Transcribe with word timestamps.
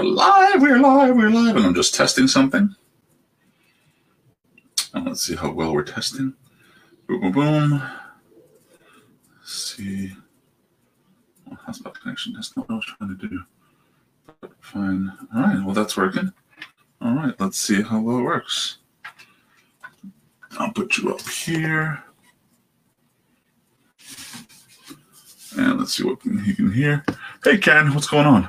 are 0.00 0.04
live, 0.04 0.62
we're 0.62 0.78
live, 0.78 1.14
we're 1.14 1.28
live, 1.28 1.56
and 1.56 1.66
I'm 1.66 1.74
just 1.74 1.94
testing 1.94 2.26
something. 2.26 2.74
And 4.94 5.04
let's 5.04 5.22
see 5.22 5.36
how 5.36 5.50
well 5.50 5.74
we're 5.74 5.82
testing. 5.82 6.32
Boom, 7.06 7.20
boom, 7.20 7.32
boom. 7.32 7.82
Let's 9.36 9.52
see. 9.52 10.14
Well, 11.46 11.58
hotspot 11.66 12.00
connection. 12.00 12.32
That's 12.32 12.56
not 12.56 12.66
what 12.66 12.74
I 12.74 12.76
was 12.76 12.86
trying 12.86 13.18
to 13.18 13.28
do. 13.28 13.42
But 14.40 14.52
fine. 14.60 15.12
All 15.34 15.42
right. 15.42 15.62
Well, 15.62 15.74
that's 15.74 15.98
working. 15.98 16.32
All 17.02 17.14
right. 17.14 17.38
Let's 17.38 17.60
see 17.60 17.82
how 17.82 18.00
well 18.00 18.20
it 18.20 18.22
works. 18.22 18.78
I'll 20.58 20.72
put 20.72 20.96
you 20.96 21.12
up 21.12 21.20
here. 21.28 22.02
And 25.58 25.78
let's 25.78 25.94
see 25.94 26.04
what 26.04 26.22
he 26.22 26.54
can 26.54 26.72
hear. 26.72 27.04
Hey, 27.44 27.58
Ken, 27.58 27.92
what's 27.92 28.08
going 28.08 28.26
on? 28.26 28.48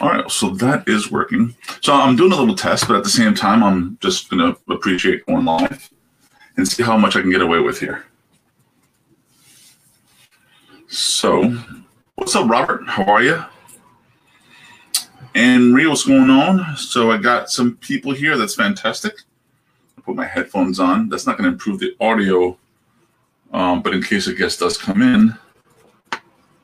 All 0.00 0.08
right, 0.08 0.30
so 0.30 0.50
that 0.50 0.88
is 0.88 1.10
working. 1.10 1.54
So 1.82 1.92
I'm 1.92 2.16
doing 2.16 2.32
a 2.32 2.36
little 2.36 2.54
test, 2.54 2.88
but 2.88 2.96
at 2.96 3.04
the 3.04 3.10
same 3.10 3.34
time, 3.34 3.62
I'm 3.62 3.98
just 4.00 4.30
going 4.30 4.40
to 4.40 4.72
appreciate 4.72 5.26
going 5.26 5.44
live 5.44 5.90
and 6.56 6.66
see 6.66 6.82
how 6.82 6.96
much 6.96 7.14
I 7.14 7.20
can 7.20 7.30
get 7.30 7.42
away 7.42 7.58
with 7.58 7.78
here. 7.78 8.04
So, 10.88 11.56
what's 12.16 12.34
up, 12.36 12.48
Robert? 12.48 12.86
How 12.86 13.04
are 13.04 13.22
you? 13.22 13.42
And 15.34 15.74
Rio, 15.74 15.90
what's 15.90 16.04
going 16.04 16.28
on? 16.28 16.76
So 16.76 17.10
I 17.10 17.16
got 17.16 17.50
some 17.50 17.76
people 17.76 18.12
here. 18.12 18.36
That's 18.36 18.54
fantastic. 18.54 19.14
I 19.96 20.02
put 20.02 20.14
my 20.14 20.26
headphones 20.26 20.78
on. 20.78 21.08
That's 21.08 21.26
not 21.26 21.38
going 21.38 21.48
to 21.48 21.52
improve 21.52 21.78
the 21.78 21.96
audio, 22.00 22.58
um, 23.52 23.82
but 23.82 23.94
in 23.94 24.02
case 24.02 24.26
a 24.26 24.34
guest 24.34 24.60
does 24.60 24.76
come 24.76 25.00
in, 25.00 25.34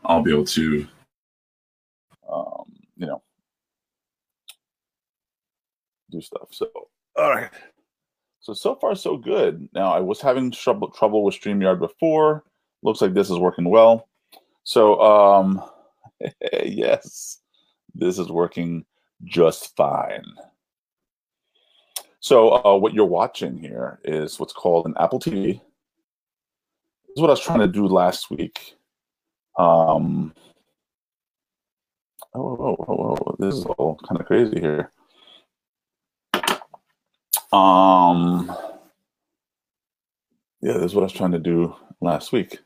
I'll 0.09 0.23
be 0.23 0.33
able 0.33 0.47
to, 0.47 0.87
um, 2.33 2.73
you 2.97 3.07
know, 3.07 3.23
do 6.11 6.21
stuff. 6.23 6.49
So, 6.51 6.71
all 7.17 7.31
right. 7.31 7.51
So 8.41 8.55
so 8.55 8.75
far 8.75 8.95
so 8.95 9.19
good. 9.19 9.69
Now 9.75 9.93
I 9.93 10.01
was 10.01 10.23
having 10.23 10.51
trouble 10.51 10.91
trouble 10.91 11.23
with 11.23 11.35
Streamyard 11.35 11.79
before. 11.79 12.45
Looks 12.83 13.03
like 13.03 13.13
this 13.13 13.29
is 13.29 13.39
working 13.39 13.69
well. 13.69 14.09
So 14.65 14.99
um, 15.03 15.63
yes, 16.65 17.41
this 17.95 18.19
is 18.19 18.31
working 18.31 18.87
just 19.25 19.77
fine. 19.77 20.25
So 22.21 22.65
uh, 22.65 22.77
what 22.79 22.95
you're 22.95 23.05
watching 23.05 23.59
here 23.59 24.01
is 24.05 24.41
what's 24.41 24.53
called 24.55 24.87
an 24.87 24.95
Apple 24.99 25.21
TV. 25.21 25.61
This 27.07 27.17
is 27.17 27.21
what 27.21 27.29
I 27.29 27.33
was 27.33 27.41
trying 27.41 27.61
to 27.61 27.69
do 27.69 27.87
last 27.87 28.31
week. 28.31 28.78
Um, 29.59 30.33
oh, 32.35 32.57
oh, 32.61 32.77
oh, 32.89 33.17
oh, 33.21 33.37
this 33.39 33.55
is 33.55 33.67
all 33.67 33.99
kind 34.09 34.21
of 34.21 34.27
crazy 34.27 34.61
here. 34.61 34.93
Um, 37.53 38.55
yeah, 40.61 40.75
this 40.75 40.85
is 40.85 40.95
what 40.95 41.03
I 41.03 41.05
was 41.05 41.13
trying 41.13 41.33
to 41.33 41.39
do 41.39 41.75
last 42.01 42.33
week. 42.33 42.61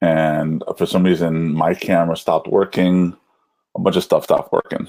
And 0.00 0.62
for 0.78 0.86
some 0.86 1.02
reason, 1.02 1.52
my 1.52 1.74
camera 1.74 2.16
stopped 2.16 2.48
working. 2.48 3.16
A 3.76 3.80
bunch 3.80 3.96
of 3.96 4.04
stuff 4.04 4.24
stopped 4.24 4.52
working. 4.52 4.88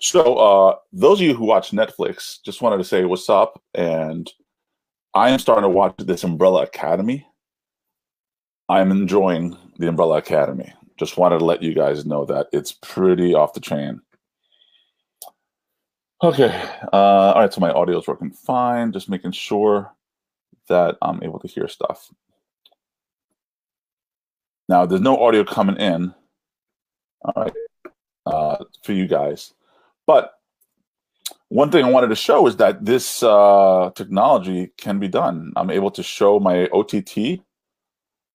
So, 0.00 0.36
uh, 0.36 0.76
those 0.92 1.20
of 1.20 1.26
you 1.26 1.34
who 1.34 1.44
watch 1.44 1.70
Netflix, 1.70 2.42
just 2.44 2.62
wanted 2.62 2.78
to 2.78 2.84
say 2.84 3.04
what's 3.04 3.28
up. 3.28 3.60
And 3.74 4.30
I 5.14 5.30
am 5.30 5.38
starting 5.38 5.62
to 5.62 5.68
watch 5.68 5.94
this 5.98 6.24
Umbrella 6.24 6.62
Academy. 6.62 7.26
I'm 8.68 8.90
enjoying 8.90 9.56
the 9.78 9.88
Umbrella 9.88 10.18
Academy. 10.18 10.72
Just 10.98 11.16
wanted 11.16 11.38
to 11.38 11.44
let 11.44 11.62
you 11.62 11.74
guys 11.74 12.06
know 12.06 12.24
that 12.24 12.48
it's 12.52 12.72
pretty 12.72 13.34
off 13.34 13.52
the 13.52 13.60
chain. 13.60 14.00
Okay. 16.22 16.62
Uh, 16.92 16.96
all 17.32 17.40
right. 17.40 17.52
So 17.52 17.60
my 17.60 17.70
audio 17.70 17.98
is 17.98 18.08
working 18.08 18.30
fine. 18.30 18.92
Just 18.92 19.08
making 19.08 19.32
sure 19.32 19.94
that 20.68 20.96
I'm 21.02 21.22
able 21.22 21.38
to 21.40 21.48
hear 21.48 21.68
stuff. 21.68 22.10
Now, 24.68 24.86
there's 24.86 25.00
no 25.02 25.22
audio 25.22 25.44
coming 25.44 25.76
in. 25.76 26.14
All 27.22 27.32
right. 27.36 27.52
Uh, 28.24 28.64
for 28.82 28.92
you 28.92 29.06
guys. 29.06 29.52
But 30.06 30.32
one 31.48 31.70
thing 31.70 31.84
I 31.84 31.90
wanted 31.90 32.08
to 32.08 32.16
show 32.16 32.46
is 32.46 32.56
that 32.56 32.84
this 32.84 33.22
uh, 33.22 33.90
technology 33.94 34.72
can 34.76 34.98
be 34.98 35.08
done. 35.08 35.52
I'm 35.54 35.70
able 35.70 35.90
to 35.92 36.02
show 36.02 36.40
my 36.40 36.66
OTT, 36.68 37.40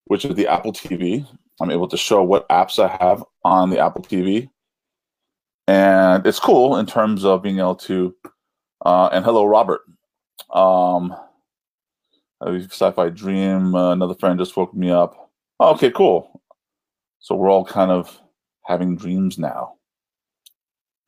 which 0.05 0.25
is 0.25 0.35
the 0.35 0.47
Apple 0.47 0.73
TV. 0.73 1.25
I'm 1.59 1.71
able 1.71 1.87
to 1.87 1.97
show 1.97 2.23
what 2.23 2.47
apps 2.49 2.79
I 2.79 2.97
have 3.03 3.23
on 3.43 3.69
the 3.69 3.79
Apple 3.79 4.01
TV 4.01 4.49
and 5.71 6.25
it's 6.25 6.39
cool 6.39 6.77
in 6.77 6.85
terms 6.85 7.23
of 7.23 7.41
being 7.43 7.59
able 7.59 7.75
to. 7.75 8.13
Uh, 8.85 9.09
and 9.13 9.23
hello, 9.23 9.45
Robert. 9.45 9.81
Um, 10.53 11.15
Sci-Fi 12.43 13.09
Dream. 13.09 13.75
Uh, 13.75 13.91
another 13.91 14.15
friend 14.15 14.39
just 14.39 14.57
woke 14.57 14.73
me 14.73 14.89
up. 14.91 15.29
Oh, 15.59 15.73
okay, 15.73 15.91
cool. 15.91 16.41
So 17.19 17.35
we're 17.35 17.51
all 17.51 17.63
kind 17.63 17.91
of 17.91 18.19
having 18.65 18.97
dreams 18.97 19.37
now. 19.37 19.75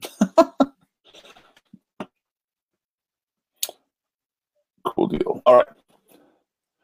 cool 4.85 5.07
deal. 5.07 5.41
All 5.45 5.55
right. 5.55 5.67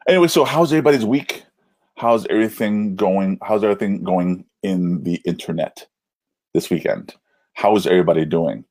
Anyway, 0.08 0.28
so 0.28 0.44
how's 0.44 0.74
everybody's 0.74 1.06
week? 1.06 1.44
How's 2.00 2.26
everything 2.28 2.96
going? 2.96 3.40
How's 3.44 3.64
everything 3.64 4.04
going 4.04 4.46
in 4.64 5.04
the 5.04 5.22
internet 5.26 5.88
this 6.54 6.70
weekend? 6.70 7.14
how 7.60 7.76
is 7.76 7.86
everybody 7.86 8.24
doing? 8.24 8.64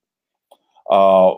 Uh, 0.91 1.35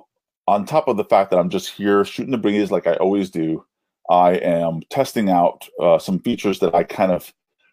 on 0.46 0.64
top 0.64 0.86
of 0.86 0.96
the 0.96 1.04
fact 1.04 1.30
that 1.30 1.38
I'm 1.38 1.50
just 1.50 1.68
here 1.68 2.04
shooting 2.04 2.30
the 2.30 2.38
breeze 2.38 2.70
like 2.70 2.86
I 2.86 2.94
always 2.94 3.28
do, 3.28 3.64
I 4.08 4.34
am 4.34 4.82
testing 4.88 5.30
out 5.30 5.68
uh, 5.80 5.98
some 5.98 6.20
features 6.20 6.60
that 6.60 6.76
I 6.76 6.84
kind 6.84 7.10
of 7.10 7.32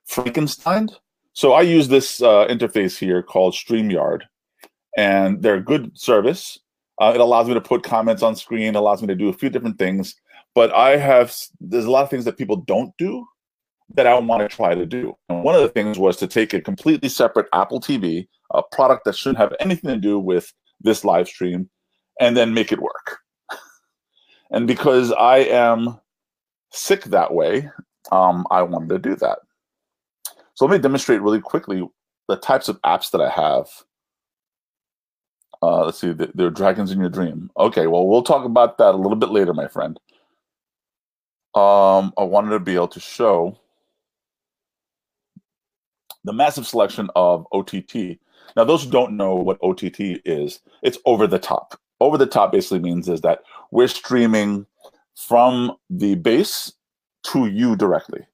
Frankensteined. 0.09 0.95
So 1.33 1.53
I 1.53 1.61
use 1.61 1.88
this 1.89 2.23
uh, 2.23 2.47
interface 2.47 2.97
here 2.97 3.22
called 3.22 3.53
StreamYard, 3.53 4.23
and 4.97 5.44
they're 5.44 5.56
a 5.56 5.63
good 5.63 5.95
service. 5.95 6.57
Uh, 7.00 7.11
it 7.13 7.22
allows 7.22 7.47
me 7.47 7.53
to 7.53 7.61
put 7.61 7.83
comments 7.83 8.23
on 8.23 8.35
screen, 8.35 8.75
allows 8.75 9.01
me 9.01 9.07
to 9.07 9.16
do 9.16 9.29
a 9.29 9.33
few 9.33 9.51
different 9.51 9.77
things. 9.77 10.16
But 10.56 10.73
I 10.73 10.97
have 10.97 11.35
there's 11.59 11.85
a 11.85 11.91
lot 11.91 12.03
of 12.03 12.09
things 12.09 12.25
that 12.25 12.38
people 12.38 12.56
don't 12.56 12.97
do 12.97 13.27
that 13.95 14.07
I 14.07 14.17
want 14.19 14.41
to 14.41 14.55
try 14.55 14.75
to 14.75 14.85
do. 14.85 15.15
And 15.29 15.43
one 15.43 15.55
of 15.55 15.61
the 15.61 15.69
things 15.69 15.97
was 15.97 16.17
to 16.17 16.27
take 16.27 16.53
a 16.53 16.61
completely 16.61 17.09
separate 17.09 17.47
Apple 17.53 17.79
TV, 17.79 18.27
a 18.53 18.61
product 18.71 19.05
that 19.05 19.15
shouldn't 19.15 19.39
have 19.39 19.53
anything 19.59 19.89
to 19.89 19.97
do 19.97 20.19
with 20.19 20.53
this 20.81 21.05
live 21.05 21.27
stream, 21.27 21.69
and 22.19 22.35
then 22.35 22.53
make 22.53 22.71
it 22.71 22.81
work. 22.81 23.19
and 24.51 24.67
because 24.67 25.11
I 25.13 25.37
am 25.37 25.99
sick 26.71 27.05
that 27.05 27.33
way, 27.33 27.69
um, 28.11 28.45
I 28.51 28.61
wanted 28.61 28.89
to 28.89 28.99
do 28.99 29.15
that. 29.15 29.39
So 30.55 30.65
let 30.65 30.71
me 30.71 30.79
demonstrate 30.79 31.21
really 31.21 31.41
quickly 31.41 31.87
the 32.27 32.35
types 32.35 32.67
of 32.67 32.81
apps 32.81 33.11
that 33.11 33.21
I 33.21 33.29
have. 33.29 33.67
Uh, 35.61 35.85
let's 35.85 35.99
see, 35.99 36.13
there 36.13 36.47
are 36.47 36.51
dragons 36.51 36.91
in 36.91 36.99
your 36.99 37.09
dream. 37.09 37.49
Okay, 37.57 37.87
well, 37.87 38.05
we'll 38.05 38.21
talk 38.21 38.45
about 38.45 38.77
that 38.77 38.93
a 38.93 38.97
little 38.97 39.15
bit 39.15 39.29
later, 39.29 39.53
my 39.53 39.67
friend. 39.67 39.99
Um, 41.55 42.13
I 42.17 42.23
wanted 42.23 42.49
to 42.49 42.59
be 42.59 42.75
able 42.75 42.89
to 42.89 42.99
show 42.99 43.57
the 46.23 46.33
massive 46.33 46.67
selection 46.67 47.09
of 47.16 47.47
OTT. 47.51 48.19
Now, 48.55 48.63
those 48.63 48.83
who 48.83 48.91
don't 48.91 49.17
know 49.17 49.35
what 49.35 49.59
OTT 49.61 50.22
is, 50.25 50.59
it's 50.81 50.97
over 51.05 51.27
the 51.27 51.39
top. 51.39 51.80
Over 52.00 52.18
the 52.18 52.25
top 52.25 52.51
basically 52.51 52.80
means 52.80 53.09
is 53.09 53.21
that 53.21 53.39
we're 53.71 53.88
streaming 53.88 54.65
from 55.15 55.75
the 55.89 56.15
base 56.15 56.71
to 57.31 57.47
you 57.47 57.75
directly, 57.75 58.25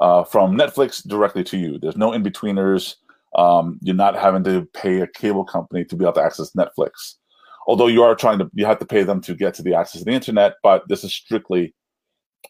uh, 0.00 0.24
from 0.24 0.56
Netflix 0.56 1.06
directly 1.06 1.44
to 1.44 1.58
you. 1.58 1.78
There's 1.78 1.96
no 1.96 2.12
in 2.12 2.22
betweeners. 2.22 2.96
Um, 3.36 3.78
you're 3.82 3.94
not 3.94 4.16
having 4.16 4.42
to 4.44 4.66
pay 4.74 5.00
a 5.00 5.06
cable 5.06 5.44
company 5.44 5.84
to 5.84 5.96
be 5.96 6.04
able 6.04 6.14
to 6.14 6.22
access 6.22 6.52
Netflix. 6.52 7.16
Although 7.66 7.86
you 7.86 8.02
are 8.02 8.14
trying 8.14 8.38
to, 8.38 8.50
you 8.54 8.66
have 8.66 8.78
to 8.80 8.86
pay 8.86 9.02
them 9.02 9.20
to 9.20 9.34
get 9.34 9.54
to 9.54 9.62
the 9.62 9.74
access 9.74 10.00
to 10.00 10.04
the 10.06 10.12
internet, 10.12 10.54
but 10.62 10.88
this 10.88 11.04
is 11.04 11.12
strictly 11.12 11.74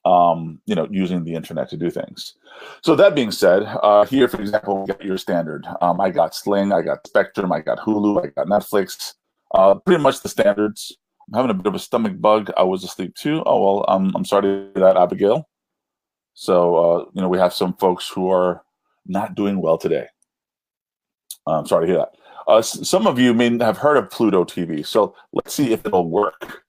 um, 0.05 0.61
you 0.67 0.75
know, 0.75 0.89
using 0.91 1.25
the 1.25 1.35
internet 1.35 1.69
to 1.71 1.77
do 1.77 1.91
things. 1.91 2.35
So 2.83 2.95
that 2.97 3.15
being 3.15 3.31
said, 3.31 3.65
uh, 3.83 4.05
here, 4.05 4.29
for 4.29 4.41
example, 4.41 4.81
we 4.81 4.87
got 4.87 5.05
your 5.05 5.19
standard. 5.19 5.67
Um, 5.81 6.01
I 6.01 6.11
got 6.11 6.35
Sling, 6.35 6.73
I 6.73 6.83
got 6.83 7.07
Spectrum, 7.07 7.53
I 7.53 7.61
got 7.61 7.79
Hulu, 7.79 8.25
I 8.25 8.29
got 8.29 8.47
Netflix, 8.47 9.15
uh, 9.55 9.75
pretty 9.75 10.03
much 10.03 10.21
the 10.23 10.29
standards. 10.29 10.97
I'm 11.29 11.35
having 11.35 11.51
a 11.51 11.55
bit 11.55 11.67
of 11.67 11.75
a 11.75 11.79
stomach 11.79 12.21
bug. 12.21 12.51
I 12.57 12.63
was 12.63 12.83
asleep 12.83 13.15
too. 13.15 13.43
Oh, 13.47 13.63
well, 13.63 13.85
I'm 13.89 14.25
sorry 14.25 14.69
that, 14.75 14.97
Abigail. 14.97 15.49
So, 16.35 16.77
uh, 16.77 17.05
you 17.13 17.21
know, 17.21 17.29
we 17.29 17.39
have 17.39 17.53
some 17.53 17.75
folks 17.75 18.09
who 18.09 18.31
are 18.31 18.63
not 19.07 19.35
doing 19.35 19.61
well 19.61 19.79
today. 19.79 20.07
I'm 21.47 21.67
sorry 21.67 21.87
to 21.87 21.93
hear 21.93 21.99
that. 22.01 22.15
Uh, 22.47 22.63
some 22.63 23.07
of 23.07 23.19
you 23.19 23.35
may 23.35 23.57
have 23.59 23.79
heard 23.79 23.97
of 23.97 24.11
Pluto 24.11 24.45
TV. 24.45 24.85
So 24.85 25.15
let's 25.33 25.55
see 25.55 25.73
if 25.73 25.85
it'll 25.87 26.09
work 26.09 26.63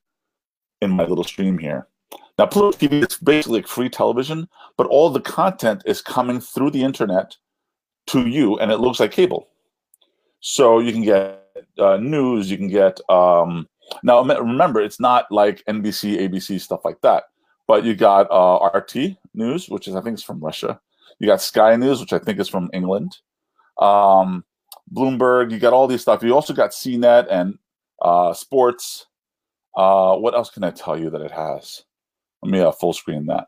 in 0.81 0.91
my 0.91 1.06
little 1.06 1.23
stream 1.23 1.57
here. 1.57 1.88
Now, 2.42 2.48
Pluto 2.48 2.76
TV 2.76 3.08
is 3.08 3.18
basically 3.18 3.62
free 3.62 3.88
television, 3.88 4.50
but 4.76 4.88
all 4.88 5.12
the 5.12 5.22
content 5.22 5.84
is 5.86 6.02
coming 6.02 6.40
through 6.40 6.72
the 6.72 6.82
internet 6.82 7.36
to 8.08 8.28
you, 8.28 8.58
and 8.58 8.72
it 8.72 8.80
looks 8.80 9.00
like 9.00 9.12
cable. 9.12 9.48
So 10.40 10.80
you 10.80 10.92
can 10.92 11.04
get 11.04 11.46
uh, 11.78 11.98
news, 11.98 12.50
you 12.50 12.58
can 12.58 12.68
get 12.68 13.00
um, 13.10 13.70
now. 14.02 14.24
Remember, 14.24 14.82
it's 14.82 15.00
not 15.00 15.32
like 15.32 15.64
NBC, 15.66 16.18
ABC 16.18 16.60
stuff 16.60 16.84
like 16.84 17.00
that, 17.02 17.26
but 17.68 17.84
you 17.84 17.94
got 17.94 18.26
uh, 18.32 18.72
RT 18.74 19.18
News, 19.36 19.70
which 19.70 19.88
is 19.88 19.96
I 19.96 20.02
think 20.02 20.18
is 20.18 20.24
from 20.24 20.40
Russia. 20.40 20.82
You 21.20 21.28
got 21.28 21.44
Sky 21.44 21.76
News, 21.76 22.00
which 22.00 22.12
I 22.12 22.18
think 22.18 22.40
is 22.40 22.50
from 22.50 22.72
England. 22.74 23.18
Um, 23.80 24.46
Bloomberg. 24.92 25.52
You 25.52 25.60
got 25.60 25.74
all 25.74 25.86
these 25.86 26.02
stuff. 26.02 26.24
You 26.24 26.34
also 26.34 26.56
got 26.56 26.72
CNET 26.72 27.28
and 27.30 27.60
uh, 28.02 28.34
sports. 28.34 29.06
Uh, 29.78 30.16
what 30.16 30.34
else 30.34 30.50
can 30.50 30.64
I 30.64 30.72
tell 30.72 31.00
you 31.00 31.12
that 31.12 31.22
it 31.22 31.30
has? 31.30 31.84
Let 32.44 32.52
me 32.52 32.60
uh, 32.60 32.72
full 32.72 32.94
screen 32.94 33.26
that. 33.28 33.48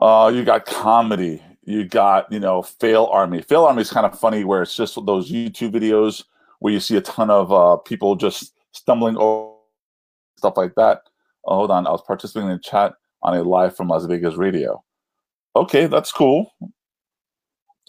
Uh, 0.00 0.30
you 0.34 0.44
got 0.44 0.66
comedy. 0.66 1.42
You 1.62 1.84
got, 1.84 2.30
you 2.30 2.40
know, 2.40 2.62
Fail 2.62 3.06
Army. 3.06 3.40
Fail 3.40 3.64
Army 3.64 3.82
is 3.82 3.90
kind 3.90 4.04
of 4.04 4.18
funny 4.18 4.44
where 4.44 4.62
it's 4.62 4.76
just 4.76 4.94
those 5.06 5.30
YouTube 5.30 5.72
videos 5.72 6.24
where 6.58 6.72
you 6.72 6.80
see 6.80 6.96
a 6.96 7.00
ton 7.00 7.30
of 7.30 7.52
uh, 7.52 7.76
people 7.78 8.16
just 8.16 8.52
stumbling 8.72 9.16
over 9.16 9.54
stuff 10.36 10.56
like 10.56 10.74
that. 10.74 11.02
Oh, 11.46 11.56
hold 11.56 11.70
on. 11.70 11.86
I 11.86 11.90
was 11.90 12.02
participating 12.02 12.50
in 12.50 12.60
chat 12.60 12.94
on 13.22 13.36
a 13.36 13.42
live 13.42 13.74
from 13.76 13.88
Las 13.88 14.04
Vegas 14.04 14.34
radio. 14.34 14.82
Okay, 15.56 15.86
that's 15.86 16.12
cool. 16.12 16.52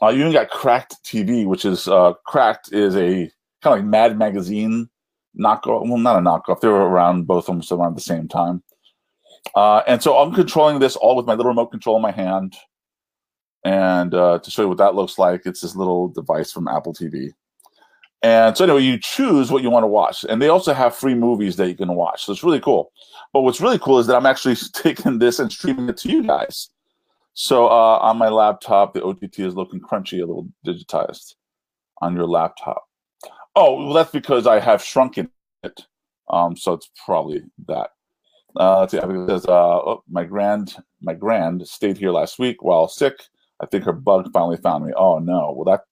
Uh, 0.02 0.10
you 0.10 0.22
even 0.22 0.34
got 0.34 0.50
Cracked 0.50 0.98
TV, 1.04 1.46
which 1.46 1.66
is 1.66 1.88
uh, 1.88 2.14
Cracked 2.26 2.72
is 2.72 2.96
a 2.96 3.30
kind 3.62 3.74
of 3.78 3.80
like 3.80 3.86
Mad 3.86 4.18
Magazine 4.18 4.90
knockoff. 5.40 5.88
Well, 5.88 5.98
not 5.98 6.18
a 6.18 6.22
knockoff. 6.22 6.62
They 6.62 6.68
were 6.68 6.88
around 6.90 7.28
both 7.28 7.46
of 7.46 7.50
almost 7.50 7.72
around 7.72 7.96
the 7.96 8.02
same 8.02 8.28
time. 8.28 8.64
Uh, 9.56 9.82
and 9.88 10.02
so 10.02 10.18
I'm 10.18 10.34
controlling 10.34 10.80
this 10.80 10.96
all 10.96 11.16
with 11.16 11.26
my 11.26 11.34
little 11.34 11.52
remote 11.52 11.68
control 11.68 11.96
in 11.96 12.02
my 12.02 12.12
hand. 12.12 12.56
And 13.64 14.14
uh, 14.14 14.40
to 14.40 14.52
show 14.52 14.64
you 14.64 14.70
what 14.70 14.78
that 14.78 14.96
looks 14.96 15.18
like, 15.18 15.42
it's 15.46 15.62
this 15.62 15.76
little 15.76 16.08
device 16.10 16.52
from 16.52 16.68
Apple 16.68 16.94
TV. 16.94 17.32
And 18.22 18.58
so 18.58 18.64
anyway, 18.64 18.82
you 18.82 18.98
choose 18.98 19.52
what 19.52 19.62
you 19.62 19.70
want 19.70 19.84
to 19.84 19.88
watch. 19.88 20.26
And 20.28 20.42
they 20.42 20.50
also 20.50 20.74
have 20.74 20.96
free 20.96 21.16
movies 21.16 21.58
that 21.58 21.68
you 21.68 21.76
can 21.76 21.94
watch. 21.94 22.26
So 22.26 22.32
it's 22.32 22.44
really 22.44 22.60
cool. 22.60 22.92
But 23.34 23.42
what's 23.42 23.62
really 23.62 23.80
cool 23.80 24.00
is 24.00 24.08
that 24.08 24.16
I'm 24.16 24.26
actually 24.26 24.56
taking 24.74 25.20
this 25.20 25.40
and 25.40 25.52
streaming 25.52 25.90
it 25.90 25.98
to 25.98 26.10
you 26.10 26.24
guys. 26.24 26.70
So 27.34 27.68
uh, 27.68 28.00
on 28.00 28.18
my 28.18 28.30
laptop, 28.30 28.94
the 28.94 29.04
OTT 29.04 29.40
is 29.40 29.56
looking 29.56 29.82
crunchy, 29.82 30.20
a 30.24 30.26
little 30.26 30.48
digitized 30.66 31.36
on 32.02 32.16
your 32.16 32.28
laptop. 32.28 32.86
Oh, 33.56 33.86
well, 33.86 33.94
that's 33.94 34.12
because 34.12 34.48
I 34.48 34.60
have 34.60 34.84
shrunken 34.84 35.30
it. 35.64 35.86
Um, 36.30 36.58
so 36.58 36.74
it's 36.74 36.90
probably 37.06 37.44
that. 37.68 37.92
Uh, 38.58 38.80
let's 38.82 38.92
see. 38.92 38.98
It 38.98 39.30
says, 39.30 39.46
uh, 39.46 39.52
oh, 39.52 40.04
my 40.10 40.24
grand, 40.24 40.76
my 41.02 41.14
grand 41.14 41.68
stayed 41.68 41.98
here 41.98 42.12
last 42.12 42.40
week 42.40 42.64
while 42.64 42.88
sick. 42.88 43.22
I 43.60 43.66
think 43.66 43.84
her 43.86 43.94
bug 43.94 44.32
finally 44.34 44.58
found 44.58 44.86
me. 44.86 44.94
Oh 44.96 45.20
no. 45.20 45.54
Well, 45.56 45.66
that 45.66 45.86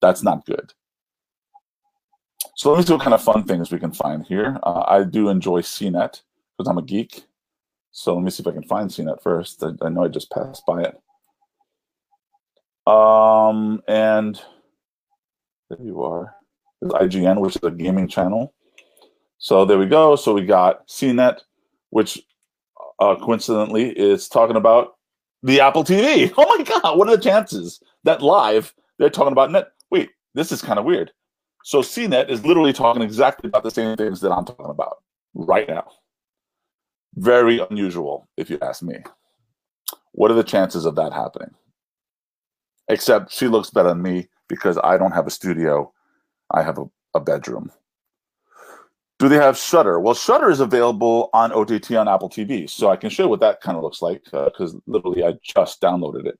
that's 0.00 0.22
not 0.22 0.44
good. 0.44 0.72
So 2.56 2.70
let 2.70 2.78
me 2.78 2.84
see 2.84 2.92
what 2.92 3.02
kind 3.02 3.14
of 3.14 3.22
fun 3.22 3.44
things 3.44 3.70
we 3.70 3.78
can 3.78 3.92
find 3.92 4.26
here. 4.26 4.58
Uh, 4.62 4.84
I 4.86 5.04
do 5.04 5.28
enjoy 5.28 5.60
CNET 5.60 6.22
because 6.56 6.68
I'm 6.68 6.78
a 6.78 6.82
geek. 6.82 7.24
So 7.92 8.14
let 8.14 8.22
me 8.22 8.30
see 8.30 8.42
if 8.42 8.46
I 8.46 8.52
can 8.52 8.62
find 8.62 8.90
CNET 8.90 9.22
first. 9.22 9.62
I, 9.62 9.70
I 9.82 9.88
know 9.88 10.04
I 10.04 10.08
just 10.08 10.30
passed 10.30 10.64
by 10.66 10.82
it. 10.82 11.00
Um, 12.90 13.82
and 13.88 14.40
there 15.68 15.82
you 15.82 16.02
are. 16.02 16.35
There's 16.80 16.92
IGN, 16.92 17.40
which 17.40 17.56
is 17.56 17.62
a 17.62 17.70
gaming 17.70 18.08
channel. 18.08 18.54
So 19.38 19.64
there 19.64 19.78
we 19.78 19.86
go. 19.86 20.16
So 20.16 20.32
we 20.34 20.44
got 20.44 20.86
CNET, 20.88 21.40
which 21.90 22.20
uh, 23.00 23.16
coincidentally 23.16 23.90
is 23.90 24.28
talking 24.28 24.56
about 24.56 24.96
the 25.42 25.60
Apple 25.60 25.84
TV. 25.84 26.32
Oh 26.38 26.58
my 26.58 26.64
God, 26.64 26.98
what 26.98 27.08
are 27.08 27.16
the 27.16 27.22
chances 27.22 27.80
that 28.04 28.22
live 28.22 28.74
they're 28.98 29.10
talking 29.10 29.32
about 29.32 29.50
net? 29.52 29.68
Wait, 29.90 30.10
this 30.34 30.52
is 30.52 30.62
kind 30.62 30.78
of 30.78 30.84
weird. 30.84 31.12
So 31.64 31.80
CNET 31.80 32.28
is 32.28 32.44
literally 32.44 32.72
talking 32.72 33.02
exactly 33.02 33.48
about 33.48 33.64
the 33.64 33.70
same 33.70 33.96
things 33.96 34.20
that 34.20 34.32
I'm 34.32 34.44
talking 34.44 34.66
about 34.70 34.98
right 35.34 35.68
now. 35.68 35.86
Very 37.16 37.58
unusual, 37.58 38.28
if 38.36 38.50
you 38.50 38.58
ask 38.62 38.82
me. 38.82 38.96
What 40.12 40.30
are 40.30 40.34
the 40.34 40.44
chances 40.44 40.84
of 40.84 40.94
that 40.96 41.12
happening? 41.12 41.50
Except 42.88 43.32
she 43.32 43.48
looks 43.48 43.70
better 43.70 43.88
than 43.88 44.02
me 44.02 44.28
because 44.48 44.78
I 44.82 44.96
don't 44.96 45.12
have 45.12 45.26
a 45.26 45.30
studio. 45.30 45.92
I 46.50 46.62
have 46.62 46.78
a, 46.78 46.84
a 47.14 47.20
bedroom. 47.20 47.70
Do 49.18 49.28
they 49.28 49.36
have 49.36 49.56
Shudder? 49.56 49.98
Well, 49.98 50.14
Shudder 50.14 50.50
is 50.50 50.60
available 50.60 51.30
on 51.32 51.50
OTT 51.52 51.92
on 51.92 52.06
Apple 52.06 52.28
TV, 52.28 52.68
so 52.68 52.90
I 52.90 52.96
can 52.96 53.08
show 53.08 53.24
you 53.24 53.28
what 53.30 53.40
that 53.40 53.62
kind 53.62 53.76
of 53.76 53.82
looks 53.82 54.02
like 54.02 54.22
because 54.24 54.74
uh, 54.74 54.78
literally 54.86 55.24
I 55.24 55.34
just 55.42 55.80
downloaded 55.80 56.26
it. 56.26 56.38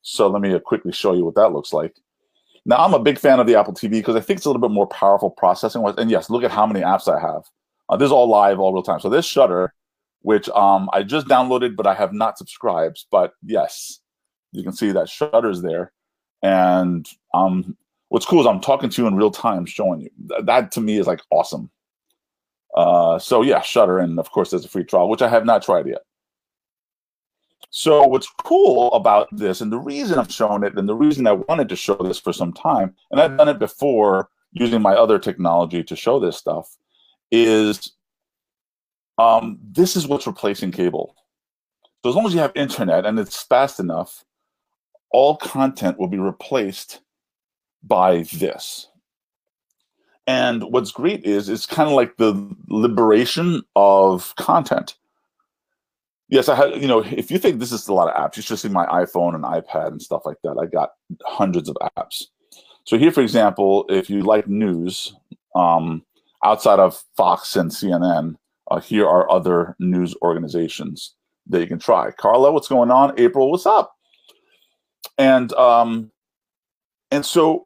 So 0.00 0.28
let 0.28 0.40
me 0.40 0.54
uh, 0.54 0.60
quickly 0.60 0.92
show 0.92 1.12
you 1.14 1.24
what 1.24 1.34
that 1.34 1.52
looks 1.52 1.72
like. 1.72 1.94
Now 2.64 2.78
I'm 2.78 2.94
a 2.94 2.98
big 2.98 3.18
fan 3.18 3.38
of 3.38 3.46
the 3.46 3.56
Apple 3.56 3.74
TV 3.74 3.90
because 3.90 4.16
I 4.16 4.20
think 4.20 4.38
it's 4.38 4.46
a 4.46 4.48
little 4.48 4.62
bit 4.62 4.72
more 4.72 4.86
powerful 4.86 5.30
processing. 5.30 5.84
And 5.98 6.10
yes, 6.10 6.30
look 6.30 6.42
at 6.42 6.50
how 6.50 6.66
many 6.66 6.80
apps 6.80 7.06
I 7.06 7.20
have. 7.20 7.42
Uh, 7.88 7.96
this 7.96 8.06
is 8.06 8.12
all 8.12 8.28
live, 8.28 8.58
all 8.58 8.72
real 8.72 8.82
time. 8.82 8.98
So 8.98 9.08
this 9.08 9.26
Shudder, 9.26 9.74
which 10.22 10.48
um, 10.50 10.88
I 10.92 11.02
just 11.02 11.28
downloaded, 11.28 11.76
but 11.76 11.86
I 11.86 11.94
have 11.94 12.12
not 12.12 12.38
subscribed. 12.38 13.04
But 13.10 13.32
yes, 13.44 14.00
you 14.52 14.62
can 14.62 14.72
see 14.72 14.90
that 14.92 15.08
Shudder's 15.08 15.62
there, 15.62 15.92
and 16.42 17.06
um, 17.34 17.76
what's 18.08 18.26
cool 18.26 18.40
is 18.40 18.46
I'm 18.46 18.60
talking 18.60 18.90
to 18.90 19.02
you 19.02 19.08
in 19.08 19.16
real 19.16 19.30
time, 19.30 19.66
showing 19.66 20.00
you. 20.00 20.10
That, 20.26 20.46
that 20.46 20.72
to 20.72 20.80
me 20.80 20.98
is 20.98 21.06
like 21.06 21.20
awesome. 21.30 21.70
Uh, 22.76 23.18
so 23.18 23.42
yeah, 23.42 23.62
Shudder, 23.62 23.98
and 23.98 24.18
of 24.18 24.30
course 24.30 24.50
there's 24.50 24.64
a 24.64 24.68
free 24.68 24.84
trial, 24.84 25.08
which 25.08 25.22
I 25.22 25.28
have 25.28 25.46
not 25.46 25.62
tried 25.62 25.86
yet. 25.86 26.02
So 27.70 28.06
what's 28.06 28.28
cool 28.44 28.92
about 28.92 29.28
this, 29.32 29.60
and 29.60 29.72
the 29.72 29.78
reason 29.78 30.18
I've 30.18 30.32
shown 30.32 30.64
it, 30.64 30.78
and 30.78 30.88
the 30.88 30.94
reason 30.94 31.26
I 31.26 31.32
wanted 31.32 31.68
to 31.68 31.76
show 31.76 31.96
this 31.96 32.18
for 32.18 32.32
some 32.32 32.52
time, 32.52 32.94
and 33.10 33.20
I've 33.20 33.36
done 33.36 33.48
it 33.48 33.58
before 33.58 34.28
using 34.52 34.80
my 34.80 34.94
other 34.94 35.18
technology 35.18 35.82
to 35.84 35.96
show 35.96 36.18
this 36.18 36.36
stuff, 36.36 36.76
is 37.30 37.92
um, 39.18 39.58
this 39.62 39.96
is 39.96 40.06
what's 40.06 40.26
replacing 40.26 40.70
cable. 40.70 41.14
So 42.02 42.10
as 42.10 42.16
long 42.16 42.26
as 42.26 42.34
you 42.34 42.40
have 42.40 42.52
internet 42.54 43.04
and 43.04 43.18
it's 43.18 43.42
fast 43.42 43.80
enough, 43.80 44.24
all 45.10 45.36
content 45.36 45.98
will 45.98 46.08
be 46.08 46.18
replaced 46.18 47.00
by 47.86 48.22
this. 48.32 48.88
And 50.26 50.64
what's 50.64 50.90
great 50.90 51.24
is 51.24 51.48
it's 51.48 51.66
kind 51.66 51.88
of 51.88 51.94
like 51.94 52.16
the 52.16 52.56
liberation 52.68 53.62
of 53.76 54.34
content. 54.36 54.96
Yes, 56.28 56.48
I 56.48 56.56
had, 56.56 56.82
you 56.82 56.88
know, 56.88 57.00
if 57.00 57.30
you 57.30 57.38
think 57.38 57.60
this 57.60 57.70
is 57.70 57.86
a 57.86 57.94
lot 57.94 58.08
of 58.08 58.16
apps, 58.16 58.36
you 58.36 58.42
should 58.42 58.58
see 58.58 58.68
my 58.68 58.86
iPhone 58.86 59.36
and 59.36 59.44
iPad 59.44 59.88
and 59.88 60.02
stuff 60.02 60.22
like 60.26 60.38
that. 60.42 60.58
I 60.60 60.66
got 60.66 60.90
hundreds 61.24 61.68
of 61.68 61.76
apps. 61.96 62.24
So 62.82 62.98
here, 62.98 63.12
for 63.12 63.20
example, 63.20 63.84
if 63.88 64.10
you 64.10 64.22
like 64.22 64.48
news, 64.48 65.14
um, 65.54 66.04
outside 66.44 66.80
of 66.80 67.02
Fox 67.16 67.54
and 67.54 67.70
CNN, 67.70 68.36
uh, 68.70 68.80
here 68.80 69.06
are 69.06 69.30
other 69.30 69.76
news 69.78 70.14
organizations 70.22 71.14
that 71.48 71.60
you 71.60 71.66
can 71.68 71.78
try. 71.78 72.10
Carla, 72.10 72.50
what's 72.50 72.68
going 72.68 72.90
on? 72.90 73.18
April, 73.18 73.50
what's 73.50 73.66
up? 73.66 73.94
And 75.18 75.52
um, 75.54 76.10
and 77.10 77.24
so 77.24 77.65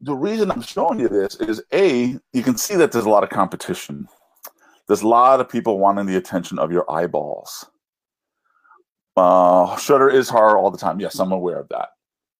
the 0.00 0.14
reason 0.14 0.50
I'm 0.50 0.62
showing 0.62 1.00
you 1.00 1.08
this 1.08 1.36
is 1.36 1.62
a 1.72 2.16
you 2.32 2.42
can 2.42 2.56
see 2.56 2.76
that 2.76 2.92
there's 2.92 3.04
a 3.04 3.10
lot 3.10 3.24
of 3.24 3.30
competition. 3.30 4.08
There's 4.86 5.02
a 5.02 5.08
lot 5.08 5.40
of 5.40 5.48
people 5.48 5.78
wanting 5.78 6.06
the 6.06 6.16
attention 6.16 6.58
of 6.58 6.72
your 6.72 6.90
eyeballs. 6.90 7.66
Uh, 9.16 9.76
Shudder 9.76 10.08
is 10.08 10.28
hard 10.28 10.56
all 10.56 10.70
the 10.70 10.78
time. 10.78 11.00
Yes, 11.00 11.18
I'm 11.18 11.32
aware 11.32 11.58
of 11.58 11.68
that. 11.68 11.90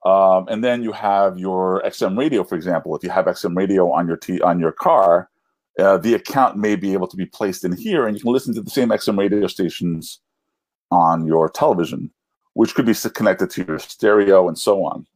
Um, 0.09 0.47
and 0.49 0.63
then 0.63 0.83
you 0.83 0.93
have 0.93 1.39
your 1.39 1.83
XM 1.85 2.17
radio, 2.17 2.45
for 2.45 2.55
example. 2.55 2.95
If 2.97 3.03
you 3.03 3.11
have 3.11 3.27
XM 3.27 3.57
radio 3.57 3.91
on 3.91 4.07
your 4.07 4.17
t- 4.17 4.41
on 4.41 4.61
your 4.61 4.73
car, 4.73 5.29
uh, 5.79 5.99
the 5.99 6.15
account 6.15 6.57
may 6.57 6.77
be 6.77 6.93
able 6.93 7.09
to 7.09 7.17
be 7.17 7.27
placed 7.27 7.65
in 7.65 7.77
here, 7.77 8.07
and 8.07 8.17
you 8.17 8.23
can 8.23 8.33
listen 8.33 8.55
to 8.55 8.63
the 8.63 8.71
same 8.71 8.91
XM 8.91 9.19
radio 9.19 9.47
stations 9.49 10.21
on 10.91 11.27
your 11.27 11.49
television, 11.49 12.11
which 12.55 12.75
could 12.75 12.87
be 12.87 12.95
connected 13.15 13.51
to 13.51 13.65
your 13.65 13.79
stereo 13.79 14.47
and 14.49 14.59
so 14.59 14.85
on. 14.85 15.07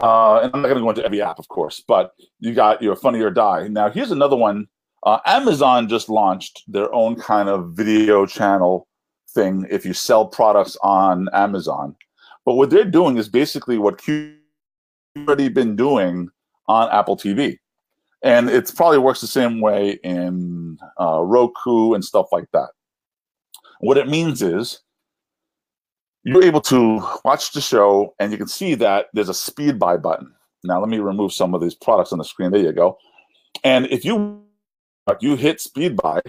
Uh, 0.00 0.40
and 0.42 0.50
I'm 0.54 0.62
not 0.62 0.68
going 0.68 0.76
to 0.76 0.82
go 0.82 0.90
into 0.90 1.04
every 1.04 1.20
app, 1.20 1.38
of 1.38 1.48
course, 1.48 1.82
but 1.86 2.12
you 2.40 2.54
got 2.54 2.80
your 2.80 2.96
Funny 2.96 3.20
or 3.20 3.30
Die. 3.30 3.68
Now, 3.68 3.90
here's 3.90 4.10
another 4.10 4.36
one. 4.36 4.66
Uh, 5.02 5.18
Amazon 5.26 5.88
just 5.88 6.08
launched 6.08 6.62
their 6.66 6.92
own 6.94 7.16
kind 7.16 7.48
of 7.48 7.72
video 7.72 8.24
channel 8.24 8.86
thing 9.30 9.66
if 9.70 9.84
you 9.84 9.92
sell 9.92 10.26
products 10.26 10.76
on 10.82 11.28
Amazon. 11.32 11.96
But 12.44 12.54
what 12.54 12.70
they're 12.70 12.84
doing 12.84 13.18
is 13.18 13.28
basically 13.28 13.78
what 13.78 14.00
Q 14.00 14.36
already 15.16 15.48
been 15.48 15.76
doing 15.76 16.28
on 16.68 16.88
Apple 16.90 17.16
TV. 17.16 17.58
And 18.22 18.48
it 18.48 18.72
probably 18.76 18.98
works 18.98 19.20
the 19.20 19.26
same 19.26 19.60
way 19.60 19.98
in 20.04 20.78
uh, 21.00 21.20
Roku 21.22 21.92
and 21.92 22.04
stuff 22.04 22.26
like 22.32 22.50
that. 22.52 22.68
What 23.80 23.98
it 23.98 24.08
means 24.08 24.42
is 24.42 24.80
you're 26.24 26.44
able 26.44 26.60
to 26.60 27.02
watch 27.24 27.52
the 27.52 27.60
show 27.60 28.14
and 28.18 28.30
you 28.32 28.38
can 28.38 28.46
see 28.46 28.74
that 28.76 29.06
there's 29.12 29.28
a 29.28 29.34
speed 29.34 29.78
buy 29.78 29.96
button. 29.96 30.32
Now 30.64 30.80
let 30.80 30.88
me 30.88 30.98
remove 30.98 31.32
some 31.32 31.54
of 31.54 31.60
these 31.60 31.74
products 31.74 32.12
on 32.12 32.18
the 32.18 32.24
screen. 32.24 32.50
There 32.50 32.60
you 32.60 32.72
go. 32.72 32.98
And 33.64 33.86
if 33.86 34.04
you 34.04 34.42
you 35.20 35.36
hit 35.36 35.60
speed 35.60 35.96
buy, 35.96 36.20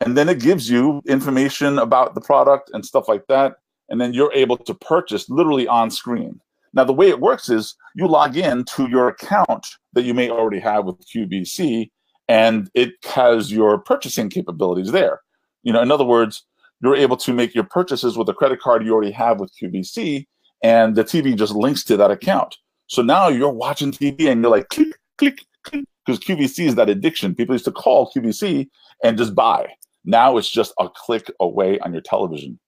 and 0.00 0.16
then 0.16 0.28
it 0.28 0.40
gives 0.40 0.68
you 0.68 1.02
information 1.06 1.78
about 1.78 2.14
the 2.14 2.20
product 2.20 2.70
and 2.72 2.84
stuff 2.84 3.08
like 3.08 3.26
that, 3.28 3.56
and 3.88 4.00
then 4.00 4.12
you're 4.12 4.32
able 4.32 4.56
to 4.56 4.74
purchase 4.74 5.28
literally 5.28 5.68
on 5.68 5.90
screen. 5.90 6.40
Now, 6.72 6.84
the 6.84 6.92
way 6.92 7.08
it 7.08 7.20
works 7.20 7.48
is 7.48 7.76
you 7.94 8.08
log 8.08 8.36
in 8.36 8.64
to 8.76 8.88
your 8.88 9.08
account 9.08 9.66
that 9.92 10.02
you 10.02 10.14
may 10.14 10.30
already 10.30 10.58
have 10.60 10.84
with 10.84 11.06
QVC, 11.06 11.90
and 12.28 12.70
it 12.74 12.92
has 13.04 13.52
your 13.52 13.78
purchasing 13.78 14.28
capabilities 14.28 14.90
there. 14.90 15.20
You 15.62 15.72
know, 15.72 15.82
in 15.82 15.92
other 15.92 16.04
words, 16.04 16.44
you're 16.84 16.96
able 16.96 17.16
to 17.16 17.32
make 17.32 17.54
your 17.54 17.64
purchases 17.64 18.16
with 18.16 18.28
a 18.28 18.34
credit 18.34 18.60
card 18.60 18.84
you 18.84 18.92
already 18.92 19.10
have 19.10 19.40
with 19.40 19.50
QVC, 19.60 20.26
and 20.62 20.94
the 20.94 21.02
TV 21.02 21.34
just 21.34 21.54
links 21.54 21.82
to 21.84 21.96
that 21.96 22.10
account. 22.10 22.56
So 22.86 23.02
now 23.02 23.28
you're 23.28 23.50
watching 23.50 23.90
TV 23.90 24.30
and 24.30 24.42
you're 24.42 24.50
like, 24.50 24.68
click, 24.68 24.94
click, 25.18 25.40
click, 25.64 25.84
because 26.04 26.20
QVC 26.20 26.66
is 26.66 26.74
that 26.74 26.90
addiction. 26.90 27.34
People 27.34 27.54
used 27.54 27.64
to 27.64 27.72
call 27.72 28.10
QVC 28.14 28.68
and 29.02 29.16
just 29.16 29.34
buy. 29.34 29.66
Now 30.04 30.36
it's 30.36 30.50
just 30.50 30.74
a 30.78 30.88
click 30.94 31.30
away 31.40 31.78
on 31.80 31.92
your 31.92 32.02
television. 32.02 32.58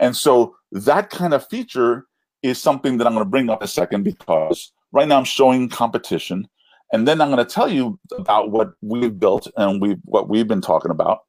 And 0.00 0.16
so 0.16 0.56
that 0.72 1.10
kind 1.10 1.32
of 1.34 1.46
feature 1.48 2.06
is 2.42 2.60
something 2.60 2.98
that 2.98 3.06
I'm 3.06 3.14
going 3.14 3.24
to 3.24 3.30
bring 3.30 3.50
up 3.50 3.62
a 3.62 3.68
second 3.68 4.02
because 4.02 4.72
right 4.92 5.06
now 5.06 5.18
I'm 5.18 5.24
showing 5.24 5.68
competition. 5.68 6.48
And 6.92 7.06
then 7.06 7.20
I'm 7.20 7.30
going 7.30 7.44
to 7.44 7.52
tell 7.52 7.68
you 7.68 7.98
about 8.18 8.50
what 8.50 8.72
we've 8.80 9.18
built 9.18 9.48
and 9.56 9.80
we 9.80 9.96
what 10.04 10.28
we've 10.28 10.48
been 10.48 10.60
talking 10.60 10.90
about. 10.90 11.20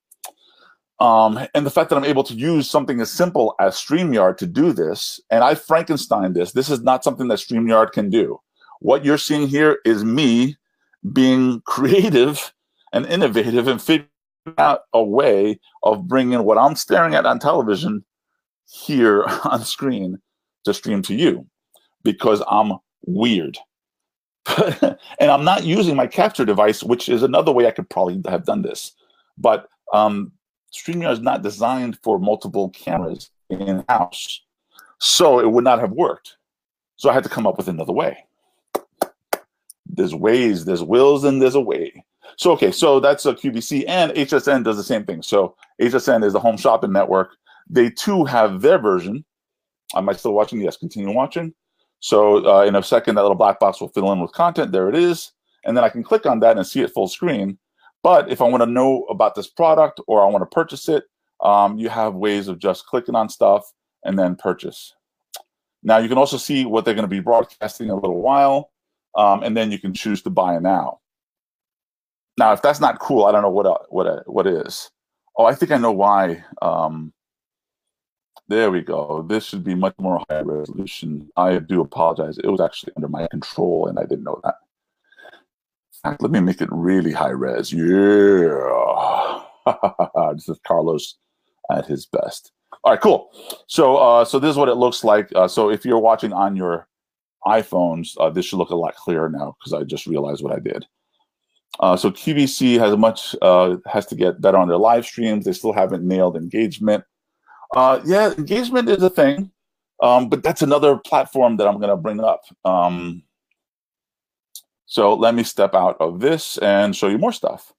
Um, 1.02 1.40
and 1.56 1.66
the 1.66 1.72
fact 1.72 1.90
that 1.90 1.96
I'm 1.96 2.06
able 2.06 2.24
to 2.26 2.36
use 2.36 2.70
something 2.70 3.02
as 3.02 3.10
simple 3.12 3.56
as 3.60 3.74
StreamYard 3.74 4.38
to 4.38 4.46
do 4.46 4.72
this, 4.72 5.20
and 5.32 5.44
I 5.44 5.56
Frankenstein 5.56 6.34
this. 6.34 6.52
This 6.52 6.70
is 6.70 6.82
not 6.82 7.04
something 7.04 7.28
that 7.30 7.40
StreamYard 7.40 7.92
can 7.92 8.12
do. 8.12 8.40
What 8.82 9.04
you're 9.04 9.18
seeing 9.18 9.48
here 9.48 9.80
is 9.84 10.06
me 10.06 10.58
being 11.12 11.62
creative 11.66 12.54
and 12.94 13.08
innovative 13.08 13.68
and 13.68 13.82
figuring 13.82 14.08
out 14.60 14.82
a 14.94 15.04
way 15.04 15.60
of 15.82 16.08
bringing 16.08 16.44
what 16.44 16.60
I'm 16.60 16.76
staring 16.76 17.16
at 17.16 17.26
on 17.26 17.40
television 17.40 18.06
here 18.70 19.24
on 19.44 19.64
screen 19.64 20.20
to 20.66 20.74
stream 20.74 21.02
to 21.04 21.16
you 21.16 21.48
because 22.04 22.44
I'm 22.48 22.74
weird. 23.08 23.58
and 24.56 25.32
I'm 25.32 25.44
not 25.44 25.64
using 25.64 25.96
my 25.96 26.06
capture 26.06 26.46
device, 26.46 26.84
which 26.84 27.10
is 27.10 27.24
another 27.24 27.52
way 27.52 27.66
I 27.66 27.72
could 27.72 27.90
probably 27.90 28.22
have 28.30 28.46
done 28.46 28.62
this. 28.62 28.92
But 29.36 29.68
um, 29.94 30.32
StreamYard 30.74 31.14
is 31.14 31.20
not 31.20 31.42
designed 31.42 32.00
for 32.02 32.20
multiple 32.20 32.70
cameras 32.70 33.30
in 33.50 33.84
house. 33.90 34.42
So 35.00 35.40
it 35.40 35.52
would 35.52 35.64
not 35.64 35.80
have 35.80 35.92
worked. 35.92 36.38
So 36.96 37.10
I 37.10 37.14
had 37.14 37.24
to 37.24 37.30
come 37.30 37.48
up 37.48 37.58
with 37.58 37.68
another 37.68 37.94
way. 37.94 38.26
There's 39.86 40.16
ways, 40.16 40.66
there's 40.66 40.84
wills, 40.84 41.24
and 41.24 41.42
there's 41.42 41.56
a 41.56 41.62
way. 41.62 42.06
So, 42.38 42.52
okay, 42.52 42.72
so 42.72 43.00
that's 43.00 43.26
a 43.26 43.34
QVC, 43.34 43.86
and 43.88 44.12
HSN 44.14 44.64
does 44.64 44.78
the 44.78 44.84
same 44.84 45.04
thing. 45.04 45.22
So 45.22 45.56
HSN 45.82 46.24
is 46.24 46.34
the 46.34 46.40
home 46.40 46.58
shopping 46.58 46.94
network. 46.94 47.36
They 47.70 47.90
too 47.90 48.24
have 48.26 48.62
their 48.62 48.80
version. 48.80 49.26
Am 49.96 50.08
I 50.08 50.14
still 50.14 50.34
watching? 50.34 50.62
Yes, 50.62 50.78
continue 50.78 51.14
watching. 51.14 51.54
So 52.00 52.46
uh, 52.48 52.64
in 52.66 52.76
a 52.76 52.84
second, 52.84 53.16
that 53.16 53.22
little 53.22 53.36
black 53.36 53.60
box 53.60 53.82
will 53.82 53.90
fill 53.90 54.12
in 54.12 54.20
with 54.20 54.32
content. 54.32 54.72
There 54.72 54.90
it 54.90 54.96
is. 54.96 55.34
And 55.66 55.78
then 55.78 55.84
I 55.84 55.90
can 55.90 56.04
click 56.04 56.26
on 56.26 56.40
that 56.40 56.58
and 56.58 56.66
see 56.66 56.82
it 56.82 56.94
full 56.94 57.08
screen. 57.08 57.58
But 58.04 58.32
if 58.32 58.42
I 58.42 58.46
want 58.46 58.62
to 58.62 58.70
know 58.70 59.04
about 59.10 59.36
this 59.36 59.48
product 59.48 60.02
or 60.08 60.22
I 60.26 60.30
want 60.30 60.42
to 60.42 60.54
purchase 60.54 60.90
it, 60.90 61.06
um, 61.44 61.78
you 61.78 61.90
have 61.90 62.16
ways 62.16 62.48
of 62.48 62.60
just 62.60 62.86
clicking 62.86 63.16
on 63.16 63.30
stuff 63.30 63.72
and 64.04 64.18
then 64.18 64.36
purchase. 64.36 64.94
Now 65.84 65.98
you 65.98 66.08
can 66.10 66.18
also 66.18 66.38
see 66.38 66.66
what 66.66 66.86
they're 66.86 66.94
going 66.94 67.04
to 67.04 67.08
be 67.08 67.20
broadcasting 67.20 67.88
in 67.88 67.92
a 67.92 67.96
little 67.96 68.22
while, 68.22 68.72
um, 69.16 69.44
and 69.44 69.58
then 69.58 69.72
you 69.72 69.80
can 69.80 69.94
choose 69.94 70.22
to 70.24 70.30
buy 70.30 70.58
now. 70.60 71.00
Now, 72.38 72.54
if 72.54 72.62
that's 72.62 72.80
not 72.80 73.00
cool, 73.00 73.26
I 73.26 73.32
don't 73.32 73.42
know 73.42 73.50
what 73.50 73.92
what 73.92 74.28
what 74.28 74.48
is. 74.48 74.90
Oh, 75.38 75.46
I 75.46 75.56
think 75.56 75.72
I 75.72 75.78
know 75.78 75.92
why. 75.92 76.44
Um, 76.62 77.14
there 78.48 78.72
we 78.72 78.82
go. 78.82 79.26
This 79.28 79.46
should 79.46 79.64
be 79.64 79.76
much 79.76 79.96
more 80.00 80.24
high 80.30 80.42
resolution. 80.42 81.30
I 81.38 81.60
do 81.60 81.82
apologize. 81.82 82.38
It 82.38 82.48
was 82.48 82.62
actually 82.62 82.94
under 82.96 83.08
my 83.08 83.28
control, 83.28 83.88
and 83.88 83.98
I 83.98 84.04
didn't 84.04 84.24
know 84.24 84.40
that 84.44 84.56
let 86.04 86.32
me 86.32 86.40
make 86.40 86.62
it 86.62 86.70
really 86.72 87.12
high 87.12 87.30
res. 87.30 87.72
Yeah. 87.72 89.42
this 90.34 90.50
is 90.50 90.60
Carlos 90.66 91.18
at 91.72 91.86
his 91.86 92.06
best. 92.06 92.52
All 92.84 92.94
right, 92.94 93.02
cool. 93.02 93.30
So, 93.68 93.98
uh, 93.98 94.26
so 94.26 94.40
this 94.40 94.52
is 94.52 94.58
what 94.58 94.70
it 94.70 94.76
looks 94.76 95.04
like. 95.04 95.30
Uh, 95.36 95.48
so, 95.48 95.70
if 95.70 95.86
you're 95.86 96.00
watching 96.00 96.34
on 96.34 96.56
your 96.56 96.88
iPhones, 97.46 98.16
uh, 98.20 98.30
this 98.30 98.46
should 98.46 98.58
look 98.58 98.72
a 98.72 98.76
lot 98.76 98.96
clearer 98.96 99.30
now 99.30 99.56
because 99.60 99.74
I 99.74 99.84
just 99.84 100.08
realized 100.08 100.44
what 100.44 100.54
I 100.54 100.60
did. 100.60 100.86
Uh, 101.80 101.96
so, 101.96 102.10
QVC 102.10 102.80
has 102.80 102.98
much 102.98 103.36
uh, 103.42 103.78
has 103.86 104.08
to 104.08 104.16
get 104.16 104.42
better 104.42 104.58
on 104.58 104.68
their 104.68 104.78
live 104.78 105.06
streams. 105.06 105.46
They 105.46 105.54
still 105.54 105.74
haven't 105.74 106.04
nailed 106.04 106.36
engagement. 106.36 107.04
Uh, 107.76 108.02
yeah, 108.06 108.32
engagement 108.32 108.90
is 108.90 109.04
a 109.04 109.10
thing, 109.10 109.52
um, 110.02 110.28
but 110.28 110.42
that's 110.42 110.62
another 110.64 110.98
platform 110.98 111.58
that 111.58 111.68
I'm 111.68 111.78
going 111.78 111.90
to 111.90 111.98
bring 111.98 112.20
up. 112.20 112.42
Um, 112.66 113.24
so 114.92 115.14
let 115.14 115.34
me 115.34 115.42
step 115.42 115.74
out 115.74 115.96
of 116.02 116.20
this 116.20 116.58
and 116.58 116.94
show 116.94 117.08
you 117.08 117.18
more 117.18 117.32
stuff. 117.32 117.72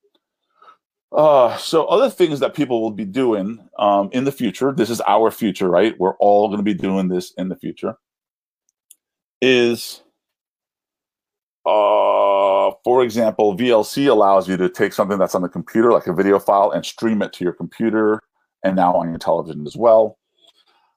Uh, 1.14 1.54
so 1.58 1.84
other 1.84 2.08
things 2.08 2.40
that 2.40 2.54
people 2.54 2.80
will 2.80 2.90
be 2.90 3.04
doing 3.04 3.58
um, 3.78 4.08
in 4.12 4.24
the 4.24 4.32
future, 4.32 4.72
this 4.72 4.88
is 4.88 5.02
our 5.02 5.30
future, 5.30 5.68
right? 5.68 5.94
We're 5.98 6.16
all 6.16 6.48
going 6.48 6.56
to 6.56 6.64
be 6.64 6.72
doing 6.72 7.08
this 7.08 7.34
in 7.36 7.50
the 7.50 7.56
future, 7.56 7.96
is, 9.42 10.02
uh, 11.66 12.70
for 12.82 13.04
example, 13.04 13.58
VLC 13.58 14.08
allows 14.08 14.48
you 14.48 14.56
to 14.56 14.70
take 14.70 14.94
something 14.94 15.18
that's 15.18 15.34
on 15.34 15.42
the 15.42 15.50
computer, 15.50 15.92
like 15.92 16.06
a 16.06 16.14
video 16.14 16.38
file, 16.38 16.70
and 16.70 16.82
stream 16.82 17.20
it 17.20 17.34
to 17.34 17.44
your 17.44 17.52
computer 17.52 18.22
and 18.64 18.74
now 18.74 18.94
on 18.94 19.10
your 19.10 19.18
television 19.18 19.66
as 19.66 19.76
well. 19.76 20.16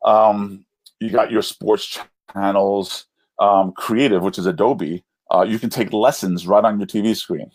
Um, 0.06 0.66
you 1.02 1.10
got 1.10 1.30
your 1.30 1.42
sports 1.42 2.00
channels, 2.32 3.08
um, 3.38 3.74
Creative, 3.74 4.24
which 4.24 4.40
is 4.40 4.46
Adobe, 4.46 5.04
uh, 5.34 5.46
you 5.48 5.60
can 5.60 5.70
take 5.70 5.92
lessons 5.94 6.48
right 6.48 6.64
on 6.64 6.80
your 6.80 6.88
TV 6.88 7.16
screen. 7.16 7.52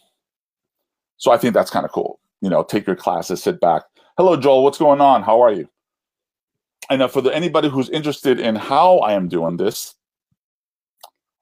So 1.17 1.31
I 1.31 1.39
think 1.39 1.55
that's 1.55 1.71
kind 1.71 1.85
of 1.85 1.93
cool. 1.93 2.19
You 2.41 2.50
know, 2.50 2.62
take 2.62 2.87
your 2.87 2.97
classes, 2.97 3.43
sit 3.43 3.61
back. 3.61 3.83
Hello, 4.17 4.37
Joel. 4.37 4.65
What's 4.65 4.79
going 4.79 5.00
on? 5.00 5.23
How 5.23 5.41
are 5.43 5.53
you? 5.53 5.69
And 6.89 7.03
uh, 7.03 7.09
for 7.09 7.21
the, 7.21 7.35
anybody 7.35 7.69
who's 7.69 7.89
interested 7.91 8.41
in 8.41 8.57
how 8.57 8.99
I 8.99 9.12
am 9.12 9.29
doing 9.29 9.57
this, 9.57 9.95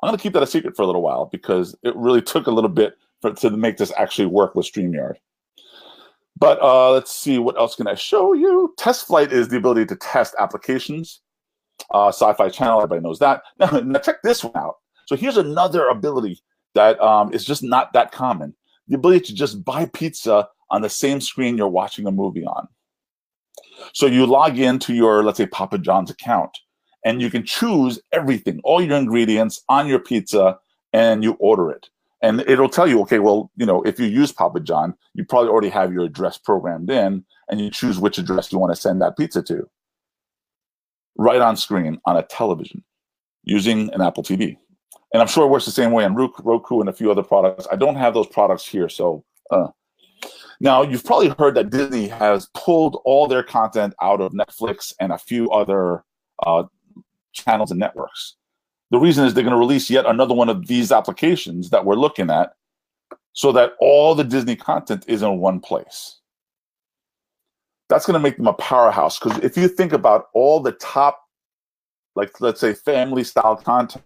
I'm 0.03 0.09
going 0.09 0.19
to 0.19 0.23
keep 0.23 0.33
that 0.35 0.43
a 0.43 0.47
secret 0.47 0.77
for 0.77 0.83
a 0.83 0.87
little 0.87 1.03
while 1.03 1.27
because 1.27 1.75
it 1.83 1.95
really 1.97 2.23
took 2.23 2.47
a 2.47 2.51
little 2.51 2.71
bit 2.71 2.95
for, 3.21 3.33
to 3.33 3.51
make 3.51 3.79
this 3.79 3.93
actually 3.97 4.27
work 4.27 4.55
with 4.55 4.67
StreamYard. 4.67 5.15
But 6.39 6.61
uh, 6.63 6.93
let's 6.93 7.13
see, 7.13 7.39
what 7.39 7.59
else 7.59 7.75
can 7.75 7.89
I 7.89 7.95
show 7.95 8.33
you? 8.33 8.75
Test 8.79 9.07
flight 9.07 9.33
is 9.33 9.49
the 9.49 9.57
ability 9.57 9.87
to 9.87 9.97
test 9.97 10.35
applications. 10.39 11.21
Uh, 11.93 12.09
Sci-Fi 12.09 12.49
Channel, 12.51 12.79
everybody 12.79 13.01
knows 13.01 13.19
that. 13.19 13.43
Now, 13.59 13.71
now 13.81 13.99
check 13.99 14.23
this 14.23 14.45
one 14.45 14.57
out. 14.57 14.77
So 15.09 15.17
here's 15.17 15.39
another 15.39 15.89
ability 15.89 16.39
that 16.75 17.01
um, 17.01 17.33
is 17.33 17.43
just 17.43 17.63
not 17.63 17.95
that 17.95 18.13
common 18.13 18.55
the 18.89 18.97
ability 18.97 19.21
to 19.21 19.35
just 19.35 19.65
buy 19.65 19.87
pizza 19.87 20.47
on 20.69 20.83
the 20.83 20.91
same 20.91 21.23
screen 21.23 21.57
you're 21.57 21.67
watching 21.67 22.07
a 22.07 22.11
movie 22.11 22.45
on. 22.45 22.69
So 23.95 24.05
you 24.05 24.27
log 24.27 24.59
into 24.59 24.93
your, 24.93 25.25
let's 25.25 25.39
say, 25.39 25.47
Papa 25.47 25.79
John's 25.79 26.11
account, 26.11 26.51
and 27.07 27.23
you 27.23 27.31
can 27.31 27.43
choose 27.43 27.99
everything, 28.13 28.61
all 28.65 28.83
your 28.83 28.99
ingredients 28.99 29.63
on 29.71 29.87
your 29.87 29.99
pizza, 29.99 30.59
and 30.93 31.25
you 31.25 31.39
order 31.41 31.71
it. 31.71 31.89
And 32.21 32.41
it'll 32.43 32.69
tell 32.69 32.87
you, 32.87 33.01
okay, 33.03 33.19
well, 33.19 33.51
you 33.57 33.65
know, 33.65 33.83
if 33.85 33.99
you 33.99 34.07
use 34.07 34.31
Papa 34.31 34.61
John, 34.61 34.95
you 35.15 35.25
probably 35.25 35.49
already 35.49 35.71
have 35.71 35.91
your 35.91 36.05
address 36.05 36.37
programmed 36.37 36.91
in, 36.91 37.25
and 37.49 37.61
you 37.61 37.71
choose 37.71 37.99
which 37.99 38.19
address 38.19 38.53
you 38.53 38.59
want 38.59 38.75
to 38.75 38.81
send 38.81 39.01
that 39.01 39.17
pizza 39.17 39.43
to. 39.45 39.71
Right 41.17 41.41
on 41.41 41.57
screen 41.57 41.99
on 42.05 42.19
a 42.19 42.23
television 42.25 42.85
using 43.43 43.91
an 43.95 44.03
Apple 44.03 44.23
TV 44.23 44.59
and 45.13 45.23
I'm 45.23 45.29
sure 45.29 45.45
it 45.45 45.51
works 45.51 45.65
the 45.65 45.71
same 45.71 45.93
way 45.93 46.05
on 46.05 46.15
Roku 46.15 46.81
and 46.81 46.89
a 46.89 46.93
few 46.93 47.11
other 47.11 47.23
products. 47.23 47.67
I 47.71 47.77
don't 47.77 47.97
have 47.97 48.15
those 48.15 48.27
products 48.27 48.67
here, 48.67 48.89
so. 48.89 49.25
Uh. 49.51 49.69
Now 50.61 50.83
you've 50.83 51.05
probably 51.05 51.29
heard 51.39 51.55
that 51.55 51.71
Disney 51.71 52.09
has 52.09 52.49
pulled 52.53 53.01
all 53.05 53.29
their 53.29 53.45
content 53.45 53.95
out 54.03 54.21
of 54.21 54.33
Netflix 54.33 54.93
and 54.99 55.13
a 55.13 55.19
few 55.19 55.49
other 55.51 56.05
uh, 56.45 56.65
channels 57.33 57.71
and 57.71 57.79
networks. 57.79 58.35
The 58.91 58.99
reason 58.99 59.25
is 59.25 59.35
they're 59.35 59.45
going 59.45 59.55
to 59.55 59.59
release 59.59 59.89
yet 59.89 60.07
another 60.07 60.35
one 60.35 60.49
of 60.49 60.67
these 60.67 60.91
applications 60.91 61.71
that 61.71 61.85
we're 61.85 61.95
looking 61.95 62.31
at, 62.31 62.55
so 63.33 63.53
that 63.53 63.73
all 63.81 64.15
the 64.15 64.25
Disney 64.25 64.57
content 64.57 65.05
is 65.07 65.23
in 65.23 65.39
one 65.39 65.61
place. 65.61 66.19
That's 67.89 68.07
going 68.07 68.15
to 68.15 68.21
make 68.21 68.37
them 68.37 68.49
a 68.49 68.53
powerhouse 68.55 69.19
because 69.19 69.39
if 69.39 69.57
you 69.57 69.69
think 69.69 69.93
about 69.93 70.27
all 70.35 70.61
the 70.61 70.73
top, 70.73 71.21
like 72.17 72.41
let's 72.41 72.61
say 72.61 72.75
family 72.75 73.25
style 73.25 73.57
content 73.57 74.03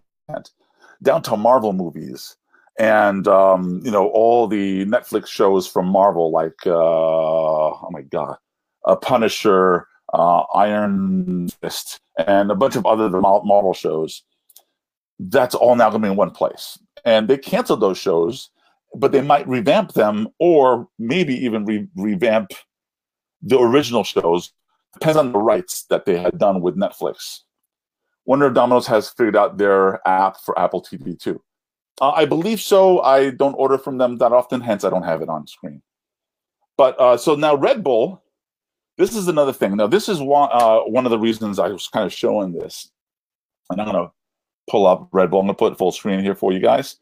down 1.03 1.23
to 1.23 1.37
Marvel 1.37 1.73
movies 1.73 2.37
and 2.79 3.29
um, 3.29 3.81
you 3.85 3.91
know 3.91 4.09
all 4.09 4.47
the 4.47 4.85
Netflix 4.87 5.29
shows 5.29 5.67
from 5.67 5.87
Marvel, 5.87 6.31
like 6.31 6.67
uh, 6.67 6.73
oh 6.73 7.89
my 7.91 8.03
god, 8.03 8.37
a 8.87 8.97
Punisher, 8.97 9.87
uh, 10.15 10.41
Iron 10.55 11.49
Fist, 11.61 12.01
and 12.27 12.51
a 12.51 12.55
bunch 12.55 12.77
of 12.77 12.87
other 12.87 13.09
Marvel 13.11 13.75
shows. 13.75 14.23
That's 15.19 15.55
all 15.55 15.77
now 15.77 15.91
going 15.91 16.03
to 16.03 16.07
be 16.07 16.11
in 16.11 16.17
one 16.17 16.31
place, 16.31 16.79
and 17.05 17.29
they 17.29 17.39
canceled 17.39 17.81
those 17.81 17.99
shows, 17.99 18.51
but 18.97 19.13
they 19.13 19.23
might 19.23 19.47
revamp 19.47 19.93
them, 19.93 20.29
or 20.39 20.89
maybe 20.99 21.35
even 21.35 21.65
re- 21.65 21.89
revamp 21.97 22.53
the 23.43 23.59
original 23.59 24.05
shows. 24.05 24.53
Depends 24.95 25.17
on 25.17 25.33
the 25.33 25.39
rights 25.39 25.85
that 25.85 26.05
they 26.05 26.19
had 26.19 26.39
done 26.39 26.61
with 26.61 26.77
Netflix. 26.77 27.41
Wonder 28.25 28.47
if 28.47 28.55
Domino's 28.55 28.87
has 28.87 29.11
figured 29.11 29.37
out 29.37 29.59
their 29.59 30.07
app 30.07 30.39
for 30.41 30.59
Apple 30.59 30.83
TV 30.83 31.19
too. 31.19 31.43
Uh, 32.01 32.11
I 32.11 32.25
believe 32.25 32.61
so. 32.61 33.01
I 33.01 33.31
don't 33.31 33.55
order 33.55 33.79
from 33.79 33.99
them 33.99 34.19
that 34.19 34.33
often, 34.33 34.61
hence 34.61 34.85
I 34.85 34.91
don't 34.91 35.03
have 35.03 35.23
it 35.23 35.29
on 35.29 35.47
screen. 35.47 35.83
But 36.77 36.99
uh, 36.99 37.17
so 37.17 37.35
now 37.35 37.55
Red 37.55 37.85
Bull, 37.85 38.23
this 38.97 39.15
is 39.15 39.29
another 39.29 39.53
thing. 39.53 39.77
Now 39.77 39.87
this 39.87 40.09
is 40.09 40.21
one 40.21 40.49
uh, 40.53 40.81
one 40.81 41.07
of 41.07 41.11
the 41.11 41.19
reasons 41.19 41.59
I 41.59 41.69
was 41.69 41.89
kind 41.89 42.07
of 42.07 42.13
showing 42.13 42.53
this, 42.53 42.91
and 43.71 43.81
I'm 43.81 43.87
gonna 43.87 44.11
pull 44.71 44.87
up 44.87 45.09
Red 45.13 45.31
Bull. 45.31 45.41
I'm 45.41 45.47
gonna 45.47 45.55
put 45.55 45.79
full 45.79 45.93
screen 45.93 46.21
here 46.21 46.35
for 46.35 46.53
you 46.53 46.61
guys. 46.61 46.97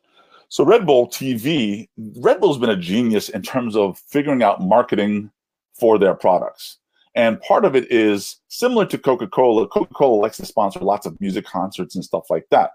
So 0.48 0.64
Red 0.64 0.84
Bull 0.84 1.06
TV, 1.08 1.88
Red 2.16 2.40
Bull's 2.40 2.58
been 2.58 2.70
a 2.70 2.76
genius 2.76 3.28
in 3.28 3.42
terms 3.42 3.76
of 3.76 3.98
figuring 3.98 4.42
out 4.42 4.60
marketing 4.60 5.30
for 5.78 5.96
their 5.96 6.14
products. 6.14 6.78
And 7.14 7.40
part 7.40 7.64
of 7.64 7.74
it 7.74 7.90
is 7.90 8.40
similar 8.48 8.86
to 8.86 8.98
Coca 8.98 9.26
Cola. 9.26 9.66
Coca 9.68 9.92
Cola 9.94 10.20
likes 10.20 10.36
to 10.36 10.46
sponsor 10.46 10.80
lots 10.80 11.06
of 11.06 11.20
music 11.20 11.44
concerts 11.44 11.94
and 11.94 12.04
stuff 12.04 12.30
like 12.30 12.46
that. 12.50 12.70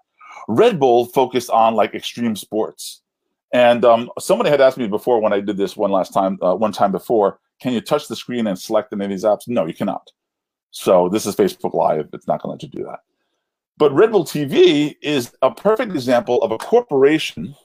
Red 0.47 0.79
Bull 0.79 1.05
focused 1.05 1.49
on 1.49 1.75
like 1.75 1.93
extreme 1.93 2.35
sports. 2.35 3.01
And 3.53 3.85
um, 3.85 4.09
somebody 4.19 4.49
had 4.49 4.59
asked 4.59 4.77
me 4.77 4.87
before 4.87 5.21
when 5.21 5.31
I 5.31 5.39
did 5.39 5.55
this 5.55 5.77
one 5.77 5.91
last 5.91 6.13
time, 6.13 6.37
uh, 6.41 6.55
one 6.55 6.73
time 6.73 6.91
before, 6.91 7.39
can 7.61 7.71
you 7.71 7.79
touch 7.79 8.07
the 8.09 8.15
screen 8.15 8.47
and 8.47 8.59
select 8.59 8.91
any 8.91 9.05
of 9.05 9.11
these 9.11 9.23
apps? 9.23 9.47
No, 9.47 9.65
you 9.65 9.73
cannot. 9.73 10.11
So 10.71 11.07
this 11.07 11.25
is 11.25 11.35
Facebook 11.35 11.73
Live. 11.73 12.09
It's 12.11 12.27
not 12.27 12.41
going 12.41 12.57
to 12.57 12.65
let 12.65 12.73
you 12.73 12.79
do 12.79 12.85
that. 12.89 12.99
But 13.77 13.93
Red 13.93 14.11
Bull 14.11 14.25
TV 14.25 14.95
is 15.01 15.33
a 15.41 15.51
perfect 15.51 15.93
example 15.93 16.41
of 16.41 16.51
a 16.51 16.57
corporation, 16.57 17.55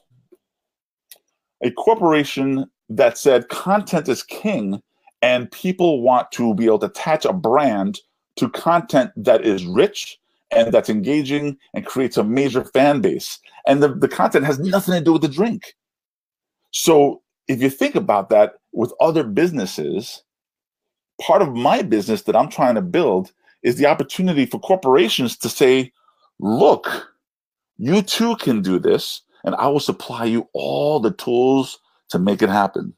a 1.62 1.72
corporation 1.72 2.70
that 2.88 3.18
said 3.18 3.48
content 3.48 4.08
is 4.08 4.22
king 4.22 4.80
and 5.22 5.50
people 5.50 6.02
want 6.02 6.30
to 6.32 6.54
be 6.54 6.66
able 6.66 6.78
to 6.80 6.86
attach 6.86 7.24
a 7.24 7.32
brand 7.32 8.00
to 8.36 8.48
content 8.50 9.10
that 9.16 9.44
is 9.44 9.64
rich 9.64 10.18
and 10.50 10.72
that's 10.72 10.88
engaging 10.88 11.56
and 11.74 11.86
creates 11.86 12.16
a 12.16 12.24
major 12.24 12.64
fan 12.64 13.00
base. 13.00 13.38
And 13.66 13.82
the, 13.82 13.88
the 13.94 14.08
content 14.08 14.46
has 14.46 14.58
nothing 14.58 14.94
to 14.94 15.00
do 15.00 15.12
with 15.12 15.22
the 15.22 15.28
drink. 15.28 15.74
So 16.70 17.22
if 17.48 17.60
you 17.60 17.70
think 17.70 17.94
about 17.94 18.30
that 18.30 18.54
with 18.72 18.92
other 19.00 19.24
businesses, 19.24 20.22
part 21.20 21.42
of 21.42 21.54
my 21.54 21.82
business 21.82 22.22
that 22.22 22.36
I'm 22.36 22.48
trying 22.48 22.76
to 22.76 22.82
build 22.82 23.32
is 23.62 23.76
the 23.76 23.86
opportunity 23.86 24.46
for 24.46 24.58
corporations 24.58 25.36
to 25.38 25.48
say, 25.48 25.92
look, 26.38 27.12
you 27.76 28.02
too 28.02 28.36
can 28.36 28.62
do 28.62 28.78
this, 28.78 29.22
and 29.44 29.54
I 29.56 29.68
will 29.68 29.80
supply 29.80 30.24
you 30.24 30.48
all 30.52 31.00
the 31.00 31.12
tools 31.12 31.78
to 32.10 32.18
make 32.18 32.42
it 32.42 32.48
happen. 32.48 32.94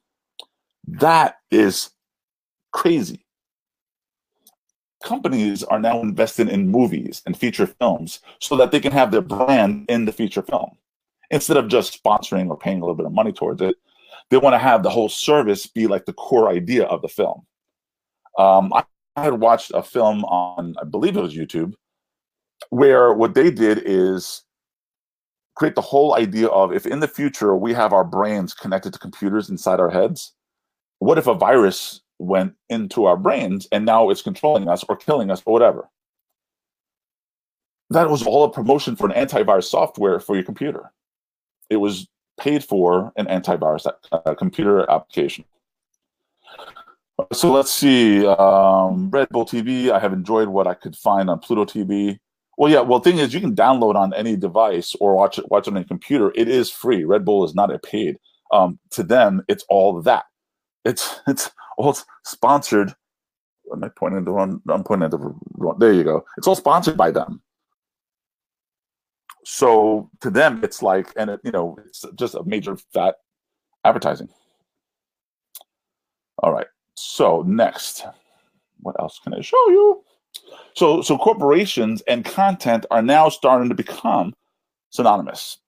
That 0.86 1.36
is 1.50 1.90
crazy. 2.72 3.24
Companies 5.02 5.64
are 5.64 5.80
now 5.80 6.00
investing 6.00 6.48
in 6.48 6.68
movies 6.68 7.22
and 7.26 7.36
feature 7.36 7.66
films 7.66 8.20
so 8.38 8.56
that 8.56 8.70
they 8.70 8.80
can 8.80 8.92
have 8.92 9.10
their 9.10 9.20
brand 9.20 9.86
in 9.88 10.04
the 10.04 10.12
feature 10.12 10.42
film. 10.42 10.76
Instead 11.30 11.56
of 11.56 11.68
just 11.68 12.02
sponsoring 12.02 12.48
or 12.48 12.56
paying 12.56 12.78
a 12.78 12.80
little 12.80 12.94
bit 12.94 13.06
of 13.06 13.12
money 13.12 13.32
towards 13.32 13.62
it 13.62 13.76
they 14.30 14.38
want 14.38 14.54
to 14.54 14.58
have 14.58 14.82
the 14.82 14.90
whole 14.90 15.08
service 15.08 15.66
be 15.66 15.86
like 15.86 16.06
the 16.06 16.12
core 16.12 16.48
idea 16.48 16.84
of 16.84 17.02
the 17.02 17.08
film. 17.08 17.44
Um, 18.38 18.72
I, 18.72 18.84
I 19.16 19.24
had 19.24 19.40
watched 19.40 19.72
a 19.74 19.82
film 19.82 20.24
on 20.24 20.74
i 20.80 20.84
believe 20.84 21.16
it 21.16 21.22
was 21.22 21.34
youtube 21.36 21.74
where 22.70 23.12
what 23.12 23.34
they 23.34 23.50
did 23.50 23.82
is 23.84 24.42
create 25.54 25.74
the 25.74 25.82
whole 25.82 26.14
idea 26.14 26.48
of 26.48 26.72
if 26.72 26.86
in 26.86 27.00
the 27.00 27.08
future 27.08 27.54
we 27.54 27.74
have 27.74 27.92
our 27.92 28.04
brains 28.04 28.54
connected 28.54 28.92
to 28.94 28.98
computers 28.98 29.50
inside 29.50 29.80
our 29.80 29.90
heads 29.90 30.32
what 30.98 31.18
if 31.18 31.26
a 31.26 31.34
virus 31.34 32.00
went 32.22 32.54
into 32.68 33.04
our 33.04 33.16
brains 33.16 33.66
and 33.72 33.84
now 33.84 34.10
it's 34.10 34.22
controlling 34.22 34.68
us 34.68 34.84
or 34.88 34.96
killing 34.96 35.30
us 35.30 35.42
or 35.44 35.52
whatever. 35.52 35.88
That 37.90 38.08
was 38.08 38.22
all 38.22 38.44
a 38.44 38.50
promotion 38.50 38.96
for 38.96 39.10
an 39.10 39.26
antivirus 39.26 39.64
software 39.64 40.18
for 40.20 40.34
your 40.34 40.44
computer. 40.44 40.92
It 41.68 41.76
was 41.76 42.08
paid 42.40 42.64
for 42.64 43.12
an 43.16 43.26
antivirus 43.26 43.90
uh, 44.10 44.34
computer 44.34 44.88
application. 44.90 45.44
So 47.32 47.52
let's 47.52 47.70
see. 47.70 48.26
Um, 48.26 49.10
Red 49.10 49.28
Bull 49.28 49.44
TV. 49.44 49.90
I 49.90 49.98
have 49.98 50.12
enjoyed 50.12 50.48
what 50.48 50.66
I 50.66 50.74
could 50.74 50.96
find 50.96 51.28
on 51.28 51.38
Pluto 51.38 51.64
TV. 51.64 52.18
Well, 52.56 52.70
yeah. 52.70 52.80
Well, 52.80 53.00
thing 53.00 53.18
is, 53.18 53.34
you 53.34 53.40
can 53.40 53.54
download 53.54 53.94
on 53.94 54.14
any 54.14 54.36
device 54.36 54.94
or 54.98 55.14
watch 55.14 55.38
it 55.38 55.50
watch 55.50 55.68
it 55.68 55.72
on 55.72 55.76
a 55.76 55.84
computer. 55.84 56.32
It 56.34 56.48
is 56.48 56.70
free. 56.70 57.04
Red 57.04 57.24
Bull 57.24 57.44
is 57.44 57.54
not 57.54 57.72
a 57.72 57.78
paid. 57.78 58.16
Um, 58.52 58.78
to 58.90 59.02
them, 59.02 59.42
it's 59.48 59.64
all 59.68 60.00
that. 60.02 60.24
It's 60.84 61.20
it's 61.26 61.50
all 61.78 61.96
sponsored. 62.24 62.94
Am 63.72 63.84
I 63.84 63.88
pointing 63.88 64.24
the 64.24 64.32
one? 64.32 64.60
I'm 64.68 64.84
pointing 64.84 65.04
at 65.04 65.10
the 65.12 65.34
wrong. 65.54 65.78
There 65.78 65.92
you 65.92 66.04
go. 66.04 66.24
It's 66.36 66.46
all 66.46 66.56
sponsored 66.56 66.96
by 66.96 67.10
them. 67.10 67.42
So 69.44 70.10
to 70.20 70.30
them, 70.30 70.62
it's 70.62 70.82
like, 70.82 71.12
and 71.16 71.30
it, 71.30 71.40
you 71.42 71.50
know, 71.50 71.76
it's 71.86 72.04
just 72.14 72.34
a 72.34 72.44
major 72.44 72.76
fat 72.92 73.16
advertising. 73.84 74.28
All 76.38 76.52
right. 76.52 76.66
So 76.96 77.42
next, 77.42 78.04
what 78.80 78.96
else 79.00 79.18
can 79.22 79.34
I 79.34 79.40
show 79.40 79.68
you? 79.70 80.04
So 80.74 81.02
so 81.02 81.18
corporations 81.18 82.02
and 82.02 82.24
content 82.24 82.86
are 82.90 83.02
now 83.02 83.28
starting 83.28 83.68
to 83.68 83.74
become 83.74 84.34
synonymous. 84.90 85.58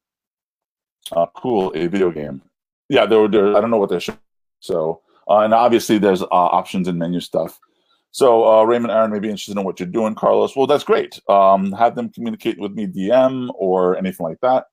Uh, 1.13 1.27
cool, 1.35 1.73
a 1.75 1.87
video 1.87 2.11
game. 2.11 2.43
Yeah, 2.89 3.07
they're, 3.07 3.29
they're 3.29 3.57
I 3.57 3.61
don't 3.61 3.71
know 3.71 3.77
what 3.77 3.91
they're 3.91 4.01
showing. 4.01 4.19
So 4.65 5.03
uh, 5.29 5.39
and 5.39 5.55
obviously, 5.55 5.99
there's 5.99 6.23
uh, 6.23 6.27
options 6.31 6.89
and 6.89 6.99
menu 6.99 7.21
stuff. 7.21 7.59
So 8.11 8.47
uh, 8.47 8.65
Raymond 8.65 8.93
Aaron 8.93 9.11
may 9.11 9.19
be 9.19 9.29
interested 9.29 9.57
in 9.57 9.65
what 9.65 9.81
you're 9.81 9.89
doing, 9.89 10.15
Carlos. 10.15 10.55
Well, 10.55 10.67
that's 10.67 10.85
great. 10.85 11.19
Um, 11.29 11.73
have 11.73 11.97
them 11.97 12.11
communicate 12.11 12.59
with 12.59 12.73
me 12.73 12.87
DM 12.87 13.51
or 13.55 13.97
anything 13.97 14.25
like 14.25 14.41
that. 14.41 14.67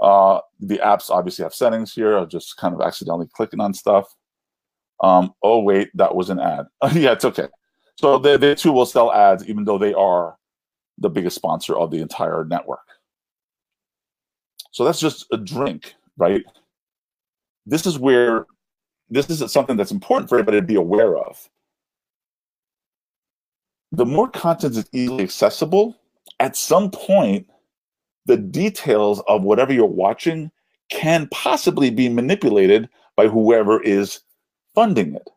Uh, 0.00 0.40
the 0.60 0.78
apps 0.78 1.10
obviously 1.10 1.42
have 1.42 1.54
settings 1.54 1.92
here. 1.92 2.16
I'm 2.16 2.28
just 2.28 2.56
kind 2.56 2.74
of 2.74 2.80
accidentally 2.80 3.28
clicking 3.32 3.60
on 3.60 3.74
stuff. 3.74 4.06
Um, 5.00 5.34
oh 5.42 5.60
wait, 5.60 5.90
that 5.94 6.14
was 6.14 6.30
an 6.30 6.40
ad. 6.40 6.66
yeah, 6.94 7.12
it's 7.12 7.24
okay. 7.24 7.48
So 7.96 8.18
they, 8.18 8.36
they 8.36 8.54
too 8.54 8.72
will 8.72 8.86
sell 8.86 9.12
ads, 9.12 9.46
even 9.48 9.64
though 9.64 9.78
they 9.78 9.92
are 9.92 10.36
the 10.98 11.10
biggest 11.10 11.36
sponsor 11.36 11.76
of 11.76 11.90
the 11.90 12.00
entire 12.00 12.44
network. 12.44 12.80
So 14.70 14.84
that's 14.84 15.00
just 15.00 15.26
a 15.30 15.36
drink, 15.36 15.94
right? 16.16 16.42
This 17.66 17.86
is 17.86 17.98
where 17.98 18.46
this 19.12 19.28
is 19.28 19.52
something 19.52 19.76
that's 19.76 19.90
important 19.90 20.28
for 20.28 20.36
everybody 20.36 20.60
to 20.60 20.66
be 20.66 20.74
aware 20.74 21.16
of. 21.16 21.48
The 23.92 24.06
more 24.06 24.28
content 24.28 24.76
is 24.76 24.88
easily 24.92 25.22
accessible, 25.22 25.96
at 26.40 26.56
some 26.56 26.90
point, 26.90 27.46
the 28.24 28.38
details 28.38 29.22
of 29.28 29.42
whatever 29.42 29.72
you're 29.72 29.86
watching 29.86 30.50
can 30.88 31.28
possibly 31.30 31.90
be 31.90 32.08
manipulated 32.08 32.88
by 33.16 33.28
whoever 33.28 33.82
is 33.82 34.20
funding 34.74 35.14
it. 35.14 35.28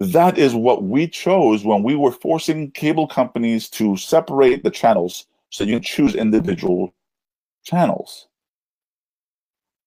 That 0.00 0.36
is 0.36 0.54
what 0.54 0.82
we 0.82 1.06
chose 1.06 1.64
when 1.64 1.84
we 1.84 1.94
were 1.94 2.10
forcing 2.10 2.72
cable 2.72 3.06
companies 3.06 3.68
to 3.70 3.96
separate 3.96 4.64
the 4.64 4.70
channels 4.70 5.26
so 5.50 5.62
you 5.62 5.74
can 5.74 5.82
choose 5.82 6.16
individual 6.16 6.92
channels. 7.64 8.26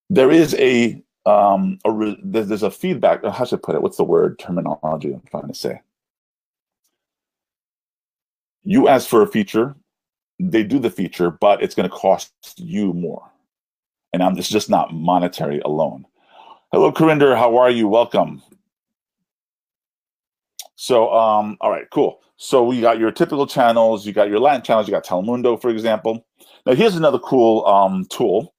There 0.10 0.32
is 0.32 0.56
a 0.56 1.04
um, 1.28 1.80
a 1.86 2.16
there's 2.24 2.64
a 2.64 2.72
feedback. 2.72 3.24
How 3.24 3.46
should 3.46 3.60
I 3.60 3.62
put 3.62 3.76
it? 3.76 3.82
What's 3.82 3.98
the 3.98 4.04
word 4.04 4.40
terminology 4.40 5.14
I'm 5.14 5.22
trying 5.30 5.48
to 5.48 5.54
say? 5.54 5.82
You 8.64 8.88
ask 8.88 9.08
for 9.08 9.22
a 9.22 9.28
feature, 9.28 9.76
they 10.40 10.64
do 10.64 10.80
the 10.80 10.90
feature, 10.90 11.32
but 11.32 11.62
it's 11.62 11.76
going 11.76 11.90
to 11.90 11.96
cost 11.96 12.32
you 12.58 12.94
more, 12.94 13.30
and 14.14 14.24
I'm, 14.24 14.38
it's 14.38 14.50
just 14.50 14.70
not 14.70 14.94
monetary 14.94 15.60
alone. 15.60 16.06
Hello, 16.72 16.92
Corinder. 16.92 17.36
How 17.36 17.58
are 17.58 17.70
you? 17.70 17.88
Welcome. 17.88 18.42
So, 20.76 21.14
um, 21.14 21.58
all 21.62 21.72
right, 21.72 21.90
cool. 21.92 22.20
So 22.36 22.64
we 22.64 22.82
got 22.82 23.00
your 23.00 23.12
typical 23.12 23.48
channels. 23.48 24.06
You 24.06 24.14
got 24.14 24.30
your 24.30 24.40
Latin 24.40 24.62
channels. 24.62 24.88
You 24.88 24.92
got 24.92 25.06
Telemundo, 25.06 25.60
for 25.60 25.70
example. 25.70 26.26
Now, 26.66 26.76
here's 26.76 26.96
another 26.96 27.20
cool 27.20 27.66
um, 27.66 28.06
tool 28.10 28.54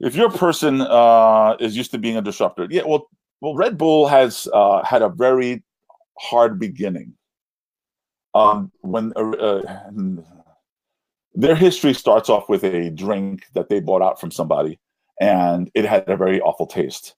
if 0.00 0.14
your 0.14 0.30
person 0.30 0.80
uh, 0.80 1.56
is 1.60 1.76
used 1.76 1.90
to 1.92 1.98
being 1.98 2.16
a 2.16 2.22
disruptor, 2.22 2.66
yeah, 2.70 2.82
well, 2.86 3.08
well, 3.40 3.54
Red 3.54 3.78
Bull 3.78 4.06
has 4.06 4.48
uh, 4.52 4.82
had 4.84 5.02
a 5.02 5.08
very 5.08 5.62
hard 6.18 6.58
beginning. 6.58 7.14
Um, 8.34 8.70
when 8.82 9.14
uh, 9.16 9.30
uh 9.30 10.22
their 11.34 11.54
history 11.54 11.94
starts 11.94 12.28
off 12.28 12.48
with 12.48 12.64
a 12.64 12.90
drink 12.90 13.44
that 13.54 13.70
they 13.70 13.80
bought 13.80 14.02
out 14.02 14.20
from 14.20 14.30
somebody, 14.30 14.78
and 15.20 15.70
it 15.74 15.84
had 15.84 16.08
a 16.08 16.16
very 16.16 16.40
awful 16.40 16.66
taste. 16.66 17.14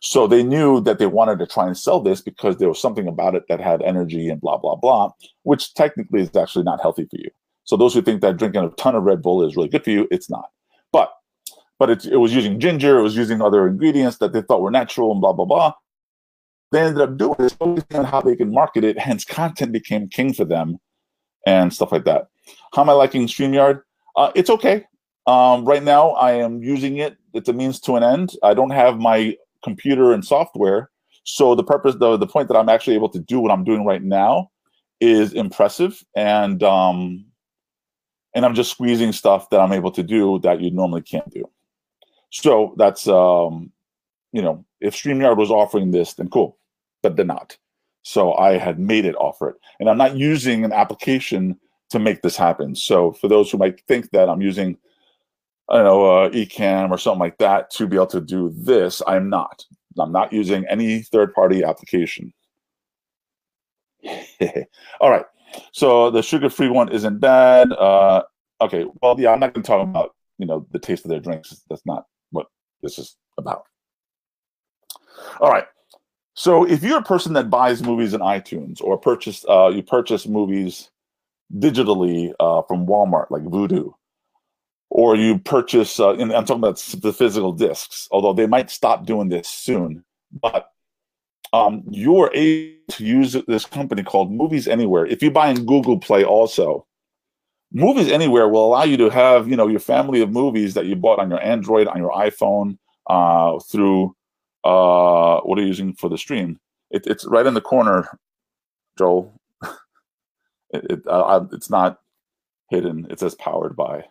So 0.00 0.28
they 0.28 0.44
knew 0.44 0.80
that 0.82 1.00
they 1.00 1.06
wanted 1.06 1.40
to 1.40 1.46
try 1.46 1.66
and 1.66 1.76
sell 1.76 2.00
this 2.00 2.20
because 2.20 2.58
there 2.58 2.68
was 2.68 2.80
something 2.80 3.08
about 3.08 3.34
it 3.34 3.44
that 3.48 3.60
had 3.60 3.82
energy 3.82 4.28
and 4.28 4.40
blah 4.40 4.58
blah 4.58 4.76
blah, 4.76 5.10
which 5.42 5.74
technically 5.74 6.20
is 6.22 6.36
actually 6.36 6.64
not 6.64 6.80
healthy 6.80 7.06
for 7.10 7.16
you. 7.16 7.30
So 7.64 7.76
those 7.76 7.94
who 7.94 8.02
think 8.02 8.20
that 8.20 8.36
drinking 8.36 8.64
a 8.64 8.70
ton 8.70 8.94
of 8.94 9.02
Red 9.02 9.22
Bull 9.22 9.44
is 9.44 9.56
really 9.56 9.68
good 9.68 9.84
for 9.84 9.90
you, 9.90 10.06
it's 10.10 10.30
not. 10.30 10.50
But 11.80 11.90
it, 11.90 12.06
it 12.06 12.18
was 12.18 12.34
using 12.34 12.60
ginger, 12.60 13.00
it 13.00 13.02
was 13.02 13.16
using 13.16 13.42
other 13.42 13.66
ingredients 13.68 14.18
that 14.18 14.34
they 14.34 14.42
thought 14.42 14.62
were 14.62 14.70
natural 14.70 15.12
and 15.12 15.20
blah, 15.22 15.34
blah, 15.34 15.46
blah. 15.46 15.74
They 16.72 16.82
ended 16.82 17.02
up 17.02 17.18
doing 17.18 17.36
this, 17.40 17.54
focusing 17.54 17.98
on 17.98 18.06
how 18.06 18.22
they 18.22 18.36
can 18.36 18.52
market 18.52 18.84
it, 18.84 18.98
hence 18.98 19.24
content 19.24 19.72
became 19.72 20.08
king 20.08 20.34
for 20.34 20.44
them. 20.46 20.78
and 21.46 21.72
stuff 21.72 21.92
like 21.92 22.04
that. 22.04 22.28
How 22.74 22.82
am 22.82 22.90
I 22.90 22.94
liking 22.94 23.26
StreamYard? 23.26 23.82
Uh, 24.16 24.32
it's 24.34 24.50
okay. 24.50 24.86
Um, 25.26 25.64
right 25.64 25.82
now, 25.82 26.10
I 26.12 26.32
am 26.32 26.62
using 26.62 26.98
it. 26.98 27.16
It's 27.34 27.48
a 27.48 27.52
means 27.52 27.80
to 27.82 27.96
an 27.96 28.04
end. 28.04 28.32
I 28.42 28.54
don't 28.54 28.70
have 28.70 28.98
my 28.98 29.36
computer 29.64 30.12
and 30.12 30.24
software, 30.24 30.90
so 31.24 31.54
the 31.54 31.64
purpose, 31.64 31.96
the 31.96 32.16
the 32.16 32.26
point 32.26 32.48
that 32.48 32.56
I'm 32.56 32.68
actually 32.68 32.96
able 32.96 33.10
to 33.10 33.20
do 33.20 33.40
what 33.40 33.52
I'm 33.52 33.64
doing 33.64 33.84
right 33.84 34.02
now, 34.02 34.50
is 35.00 35.32
impressive, 35.34 36.04
and 36.16 36.62
um, 36.62 37.26
and 38.34 38.44
I'm 38.44 38.54
just 38.54 38.72
squeezing 38.72 39.12
stuff 39.12 39.50
that 39.50 39.60
I'm 39.60 39.72
able 39.72 39.92
to 39.92 40.02
do 40.02 40.40
that 40.40 40.60
you 40.60 40.70
normally 40.70 41.02
can't 41.02 41.30
do. 41.30 41.44
So 42.30 42.74
that's 42.76 43.08
um, 43.08 43.72
you 44.32 44.42
know, 44.42 44.64
if 44.80 44.94
StreamYard 44.94 45.36
was 45.36 45.50
offering 45.50 45.90
this, 45.90 46.14
then 46.14 46.28
cool, 46.30 46.56
but 47.02 47.16
they're 47.16 47.24
not. 47.24 47.56
So 48.02 48.34
I 48.34 48.56
had 48.56 48.78
made 48.78 49.04
it 49.04 49.16
offer 49.16 49.50
it, 49.50 49.56
and 49.78 49.90
I'm 49.90 49.98
not 49.98 50.16
using 50.16 50.64
an 50.64 50.72
application 50.72 51.58
to 51.90 51.98
make 51.98 52.22
this 52.22 52.36
happen. 52.36 52.74
So 52.74 53.12
for 53.12 53.28
those 53.28 53.50
who 53.50 53.58
might 53.58 53.80
think 53.86 54.10
that 54.12 54.28
I'm 54.28 54.40
using, 54.40 54.78
I 55.68 55.76
don't 55.76 55.84
know, 55.84 56.04
uh, 56.04 56.30
Ecamm 56.30 56.90
or 56.90 56.98
something 56.98 57.20
like 57.20 57.38
that 57.38 57.70
to 57.72 57.86
be 57.86 57.96
able 57.96 58.06
to 58.08 58.20
do 58.20 58.50
this, 58.56 59.02
I'm 59.06 59.28
not. 59.28 59.64
I'm 59.98 60.12
not 60.12 60.32
using 60.32 60.64
any 60.68 61.02
third-party 61.02 61.64
application. 61.64 62.32
All 65.00 65.10
right. 65.10 65.26
So 65.72 66.10
the 66.10 66.22
sugar-free 66.22 66.68
one 66.68 66.90
isn't 66.90 67.18
bad. 67.18 67.72
Uh, 67.72 68.22
okay. 68.60 68.86
Well, 69.02 69.20
yeah, 69.20 69.32
I'm 69.32 69.40
not 69.40 69.52
going 69.52 69.64
to 69.64 69.66
talk 69.66 69.82
about 69.82 70.14
you 70.38 70.46
know 70.46 70.66
the 70.70 70.78
taste 70.78 71.04
of 71.04 71.10
their 71.10 71.20
drinks. 71.20 71.64
That's 71.68 71.84
not 71.84 72.06
this 72.82 72.98
is 72.98 73.16
about. 73.38 73.64
All 75.40 75.50
right. 75.50 75.66
So 76.34 76.64
if 76.64 76.82
you're 76.82 76.98
a 76.98 77.02
person 77.02 77.34
that 77.34 77.50
buys 77.50 77.82
movies 77.82 78.14
in 78.14 78.20
iTunes 78.20 78.80
or 78.82 78.96
purchase 78.96 79.44
uh, 79.48 79.68
you 79.68 79.82
purchase 79.82 80.26
movies 80.26 80.90
digitally 81.54 82.32
uh, 82.40 82.62
from 82.62 82.86
Walmart 82.86 83.30
like 83.30 83.42
Vudu, 83.42 83.92
or 84.88 85.16
you 85.16 85.38
purchase 85.38 85.98
uh, 86.00 86.14
and 86.14 86.32
I'm 86.32 86.44
talking 86.44 86.62
about 86.62 86.78
the 87.02 87.12
physical 87.12 87.52
discs, 87.52 88.08
although 88.10 88.32
they 88.32 88.46
might 88.46 88.70
stop 88.70 89.06
doing 89.06 89.28
this 89.28 89.48
soon, 89.48 90.04
but 90.32 90.70
um, 91.52 91.82
you're 91.90 92.30
able 92.32 92.76
to 92.90 93.04
use 93.04 93.36
this 93.48 93.66
company 93.66 94.02
called 94.02 94.32
Movies 94.32 94.68
Anywhere. 94.68 95.06
If 95.06 95.22
you 95.22 95.30
buy 95.30 95.50
in 95.50 95.66
Google 95.66 95.98
Play 95.98 96.24
also, 96.24 96.86
Movies 97.72 98.10
Anywhere 98.10 98.48
will 98.48 98.66
allow 98.66 98.82
you 98.82 98.96
to 98.96 99.10
have 99.10 99.48
you 99.48 99.56
know 99.56 99.68
your 99.68 99.80
family 99.80 100.20
of 100.22 100.30
movies 100.30 100.74
that 100.74 100.86
you 100.86 100.96
bought 100.96 101.20
on 101.20 101.30
your 101.30 101.42
Android, 101.42 101.86
on 101.86 101.98
your 101.98 102.10
iPhone, 102.10 102.78
uh, 103.06 103.58
through 103.60 104.14
uh, 104.64 105.40
what 105.40 105.58
are 105.58 105.62
you 105.62 105.68
using 105.68 105.94
for 105.94 106.08
the 106.08 106.18
stream? 106.18 106.58
It, 106.90 107.06
it's 107.06 107.24
right 107.26 107.46
in 107.46 107.54
the 107.54 107.60
corner, 107.60 108.18
Joel. 108.98 109.32
it, 110.70 110.84
it 110.90 111.06
uh, 111.06 111.44
it's 111.52 111.70
not 111.70 112.00
hidden. 112.70 113.06
It 113.08 113.20
says 113.20 113.34
powered 113.36 113.76
by 113.76 114.04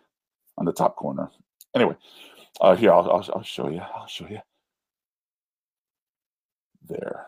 on 0.56 0.64
the 0.64 0.72
top 0.72 0.96
corner. 0.96 1.30
Anyway, 1.74 1.96
uh, 2.60 2.74
here 2.76 2.92
I'll, 2.92 3.10
I'll, 3.10 3.28
I'll 3.34 3.42
show 3.42 3.68
you. 3.68 3.80
I'll 3.94 4.06
show 4.06 4.26
you. 4.28 4.40
There. 6.88 7.26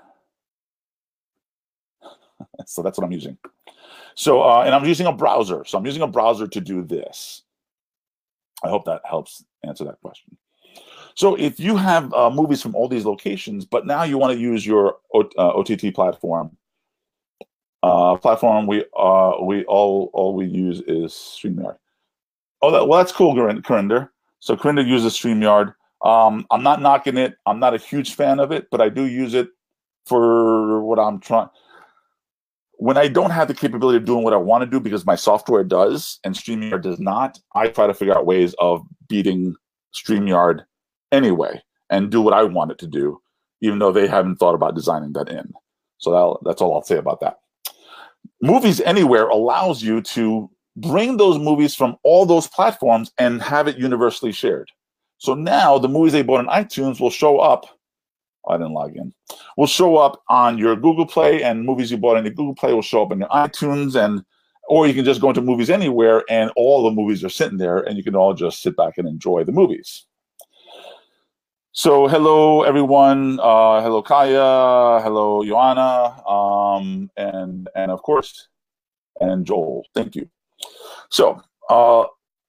so 2.67 2.83
that's 2.83 2.99
what 2.99 3.05
I'm 3.05 3.13
using. 3.13 3.37
So, 4.15 4.43
uh, 4.43 4.63
and 4.65 4.75
I'm 4.75 4.85
using 4.85 5.07
a 5.07 5.13
browser. 5.13 5.65
So 5.65 5.79
I'm 5.79 5.87
using 5.87 6.03
a 6.03 6.07
browser 6.07 6.47
to 6.47 6.61
do 6.61 6.83
this. 6.83 7.43
I 8.65 8.69
hope 8.69 8.85
that 8.85 9.03
helps 9.05 9.45
answer 9.65 9.85
that 9.85 10.01
question. 10.01 10.37
So 11.15 11.35
if 11.35 11.61
you 11.61 11.77
have 11.77 12.13
uh, 12.15 12.31
movies 12.31 12.63
from 12.63 12.75
all 12.75 12.89
these 12.89 13.05
locations, 13.05 13.65
but 13.65 13.87
now 13.87 14.03
you 14.05 14.19
want 14.19 14.33
to 14.33 14.39
use 14.41 14.67
your 14.67 14.97
o- 15.15 15.31
uh, 15.37 15.53
OTT 15.55 15.95
platform, 15.95 16.57
uh, 17.83 18.17
platform 18.17 18.67
we 18.69 18.85
uh 18.97 19.33
we 19.43 19.65
all 19.65 20.09
all 20.13 20.35
we 20.35 20.47
use 20.47 20.81
is 20.87 21.13
StreamYard. 21.13 21.77
Oh, 22.63 22.71
that, 22.71 22.87
well, 22.87 22.99
that's 22.99 23.13
cool, 23.13 23.35
Corinder. 23.63 24.13
So 24.39 24.57
Corinder 24.57 24.83
uses 24.83 25.15
StreamYard. 25.15 25.75
Um, 26.05 26.47
I'm 26.51 26.63
not 26.63 26.81
knocking 26.81 27.17
it. 27.17 27.35
I'm 27.45 27.59
not 27.59 27.75
a 27.75 27.79
huge 27.79 28.15
fan 28.15 28.39
of 28.39 28.53
it, 28.53 28.69
but 28.71 28.81
I 28.81 28.89
do 28.89 29.07
use 29.07 29.35
it 29.35 29.49
for 30.07 30.83
what 30.83 30.99
I'm 30.99 31.19
trying. 31.21 31.49
When 32.83 32.97
I 32.97 33.07
don't 33.07 33.31
have 33.31 33.47
the 33.47 33.55
capability 33.55 33.97
of 33.97 34.07
doing 34.07 34.25
what 34.25 34.33
I 34.33 34.39
want 34.39 34.65
to 34.65 34.69
do 34.69 34.81
because 34.81 35.07
my 35.07 35.15
software 35.15 35.63
does 35.63 36.19
and 36.25 36.35
StreamYard 36.35 36.83
does 36.83 36.99
not, 36.99 37.39
I 37.55 37.69
try 37.69 37.87
to 37.87 37.95
figure 37.95 38.13
out 38.13 38.27
ways 38.27 38.57
of 38.59 38.85
beating 39.09 39.55
StreamYard 39.95 40.65
anyway 41.13 41.63
and 41.91 42.11
do 42.11 42.21
what 42.21 42.35
I 42.35 42.43
want 42.43 42.73
it 42.73 42.79
to 42.79 42.89
do, 42.89 43.23
even 43.61 43.79
though 43.79 43.93
they 43.93 44.09
haven't 44.09 44.35
thought 44.35 44.57
about 44.57 44.75
designing 44.75 45.13
that 45.13 45.29
in. 45.29 45.53
So 45.99 46.11
that, 46.11 46.39
that's 46.45 46.61
all 46.61 46.75
I'll 46.75 46.83
say 46.83 46.97
about 46.97 47.21
that. 47.21 47.39
Movies 48.41 48.81
Anywhere 48.81 49.29
allows 49.29 49.85
you 49.85 50.03
to 50.03 50.51
bring 50.77 51.19
those 51.19 51.39
movies 51.39 51.77
from 51.77 51.97
all 52.03 52.27
those 52.27 52.49
platforms 52.49 53.13
and 53.17 53.41
have 53.43 53.69
it 53.69 53.79
universally 53.79 54.33
shared. 54.33 54.73
So 55.19 55.35
now 55.35 55.79
the 55.79 55.89
movies 55.89 56.15
they 56.15 56.23
bought 56.23 56.45
on 56.45 56.65
iTunes 56.65 56.99
will 56.99 57.11
show 57.11 57.39
up. 57.39 57.79
I 58.49 58.57
didn't 58.57 58.73
log 58.73 58.97
in. 58.97 59.13
Will 59.57 59.67
show 59.67 59.97
up 59.97 60.23
on 60.29 60.59
your 60.59 60.77
Google 60.77 61.07
Play, 61.07 61.43
and 61.43 61.65
movies 61.65 61.91
you 61.91 61.99
bought 61.99 62.17
in 62.17 62.25
your 62.25 62.35
Google 62.35 62.55
Play 62.55 62.73
will 62.73 62.83
show 62.83 63.03
up 63.03 63.13
in 63.13 63.21
your 63.21 63.29
iTunes, 63.29 63.95
and 63.95 64.25
or 64.69 64.87
you 64.87 64.95
can 64.95 65.05
just 65.05 65.21
go 65.21 65.29
into 65.29 65.43
Movies 65.43 65.71
Anywhere, 65.71 66.25
and 66.29 66.51
all 66.57 66.83
the 66.85 66.91
movies 66.91 67.23
are 67.25 67.29
sitting 67.29 67.59
there, 67.59 67.79
and 67.79 67.97
you 67.97 68.05
can 68.05 68.17
all 68.17 68.35
just 68.35 68.63
sit 68.63 68.77
back 68.77 68.99
and 68.99 69.09
enjoy 69.09 69.45
the 69.45 69.53
movies. 69.53 70.07
So 71.75 72.07
hello 72.07 72.65
everyone. 72.65 73.41
Uh, 73.41 73.81
hello 73.81 74.03
Kaya. 74.03 75.01
Hello 75.03 75.43
Joanna. 75.43 76.23
Um, 76.29 77.11
and 77.17 77.69
and 77.75 77.91
of 77.91 78.03
course, 78.03 78.49
and 79.21 79.47
Joel. 79.47 79.87
Thank 79.95 80.15
you. 80.15 80.29
So 81.11 81.41
uh, 81.71 82.03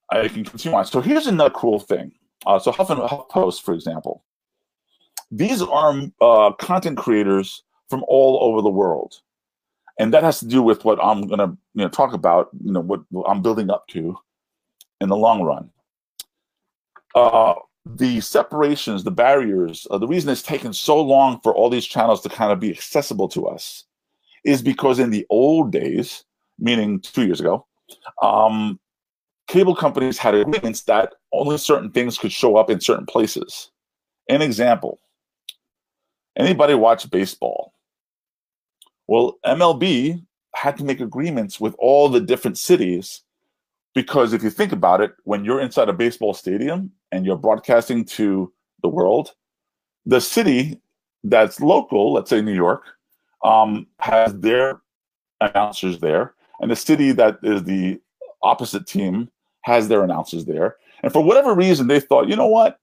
I 0.09 0.27
can 0.27 0.43
continue 0.43 0.77
on. 0.77 0.85
So 0.85 0.99
here's 0.99 1.27
another 1.27 1.51
cool 1.51 1.79
thing. 1.79 2.11
Uh, 2.45 2.59
so 2.59 2.73
Huff 2.73 2.89
and 2.89 2.99
HuffPost, 2.99 3.61
for 3.61 3.73
example, 3.73 4.25
these 5.35 5.61
are 5.63 6.01
uh, 6.21 6.51
content 6.53 6.97
creators 6.97 7.63
from 7.89 8.03
all 8.07 8.39
over 8.41 8.61
the 8.61 8.69
world, 8.69 9.15
and 9.99 10.13
that 10.13 10.23
has 10.23 10.39
to 10.39 10.45
do 10.45 10.61
with 10.61 10.85
what 10.85 11.03
I'm 11.03 11.27
going 11.27 11.39
to 11.39 11.57
you 11.73 11.83
know 11.83 11.89
talk 11.89 12.13
about. 12.13 12.49
You 12.63 12.71
know 12.71 12.81
what 12.81 13.01
I'm 13.27 13.41
building 13.41 13.71
up 13.71 13.87
to 13.89 14.15
in 15.01 15.09
the 15.09 15.17
long 15.17 15.41
run. 15.41 15.69
Uh, 17.15 17.55
the 17.85 18.21
separations, 18.21 19.03
the 19.03 19.11
barriers, 19.11 19.87
uh, 19.89 19.97
the 19.97 20.07
reason 20.07 20.29
it's 20.29 20.43
taken 20.43 20.71
so 20.71 21.01
long 21.01 21.39
for 21.41 21.53
all 21.53 21.69
these 21.69 21.85
channels 21.85 22.21
to 22.21 22.29
kind 22.29 22.51
of 22.51 22.59
be 22.59 22.71
accessible 22.71 23.27
to 23.29 23.47
us 23.47 23.85
is 24.45 24.61
because 24.61 24.99
in 24.99 25.09
the 25.09 25.25
old 25.29 25.71
days, 25.71 26.23
meaning 26.59 26.99
two 26.99 27.25
years 27.25 27.39
ago, 27.39 27.65
um, 28.21 28.79
cable 29.47 29.75
companies 29.75 30.17
had 30.17 30.35
agreements 30.35 30.83
that 30.83 31.13
only 31.31 31.57
certain 31.57 31.91
things 31.91 32.17
could 32.17 32.31
show 32.31 32.55
up 32.55 32.69
in 32.69 32.79
certain 32.79 33.05
places. 33.05 33.71
An 34.29 34.41
example 34.41 34.99
anybody 36.37 36.73
watch 36.73 37.09
baseball? 37.09 37.73
Well, 39.07 39.37
MLB 39.45 40.25
had 40.55 40.77
to 40.77 40.83
make 40.83 40.99
agreements 40.99 41.59
with 41.59 41.75
all 41.79 42.09
the 42.09 42.21
different 42.21 42.57
cities 42.57 43.23
because 43.93 44.33
if 44.33 44.43
you 44.43 44.49
think 44.49 44.71
about 44.71 45.01
it, 45.01 45.13
when 45.23 45.45
you're 45.45 45.61
inside 45.61 45.89
a 45.89 45.93
baseball 45.93 46.33
stadium 46.33 46.91
and 47.11 47.25
you're 47.25 47.37
broadcasting 47.37 48.05
to 48.05 48.51
the 48.81 48.87
world, 48.87 49.33
the 50.05 50.21
city 50.21 50.79
that's 51.23 51.61
local, 51.61 52.13
let's 52.13 52.29
say 52.29 52.41
New 52.41 52.53
York, 52.53 52.83
um, 53.43 53.87
has 53.99 54.37
their 54.39 54.81
announcers 55.41 55.99
there, 55.99 56.33
and 56.59 56.71
the 56.71 56.75
city 56.75 57.11
that 57.11 57.37
is 57.43 57.63
the 57.63 57.99
opposite 58.41 58.87
team 58.87 59.29
has 59.61 59.87
their 59.87 60.03
announcers 60.03 60.45
there. 60.45 60.77
And 61.03 61.11
for 61.11 61.23
whatever 61.23 61.53
reason, 61.53 61.87
they 61.87 61.99
thought, 61.99 62.29
you 62.29 62.35
know 62.35 62.47
what, 62.47 62.79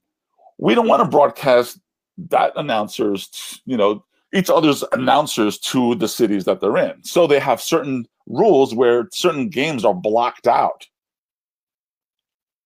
we 0.58 0.74
don't 0.74 0.88
want 0.88 1.02
to 1.02 1.08
broadcast 1.08 1.78
that 2.18 2.52
announcers, 2.56 3.60
you 3.64 3.76
know, 3.76 4.04
each 4.32 4.50
other's 4.50 4.84
announcers 4.92 5.58
to 5.58 5.94
the 5.96 6.08
cities 6.08 6.44
that 6.44 6.60
they're 6.60 6.76
in. 6.76 7.02
So 7.02 7.26
they 7.26 7.40
have 7.40 7.60
certain 7.60 8.06
rules 8.26 8.74
where 8.74 9.08
certain 9.12 9.48
games 9.48 9.84
are 9.84 9.94
blocked 9.94 10.46
out 10.46 10.86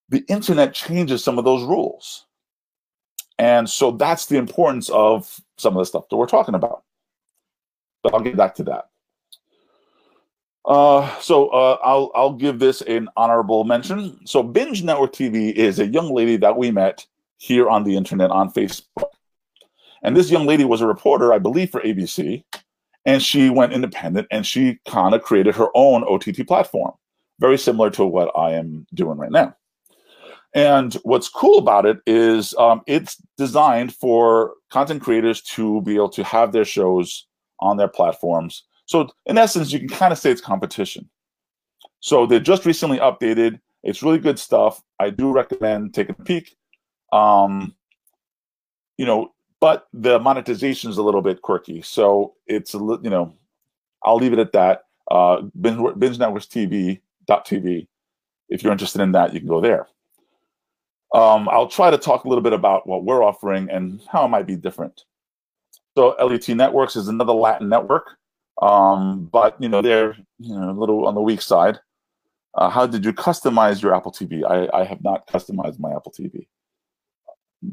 the 0.09 0.25
internet 0.29 0.75
changes 0.75 1.25
some 1.25 1.39
of 1.39 1.45
those 1.45 1.65
rules. 1.65 2.27
And 3.39 3.69
so 3.69 3.91
that's 3.91 4.27
the 4.27 4.37
importance 4.37 4.89
of 4.91 5.41
some 5.57 5.75
of 5.75 5.81
the 5.81 5.87
stuff 5.87 6.09
that 6.09 6.17
we're 6.17 6.27
talking 6.27 6.55
about. 6.55 6.85
But 8.03 8.15
I'll 8.15 8.21
get 8.21 8.37
back 8.37 8.55
to 8.57 8.65
that. 8.65 8.85
Uh, 10.65 11.19
so 11.19 11.49
uh, 11.49 11.79
I'll 11.83 12.11
I'll 12.15 12.33
give 12.33 12.59
this 12.59 12.81
an 12.83 13.09
honorable 13.17 13.65
mention. 13.65 14.25
So 14.27 14.43
Binge 14.43 14.83
Network 14.83 15.13
TV 15.13 15.53
is 15.53 15.79
a 15.79 15.87
young 15.87 16.15
lady 16.15 16.37
that 16.39 16.57
we 16.57 16.71
met 16.71 17.05
here 17.37 17.69
on 17.69 17.85
the 17.85 17.97
internet 17.97 18.31
on 18.31 18.51
Facebook, 18.51 19.11
and 20.05 20.17
this 20.17 20.31
young 20.31 20.47
lady 20.47 20.65
was 20.65 20.81
a 20.81 20.87
reporter, 20.87 21.33
I 21.33 21.39
believe, 21.39 21.71
for 21.71 21.81
ABC, 21.81 22.45
and 23.07 23.23
she 23.23 23.51
went 23.51 23.73
independent 23.73 24.29
and 24.31 24.47
she 24.47 24.79
kind 24.87 25.15
of 25.15 25.23
created 25.23 25.57
her 25.57 25.69
own 25.75 26.05
OTT 26.05 26.47
platform, 26.47 26.93
very 27.41 27.59
similar 27.59 27.91
to 27.91 28.05
what 28.05 28.31
I 28.37 28.53
am 28.53 28.87
doing 28.95 29.19
right 29.19 29.33
now. 29.33 29.57
And 30.55 30.95
what's 31.03 31.29
cool 31.29 31.59
about 31.59 31.85
it 31.85 31.99
is 32.07 32.55
um, 32.55 32.83
it's 32.87 33.21
designed 33.37 33.95
for 33.95 34.53
content 34.71 35.03
creators 35.03 35.43
to 35.43 35.83
be 35.83 35.97
able 35.97 36.11
to 36.11 36.23
have 36.23 36.53
their 36.53 36.65
shows 36.65 37.27
on 37.59 37.77
their 37.77 37.89
platforms. 37.89 38.65
So 38.87 39.09
in 39.27 39.37
essence, 39.37 39.73
you 39.73 39.81
can 39.81 39.89
kind 39.89 40.13
of 40.13 40.19
say 40.19 40.31
it's 40.31 40.41
competition. 40.41 41.11
So 42.01 42.27
they 42.27 42.39
just 42.39 42.67
recently 42.67 42.99
updated. 42.99 43.59
It's 43.83 44.03
really 44.03 44.19
good 44.19 44.39
stuff. 44.39 44.81
I 45.01 45.11
do 45.11 45.33
recommend 45.33 45.93
taking 45.93 46.15
a 46.19 46.23
peek. 46.23 46.55
Um, 47.13 47.75
you 48.97 49.07
know, 49.07 49.34
but 49.65 49.89
the 49.95 50.19
monetization 50.19 50.91
is 50.91 50.99
a 50.99 51.03
little 51.03 51.23
bit 51.23 51.41
quirky. 51.41 51.81
So 51.81 52.35
it's 52.47 52.75
a 52.75 52.79
little, 52.79 53.03
you 53.03 53.09
know, 53.09 53.35
I'll 54.03 54.17
leave 54.17 54.35
it 54.35 54.39
at 54.39 54.53
that. 54.53 54.83
Uh, 55.11 55.41
Binge, 55.59 55.81
Binge 55.99 56.19
Networks 56.19 56.45
TV 56.45 57.01
dot 57.27 57.47
TV. 57.47 57.87
If 58.51 58.63
you're 58.63 58.73
interested 58.73 59.01
in 59.01 59.13
that, 59.13 59.33
you 59.33 59.41
can 59.41 59.49
go 59.49 59.63
there. 59.63 59.89
Um, 61.15 61.49
I'll 61.49 61.69
try 61.69 61.91
to 61.91 61.97
talk 61.97 62.25
a 62.25 62.29
little 62.29 62.43
bit 62.43 62.53
about 62.53 62.87
what 62.87 63.05
we're 63.05 63.25
offering 63.25 63.71
and 63.71 64.03
how 64.13 64.27
it 64.27 64.29
might 64.29 64.47
be 64.47 64.55
different. 64.55 65.05
So 65.97 66.15
LET 66.23 66.47
Networks 66.47 66.95
is 66.95 67.09
another 67.09 67.33
Latin 67.33 67.71
network, 67.71 68.19
um, 68.61 69.31
but 69.33 69.57
you 69.59 69.71
know 69.71 69.81
they're 69.81 70.15
you 70.41 70.55
know 70.55 70.73
a 70.73 70.79
little 70.79 71.07
on 71.07 71.15
the 71.15 71.23
weak 71.23 71.41
side. 71.41 71.79
Uh, 72.55 72.69
how 72.69 72.87
did 72.87 73.03
you 73.03 73.15
customize 73.15 73.81
your 73.81 73.95
Apple 73.95 74.13
TV? 74.13 74.45
I, 74.45 74.69
I 74.79 74.85
have 74.85 75.03
not 75.03 75.27
customized 75.27 75.81
my 75.81 75.91
Apple 75.95 76.13
TV, 76.13 76.49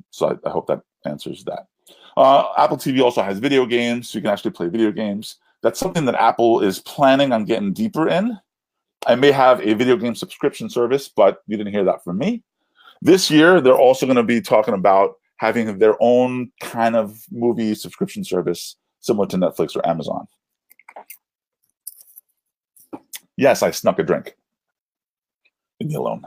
so 0.10 0.30
I, 0.30 0.47
I 0.47 0.51
hope 0.51 0.67
that 0.67 0.84
answers 1.06 1.43
that. 1.43 1.65
Uh, 2.17 2.51
Apple 2.58 2.77
TV 2.77 3.01
also 3.01 3.21
has 3.21 3.39
video 3.39 3.65
games, 3.65 4.10
so 4.10 4.17
you 4.17 4.21
can 4.21 4.32
actually 4.32 4.51
play 4.51 4.67
video 4.67 4.91
games. 4.91 5.38
That's 5.62 5.80
something 5.80 6.06
that 6.06 6.15
Apple 6.15 6.62
is 6.62 6.80
planning 6.80 7.32
on 7.32 7.45
getting 7.45 7.73
deeper 7.73 8.08
in. 8.08 8.39
I 9.08 9.15
may 9.15 9.32
have 9.32 9.62
a 9.62 9.73
video 9.73 9.95
game 9.97 10.15
subscription 10.15 10.69
service, 10.69 11.08
but 11.08 11.41
you 11.47 11.58
didn't 11.58 11.73
hear 11.73 11.86
that 11.86 12.04
from 12.04 12.17
me. 12.17 12.43
This 13.01 13.32
year, 13.32 13.62
they're 13.62 13.73
also 13.73 14.06
going 14.06 14.17
to 14.17 14.23
be 14.23 14.41
talking 14.41 14.73
about 14.73 15.15
having 15.38 15.80
their 15.80 15.95
own 15.99 16.51
kind 16.60 16.95
of 16.95 17.19
movie 17.32 17.73
subscription 17.73 18.23
service 18.23 18.75
similar 18.99 19.25
to 19.27 19.38
Netflix 19.38 19.75
or 19.75 19.88
Amazon. 19.88 20.27
Yes, 23.38 23.63
I 23.63 23.71
snuck 23.71 23.97
a 23.97 24.04
drink. 24.04 24.36
Leave 25.80 25.89
me 25.89 25.95
alone. 25.95 26.23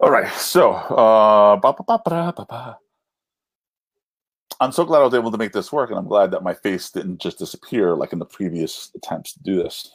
All 0.00 0.10
right, 0.10 0.30
so 0.34 0.72
uh, 0.72 1.56
I'm 4.62 4.70
so 4.70 4.84
glad 4.84 5.00
I 5.00 5.04
was 5.04 5.14
able 5.14 5.32
to 5.32 5.38
make 5.38 5.52
this 5.52 5.72
work, 5.72 5.90
and 5.90 5.98
I'm 5.98 6.06
glad 6.06 6.30
that 6.30 6.44
my 6.44 6.54
face 6.54 6.88
didn't 6.88 7.20
just 7.20 7.36
disappear 7.36 7.96
like 7.96 8.12
in 8.12 8.20
the 8.20 8.24
previous 8.24 8.92
attempts 8.94 9.32
to 9.32 9.42
do 9.42 9.56
this. 9.60 9.90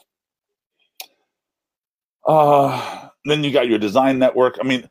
Uh, 2.28 3.08
then 3.24 3.46
you 3.46 3.54
got 3.54 3.70
your 3.70 3.80
design 3.80 4.20
network. 4.20 4.58
I 4.60 4.68
mean, 4.68 4.90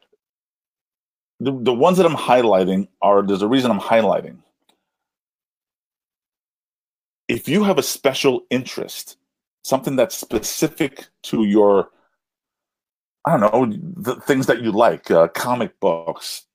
the, 1.41 1.53
the 1.61 1.75
ones 1.75 1.99
that 1.99 2.07
I'm 2.07 2.17
highlighting 2.17 2.89
are 3.03 3.21
there's 3.21 3.43
a 3.43 3.49
reason 3.49 3.71
I'm 3.71 3.79
highlighting. 3.79 4.39
If 7.29 7.47
you 7.47 7.63
have 7.65 7.77
a 7.77 7.83
special 7.83 8.47
interest, 8.49 9.19
something 9.63 9.95
that's 9.95 10.17
specific 10.17 11.07
to 11.25 11.45
your, 11.45 11.91
I 13.27 13.37
don't 13.37 13.41
know, 13.41 13.77
the 13.95 14.15
things 14.23 14.47
that 14.47 14.63
you 14.63 14.73
like, 14.73 15.11
uh, 15.11 15.29
comic 15.29 15.79
books, 15.81 16.47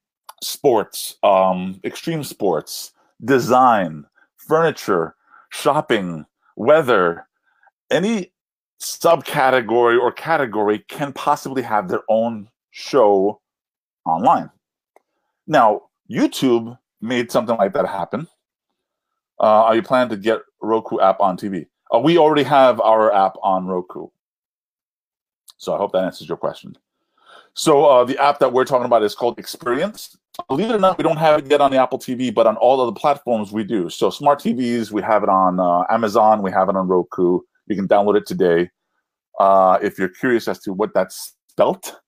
sports, 0.41 1.17
um, 1.21 1.79
extreme 1.83 2.23
sports, 2.23 2.93
design, 3.23 4.05
furniture, 4.37 5.15
shopping, 5.49 6.25
weather, 6.55 7.27
any 7.89 8.31
subcategory 8.81 9.99
or 9.99 10.11
category 10.11 10.79
can 10.87 11.13
possibly 11.13 11.61
have 11.61 11.87
their 11.87 12.01
own 12.09 12.49
show 12.71 13.39
online. 14.05 14.49
Now, 15.47 15.83
YouTube 16.09 16.77
made 17.01 17.31
something 17.31 17.57
like 17.57 17.73
that 17.73 17.87
happen. 17.87 18.27
Uh, 19.39 19.63
are 19.63 19.75
you 19.75 19.81
planning 19.81 20.09
to 20.09 20.17
get 20.17 20.41
Roku 20.61 20.99
app 20.99 21.19
on 21.19 21.37
TV? 21.37 21.67
Uh, 21.93 21.99
we 21.99 22.17
already 22.17 22.43
have 22.43 22.79
our 22.81 23.13
app 23.13 23.35
on 23.43 23.67
Roku. 23.67 24.07
So 25.57 25.73
I 25.73 25.77
hope 25.77 25.91
that 25.91 26.03
answers 26.03 26.27
your 26.27 26.37
question. 26.37 26.77
So 27.53 27.85
uh, 27.85 28.03
the 28.05 28.17
app 28.17 28.39
that 28.39 28.53
we're 28.53 28.65
talking 28.65 28.85
about 28.85 29.03
is 29.03 29.13
called 29.13 29.37
Experience. 29.37 30.17
Believe 30.47 30.69
it 30.69 30.75
or 30.75 30.79
not, 30.79 30.97
we 30.97 31.03
don't 31.03 31.17
have 31.17 31.39
it 31.39 31.47
yet 31.47 31.59
on 31.59 31.71
the 31.71 31.77
Apple 31.77 31.99
TV, 31.99 32.33
but 32.33 32.47
on 32.47 32.55
all 32.57 32.79
other 32.79 32.97
platforms 32.97 33.51
we 33.51 33.63
do. 33.63 33.89
So 33.89 34.09
smart 34.09 34.39
TVs, 34.39 34.91
we 34.91 35.01
have 35.01 35.23
it 35.23 35.29
on 35.29 35.59
uh, 35.59 35.83
Amazon, 35.89 36.41
we 36.41 36.51
have 36.51 36.69
it 36.69 36.75
on 36.75 36.87
Roku. 36.87 37.41
You 37.67 37.75
can 37.75 37.87
download 37.87 38.17
it 38.17 38.25
today. 38.25 38.69
Uh, 39.39 39.77
if 39.81 39.99
you're 39.99 40.09
curious 40.09 40.47
as 40.47 40.59
to 40.59 40.73
what 40.73 40.93
that's 40.93 41.35
spelt 41.49 41.99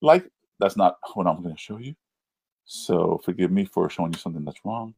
like, 0.00 0.28
that's 0.58 0.76
not 0.76 0.96
what 1.14 1.26
I'm 1.26 1.42
going 1.42 1.54
to 1.54 1.60
show 1.60 1.78
you. 1.78 1.94
So 2.64 3.20
forgive 3.24 3.50
me 3.50 3.64
for 3.64 3.88
showing 3.90 4.12
you 4.12 4.18
something 4.18 4.44
that's 4.44 4.60
wrong. 4.64 4.94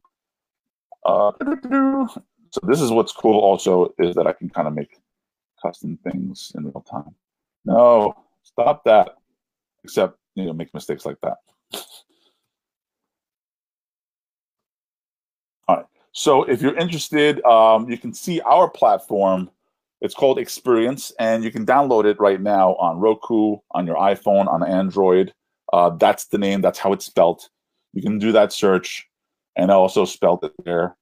Uh, 1.05 1.31
so 2.51 2.59
this 2.63 2.81
is 2.81 2.91
what's 2.91 3.11
cool 3.11 3.39
also 3.39 3.93
is 3.97 4.15
that 4.15 4.27
I 4.27 4.33
can 4.33 4.49
kind 4.49 4.67
of 4.67 4.73
make 4.73 4.99
custom 5.61 5.97
things 6.03 6.51
in 6.55 6.65
real 6.65 6.85
time. 6.89 7.15
No, 7.65 8.13
stop 8.43 8.83
that. 8.85 9.17
Except, 9.83 10.17
you 10.35 10.45
know, 10.45 10.53
make 10.53 10.73
mistakes 10.73 11.05
like 11.05 11.17
that. 11.21 11.37
All 15.67 15.77
right. 15.77 15.85
So 16.11 16.43
if 16.43 16.61
you're 16.61 16.77
interested, 16.77 17.43
um, 17.45 17.89
you 17.89 17.97
can 17.97 18.13
see 18.13 18.41
our 18.41 18.69
platform. 18.69 19.49
It's 20.01 20.15
called 20.15 20.39
Experience, 20.39 21.11
and 21.19 21.43
you 21.43 21.51
can 21.51 21.65
download 21.65 22.05
it 22.05 22.19
right 22.19 22.41
now 22.41 22.73
on 22.75 22.99
Roku, 22.99 23.57
on 23.71 23.85
your 23.85 23.97
iPhone, 23.97 24.47
on 24.47 24.63
Android. 24.63 25.33
Uh, 25.71 25.91
that's 25.91 26.25
the 26.25 26.37
name. 26.37 26.61
That's 26.61 26.79
how 26.79 26.91
it's 26.91 27.05
spelled. 27.05 27.47
You 27.93 28.01
can 28.01 28.17
do 28.17 28.31
that 28.31 28.51
search, 28.51 29.07
and 29.55 29.71
I 29.71 29.75
also 29.75 30.05
spelled 30.05 30.43
it 30.43 30.53
there. 30.65 30.97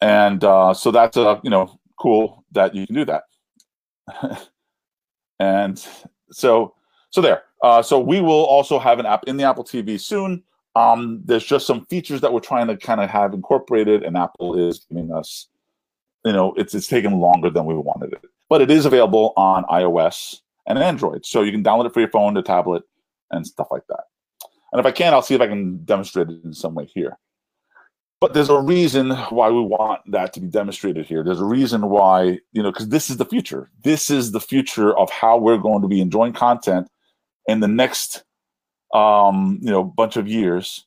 And 0.00 0.42
uh, 0.42 0.74
so 0.74 0.90
that's 0.90 1.16
a 1.16 1.40
you 1.42 1.50
know 1.50 1.78
cool 1.98 2.44
that 2.52 2.74
you 2.74 2.86
can 2.86 2.94
do 2.94 3.04
that. 3.04 3.24
and 5.38 5.86
so 6.30 6.74
so 7.10 7.20
there. 7.20 7.42
Uh, 7.62 7.82
so 7.82 7.98
we 7.98 8.20
will 8.20 8.44
also 8.44 8.78
have 8.78 8.98
an 8.98 9.06
app 9.06 9.24
in 9.26 9.36
the 9.36 9.44
Apple 9.44 9.64
TV 9.64 10.00
soon. 10.00 10.42
Um, 10.76 11.22
there's 11.24 11.44
just 11.44 11.66
some 11.66 11.86
features 11.86 12.20
that 12.20 12.32
we're 12.32 12.40
trying 12.40 12.68
to 12.68 12.76
kind 12.76 13.00
of 13.00 13.10
have 13.10 13.34
incorporated, 13.34 14.02
and 14.02 14.16
Apple 14.16 14.56
is 14.68 14.86
giving 14.88 15.12
us, 15.12 15.48
you 16.24 16.32
know, 16.32 16.54
it's 16.56 16.74
it's 16.74 16.86
taken 16.86 17.18
longer 17.18 17.50
than 17.50 17.64
we 17.64 17.74
wanted 17.74 18.12
it, 18.12 18.24
but 18.48 18.60
it 18.60 18.70
is 18.70 18.86
available 18.86 19.32
on 19.36 19.64
iOS 19.64 20.40
and 20.66 20.78
Android, 20.78 21.26
so 21.26 21.42
you 21.42 21.50
can 21.50 21.64
download 21.64 21.86
it 21.86 21.94
for 21.94 22.00
your 22.00 22.10
phone, 22.10 22.34
the 22.34 22.42
tablet, 22.42 22.84
and 23.30 23.46
stuff 23.46 23.68
like 23.70 23.86
that. 23.88 24.04
And 24.72 24.78
if 24.78 24.86
I 24.86 24.92
can, 24.92 25.14
I'll 25.14 25.22
see 25.22 25.34
if 25.34 25.40
I 25.40 25.48
can 25.48 25.84
demonstrate 25.84 26.28
it 26.28 26.44
in 26.44 26.52
some 26.52 26.74
way 26.74 26.84
here. 26.84 27.18
But 28.20 28.34
there's 28.34 28.50
a 28.50 28.60
reason 28.60 29.10
why 29.30 29.48
we 29.48 29.60
want 29.60 30.00
that 30.10 30.32
to 30.34 30.40
be 30.40 30.48
demonstrated 30.48 31.06
here. 31.06 31.22
There's 31.22 31.40
a 31.40 31.44
reason 31.44 31.88
why, 31.88 32.40
you 32.52 32.62
know, 32.62 32.72
because 32.72 32.88
this 32.88 33.10
is 33.10 33.16
the 33.16 33.24
future. 33.24 33.70
This 33.84 34.10
is 34.10 34.32
the 34.32 34.40
future 34.40 34.96
of 34.96 35.08
how 35.08 35.38
we're 35.38 35.56
going 35.58 35.82
to 35.82 35.88
be 35.88 36.00
enjoying 36.00 36.32
content 36.32 36.88
in 37.48 37.60
the 37.60 37.66
next, 37.66 38.22
um, 38.94 39.58
you 39.60 39.70
know, 39.70 39.82
bunch 39.82 40.16
of 40.16 40.28
years. 40.28 40.86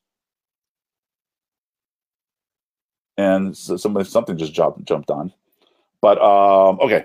And 3.17 3.57
so 3.57 3.75
somebody, 3.75 4.07
something 4.07 4.37
just 4.37 4.53
jumped, 4.53 4.85
jumped 4.85 5.11
on. 5.11 5.33
But 6.01 6.19
um, 6.21 6.79
okay. 6.79 7.03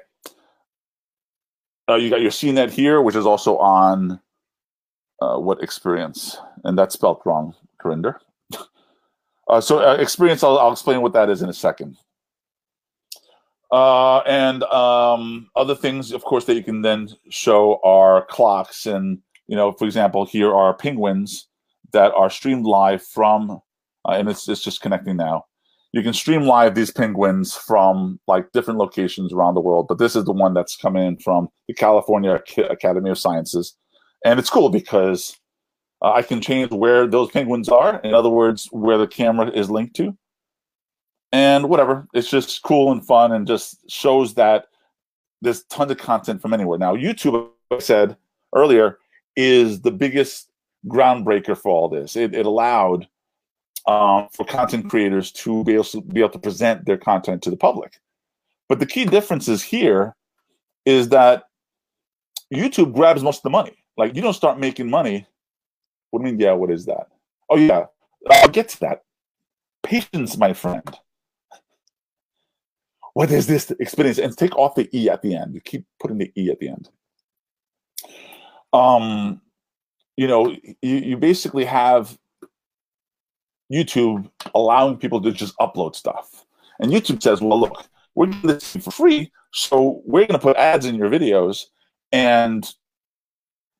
Uh, 1.88 1.97
you 1.97 2.11
got 2.11 2.21
your 2.21 2.31
CNET 2.31 2.71
here, 2.71 3.01
which 3.01 3.16
is 3.16 3.27
also 3.27 3.59
on 3.59 4.21
uh, 5.21 5.38
what 5.38 5.62
experience, 5.62 6.37
and 6.64 6.77
that's 6.77 6.95
spelled 6.95 7.21
wrong, 7.25 7.55
Corinder. 7.81 8.21
uh, 9.49 9.61
so 9.61 9.79
uh, 9.79 9.95
experience, 9.95 10.42
I'll, 10.42 10.59
I'll, 10.59 10.73
explain 10.73 11.01
what 11.01 11.12
that 11.12 11.31
is 11.31 11.42
in 11.42 11.49
a 11.49 11.55
second. 11.55 11.97
Uh, 13.71 14.19
and 14.21 14.62
um, 14.64 15.49
other 15.55 15.75
things, 15.75 16.12
of 16.12 16.25
course, 16.25 16.45
that 16.47 16.55
you 16.55 16.62
can 16.62 16.83
then 16.83 17.09
show 17.29 17.81
are 17.85 18.27
clocks, 18.27 18.87
and 18.87 19.19
you 19.48 19.56
know, 19.56 19.72
for 19.72 19.85
example, 19.85 20.24
here 20.24 20.54
are 20.54 20.74
penguins 20.74 21.48
that 21.92 22.12
are 22.14 22.30
streamed 22.30 22.66
live 22.66 23.02
from, 23.02 23.61
uh, 24.04 24.12
and 24.12 24.28
it's 24.28 24.48
it's 24.48 24.62
just 24.62 24.80
connecting 24.80 25.16
now. 25.16 25.44
You 25.92 26.02
can 26.02 26.12
stream 26.12 26.42
live 26.42 26.74
these 26.74 26.90
penguins 26.90 27.54
from 27.54 28.20
like 28.26 28.52
different 28.52 28.78
locations 28.78 29.32
around 29.32 29.54
the 29.54 29.61
world, 29.61 29.87
but 29.88 29.98
this 29.98 30.14
is 30.14 30.24
the 30.24 30.32
one 30.32 30.52
that's 30.52 30.76
coming 30.76 31.06
in 31.06 31.18
from 31.18 31.48
the 31.68 31.74
California 31.74 32.40
Academy 32.70 33.11
of 33.11 33.18
Sciences 33.18 33.76
and 34.26 34.40
it's 34.40 34.50
cool 34.50 34.68
because 34.68 35.38
uh, 36.02 36.12
I 36.12 36.22
can 36.22 36.40
change 36.40 36.72
where 36.72 37.06
those 37.06 37.30
penguins 37.30 37.68
are. 37.68 38.00
In 38.00 38.12
other 38.12 38.28
words, 38.28 38.68
where 38.72 38.98
the 38.98 39.06
camera 39.06 39.50
is 39.50 39.70
linked 39.70 39.94
to, 39.96 40.16
and 41.32 41.68
whatever. 41.68 42.09
It's 42.12 42.28
just 42.28 42.62
cool 42.62 42.92
and 42.92 43.06
fun, 43.06 43.32
and 43.32 43.46
just 43.46 43.88
shows 43.88 44.35
that 44.35 44.66
there's 45.42 45.62
tons 45.64 45.92
of 45.92 45.98
content 45.98 46.42
from 46.42 46.52
anywhere. 46.52 46.78
Now, 46.78 46.96
YouTube, 46.96 47.50
I 47.70 47.78
said 47.78 48.16
earlier, 48.54 48.98
is 49.37 49.83
the 49.83 49.90
biggest 49.90 50.51
groundbreaker 50.88 51.57
for 51.57 51.70
all 51.70 51.88
this. 51.88 52.16
It, 52.16 52.35
it 52.35 52.46
allowed 52.46 53.07
um, 53.87 54.29
for 54.33 54.44
content 54.44 54.90
creators 54.90 55.31
to 55.33 55.62
be 55.64 55.75
able 55.75 55.85
to 55.85 56.01
be 56.01 56.20
able 56.20 56.31
to 56.31 56.38
present 56.38 56.87
their 56.87 56.99
content 56.99 57.42
to 57.42 57.51
the 57.51 57.57
public. 57.57 58.01
But 58.68 58.81
the 58.81 58.87
key 58.87 59.05
difference 59.05 59.49
is 59.49 59.62
here 59.62 60.16
is 60.85 61.09
that 61.11 61.44
YouTube 62.53 62.94
grabs 62.94 63.22
most 63.22 63.38
of 63.38 63.42
the 63.44 63.51
money. 63.51 63.77
Like 63.96 64.14
you 64.14 64.22
don't 64.22 64.35
start 64.35 64.59
making 64.59 64.90
money. 64.90 65.27
What 66.11 66.20
do 66.20 66.27
you 66.27 66.33
mean? 66.33 66.40
Yeah, 66.40 66.53
what 66.53 66.70
is 66.70 66.87
that? 66.87 67.09
Oh 67.49 67.57
yeah, 67.57 67.87
I'll 68.31 68.49
get 68.49 68.68
to 68.70 68.81
that. 68.81 69.03
Patience, 69.83 70.37
my 70.37 70.53
friend. 70.53 70.99
What 73.14 73.31
is 73.31 73.46
this 73.46 73.70
experience? 73.81 74.18
And 74.18 74.37
take 74.37 74.57
off 74.57 74.75
the 74.75 74.88
E 74.94 75.09
at 75.09 75.22
the 75.22 75.35
end. 75.35 75.55
You 75.55 75.61
keep 75.61 75.87
putting 76.01 76.18
the 76.18 76.31
E 76.37 76.51
at 76.51 76.59
the 76.59 76.68
end. 76.68 76.90
Um, 78.77 79.41
you 80.17 80.27
know, 80.27 80.51
you, 80.83 80.97
you 80.97 81.17
basically 81.17 81.65
have 81.65 82.19
YouTube 83.73 84.31
allowing 84.55 84.97
people 84.97 85.21
to 85.23 85.33
just 85.33 85.57
upload 85.59 85.97
stuff. 85.97 86.45
And 86.79 86.93
YouTube 86.93 87.23
says, 87.23 87.41
well, 87.41 87.59
look, 87.59 87.87
we're 88.15 88.27
doing 88.27 88.47
this 88.47 88.77
for 88.77 88.91
free, 88.91 89.33
so 89.53 90.03
we're 90.05 90.27
going 90.27 90.39
to 90.39 90.43
put 90.43 90.57
ads 90.57 90.85
in 90.87 90.95
your 90.95 91.11
videos 91.11 91.67
and 92.12 92.71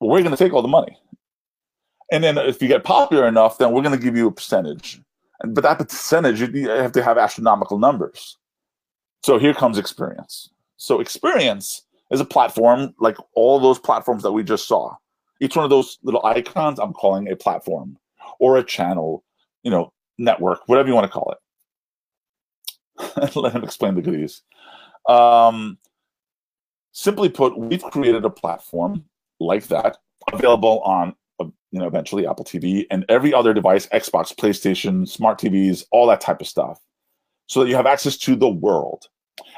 we're 0.01 0.23
going 0.23 0.31
to 0.31 0.37
take 0.37 0.53
all 0.53 0.63
the 0.63 0.69
money. 0.69 0.99
And 2.11 2.23
then 2.23 2.39
if 2.39 2.63
you 2.63 2.69
get 2.69 2.85
popular 2.85 3.27
enough, 3.27 3.59
then 3.59 3.73
we're 3.73 3.83
going 3.83 3.97
to 3.97 4.03
give 4.03 4.17
you 4.17 4.29
a 4.29 4.33
percentage. 4.33 5.01
But 5.45 5.63
that 5.63 5.79
percentage, 5.79 6.41
you 6.41 6.69
have 6.71 6.93
to 6.93 7.03
have 7.03 7.19
astronomical 7.19 7.79
numbers. 7.79 8.39
So 9.25 9.39
here 9.39 9.55
comes 9.55 9.77
experience. 9.77 10.51
So 10.77 11.01
experience 11.01 11.83
is 12.11 12.21
a 12.21 12.25
platform 12.25 12.95
like 12.99 13.17
all 13.35 13.59
those 13.59 13.79
platforms 13.79 14.23
that 14.23 14.33
we 14.33 14.43
just 14.43 14.69
saw. 14.69 14.95
Each 15.41 15.57
one 15.57 15.65
of 15.65 15.71
those 15.71 15.99
little 16.03 16.25
icons, 16.25 16.79
I'm 16.79 16.93
calling 16.93 17.31
a 17.31 17.37
platform 17.37 17.99
or 18.39 18.57
a 18.57 18.65
channel, 18.65 19.25
you 19.63 19.71
know, 19.71 19.93
network, 20.19 20.61
whatever 20.67 20.89
you 20.89 20.95
want 20.95 21.05
to 21.05 21.13
call 21.13 21.35
it. 22.99 23.35
Let 23.37 23.53
him 23.53 23.65
explain 23.65 23.95
the 23.95 24.03
goodies. 24.03 24.43
Um, 25.09 25.79
simply 26.93 27.29
put, 27.29 27.59
we've 27.59 27.83
created 27.83 28.25
a 28.25 28.31
platform 28.31 29.05
like 29.39 29.67
that 29.67 29.99
available 30.33 30.81
on 30.81 31.15
you 31.77 31.81
know 31.81 31.87
eventually 31.87 32.27
apple 32.27 32.45
tv 32.45 32.87
and 32.91 33.05
every 33.09 33.35
other 33.35 33.53
device 33.53 33.87
xbox 33.89 34.35
playstation 34.35 35.07
smart 35.07 35.39
tvs 35.39 35.85
all 35.93 36.07
that 36.07 36.21
type 36.21 36.41
of 36.41 36.47
stuff 36.47 36.81
so 37.47 37.61
that 37.61 37.69
you 37.69 37.77
have 37.77 37.87
access 37.87 38.17
to 38.17 38.35
the 38.35 38.49
world 38.49 39.09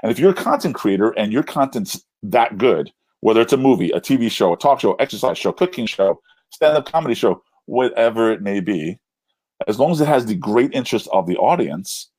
and 0.02 0.10
if 0.10 0.18
you're 0.18 0.32
a 0.32 0.34
content 0.34 0.74
creator 0.74 1.10
and 1.10 1.32
your 1.32 1.44
content's 1.44 2.04
that 2.22 2.58
good. 2.58 2.92
Whether 3.20 3.40
it's 3.40 3.52
a 3.52 3.56
movie 3.56 3.90
a 3.90 4.00
tv 4.00 4.30
show 4.30 4.52
a 4.52 4.56
talk 4.56 4.80
show 4.80 4.94
exercise 4.94 5.36
show 5.38 5.52
cooking 5.52 5.86
show 5.86 6.20
stand-up 6.50 6.86
comedy 6.86 7.14
show 7.14 7.42
whatever 7.66 8.30
it 8.30 8.42
may 8.42 8.60
be 8.60 8.98
as 9.66 9.78
long 9.80 9.90
as 9.90 10.00
it 10.00 10.06
has 10.06 10.24
the 10.24 10.36
great 10.36 10.72
interest 10.72 11.08
of 11.12 11.26
the 11.26 11.36
audience 11.36 12.10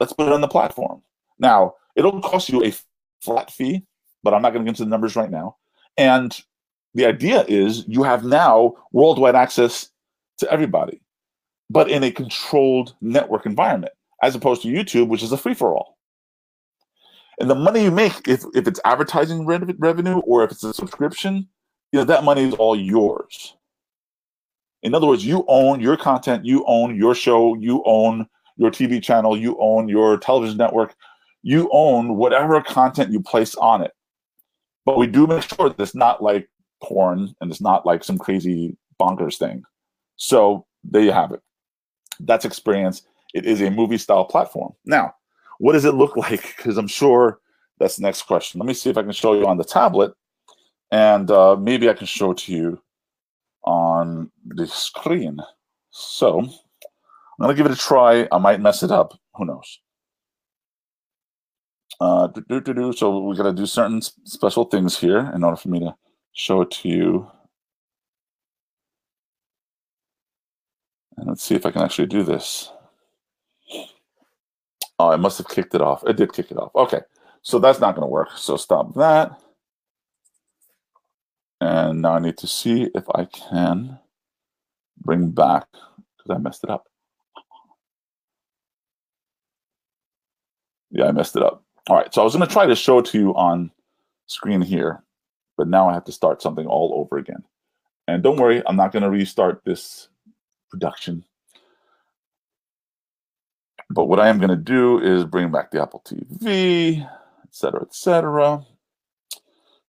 let's 0.00 0.14
put 0.14 0.26
it 0.26 0.32
on 0.32 0.40
the 0.40 0.48
platform. 0.48 1.02
Now 1.38 1.74
it'll 1.94 2.22
cost 2.22 2.48
you 2.48 2.64
a 2.64 2.72
flat 3.20 3.50
fee 3.50 3.84
but 4.22 4.32
i'm 4.32 4.40
not 4.40 4.54
going 4.54 4.64
to 4.64 4.70
get 4.70 4.78
into 4.78 4.84
the 4.84 4.90
numbers 4.90 5.14
right 5.14 5.30
now. 5.30 5.56
And 5.96 6.36
the 6.94 7.06
idea 7.06 7.44
is 7.46 7.84
you 7.86 8.02
have 8.02 8.24
now 8.24 8.74
worldwide 8.92 9.34
access 9.34 9.90
to 10.38 10.50
everybody, 10.50 11.00
but 11.70 11.90
in 11.90 12.02
a 12.02 12.10
controlled 12.10 12.94
network 13.00 13.46
environment, 13.46 13.92
as 14.22 14.34
opposed 14.34 14.62
to 14.62 14.68
YouTube, 14.68 15.08
which 15.08 15.22
is 15.22 15.32
a 15.32 15.36
free 15.36 15.54
for 15.54 15.76
all. 15.76 15.93
And 17.38 17.50
the 17.50 17.54
money 17.54 17.82
you 17.84 17.90
make, 17.90 18.28
if, 18.28 18.44
if 18.54 18.66
it's 18.68 18.80
advertising 18.84 19.46
revenue 19.46 20.20
or 20.20 20.44
if 20.44 20.52
it's 20.52 20.64
a 20.64 20.72
subscription, 20.72 21.48
you 21.92 21.98
know, 21.98 22.04
that 22.04 22.24
money 22.24 22.44
is 22.48 22.54
all 22.54 22.76
yours. 22.76 23.56
In 24.82 24.94
other 24.94 25.06
words, 25.06 25.24
you 25.24 25.44
own 25.48 25.80
your 25.80 25.96
content, 25.96 26.44
you 26.44 26.64
own 26.66 26.96
your 26.96 27.14
show, 27.14 27.54
you 27.54 27.82
own 27.86 28.26
your 28.56 28.70
TV 28.70 29.02
channel, 29.02 29.36
you 29.36 29.56
own 29.58 29.88
your 29.88 30.18
television 30.18 30.58
network, 30.58 30.94
you 31.42 31.68
own 31.72 32.16
whatever 32.16 32.60
content 32.60 33.10
you 33.10 33.20
place 33.20 33.54
on 33.56 33.82
it. 33.82 33.92
But 34.84 34.98
we 34.98 35.06
do 35.06 35.26
make 35.26 35.42
sure 35.42 35.70
that 35.70 35.80
it's 35.80 35.94
not 35.94 36.22
like 36.22 36.48
porn 36.82 37.34
and 37.40 37.50
it's 37.50 37.60
not 37.60 37.86
like 37.86 38.04
some 38.04 38.18
crazy 38.18 38.76
bonkers 39.00 39.38
thing. 39.38 39.62
So 40.16 40.66
there 40.84 41.02
you 41.02 41.12
have 41.12 41.32
it. 41.32 41.40
That's 42.20 42.44
experience. 42.44 43.02
It 43.32 43.46
is 43.46 43.60
a 43.60 43.70
movie 43.70 43.98
style 43.98 44.24
platform. 44.24 44.74
Now, 44.84 45.14
what 45.58 45.72
does 45.72 45.84
it 45.84 45.94
look 45.94 46.16
like? 46.16 46.54
Because 46.56 46.76
I'm 46.76 46.88
sure 46.88 47.40
that's 47.78 47.96
the 47.96 48.02
next 48.02 48.22
question. 48.22 48.60
Let 48.60 48.66
me 48.66 48.74
see 48.74 48.90
if 48.90 48.96
I 48.96 49.02
can 49.02 49.12
show 49.12 49.34
you 49.34 49.46
on 49.46 49.56
the 49.56 49.64
tablet, 49.64 50.12
and 50.90 51.30
uh, 51.30 51.56
maybe 51.56 51.88
I 51.88 51.94
can 51.94 52.06
show 52.06 52.32
it 52.32 52.38
to 52.38 52.52
you 52.52 52.80
on 53.64 54.30
the 54.46 54.66
screen. 54.66 55.38
So 55.90 56.40
I'm 56.40 56.50
gonna 57.40 57.54
give 57.54 57.66
it 57.66 57.72
a 57.72 57.76
try. 57.76 58.28
I 58.30 58.38
might 58.38 58.60
mess 58.60 58.82
it 58.82 58.90
up. 58.90 59.18
Who 59.34 59.44
knows? 59.44 59.80
Uh, 62.00 62.26
do, 62.26 62.60
do, 62.60 62.74
do, 62.74 62.92
so 62.92 63.20
we 63.20 63.36
got 63.36 63.44
to 63.44 63.52
do 63.52 63.66
certain 63.66 64.02
special 64.02 64.64
things 64.64 64.98
here 64.98 65.30
in 65.34 65.44
order 65.44 65.56
for 65.56 65.68
me 65.68 65.78
to 65.80 65.94
show 66.32 66.60
it 66.62 66.70
to 66.70 66.88
you. 66.88 67.30
And 71.16 71.28
let's 71.28 71.42
see 71.42 71.54
if 71.54 71.64
I 71.64 71.70
can 71.70 71.82
actually 71.82 72.06
do 72.06 72.22
this. 72.24 72.70
Oh, 75.04 75.12
I 75.12 75.16
must 75.16 75.38
have 75.38 75.48
kicked 75.48 75.74
it 75.74 75.80
off. 75.80 76.02
It 76.06 76.16
did 76.16 76.32
kick 76.32 76.50
it 76.50 76.58
off. 76.58 76.74
Okay, 76.74 77.00
so 77.42 77.58
that's 77.58 77.80
not 77.80 77.94
going 77.94 78.06
to 78.06 78.10
work. 78.10 78.30
So 78.36 78.56
stop 78.56 78.94
that. 78.94 79.38
And 81.60 82.02
now 82.02 82.14
I 82.14 82.18
need 82.18 82.38
to 82.38 82.46
see 82.46 82.90
if 82.94 83.04
I 83.14 83.26
can 83.26 83.98
bring 84.98 85.30
back, 85.30 85.66
because 85.72 86.30
I 86.34 86.38
messed 86.38 86.64
it 86.64 86.70
up. 86.70 86.86
Yeah, 90.90 91.06
I 91.06 91.12
messed 91.12 91.36
it 91.36 91.42
up. 91.42 91.62
All 91.88 91.96
right, 91.96 92.12
so 92.12 92.20
I 92.20 92.24
was 92.24 92.34
going 92.34 92.46
to 92.46 92.52
try 92.52 92.66
to 92.66 92.76
show 92.76 92.98
it 92.98 93.06
to 93.06 93.18
you 93.18 93.34
on 93.34 93.70
screen 94.26 94.62
here 94.62 95.04
but 95.56 95.68
now 95.68 95.88
I 95.88 95.94
have 95.94 96.04
to 96.04 96.12
start 96.12 96.42
something 96.42 96.66
all 96.66 96.92
over 96.94 97.18
again. 97.18 97.42
And 98.08 98.22
don't 98.22 98.36
worry, 98.36 98.62
I'm 98.66 98.76
not 98.76 98.92
going 98.92 99.02
to 99.02 99.10
restart 99.10 99.62
this 99.64 100.08
production. 100.70 101.24
But 103.94 104.06
what 104.06 104.18
I 104.18 104.28
am 104.28 104.38
going 104.38 104.50
to 104.50 104.56
do 104.56 104.98
is 104.98 105.24
bring 105.24 105.52
back 105.52 105.70
the 105.70 105.80
Apple 105.80 106.02
TV, 106.04 107.08
etc., 107.44 107.82
etc. 107.82 108.66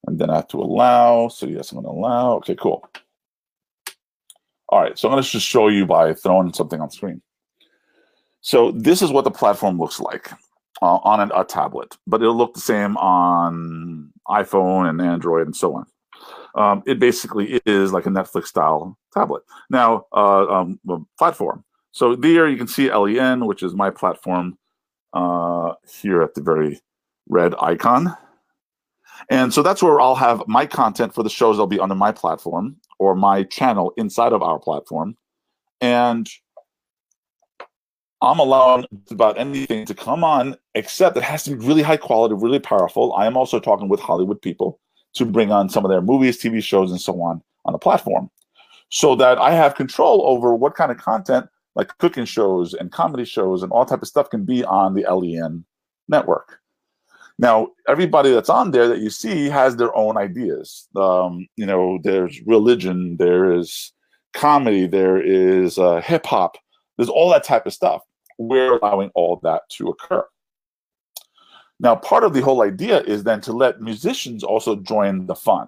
And 0.06 0.20
then 0.20 0.30
I 0.30 0.36
have 0.36 0.48
to 0.50 0.60
allow. 0.60 1.30
So 1.30 1.48
yes, 1.48 1.72
I'm 1.72 1.82
going 1.82 1.86
to 1.86 2.00
allow. 2.00 2.34
Okay, 2.36 2.56
cool. 2.56 2.88
All 4.70 4.82
right, 4.82 4.98
so 4.98 5.08
I'm 5.08 5.14
going 5.14 5.24
to 5.24 5.30
just 5.30 5.48
show 5.48 5.70
you 5.70 5.88
by 5.88 6.14
throwing 6.14 6.54
something 6.54 6.80
on 6.80 6.92
screen. 6.92 7.22
So 8.42 8.72
this 8.72 9.02
is 9.02 9.12
what 9.12 9.24
the 9.24 9.32
platform 9.32 9.80
looks 9.80 10.00
like 10.00 10.32
uh, 10.84 10.98
on 10.98 11.20
an, 11.20 11.32
a 11.36 11.44
tablet, 11.44 11.98
but 12.06 12.22
it'll 12.22 12.38
look 12.38 12.54
the 12.54 12.60
same 12.60 12.96
on 12.98 14.12
iPhone 14.28 14.88
and 14.88 15.02
Android 15.02 15.48
and 15.48 15.56
so 15.56 15.76
on. 15.76 15.86
Um, 16.54 16.84
it 16.86 17.00
basically 17.00 17.60
is 17.66 17.92
like 17.92 18.06
a 18.06 18.10
Netflix 18.10 18.46
style 18.46 18.98
tablet. 19.14 19.42
Now, 19.72 20.06
uh, 20.14 20.46
um, 20.48 20.80
platform. 21.18 21.64
So 21.96 22.14
there 22.14 22.50
you 22.50 22.58
can 22.58 22.68
see 22.68 22.92
LEN, 22.92 23.46
which 23.46 23.64
is 23.64 23.74
my 23.74 23.90
platform 23.90 24.58
uh, 25.14 25.76
here 25.88 26.22
at 26.22 26.34
the 26.36 26.42
very 26.42 26.82
red 27.30 27.56
icon. 27.62 28.14
And 29.30 29.54
so 29.54 29.64
that's 29.64 29.82
where 29.82 30.02
I'll 30.02 30.16
have 30.16 30.44
my 30.46 30.66
content 30.66 31.16
for 31.16 31.24
the 31.24 31.30
shows 31.30 31.56
that'll 31.56 31.68
be 31.68 31.80
under 31.80 31.96
my 31.96 32.12
platform 32.12 32.76
or 33.00 33.16
my 33.16 33.44
channel 33.44 33.94
inside 33.96 34.34
of 34.34 34.44
our 34.44 34.60
platform. 34.60 35.16
And 35.80 36.30
I'm 38.22 38.40
allowing 38.40 38.86
about 39.10 39.40
anything 39.40 39.86
to 39.86 39.96
come 39.96 40.26
on, 40.26 40.58
except 40.74 41.16
it 41.16 41.24
has 41.24 41.44
to 41.44 41.56
be 41.56 41.66
really 41.66 41.82
high 41.82 41.96
quality, 41.96 42.36
really 42.36 42.60
powerful. 42.60 43.14
I 43.14 43.26
am 43.26 43.38
also 43.38 43.58
talking 43.58 43.88
with 43.88 44.02
Hollywood 44.02 44.42
people 44.42 44.82
to 45.14 45.24
bring 45.24 45.50
on 45.54 45.70
some 45.70 45.86
of 45.86 45.92
their 45.92 46.02
movies, 46.02 46.42
TV 46.42 46.62
shows, 46.62 46.92
and 46.92 47.00
so 47.00 47.22
on 47.22 47.42
on 47.64 47.72
the 47.72 47.80
platform, 47.80 48.30
so 48.90 49.16
that 49.16 49.38
I 49.38 49.52
have 49.52 49.76
control 49.76 50.24
over 50.28 50.54
what 50.54 50.76
kind 50.76 50.92
of 50.92 50.98
content, 50.98 51.48
like 51.76 51.98
cooking 51.98 52.26
shows 52.26 52.74
and 52.74 52.92
comedy 52.92 53.26
shows 53.26 53.64
and 53.64 53.72
all 53.72 53.86
type 53.86 54.02
of 54.02 54.08
stuff, 54.08 54.30
can 54.30 54.46
be 54.46 54.64
on 54.64 54.94
the 54.94 55.04
LEN 55.04 55.66
network. 56.08 56.60
Now, 57.38 57.68
everybody 57.88 58.32
that's 58.32 58.50
on 58.50 58.72
there 58.72 58.88
that 58.88 59.00
you 59.00 59.10
see 59.10 59.50
has 59.50 59.76
their 59.76 59.96
own 59.96 60.18
ideas. 60.18 60.88
Um, 60.96 61.48
you 61.58 61.66
know, 61.66 62.00
there's 62.02 62.42
religion, 62.46 63.18
there 63.18 63.52
is 63.52 63.92
comedy, 64.34 64.88
there 64.88 65.22
is 65.22 65.78
uh, 65.78 66.00
hip 66.02 66.26
hop 66.26 66.56
there's 66.98 67.10
all 67.10 67.30
that 67.32 67.44
type 67.44 67.66
of 67.66 67.74
stuff. 67.74 68.02
We're 68.38 68.78
allowing 68.78 69.12
all 69.16 69.40
that 69.44 69.64
to 69.78 69.88
occur. 69.88 70.26
Now, 71.80 71.96
part 71.96 72.24
of 72.24 72.34
the 72.34 72.42
whole 72.42 72.62
idea 72.62 73.02
is 73.02 73.24
then 73.24 73.42
to 73.42 73.54
let 73.54 73.82
musicians 73.82 74.44
also 74.44 74.78
join 74.78 75.26
the 75.26 75.36
fun. 75.36 75.68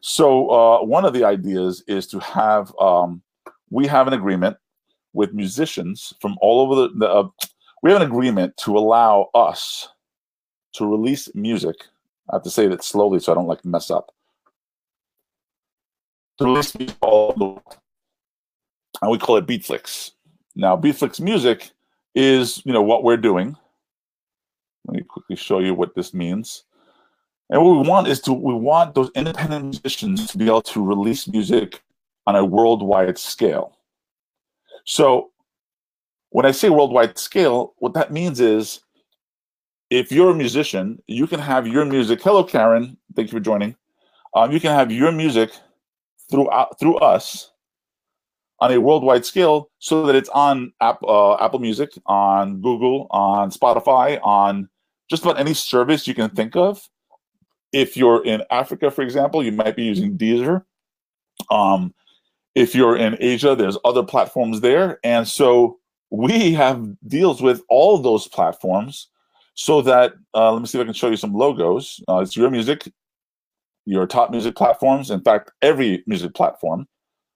So, 0.00 0.48
uh, 0.50 0.84
one 0.84 1.04
of 1.04 1.12
the 1.12 1.24
ideas 1.24 1.84
is 1.86 2.08
to 2.08 2.18
have 2.18 2.72
um, 2.80 3.22
we 3.70 3.86
have 3.86 4.08
an 4.08 4.14
agreement 4.14 4.56
with 5.12 5.32
musicians 5.32 6.14
from 6.20 6.36
all 6.40 6.60
over 6.60 6.82
the. 6.82 6.88
the 6.98 7.08
uh, 7.08 7.28
we 7.82 7.90
have 7.90 8.00
an 8.00 8.06
agreement 8.06 8.56
to 8.58 8.78
allow 8.78 9.28
us 9.34 9.88
to 10.74 10.86
release 10.86 11.28
music. 11.34 11.74
I 12.30 12.36
have 12.36 12.44
to 12.44 12.50
say 12.50 12.68
that 12.68 12.84
slowly 12.84 13.18
so 13.18 13.32
I 13.32 13.34
don't 13.34 13.48
like 13.48 13.64
mess 13.64 13.90
up. 13.90 14.14
To 16.38 16.44
release 16.44 16.78
music 16.78 16.96
all 17.00 17.32
the 17.32 17.44
world. 17.44 17.76
And 19.00 19.10
we 19.10 19.18
call 19.18 19.36
it 19.36 19.46
Beatflix. 19.46 20.12
Now, 20.54 20.76
Beatflix 20.76 21.20
Music 21.20 21.70
is, 22.14 22.62
you 22.64 22.72
know, 22.72 22.82
what 22.82 23.02
we're 23.02 23.16
doing. 23.16 23.56
Let 24.86 24.96
me 24.96 25.02
quickly 25.02 25.36
show 25.36 25.58
you 25.58 25.74
what 25.74 25.94
this 25.94 26.14
means. 26.14 26.64
And 27.50 27.62
what 27.62 27.82
we 27.82 27.88
want 27.88 28.08
is 28.08 28.20
to 28.22 28.32
we 28.32 28.54
want 28.54 28.94
those 28.94 29.10
independent 29.14 29.64
musicians 29.64 30.30
to 30.30 30.38
be 30.38 30.46
able 30.46 30.62
to 30.62 30.84
release 30.84 31.28
music 31.28 31.82
on 32.26 32.36
a 32.36 32.44
worldwide 32.44 33.18
scale. 33.18 33.76
So 34.84 35.30
when 36.30 36.46
I 36.46 36.50
say 36.50 36.70
worldwide 36.70 37.18
scale, 37.18 37.74
what 37.78 37.94
that 37.94 38.12
means 38.12 38.40
is 38.40 38.80
if 39.90 40.10
you're 40.10 40.30
a 40.30 40.34
musician, 40.34 41.02
you 41.06 41.26
can 41.26 41.40
have 41.40 41.66
your 41.66 41.84
music. 41.84 42.22
Hello, 42.22 42.42
Karen. 42.42 42.96
Thank 43.14 43.30
you 43.30 43.38
for 43.38 43.44
joining. 43.44 43.76
Um, 44.34 44.50
you 44.50 44.60
can 44.60 44.70
have 44.70 44.90
your 44.90 45.12
music 45.12 45.50
through 46.30 46.48
through 46.80 46.96
us 46.96 47.52
on 48.60 48.72
a 48.72 48.80
worldwide 48.80 49.26
scale 49.26 49.70
so 49.78 50.06
that 50.06 50.14
it's 50.14 50.28
on 50.30 50.72
App, 50.80 51.02
uh, 51.02 51.34
Apple 51.34 51.58
Music, 51.58 51.90
on 52.06 52.62
Google, 52.62 53.08
on 53.10 53.50
Spotify, 53.50 54.18
on 54.22 54.68
just 55.10 55.24
about 55.24 55.38
any 55.38 55.52
service 55.52 56.06
you 56.06 56.14
can 56.14 56.30
think 56.30 56.56
of. 56.56 56.88
If 57.72 57.96
you're 57.96 58.24
in 58.24 58.42
Africa, 58.50 58.90
for 58.90 59.02
example, 59.02 59.42
you 59.42 59.52
might 59.52 59.76
be 59.76 59.82
using 59.82 60.16
Deezer. 60.16 60.64
Um, 61.50 61.92
if 62.54 62.74
you're 62.74 62.96
in 62.96 63.16
Asia, 63.20 63.54
there's 63.56 63.78
other 63.84 64.02
platforms 64.02 64.60
there. 64.60 64.98
And 65.04 65.26
so 65.26 65.78
we 66.10 66.52
have 66.52 66.86
deals 67.06 67.40
with 67.40 67.62
all 67.68 67.98
those 67.98 68.28
platforms 68.28 69.08
so 69.54 69.82
that, 69.82 70.14
uh, 70.34 70.52
let 70.52 70.60
me 70.60 70.66
see 70.66 70.78
if 70.78 70.82
I 70.82 70.84
can 70.84 70.94
show 70.94 71.08
you 71.08 71.16
some 71.16 71.34
logos. 71.34 72.02
Uh, 72.08 72.18
it's 72.18 72.36
your 72.36 72.50
music, 72.50 72.90
your 73.86 74.06
top 74.06 74.30
music 74.30 74.54
platforms. 74.54 75.10
In 75.10 75.20
fact, 75.20 75.50
every 75.62 76.02
music 76.06 76.34
platform. 76.34 76.86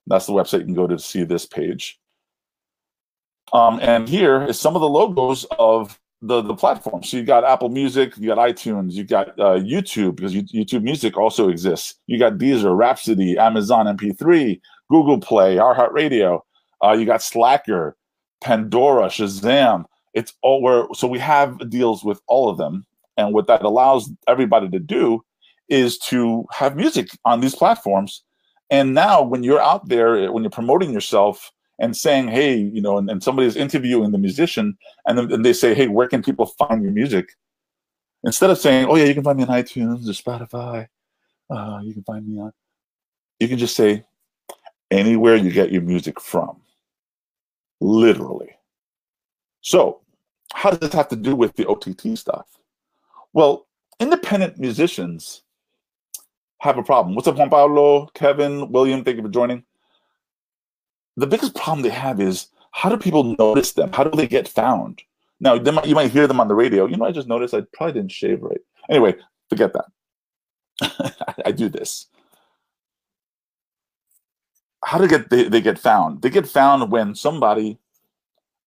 That's 0.07 0.27
the 0.27 0.33
website 0.33 0.61
you 0.61 0.67
can 0.67 0.75
go 0.75 0.87
to 0.87 0.99
see 0.99 1.25
this 1.25 1.47
page. 1.47 1.99
Um, 3.53 3.79
and 3.81 4.09
here 4.09 4.43
is 4.45 4.59
some 4.59 4.75
of 4.77 4.81
the 4.81 4.89
logos 4.89 5.47
of 5.59 5.99
the 6.23 6.43
the 6.43 6.55
platforms. 6.55 7.11
So 7.11 7.17
you 7.17 7.25
got 7.25 7.45
Apple 7.45 7.69
Music, 7.69 8.17
you 8.17 8.29
got 8.29 8.39
iTunes, 8.39 8.93
you 8.93 9.05
got 9.05 9.29
uh, 9.39 9.59
YouTube 9.59 10.17
because 10.17 10.35
YouTube 10.35 10.83
Music 10.83 11.17
also 11.17 11.49
exists. 11.49 11.95
You 12.07 12.19
got 12.19 12.39
Deezer, 12.39 12.77
Rhapsody, 12.77 13.37
Amazon 13.39 13.87
MP3, 13.87 14.61
Google 14.91 15.19
Play, 15.19 15.59
Our 15.59 15.75
iHeartRadio. 15.75 16.41
Uh, 16.83 16.93
you 16.93 17.07
got 17.07 17.23
Slacker, 17.23 17.97
Pandora, 18.43 19.07
Shazam. 19.07 19.85
It's 20.15 20.33
all 20.43 20.63
where 20.63 20.87
so 20.95 21.07
we 21.07 21.19
have 21.19 21.71
deals 21.71 22.05
with 22.05 22.21
all 22.27 22.49
of 22.49 22.59
them, 22.59 22.87
and 23.17 23.35
what 23.35 23.47
that 23.47 23.63
allows 23.63 24.11
everybody 24.29 24.69
to 24.71 24.79
do 24.79 25.25
is 25.69 25.99
to 25.99 26.45
have 26.53 26.77
music 26.77 27.09
on 27.25 27.41
these 27.41 27.55
platforms 27.55 28.23
and 28.71 28.95
now 28.95 29.23
when 29.23 29.43
you're 29.43 29.61
out 29.61 29.89
there, 29.89 30.31
when 30.33 30.43
you're 30.43 30.51
promoting 30.51 30.93
yourself 30.93 31.53
and 31.79 31.97
saying, 31.97 32.29
hey, 32.29 32.57
you 32.57 32.81
know, 32.81 32.99
and, 32.99 33.09
and 33.11 33.41
is 33.41 33.57
interviewing 33.57 34.11
the 34.13 34.19
musician 34.19 34.77
and 35.07 35.19
then 35.19 35.33
and 35.33 35.45
they 35.45 35.53
say, 35.53 35.75
hey, 35.75 35.89
where 35.89 36.09
can 36.09 36.23
people 36.23 36.47
find 36.47 36.83
your 36.83 36.93
music? 36.93 37.31
Instead 38.25 38.51
of 38.51 38.59
saying, 38.59 38.87
oh, 38.87 38.97
yeah, 38.97 39.05
you 39.05 39.15
can 39.15 39.23
find 39.23 39.39
me 39.39 39.45
on 39.45 39.51
iTunes 39.51 40.09
or 40.09 40.13
Spotify, 40.13 40.89
uh, 41.51 41.81
you 41.85 41.93
can 41.93 42.03
find 42.03 42.27
me 42.27 42.41
on, 42.41 42.53
you 43.39 43.47
can 43.47 43.59
just 43.59 43.77
say, 43.77 44.05
anywhere 44.91 45.37
you 45.37 45.51
get 45.51 45.73
your 45.73 45.83
music 45.83 46.21
from. 46.21 46.61
Literally. 47.81 48.51
So, 49.61 50.01
how 50.53 50.71
does 50.71 50.79
this 50.79 50.95
have 50.95 51.09
to 51.09 51.17
do 51.17 51.35
with 51.35 51.55
the 51.57 51.67
OTT 51.67 52.17
stuff? 52.17 52.47
Well, 53.33 53.67
independent 54.01 54.59
musicians 54.59 55.43
have 56.61 56.79
a 56.79 56.83
problem. 56.83 57.15
What's 57.15 57.29
up, 57.29 57.37
Juan 57.37 57.51
Pablo, 57.51 58.07
Kevin, 58.15 58.71
William? 58.71 59.05
Thank 59.05 59.17
you 59.19 59.23
for 59.23 59.29
joining. 59.29 59.65
The 61.17 61.27
biggest 61.27 61.55
problem 61.55 61.83
they 61.83 61.91
have 61.91 62.21
is 62.21 62.49
how 62.71 62.89
do 62.89 62.97
people 62.97 63.37
notice 63.39 63.73
them? 63.73 63.93
How 63.93 64.05
do 64.05 64.17
they 64.17 64.27
get 64.27 64.49
found? 64.49 65.03
Now, 65.41 65.57
might, 65.57 65.87
you 65.87 65.95
might 65.95 66.11
hear 66.11 66.27
them 66.27 66.41
on 66.41 66.49
the 66.49 66.55
radio. 66.55 66.87
You 66.87 66.97
know, 66.97 67.05
I 67.05 67.13
just 67.13 67.29
noticed 67.29 67.55
I 67.55 67.63
probably 67.73 67.95
didn't 67.95 68.13
shave 68.13 68.43
right. 68.43 68.61
Anyway, 68.89 69.17
forget 69.49 69.73
that. 69.75 71.35
I 71.45 71.53
do 71.53 71.69
this. 71.69 72.07
How 74.85 74.99
do 74.99 75.09
get 75.09 75.31
they, 75.31 75.49
they 75.49 75.61
get 75.61 75.79
found? 75.79 76.23
They 76.23 76.31
get 76.31 76.47
found 76.47 76.91
when 76.91 77.15
somebody 77.15 77.79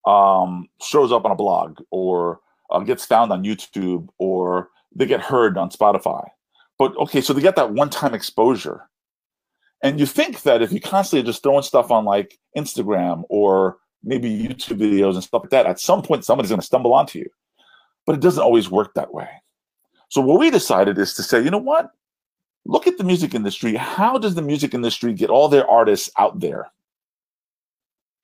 um, 0.06 0.68
shows 0.82 1.12
up 1.12 1.24
on 1.24 1.30
a 1.30 1.36
blog 1.36 1.78
or 1.90 2.40
uh, 2.70 2.80
gets 2.80 3.04
found 3.04 3.32
on 3.32 3.44
YouTube 3.44 4.08
or 4.18 4.68
they 4.94 5.06
get 5.06 5.20
heard 5.20 5.56
on 5.56 5.70
Spotify 5.70 6.28
but 6.80 6.96
okay, 6.96 7.20
so 7.20 7.34
they 7.34 7.42
get 7.42 7.56
that 7.56 7.74
one 7.74 7.90
time 7.90 8.14
exposure. 8.14 8.88
And 9.82 10.00
you 10.00 10.06
think 10.06 10.42
that 10.42 10.62
if 10.62 10.72
you 10.72 10.80
constantly 10.80 11.26
just 11.26 11.42
throwing 11.42 11.62
stuff 11.62 11.90
on 11.90 12.06
like 12.06 12.38
Instagram 12.56 13.24
or 13.28 13.76
maybe 14.02 14.30
YouTube 14.30 14.78
videos 14.78 15.12
and 15.12 15.22
stuff 15.22 15.42
like 15.42 15.50
that, 15.50 15.66
at 15.66 15.78
some 15.78 16.00
point 16.00 16.24
somebody's 16.24 16.48
going 16.48 16.60
to 16.60 16.66
stumble 16.66 16.94
onto 16.94 17.18
you. 17.18 17.26
But 18.06 18.14
it 18.14 18.22
doesn't 18.22 18.42
always 18.42 18.70
work 18.70 18.94
that 18.94 19.12
way. 19.12 19.28
So 20.08 20.22
what 20.22 20.40
we 20.40 20.50
decided 20.50 20.96
is 20.96 21.12
to 21.16 21.22
say, 21.22 21.44
you 21.44 21.50
know 21.50 21.58
what? 21.58 21.90
Look 22.66 22.86
at 22.86 22.98
the 22.98 23.04
music 23.04 23.34
industry. 23.34 23.74
How 23.74 24.18
does 24.18 24.34
the 24.34 24.42
music 24.42 24.74
industry 24.74 25.12
get 25.14 25.30
all 25.30 25.48
their 25.48 25.68
artists 25.68 26.10
out 26.18 26.40
there? 26.40 26.70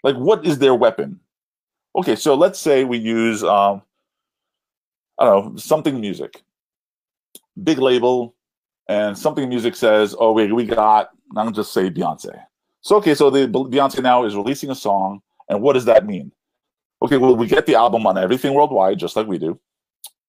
Like, 0.02 0.16
what 0.16 0.44
is 0.44 0.58
their 0.58 0.74
weapon? 0.74 1.20
Okay, 1.96 2.14
so 2.14 2.34
let's 2.34 2.58
say 2.58 2.84
we 2.84 2.98
use, 2.98 3.42
um, 3.42 3.82
I 5.18 5.24
don't 5.24 5.52
know, 5.54 5.56
something 5.56 6.00
music, 6.00 6.42
big 7.62 7.78
label, 7.78 8.34
and 8.88 9.16
something 9.16 9.48
music 9.48 9.74
says, 9.74 10.14
"Oh 10.18 10.32
wait, 10.32 10.54
we 10.54 10.66
got." 10.66 11.10
I'm 11.36 11.52
just 11.52 11.72
say 11.72 11.90
Beyonce. 11.90 12.40
So 12.82 12.96
okay, 12.96 13.14
so 13.14 13.30
the 13.30 13.48
Beyonce 13.48 14.02
now 14.02 14.24
is 14.24 14.36
releasing 14.36 14.70
a 14.70 14.74
song, 14.74 15.22
and 15.48 15.62
what 15.62 15.72
does 15.72 15.86
that 15.86 16.06
mean? 16.06 16.30
Okay, 17.02 17.16
well 17.16 17.34
we 17.34 17.46
get 17.46 17.66
the 17.66 17.74
album 17.74 18.06
on 18.06 18.18
everything 18.18 18.54
worldwide, 18.54 18.98
just 18.98 19.16
like 19.16 19.26
we 19.26 19.38
do. 19.38 19.58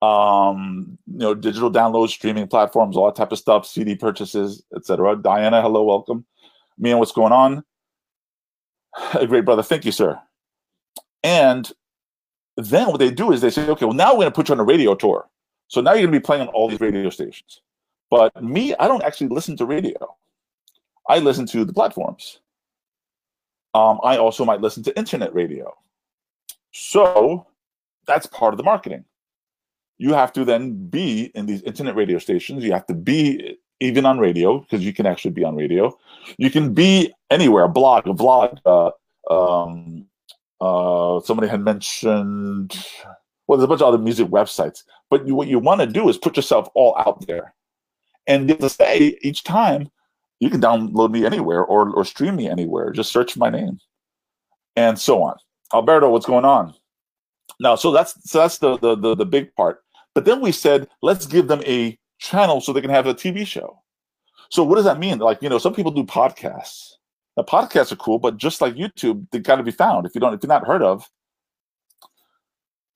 Um, 0.01 0.97
you 1.07 1.19
know, 1.19 1.33
digital 1.33 1.71
downloads, 1.71 2.09
streaming 2.09 2.47
platforms, 2.47 2.95
all 2.95 3.07
that 3.07 3.15
type 3.15 3.31
of 3.31 3.39
stuff, 3.39 3.65
CD 3.65 3.95
purchases, 3.95 4.63
etc. 4.75 5.15
Diana, 5.15 5.61
hello, 5.61 5.83
welcome. 5.83 6.25
Me 6.77 6.91
and 6.91 6.99
what's 6.99 7.11
going 7.11 7.31
on? 7.31 7.63
Great 9.27 9.45
brother, 9.45 9.63
thank 9.63 9.85
you, 9.85 9.91
sir. 9.91 10.19
And 11.23 11.71
then 12.57 12.87
what 12.87 12.99
they 12.99 13.11
do 13.11 13.31
is 13.31 13.41
they 13.41 13.49
say, 13.49 13.67
okay, 13.67 13.85
well 13.85 13.93
now 13.93 14.11
we're 14.11 14.21
going 14.21 14.31
to 14.31 14.35
put 14.35 14.49
you 14.49 14.53
on 14.53 14.59
a 14.59 14.63
radio 14.63 14.95
tour. 14.95 15.27
So 15.67 15.81
now 15.81 15.91
you're 15.91 16.03
going 16.03 16.13
to 16.13 16.19
be 16.19 16.23
playing 16.23 16.43
on 16.43 16.47
all 16.49 16.69
these 16.69 16.79
radio 16.79 17.09
stations. 17.09 17.61
But 18.09 18.41
me, 18.41 18.73
I 18.75 18.87
don't 18.87 19.03
actually 19.03 19.27
listen 19.27 19.57
to 19.57 19.65
radio. 19.65 20.15
I 21.09 21.19
listen 21.19 21.45
to 21.47 21.65
the 21.65 21.73
platforms. 21.73 22.39
Um, 23.73 23.99
I 24.03 24.17
also 24.17 24.45
might 24.45 24.61
listen 24.61 24.83
to 24.83 24.97
internet 24.97 25.33
radio. 25.33 25.75
So 26.71 27.47
that's 28.05 28.25
part 28.27 28.53
of 28.53 28.57
the 28.57 28.63
marketing. 28.63 29.05
You 29.97 30.13
have 30.13 30.31
to 30.33 30.45
then 30.45 30.87
be 30.89 31.31
in 31.35 31.45
these 31.45 31.61
internet 31.63 31.95
radio 31.95 32.19
stations. 32.19 32.63
You 32.63 32.71
have 32.73 32.85
to 32.87 32.93
be 32.93 33.57
even 33.79 34.05
on 34.05 34.19
radio 34.19 34.59
because 34.59 34.83
you 34.83 34.93
can 34.93 35.05
actually 35.05 35.31
be 35.31 35.43
on 35.43 35.55
radio. 35.55 35.97
You 36.37 36.49
can 36.49 36.73
be 36.73 37.13
anywhere, 37.29 37.63
a 37.63 37.69
blog, 37.69 38.07
a 38.07 38.13
vlog. 38.13 38.59
Uh, 38.65 38.91
um, 39.33 40.05
uh, 40.61 41.19
somebody 41.21 41.47
had 41.47 41.61
mentioned, 41.61 42.77
well, 43.47 43.57
there's 43.57 43.65
a 43.65 43.67
bunch 43.67 43.81
of 43.81 43.87
other 43.87 43.97
music 43.97 44.27
websites. 44.27 44.83
But 45.09 45.27
you, 45.27 45.35
what 45.35 45.47
you 45.47 45.59
want 45.59 45.81
to 45.81 45.87
do 45.87 46.09
is 46.09 46.17
put 46.17 46.35
yourself 46.35 46.69
all 46.75 46.95
out 46.97 47.25
there 47.27 47.53
and 48.27 48.47
get 48.47 48.59
to 48.59 48.69
say 48.69 49.17
each 49.21 49.43
time 49.43 49.89
you 50.39 50.49
can 50.49 50.61
download 50.61 51.11
me 51.11 51.25
anywhere 51.25 51.63
or, 51.63 51.89
or 51.89 52.05
stream 52.05 52.35
me 52.35 52.47
anywhere. 52.47 52.91
Just 52.91 53.11
search 53.11 53.37
my 53.37 53.49
name 53.49 53.79
and 54.75 54.97
so 54.97 55.23
on. 55.23 55.35
Alberto, 55.73 56.09
what's 56.09 56.25
going 56.25 56.45
on? 56.45 56.73
Now, 57.59 57.75
so 57.75 57.91
that's 57.91 58.15
so 58.29 58.39
that's 58.39 58.59
the, 58.59 58.77
the 58.77 58.95
the 58.95 59.15
the 59.15 59.25
big 59.25 59.53
part. 59.55 59.83
But 60.17 60.25
then 60.25 60.41
we 60.41 60.51
said, 60.51 60.87
let's 61.03 61.27
give 61.27 61.47
them 61.47 61.61
a 61.63 61.95
channel 62.17 62.59
so 62.59 62.73
they 62.73 62.81
can 62.81 62.89
have 62.89 63.05
a 63.05 63.13
TV 63.13 63.45
show. 63.45 63.83
So 64.49 64.63
what 64.63 64.77
does 64.77 64.85
that 64.85 64.97
mean? 64.97 65.19
Like, 65.19 65.43
you 65.43 65.47
know, 65.47 65.59
some 65.59 65.75
people 65.75 65.91
do 65.91 66.03
podcasts. 66.03 66.93
Now, 67.37 67.43
podcasts 67.43 67.91
are 67.91 67.97
cool, 67.97 68.17
but 68.17 68.37
just 68.37 68.59
like 68.59 68.73
YouTube, 68.73 69.27
they 69.29 69.37
got 69.37 69.57
to 69.57 69.63
be 69.63 69.69
found. 69.69 70.07
If 70.07 70.15
you 70.15 70.19
don't, 70.19 70.33
if 70.33 70.41
you're 70.41 70.47
not 70.47 70.65
heard 70.65 70.81
of, 70.81 71.07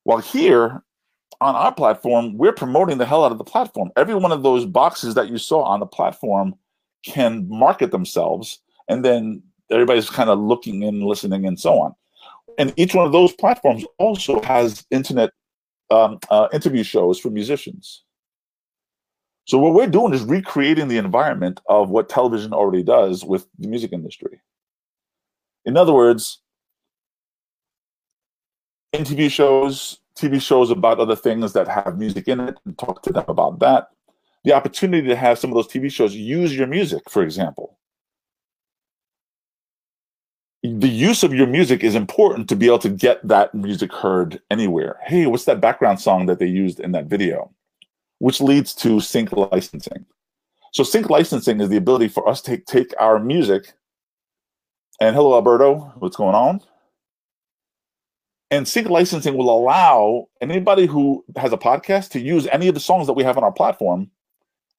well, 0.04 0.18
here 0.18 0.82
on 1.42 1.54
our 1.54 1.72
platform, 1.72 2.40
we're 2.40 2.54
promoting 2.54 2.98
the 2.98 3.06
hell 3.06 3.24
out 3.24 3.32
of 3.32 3.38
the 3.38 3.44
platform. 3.44 3.92
Every 3.96 4.16
one 4.16 4.32
of 4.32 4.42
those 4.42 4.66
boxes 4.66 5.14
that 5.14 5.30
you 5.30 5.38
saw 5.38 5.62
on 5.62 5.80
the 5.80 5.86
platform 5.86 6.56
can 7.06 7.48
market 7.48 7.92
themselves, 7.92 8.62
and 8.90 9.06
then 9.06 9.44
everybody's 9.70 10.10
kind 10.10 10.32
of 10.32 10.40
looking 10.40 10.84
and 10.86 11.04
listening 11.04 11.46
and 11.46 11.60
so 11.60 11.80
on. 11.82 11.94
And 12.58 12.74
each 12.78 12.96
one 12.96 13.06
of 13.06 13.12
those 13.12 13.32
platforms 13.32 13.86
also 14.00 14.42
has 14.42 14.88
internet 14.90 15.30
um, 15.92 16.20
uh, 16.30 16.48
interview 16.54 16.84
shows 16.84 17.20
for 17.20 17.30
musicians. 17.30 18.04
So 19.46 19.58
what 19.58 19.74
we're 19.74 19.88
doing 19.88 20.14
is 20.14 20.24
recreating 20.24 20.88
the 20.88 20.98
environment 20.98 21.60
of 21.68 21.90
what 21.90 22.10
television 22.10 22.54
already 22.54 22.84
does 22.84 23.26
with 23.26 23.48
the 23.60 23.68
music 23.68 23.92
industry. 23.92 24.40
In 25.66 25.78
other 25.78 25.94
words, 25.94 26.42
interview 28.94 29.30
shows 29.30 30.00
TV 30.16 30.42
shows 30.42 30.70
about 30.70 31.00
other 31.00 31.16
things 31.16 31.54
that 31.54 31.68
have 31.68 31.98
music 31.98 32.28
in 32.28 32.40
it 32.40 32.58
and 32.66 32.78
talk 32.78 33.02
to 33.04 33.14
them 33.14 33.26
about 33.28 33.60
that. 33.60 33.88
The 34.44 34.54
opportunity 34.54 35.08
to 35.08 35.16
have 35.16 35.40
some 35.40 35.52
of 35.52 35.56
those 35.56 35.68
TV 35.68 35.92
shows 35.92 36.16
use 36.16 36.56
your 36.56 36.68
music, 36.68 37.10
for 37.10 37.24
example. 37.24 37.78
The 40.64 40.90
use 40.90 41.24
of 41.24 41.34
your 41.34 41.48
music 41.48 41.84
is 41.84 41.96
important 41.96 42.48
to 42.50 42.56
be 42.56 42.68
able 42.68 42.80
to 42.80 42.90
get 42.90 43.28
that 43.28 43.56
music 43.56 43.92
heard 43.92 44.40
anywhere. 44.52 45.00
Hey, 45.04 45.26
what's 45.26 45.46
that 45.46 45.60
background 45.60 46.00
song 46.00 46.28
that 46.28 46.38
they 46.38 46.46
used 46.46 46.80
in 46.80 46.92
that 46.92 47.06
video? 47.06 47.52
Which 48.20 48.40
leads 48.40 48.76
to 48.76 49.00
sync 49.00 49.32
licensing. 49.32 50.06
So 50.72 50.84
sync 50.84 51.10
licensing 51.10 51.60
is 51.62 51.70
the 51.70 51.78
ability 51.78 52.10
for 52.10 52.30
us 52.30 52.42
to 52.44 52.58
take, 52.58 52.94
our 53.00 53.20
music 53.20 53.74
and 55.02 55.16
hello 55.16 55.34
Alberto, 55.34 55.94
what's 55.98 56.16
going 56.16 56.36
on? 56.36 56.62
And 58.52 58.68
sync 58.68 58.88
licensing 58.88 59.36
will 59.36 59.50
allow 59.50 60.28
anybody 60.42 60.86
who 60.86 61.26
has 61.38 61.52
a 61.52 61.58
podcast 61.58 62.10
to 62.10 62.20
use 62.20 62.46
any 62.52 62.68
of 62.68 62.76
the 62.76 62.80
songs 62.80 63.08
that 63.08 63.14
we 63.14 63.24
have 63.24 63.36
on 63.36 63.44
our 63.44 63.52
platform 63.52 64.12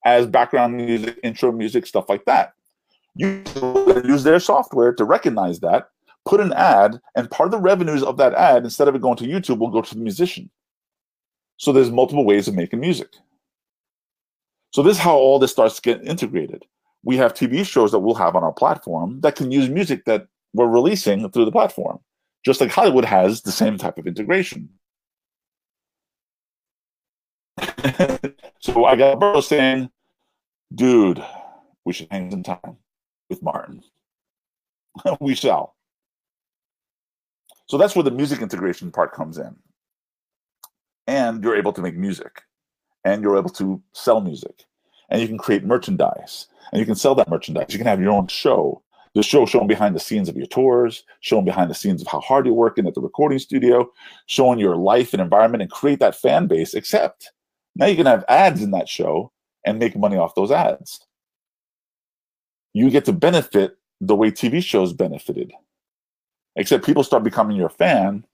as 0.05 0.25
background 0.27 0.77
music, 0.77 1.19
intro 1.23 1.51
music, 1.51 1.85
stuff 1.85 2.07
like 2.07 2.23
that. 2.23 2.53
You 3.15 3.43
use 4.03 4.23
their 4.23 4.39
software 4.39 4.93
to 4.93 5.03
recognize 5.03 5.59
that, 5.59 5.89
put 6.25 6.39
an 6.39 6.53
ad, 6.53 6.99
and 7.15 7.29
part 7.29 7.47
of 7.47 7.51
the 7.51 7.59
revenues 7.59 8.01
of 8.03 8.17
that 8.17 8.33
ad, 8.33 8.63
instead 8.63 8.87
of 8.87 8.95
it 8.95 9.01
going 9.01 9.17
to 9.17 9.25
YouTube, 9.25 9.59
will 9.59 9.69
go 9.69 9.81
to 9.81 9.95
the 9.95 10.01
musician. 10.01 10.49
So 11.57 11.71
there's 11.71 11.91
multiple 11.91 12.25
ways 12.25 12.47
of 12.47 12.55
making 12.55 12.79
music. 12.79 13.09
So 14.71 14.81
this 14.81 14.97
is 14.97 15.03
how 15.03 15.15
all 15.15 15.37
this 15.37 15.51
starts 15.51 15.75
to 15.75 15.81
get 15.81 16.03
integrated. 16.07 16.65
We 17.03 17.17
have 17.17 17.33
TV 17.33 17.65
shows 17.65 17.91
that 17.91 17.99
we'll 17.99 18.15
have 18.15 18.35
on 18.35 18.43
our 18.43 18.53
platform 18.53 19.21
that 19.21 19.35
can 19.35 19.51
use 19.51 19.69
music 19.69 20.05
that 20.05 20.27
we're 20.53 20.67
releasing 20.67 21.29
through 21.29 21.45
the 21.45 21.51
platform, 21.51 21.99
just 22.43 22.61
like 22.61 22.71
Hollywood 22.71 23.05
has 23.05 23.41
the 23.41 23.51
same 23.51 23.77
type 23.77 23.99
of 23.99 24.07
integration. 24.07 24.69
so 28.59 28.85
I 28.85 28.95
got 28.95 29.19
Burrow 29.19 29.41
saying, 29.41 29.91
dude, 30.73 31.23
we 31.85 31.93
should 31.93 32.07
hang 32.09 32.31
some 32.31 32.41
time 32.41 32.77
with 33.33 33.41
Martin. 33.41 33.83
we 35.19 35.33
shall. 35.33 35.75
So 37.67 37.77
that's 37.77 37.95
where 37.95 38.03
the 38.03 38.11
music 38.11 38.41
integration 38.41 38.91
part 38.91 39.13
comes 39.13 39.39
in. 39.39 39.55
And 41.07 41.43
you're 41.43 41.55
able 41.55 41.73
to 41.73 41.81
make 41.81 41.97
music 41.97 42.43
and 43.03 43.23
you're 43.23 43.37
able 43.37 43.49
to 43.49 43.81
sell 43.93 44.21
music 44.21 44.65
and 45.09 45.19
you 45.19 45.27
can 45.27 45.37
create 45.37 45.65
merchandise 45.65 46.47
and 46.71 46.79
you 46.79 46.85
can 46.85 46.95
sell 46.95 47.15
that 47.15 47.29
merchandise. 47.29 47.65
You 47.69 47.79
can 47.79 47.87
have 47.87 47.99
your 47.99 48.11
own 48.11 48.27
show. 48.27 48.81
The 49.15 49.23
show 49.23 49.45
showing 49.45 49.67
behind 49.67 49.95
the 49.95 49.99
scenes 49.99 50.29
of 50.29 50.37
your 50.37 50.47
tours, 50.47 51.03
showing 51.19 51.45
behind 51.45 51.69
the 51.69 51.75
scenes 51.75 52.01
of 52.01 52.07
how 52.07 52.19
hard 52.19 52.45
you're 52.45 52.55
working 52.55 52.87
at 52.87 52.95
the 52.95 53.01
recording 53.01 53.37
studio, 53.37 53.91
showing 54.27 54.59
your 54.59 54.75
life 54.75 55.13
and 55.13 55.21
environment 55.21 55.61
and 55.61 55.71
create 55.71 55.99
that 55.99 56.15
fan 56.15 56.47
base. 56.47 56.73
Except 56.73 57.31
now 57.75 57.85
you 57.85 57.95
can 57.95 58.05
have 58.05 58.25
ads 58.27 58.63
in 58.63 58.71
that 58.71 58.89
show 58.89 59.31
and 59.65 59.77
make 59.77 59.95
money 59.95 60.17
off 60.17 60.35
those 60.35 60.51
ads. 60.51 61.05
You 62.73 62.89
get 62.89 63.05
to 63.05 63.13
benefit 63.13 63.77
the 64.01 64.15
way 64.15 64.31
TV 64.31 64.63
shows 64.63 64.93
benefited. 64.93 65.53
Except 66.55 66.85
people 66.85 67.03
start 67.03 67.23
becoming 67.23 67.57
your 67.57 67.69
fan, 67.69 68.25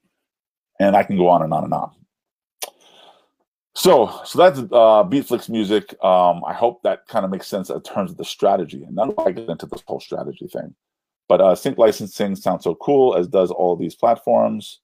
and 0.78 0.96
I 0.96 1.02
can 1.02 1.16
go 1.16 1.28
on 1.28 1.42
and 1.42 1.52
on 1.52 1.64
and 1.64 1.72
on. 1.72 1.92
So, 3.74 4.20
so 4.24 4.38
that's 4.38 4.58
uh, 4.58 5.04
Beatflix 5.04 5.48
music. 5.48 5.94
Um, 6.04 6.42
I 6.44 6.52
hope 6.52 6.82
that 6.82 7.06
kind 7.06 7.24
of 7.24 7.30
makes 7.30 7.46
sense 7.46 7.70
in 7.70 7.80
terms 7.82 8.10
of 8.10 8.16
the 8.16 8.24
strategy. 8.24 8.82
And 8.82 8.98
of 8.98 9.18
I 9.18 9.30
get 9.30 9.48
into 9.48 9.66
this 9.66 9.82
whole 9.86 10.00
strategy 10.00 10.48
thing. 10.48 10.74
But 11.28 11.40
uh, 11.40 11.54
sync 11.54 11.78
licensing 11.78 12.34
sounds 12.34 12.64
so 12.64 12.74
cool, 12.74 13.14
as 13.16 13.28
does 13.28 13.50
all 13.50 13.76
these 13.76 13.94
platforms. 13.94 14.80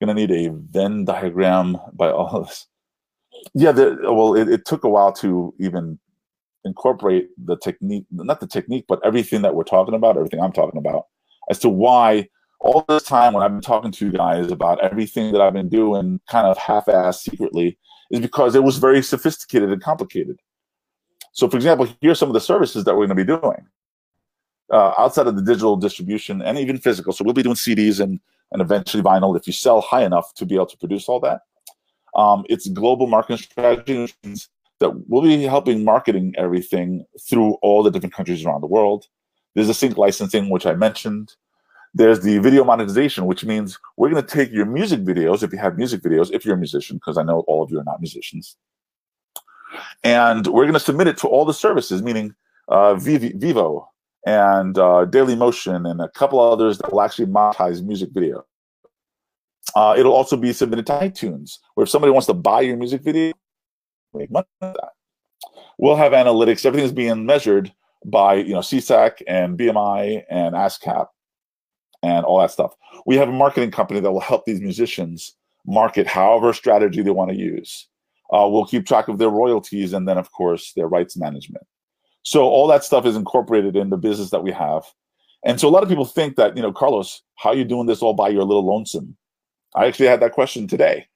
Gonna 0.00 0.14
need 0.14 0.30
a 0.30 0.48
Venn 0.48 1.04
diagram 1.04 1.78
by 1.92 2.10
all 2.10 2.28
of 2.28 2.48
this. 2.48 2.66
Yeah, 3.54 3.72
the, 3.72 3.96
well, 4.02 4.34
it, 4.34 4.48
it 4.48 4.64
took 4.64 4.84
a 4.84 4.88
while 4.88 5.12
to 5.14 5.54
even 5.58 5.98
incorporate 6.68 7.30
the 7.36 7.56
technique, 7.56 8.06
not 8.10 8.40
the 8.40 8.46
technique, 8.46 8.84
but 8.88 9.00
everything 9.04 9.42
that 9.42 9.54
we're 9.54 9.64
talking 9.64 9.94
about, 9.94 10.16
everything 10.16 10.40
I'm 10.40 10.52
talking 10.52 10.78
about, 10.78 11.06
as 11.50 11.58
to 11.60 11.68
why 11.68 12.28
all 12.60 12.84
this 12.88 13.04
time 13.04 13.32
when 13.32 13.42
I've 13.42 13.52
been 13.52 13.60
talking 13.60 13.92
to 13.92 14.06
you 14.06 14.12
guys 14.12 14.50
about 14.50 14.80
everything 14.80 15.32
that 15.32 15.40
I've 15.40 15.52
been 15.52 15.68
doing 15.68 16.20
kind 16.28 16.46
of 16.46 16.58
half-assed 16.58 17.20
secretly 17.20 17.78
is 18.10 18.20
because 18.20 18.54
it 18.54 18.62
was 18.62 18.78
very 18.78 19.02
sophisticated 19.02 19.70
and 19.70 19.82
complicated. 19.82 20.38
So 21.32 21.48
for 21.48 21.56
example, 21.56 21.88
here's 22.00 22.18
some 22.18 22.28
of 22.28 22.34
the 22.34 22.40
services 22.40 22.84
that 22.84 22.96
we're 22.96 23.06
going 23.06 23.16
to 23.16 23.24
be 23.24 23.40
doing 23.40 23.66
uh, 24.72 24.94
outside 24.98 25.26
of 25.26 25.36
the 25.36 25.42
digital 25.42 25.76
distribution 25.76 26.42
and 26.42 26.58
even 26.58 26.78
physical. 26.78 27.12
So 27.12 27.24
we'll 27.24 27.34
be 27.34 27.42
doing 27.42 27.54
CDs 27.54 28.00
and, 28.00 28.20
and 28.52 28.60
eventually 28.62 29.02
vinyl 29.02 29.36
if 29.36 29.46
you 29.46 29.52
sell 29.52 29.80
high 29.80 30.04
enough 30.04 30.34
to 30.34 30.46
be 30.46 30.56
able 30.56 30.66
to 30.66 30.76
produce 30.78 31.08
all 31.08 31.20
that. 31.20 31.42
Um, 32.14 32.44
it's 32.48 32.68
global 32.68 33.06
marketing 33.06 33.38
strategy, 33.38 34.12
that 34.80 35.08
we'll 35.08 35.22
be 35.22 35.42
helping 35.42 35.84
marketing 35.84 36.34
everything 36.36 37.04
through 37.20 37.54
all 37.62 37.82
the 37.82 37.90
different 37.90 38.14
countries 38.14 38.44
around 38.44 38.60
the 38.60 38.66
world. 38.66 39.06
There's 39.54 39.68
a 39.68 39.74
sync 39.74 39.96
licensing, 39.96 40.50
which 40.50 40.66
I 40.66 40.74
mentioned. 40.74 41.34
There's 41.94 42.20
the 42.20 42.38
video 42.38 42.64
monetization, 42.64 43.26
which 43.26 43.44
means 43.44 43.78
we're 43.96 44.10
going 44.10 44.24
to 44.24 44.34
take 44.34 44.52
your 44.52 44.66
music 44.66 45.00
videos, 45.00 45.42
if 45.42 45.52
you 45.52 45.58
have 45.58 45.76
music 45.76 46.02
videos, 46.02 46.30
if 46.32 46.44
you're 46.44 46.54
a 46.54 46.58
musician, 46.58 46.96
because 46.96 47.18
I 47.18 47.22
know 47.22 47.40
all 47.48 47.62
of 47.62 47.70
you 47.70 47.80
are 47.80 47.84
not 47.84 48.00
musicians, 48.00 48.56
and 50.04 50.46
we're 50.46 50.64
going 50.64 50.74
to 50.74 50.80
submit 50.80 51.08
it 51.08 51.16
to 51.18 51.28
all 51.28 51.44
the 51.44 51.54
services, 51.54 52.02
meaning 52.02 52.34
uh, 52.68 52.94
Vevo 52.94 53.86
and 54.26 54.78
uh, 54.78 55.06
Daily 55.06 55.34
Motion 55.34 55.86
and 55.86 56.00
a 56.00 56.08
couple 56.10 56.38
others 56.38 56.78
that 56.78 56.92
will 56.92 57.00
actually 57.00 57.26
monetize 57.26 57.82
music 57.82 58.10
video. 58.12 58.44
Uh, 59.74 59.94
it'll 59.98 60.12
also 60.12 60.36
be 60.36 60.52
submitted 60.52 60.86
to 60.86 60.92
iTunes, 60.92 61.58
where 61.74 61.84
if 61.84 61.90
somebody 61.90 62.12
wants 62.12 62.26
to 62.26 62.34
buy 62.34 62.60
your 62.60 62.76
music 62.76 63.02
video, 63.02 63.32
make 64.18 64.30
money 64.30 64.46
with 64.60 64.74
that. 64.74 64.90
We'll 65.78 65.96
have 65.96 66.12
analytics. 66.12 66.66
Everything's 66.66 66.92
being 66.92 67.24
measured 67.24 67.72
by 68.04 68.34
you 68.34 68.52
know 68.52 68.60
SESAC 68.60 69.22
and 69.26 69.58
BMI 69.58 70.24
and 70.30 70.54
ASCAP 70.54 71.06
and 72.02 72.24
all 72.24 72.38
that 72.40 72.50
stuff. 72.50 72.74
We 73.06 73.16
have 73.16 73.28
a 73.28 73.32
marketing 73.32 73.70
company 73.70 74.00
that 74.00 74.10
will 74.10 74.20
help 74.20 74.44
these 74.44 74.60
musicians 74.60 75.34
market 75.66 76.06
however 76.06 76.52
strategy 76.52 77.02
they 77.02 77.10
want 77.10 77.30
to 77.30 77.36
use. 77.36 77.88
Uh, 78.32 78.46
we'll 78.50 78.66
keep 78.66 78.86
track 78.86 79.08
of 79.08 79.18
their 79.18 79.30
royalties 79.30 79.92
and 79.92 80.06
then, 80.06 80.18
of 80.18 80.30
course, 80.32 80.72
their 80.74 80.86
rights 80.86 81.16
management. 81.16 81.64
So 82.22 82.44
all 82.44 82.66
that 82.68 82.84
stuff 82.84 83.06
is 83.06 83.16
incorporated 83.16 83.74
in 83.74 83.90
the 83.90 83.96
business 83.96 84.30
that 84.30 84.42
we 84.42 84.52
have. 84.52 84.84
And 85.44 85.60
so 85.60 85.68
a 85.68 85.70
lot 85.70 85.82
of 85.82 85.88
people 85.88 86.04
think 86.04 86.36
that, 86.36 86.56
you 86.56 86.62
know, 86.62 86.72
Carlos, 86.72 87.22
how 87.36 87.50
are 87.50 87.56
you 87.56 87.64
doing 87.64 87.86
this 87.86 88.02
all 88.02 88.12
by 88.12 88.28
your 88.28 88.44
little 88.44 88.66
lonesome? 88.66 89.16
I 89.74 89.86
actually 89.86 90.08
had 90.08 90.20
that 90.20 90.32
question 90.32 90.66
today. 90.66 91.06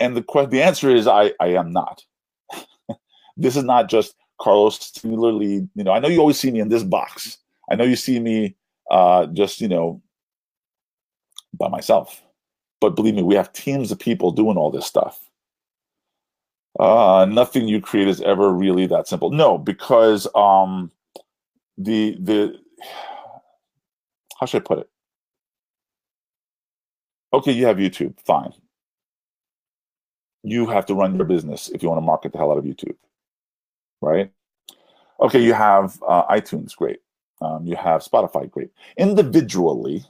And 0.00 0.16
the 0.16 0.46
the 0.50 0.62
answer 0.62 0.90
is 0.90 1.06
I, 1.06 1.32
I 1.40 1.48
am 1.48 1.72
not. 1.72 2.04
this 3.36 3.56
is 3.56 3.64
not 3.64 3.88
just 3.88 4.14
Carlos 4.40 4.92
singularly, 4.94 5.68
you 5.74 5.84
know, 5.84 5.92
I 5.92 5.98
know 5.98 6.08
you 6.08 6.20
always 6.20 6.38
see 6.38 6.50
me 6.50 6.60
in 6.60 6.68
this 6.68 6.84
box. 6.84 7.38
I 7.70 7.74
know 7.74 7.84
you 7.84 7.96
see 7.96 8.20
me 8.20 8.56
uh, 8.90 9.26
just 9.26 9.60
you 9.60 9.68
know 9.68 10.00
by 11.58 11.68
myself. 11.68 12.22
But 12.80 12.94
believe 12.94 13.14
me, 13.14 13.22
we 13.22 13.34
have 13.34 13.52
teams 13.52 13.90
of 13.90 13.98
people 13.98 14.30
doing 14.30 14.56
all 14.56 14.70
this 14.70 14.86
stuff. 14.86 15.20
Uh, 16.78 17.26
nothing 17.28 17.66
you 17.66 17.80
create 17.80 18.06
is 18.06 18.20
ever 18.20 18.52
really 18.52 18.86
that 18.86 19.08
simple. 19.08 19.30
No, 19.30 19.58
because 19.58 20.28
um, 20.36 20.92
the 21.76 22.16
the 22.20 22.56
how 24.38 24.46
should 24.46 24.62
I 24.62 24.64
put 24.64 24.78
it? 24.78 24.90
Okay, 27.32 27.52
you 27.52 27.66
have 27.66 27.78
YouTube, 27.78 28.14
fine. 28.24 28.52
You 30.50 30.66
have 30.66 30.86
to 30.86 30.94
run 30.94 31.16
your 31.16 31.24
business 31.24 31.68
if 31.68 31.82
you 31.82 31.88
want 31.88 31.98
to 31.98 32.06
market 32.06 32.32
the 32.32 32.38
hell 32.38 32.50
out 32.52 32.58
of 32.58 32.64
YouTube, 32.64 32.96
right? 34.00 34.30
Okay, 35.20 35.42
you 35.42 35.52
have 35.52 36.00
uh, 36.06 36.26
iTunes, 36.26 36.76
great. 36.76 37.00
Um, 37.40 37.66
you 37.66 37.76
have 37.76 38.02
Spotify, 38.02 38.50
great. 38.50 38.70
Individually, 38.96 40.04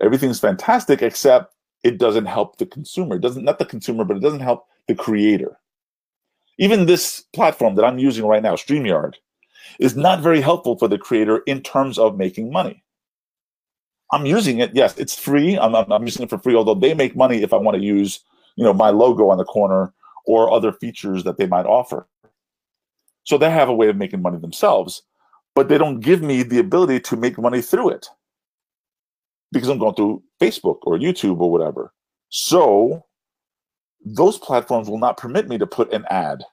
everything's 0.00 0.40
fantastic, 0.40 1.02
except 1.02 1.54
it 1.84 1.98
doesn't 1.98 2.26
help 2.26 2.58
the 2.58 2.66
consumer. 2.66 3.16
It 3.16 3.22
doesn't 3.22 3.44
not 3.44 3.58
the 3.58 3.64
consumer, 3.64 4.04
but 4.04 4.16
it 4.16 4.20
doesn't 4.22 4.40
help 4.40 4.66
the 4.86 4.94
creator. 4.94 5.58
Even 6.58 6.86
this 6.86 7.24
platform 7.32 7.76
that 7.76 7.84
I'm 7.84 7.98
using 7.98 8.26
right 8.26 8.42
now, 8.42 8.54
StreamYard, 8.54 9.14
is 9.78 9.96
not 9.96 10.20
very 10.20 10.40
helpful 10.40 10.76
for 10.76 10.88
the 10.88 10.98
creator 10.98 11.38
in 11.46 11.62
terms 11.62 11.98
of 11.98 12.16
making 12.16 12.50
money. 12.50 12.82
I'm 14.10 14.26
using 14.26 14.58
it. 14.58 14.74
Yes, 14.74 14.96
it's 14.98 15.16
free. 15.18 15.58
I'm, 15.58 15.74
I'm, 15.74 15.92
I'm 15.92 16.04
using 16.04 16.22
it 16.24 16.30
for 16.30 16.38
free, 16.38 16.54
although 16.54 16.74
they 16.74 16.94
make 16.94 17.14
money 17.14 17.42
if 17.42 17.52
I 17.52 17.56
want 17.56 17.76
to 17.76 17.82
use, 17.82 18.20
you 18.58 18.64
know, 18.64 18.74
my 18.74 18.90
logo 18.90 19.30
on 19.30 19.38
the 19.38 19.44
corner 19.44 19.92
or 20.26 20.52
other 20.52 20.72
features 20.72 21.24
that 21.24 21.38
they 21.38 21.46
might 21.46 21.64
offer. 21.64 22.06
So 23.24 23.38
they 23.38 23.50
have 23.50 23.68
a 23.68 23.74
way 23.74 23.88
of 23.88 23.96
making 23.96 24.20
money 24.20 24.38
themselves 24.38 25.02
but 25.58 25.68
they 25.68 25.76
don't 25.76 25.98
give 25.98 26.22
me 26.22 26.44
the 26.44 26.60
ability 26.60 27.00
to 27.00 27.16
make 27.16 27.36
money 27.36 27.60
through 27.60 27.88
it 27.88 28.06
because 29.50 29.68
I'm 29.68 29.80
going 29.80 29.96
through 29.96 30.22
Facebook 30.40 30.78
or 30.82 30.96
YouTube 30.96 31.40
or 31.40 31.50
whatever. 31.50 31.92
So 32.28 33.04
those 34.04 34.38
platforms 34.38 34.88
will 34.88 35.00
not 35.00 35.16
permit 35.16 35.48
me 35.48 35.58
to 35.58 35.66
put 35.66 35.92
an 35.92 36.04
ad. 36.10 36.44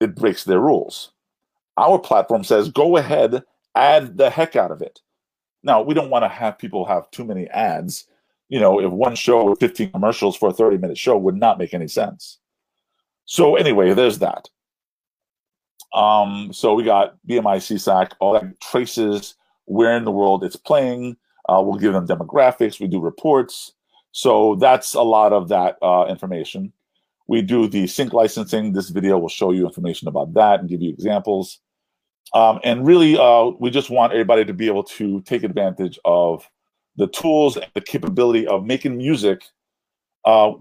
It 0.00 0.14
breaks 0.14 0.44
their 0.44 0.60
rules. 0.60 1.10
Our 1.76 1.98
platform 1.98 2.44
says, 2.44 2.70
go 2.70 2.96
ahead, 2.96 3.42
add 3.74 4.16
the 4.16 4.30
heck 4.30 4.54
out 4.54 4.70
of 4.70 4.80
it. 4.80 5.00
Now, 5.64 5.82
we 5.82 5.94
don't 5.94 6.10
want 6.10 6.26
to 6.26 6.28
have 6.28 6.60
people 6.60 6.84
have 6.84 7.10
too 7.10 7.24
many 7.24 7.48
ads. 7.48 8.04
You 8.48 8.60
know, 8.60 8.80
if 8.80 8.90
one 8.90 9.14
show 9.14 9.44
with 9.44 9.60
15 9.60 9.92
commercials 9.92 10.36
for 10.36 10.48
a 10.48 10.52
30 10.52 10.78
minute 10.78 10.98
show 10.98 11.16
would 11.16 11.36
not 11.36 11.58
make 11.58 11.74
any 11.74 11.88
sense. 11.88 12.38
So, 13.26 13.56
anyway, 13.56 13.92
there's 13.92 14.20
that. 14.20 14.48
Um, 15.92 16.52
so 16.52 16.74
we 16.74 16.84
got 16.84 17.16
BMI 17.28 17.58
SESAC, 17.58 18.12
all 18.20 18.34
that 18.34 18.60
traces 18.60 19.34
where 19.64 19.96
in 19.96 20.04
the 20.04 20.10
world 20.10 20.44
it's 20.44 20.56
playing. 20.56 21.16
Uh, 21.48 21.62
we'll 21.64 21.78
give 21.78 21.92
them 21.92 22.06
demographics. 22.06 22.80
We 22.80 22.88
do 22.88 23.00
reports. 23.00 23.72
So 24.12 24.56
that's 24.56 24.94
a 24.94 25.02
lot 25.02 25.32
of 25.32 25.48
that 25.48 25.76
uh, 25.82 26.06
information. 26.08 26.72
We 27.26 27.42
do 27.42 27.68
the 27.68 27.86
sync 27.86 28.12
licensing. 28.12 28.72
This 28.72 28.88
video 28.88 29.18
will 29.18 29.28
show 29.28 29.52
you 29.52 29.66
information 29.66 30.08
about 30.08 30.34
that 30.34 30.60
and 30.60 30.68
give 30.68 30.80
you 30.80 30.90
examples. 30.90 31.60
Um, 32.34 32.60
and 32.64 32.86
really, 32.86 33.18
uh, 33.18 33.50
we 33.58 33.70
just 33.70 33.90
want 33.90 34.12
everybody 34.12 34.44
to 34.44 34.52
be 34.52 34.66
able 34.66 34.84
to 34.84 35.20
take 35.22 35.42
advantage 35.42 35.98
of 36.04 36.48
the 36.98 37.06
tools 37.06 37.56
and 37.56 37.66
the 37.74 37.80
capability 37.80 38.46
of 38.46 38.66
making 38.66 38.98
music, 38.98 39.42
uh, 40.24 40.52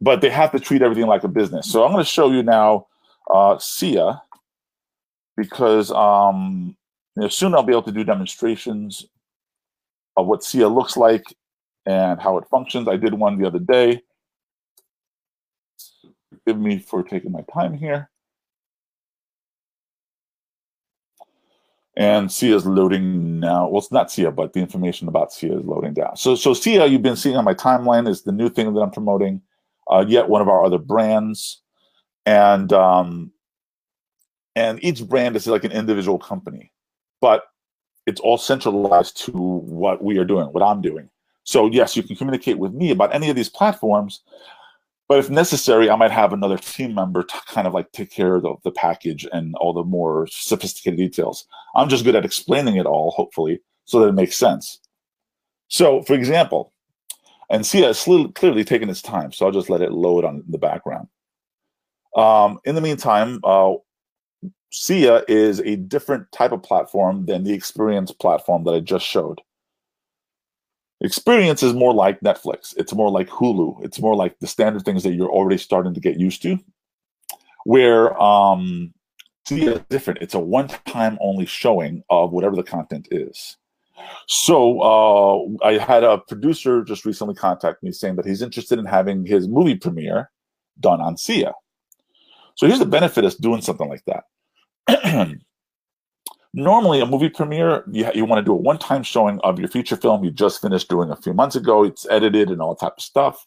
but 0.00 0.20
they 0.20 0.30
have 0.30 0.52
to 0.52 0.60
treat 0.60 0.82
everything 0.82 1.06
like 1.06 1.24
a 1.24 1.28
business. 1.28 1.70
So 1.72 1.84
I'm 1.84 1.92
going 1.92 2.04
to 2.04 2.08
show 2.10 2.30
you 2.30 2.42
now 2.42 2.86
uh, 3.32 3.58
Sia. 3.58 4.22
because 5.36 5.90
um, 5.90 6.76
you 7.16 7.22
know, 7.22 7.28
soon 7.28 7.54
I'll 7.54 7.62
be 7.62 7.72
able 7.72 7.82
to 7.84 7.92
do 7.92 8.04
demonstrations 8.04 9.06
of 10.16 10.26
what 10.26 10.44
SIA 10.44 10.68
looks 10.68 10.96
like 10.96 11.24
and 11.86 12.20
how 12.20 12.38
it 12.38 12.46
functions. 12.50 12.88
I 12.88 12.96
did 12.96 13.14
one 13.14 13.38
the 13.38 13.46
other 13.46 13.58
day. 13.58 14.02
Forgive 16.30 16.60
me 16.60 16.78
for 16.78 17.02
taking 17.02 17.32
my 17.32 17.42
time 17.52 17.74
here. 17.74 18.10
And 21.96 22.30
SIA 22.30 22.56
is 22.56 22.66
loading 22.66 23.38
now. 23.38 23.68
Well, 23.68 23.78
it's 23.78 23.92
not 23.92 24.10
SIA, 24.10 24.32
but 24.32 24.52
the 24.52 24.60
information 24.60 25.06
about 25.06 25.32
SIA 25.32 25.58
is 25.58 25.64
loading 25.64 25.94
down. 25.94 26.16
So, 26.16 26.34
so 26.34 26.52
SIA, 26.52 26.86
you've 26.86 27.02
been 27.02 27.16
seeing 27.16 27.36
on 27.36 27.44
my 27.44 27.54
timeline, 27.54 28.08
is 28.08 28.22
the 28.22 28.32
new 28.32 28.48
thing 28.48 28.74
that 28.74 28.80
I'm 28.80 28.90
promoting. 28.90 29.40
Uh, 29.88 30.04
yet 30.06 30.28
one 30.28 30.42
of 30.42 30.48
our 30.48 30.64
other 30.64 30.78
brands, 30.78 31.60
and 32.26 32.72
um, 32.72 33.32
and 34.56 34.82
each 34.82 35.06
brand 35.06 35.36
is 35.36 35.46
like 35.46 35.64
an 35.64 35.72
individual 35.72 36.18
company, 36.18 36.72
but 37.20 37.44
it's 38.06 38.20
all 38.20 38.38
centralized 38.38 39.16
to 39.26 39.32
what 39.32 40.02
we 40.02 40.18
are 40.18 40.24
doing, 40.24 40.46
what 40.46 40.62
I'm 40.62 40.80
doing. 40.80 41.10
So 41.44 41.66
yes, 41.70 41.96
you 41.96 42.02
can 42.02 42.16
communicate 42.16 42.58
with 42.58 42.72
me 42.72 42.90
about 42.90 43.14
any 43.14 43.28
of 43.28 43.36
these 43.36 43.50
platforms, 43.50 44.22
but 45.08 45.18
if 45.18 45.30
necessary, 45.30 45.90
I 45.90 45.96
might 45.96 46.10
have 46.10 46.32
another 46.32 46.56
team 46.56 46.94
member 46.94 47.22
to 47.22 47.34
kind 47.46 47.66
of 47.66 47.74
like 47.74 47.92
take 47.92 48.10
care 48.10 48.36
of 48.36 48.42
the, 48.42 48.54
the 48.64 48.70
package 48.70 49.26
and 49.32 49.54
all 49.56 49.72
the 49.72 49.84
more 49.84 50.26
sophisticated 50.30 50.98
details. 50.98 51.46
I'm 51.76 51.88
just 51.88 52.04
good 52.04 52.16
at 52.16 52.24
explaining 52.24 52.76
it 52.76 52.86
all, 52.86 53.10
hopefully, 53.10 53.60
so 53.84 54.00
that 54.00 54.08
it 54.08 54.14
makes 54.14 54.36
sense. 54.36 54.80
So, 55.68 56.02
for 56.02 56.14
example, 56.14 56.72
and 57.50 57.66
SIA 57.66 57.90
is 57.90 58.02
clearly 58.34 58.64
taking 58.64 58.88
its 58.88 59.02
time, 59.02 59.32
so 59.32 59.46
I'll 59.46 59.52
just 59.52 59.70
let 59.70 59.82
it 59.82 59.92
load 59.92 60.24
on 60.24 60.36
in 60.36 60.50
the 60.50 60.58
background. 60.58 61.08
Um, 62.16 62.58
in 62.64 62.74
the 62.74 62.80
meantime, 62.80 63.40
uh, 63.44 63.74
SIA 64.70 65.22
is 65.28 65.60
a 65.60 65.76
different 65.76 66.30
type 66.32 66.52
of 66.52 66.62
platform 66.62 67.26
than 67.26 67.44
the 67.44 67.52
experience 67.52 68.10
platform 68.12 68.64
that 68.64 68.74
I 68.74 68.80
just 68.80 69.06
showed. 69.06 69.40
Experience 71.04 71.62
is 71.62 71.74
more 71.74 71.92
like 71.92 72.18
Netflix. 72.20 72.74
It's 72.78 72.94
more 72.94 73.10
like 73.10 73.28
Hulu. 73.28 73.84
It's 73.84 74.00
more 74.00 74.16
like 74.16 74.38
the 74.38 74.46
standard 74.46 74.86
things 74.86 75.02
that 75.02 75.12
you're 75.12 75.28
already 75.28 75.58
starting 75.58 75.92
to 75.92 76.00
get 76.00 76.18
used 76.18 76.40
to. 76.42 76.58
Where 77.64 78.18
um, 78.20 78.94
SIA 79.46 79.74
is 79.74 79.80
different. 79.90 80.22
It's 80.22 80.32
a 80.32 80.38
one-time 80.38 81.18
only 81.20 81.44
showing 81.44 82.02
of 82.08 82.32
whatever 82.32 82.56
the 82.56 82.62
content 82.62 83.08
is. 83.10 83.58
So 84.28 84.80
uh, 84.80 85.66
I 85.66 85.76
had 85.76 86.04
a 86.04 86.18
producer 86.18 86.82
just 86.82 87.04
recently 87.04 87.34
contact 87.34 87.82
me 87.82 87.92
saying 87.92 88.16
that 88.16 88.24
he's 88.24 88.40
interested 88.40 88.78
in 88.78 88.86
having 88.86 89.26
his 89.26 89.46
movie 89.46 89.76
premiere 89.76 90.30
done 90.80 91.02
on 91.02 91.18
SIA. 91.18 91.52
So 92.54 92.66
here's 92.66 92.78
the 92.78 92.86
benefit 92.86 93.26
of 93.26 93.36
doing 93.38 93.60
something 93.60 93.90
like 93.90 94.04
that. 94.06 94.24
Normally, 96.56 97.00
a 97.00 97.06
movie 97.06 97.28
premiere, 97.28 97.82
you, 97.90 98.08
you 98.14 98.24
want 98.24 98.38
to 98.38 98.44
do 98.44 98.52
a 98.52 98.56
one-time 98.56 99.02
showing 99.02 99.40
of 99.40 99.58
your 99.58 99.66
feature 99.66 99.96
film 99.96 100.22
you 100.22 100.30
just 100.30 100.62
finished 100.62 100.88
doing 100.88 101.10
a 101.10 101.16
few 101.16 101.34
months 101.34 101.56
ago. 101.56 101.82
It's 101.82 102.06
edited 102.08 102.48
and 102.48 102.62
all 102.62 102.76
type 102.76 102.94
of 102.96 103.02
stuff, 103.02 103.44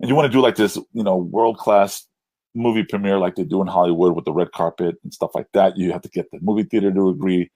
and 0.00 0.08
you 0.08 0.16
want 0.16 0.26
to 0.26 0.32
do 0.36 0.42
like 0.42 0.56
this, 0.56 0.76
you 0.92 1.04
know, 1.04 1.16
world-class 1.16 2.08
movie 2.56 2.82
premiere 2.82 3.18
like 3.18 3.36
they 3.36 3.44
do 3.44 3.62
in 3.62 3.68
Hollywood 3.68 4.16
with 4.16 4.24
the 4.24 4.32
red 4.32 4.50
carpet 4.50 4.96
and 5.04 5.14
stuff 5.14 5.30
like 5.32 5.46
that. 5.52 5.76
You 5.76 5.92
have 5.92 6.02
to 6.02 6.08
get 6.08 6.28
the 6.32 6.40
movie 6.42 6.64
theater 6.64 6.92
to 6.92 7.08
agree, 7.08 7.52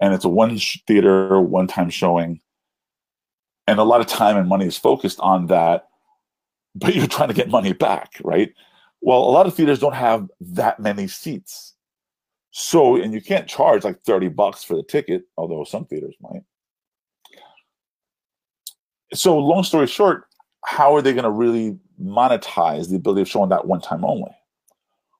and 0.00 0.14
it's 0.14 0.24
a 0.24 0.30
one 0.30 0.58
theater, 0.86 1.38
one-time 1.38 1.90
showing, 1.90 2.40
and 3.66 3.78
a 3.78 3.84
lot 3.84 4.00
of 4.00 4.06
time 4.06 4.38
and 4.38 4.48
money 4.48 4.64
is 4.64 4.78
focused 4.78 5.20
on 5.20 5.48
that. 5.48 5.88
But 6.74 6.94
you're 6.94 7.06
trying 7.06 7.28
to 7.28 7.34
get 7.34 7.50
money 7.50 7.74
back, 7.74 8.12
right? 8.24 8.54
Well, 9.02 9.18
a 9.18 9.30
lot 9.30 9.46
of 9.46 9.54
theaters 9.54 9.78
don't 9.78 9.94
have 9.94 10.26
that 10.40 10.80
many 10.80 11.06
seats. 11.06 11.74
So, 12.58 12.96
and 12.96 13.12
you 13.12 13.20
can't 13.20 13.46
charge 13.46 13.84
like 13.84 14.00
30 14.04 14.28
bucks 14.28 14.64
for 14.64 14.76
the 14.76 14.82
ticket, 14.82 15.24
although 15.36 15.62
some 15.64 15.84
theaters 15.84 16.14
might. 16.22 16.40
So, 19.12 19.36
long 19.36 19.62
story 19.62 19.86
short, 19.86 20.24
how 20.64 20.96
are 20.96 21.02
they 21.02 21.12
going 21.12 21.24
to 21.24 21.30
really 21.30 21.78
monetize 22.02 22.88
the 22.88 22.96
ability 22.96 23.20
of 23.20 23.28
showing 23.28 23.50
that 23.50 23.66
one 23.66 23.82
time 23.82 24.06
only? 24.06 24.30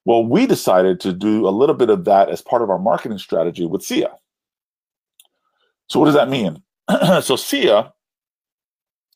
Well, 0.06 0.24
we 0.24 0.46
decided 0.46 0.98
to 1.00 1.12
do 1.12 1.46
a 1.46 1.50
little 1.50 1.74
bit 1.74 1.90
of 1.90 2.06
that 2.06 2.30
as 2.30 2.40
part 2.40 2.62
of 2.62 2.70
our 2.70 2.78
marketing 2.78 3.18
strategy 3.18 3.66
with 3.66 3.82
SIA. 3.82 4.12
So, 5.90 6.00
what 6.00 6.06
does 6.06 6.14
that 6.14 6.30
mean? 6.30 6.62
so, 7.20 7.36
SIA 7.36 7.92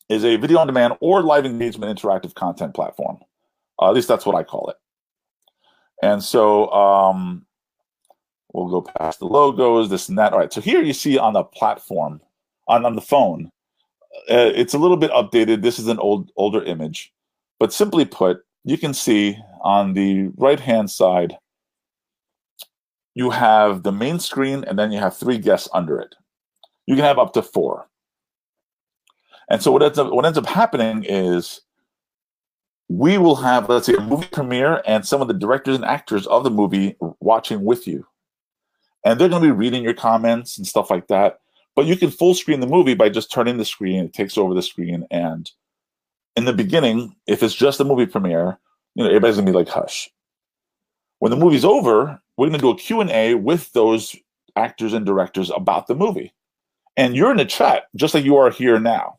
is 0.09 0.23
a 0.23 0.35
video 0.35 0.59
on 0.59 0.67
demand 0.67 0.93
or 1.01 1.23
live 1.23 1.47
engagement 1.47 1.99
interactive 1.99 2.35
content 2.35 2.75
platform. 2.75 3.17
Uh, 3.81 3.89
at 3.89 3.95
least 3.95 4.07
that's 4.07 4.27
what 4.27 4.35
I 4.35 4.43
call 4.43 4.69
it. 4.69 4.75
And 6.03 6.23
so, 6.23 6.69
um, 6.71 7.47
We'll 8.53 8.69
go 8.69 8.81
past 8.81 9.19
the 9.19 9.25
logos, 9.25 9.89
this 9.89 10.09
and 10.09 10.17
that. 10.17 10.33
All 10.33 10.39
right. 10.39 10.51
So 10.51 10.61
here 10.61 10.81
you 10.81 10.93
see 10.93 11.17
on 11.17 11.33
the 11.33 11.43
platform, 11.43 12.21
on, 12.67 12.85
on 12.85 12.95
the 12.95 13.01
phone, 13.01 13.49
uh, 14.29 14.51
it's 14.53 14.73
a 14.73 14.77
little 14.77 14.97
bit 14.97 15.11
updated. 15.11 15.61
This 15.61 15.79
is 15.79 15.87
an 15.87 15.99
old 15.99 16.31
older 16.35 16.63
image, 16.63 17.13
but 17.59 17.71
simply 17.71 18.05
put, 18.05 18.43
you 18.65 18.77
can 18.77 18.93
see 18.93 19.37
on 19.61 19.93
the 19.93 20.31
right 20.35 20.59
hand 20.59 20.91
side, 20.91 21.37
you 23.13 23.29
have 23.29 23.83
the 23.83 23.91
main 23.91 24.19
screen, 24.19 24.63
and 24.65 24.77
then 24.77 24.91
you 24.91 24.99
have 24.99 25.15
three 25.15 25.37
guests 25.37 25.69
under 25.73 25.99
it. 25.99 26.15
You 26.87 26.95
can 26.95 27.05
have 27.05 27.19
up 27.19 27.33
to 27.33 27.41
four. 27.41 27.87
And 29.49 29.61
so 29.61 29.71
what 29.71 29.83
ends 29.83 29.97
up 29.97 30.11
what 30.11 30.25
ends 30.25 30.37
up 30.37 30.45
happening 30.45 31.05
is 31.07 31.61
we 32.89 33.17
will 33.17 33.35
have 33.37 33.69
let's 33.69 33.85
say 33.85 33.93
a 33.93 34.01
movie 34.01 34.27
premiere 34.31 34.81
and 34.85 35.05
some 35.05 35.21
of 35.21 35.29
the 35.29 35.33
directors 35.33 35.75
and 35.75 35.85
actors 35.85 36.27
of 36.27 36.43
the 36.43 36.49
movie 36.49 36.95
watching 37.21 37.63
with 37.63 37.87
you 37.87 38.05
and 39.03 39.19
they're 39.19 39.29
going 39.29 39.41
to 39.41 39.47
be 39.47 39.51
reading 39.51 39.83
your 39.83 39.93
comments 39.93 40.57
and 40.57 40.67
stuff 40.67 40.89
like 40.89 41.07
that. 41.07 41.39
But 41.75 41.85
you 41.85 41.95
can 41.95 42.11
full 42.11 42.35
screen 42.35 42.59
the 42.59 42.67
movie 42.67 42.93
by 42.93 43.09
just 43.09 43.31
turning 43.31 43.57
the 43.57 43.65
screen. 43.65 44.05
It 44.05 44.13
takes 44.13 44.37
over 44.37 44.53
the 44.53 44.61
screen, 44.61 45.07
and 45.09 45.49
in 46.35 46.45
the 46.45 46.53
beginning, 46.53 47.15
if 47.27 47.41
it's 47.43 47.55
just 47.55 47.79
a 47.79 47.85
movie 47.85 48.05
premiere, 48.05 48.57
you 48.95 49.03
know 49.03 49.09
everybody's 49.09 49.37
going 49.37 49.45
to 49.45 49.51
be 49.51 49.57
like 49.57 49.69
hush. 49.69 50.09
When 51.19 51.31
the 51.31 51.37
movie's 51.37 51.65
over, 51.65 52.19
we're 52.35 52.47
going 52.47 52.59
to 52.59 52.65
do 52.65 52.71
a 52.71 52.77
Q 52.77 52.99
and 52.99 53.09
A 53.11 53.35
with 53.35 53.71
those 53.71 54.15
actors 54.55 54.91
and 54.93 55.05
directors 55.05 55.49
about 55.49 55.87
the 55.87 55.95
movie, 55.95 56.33
and 56.97 57.15
you're 57.15 57.31
in 57.31 57.37
the 57.37 57.45
chat 57.45 57.83
just 57.95 58.13
like 58.13 58.25
you 58.25 58.35
are 58.35 58.51
here 58.51 58.79
now. 58.79 59.17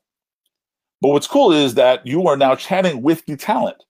But 1.00 1.08
what's 1.08 1.26
cool 1.26 1.52
is 1.52 1.74
that 1.74 2.06
you 2.06 2.28
are 2.28 2.36
now 2.36 2.54
chatting 2.54 3.02
with 3.02 3.24
the 3.24 3.36
talent. 3.36 3.82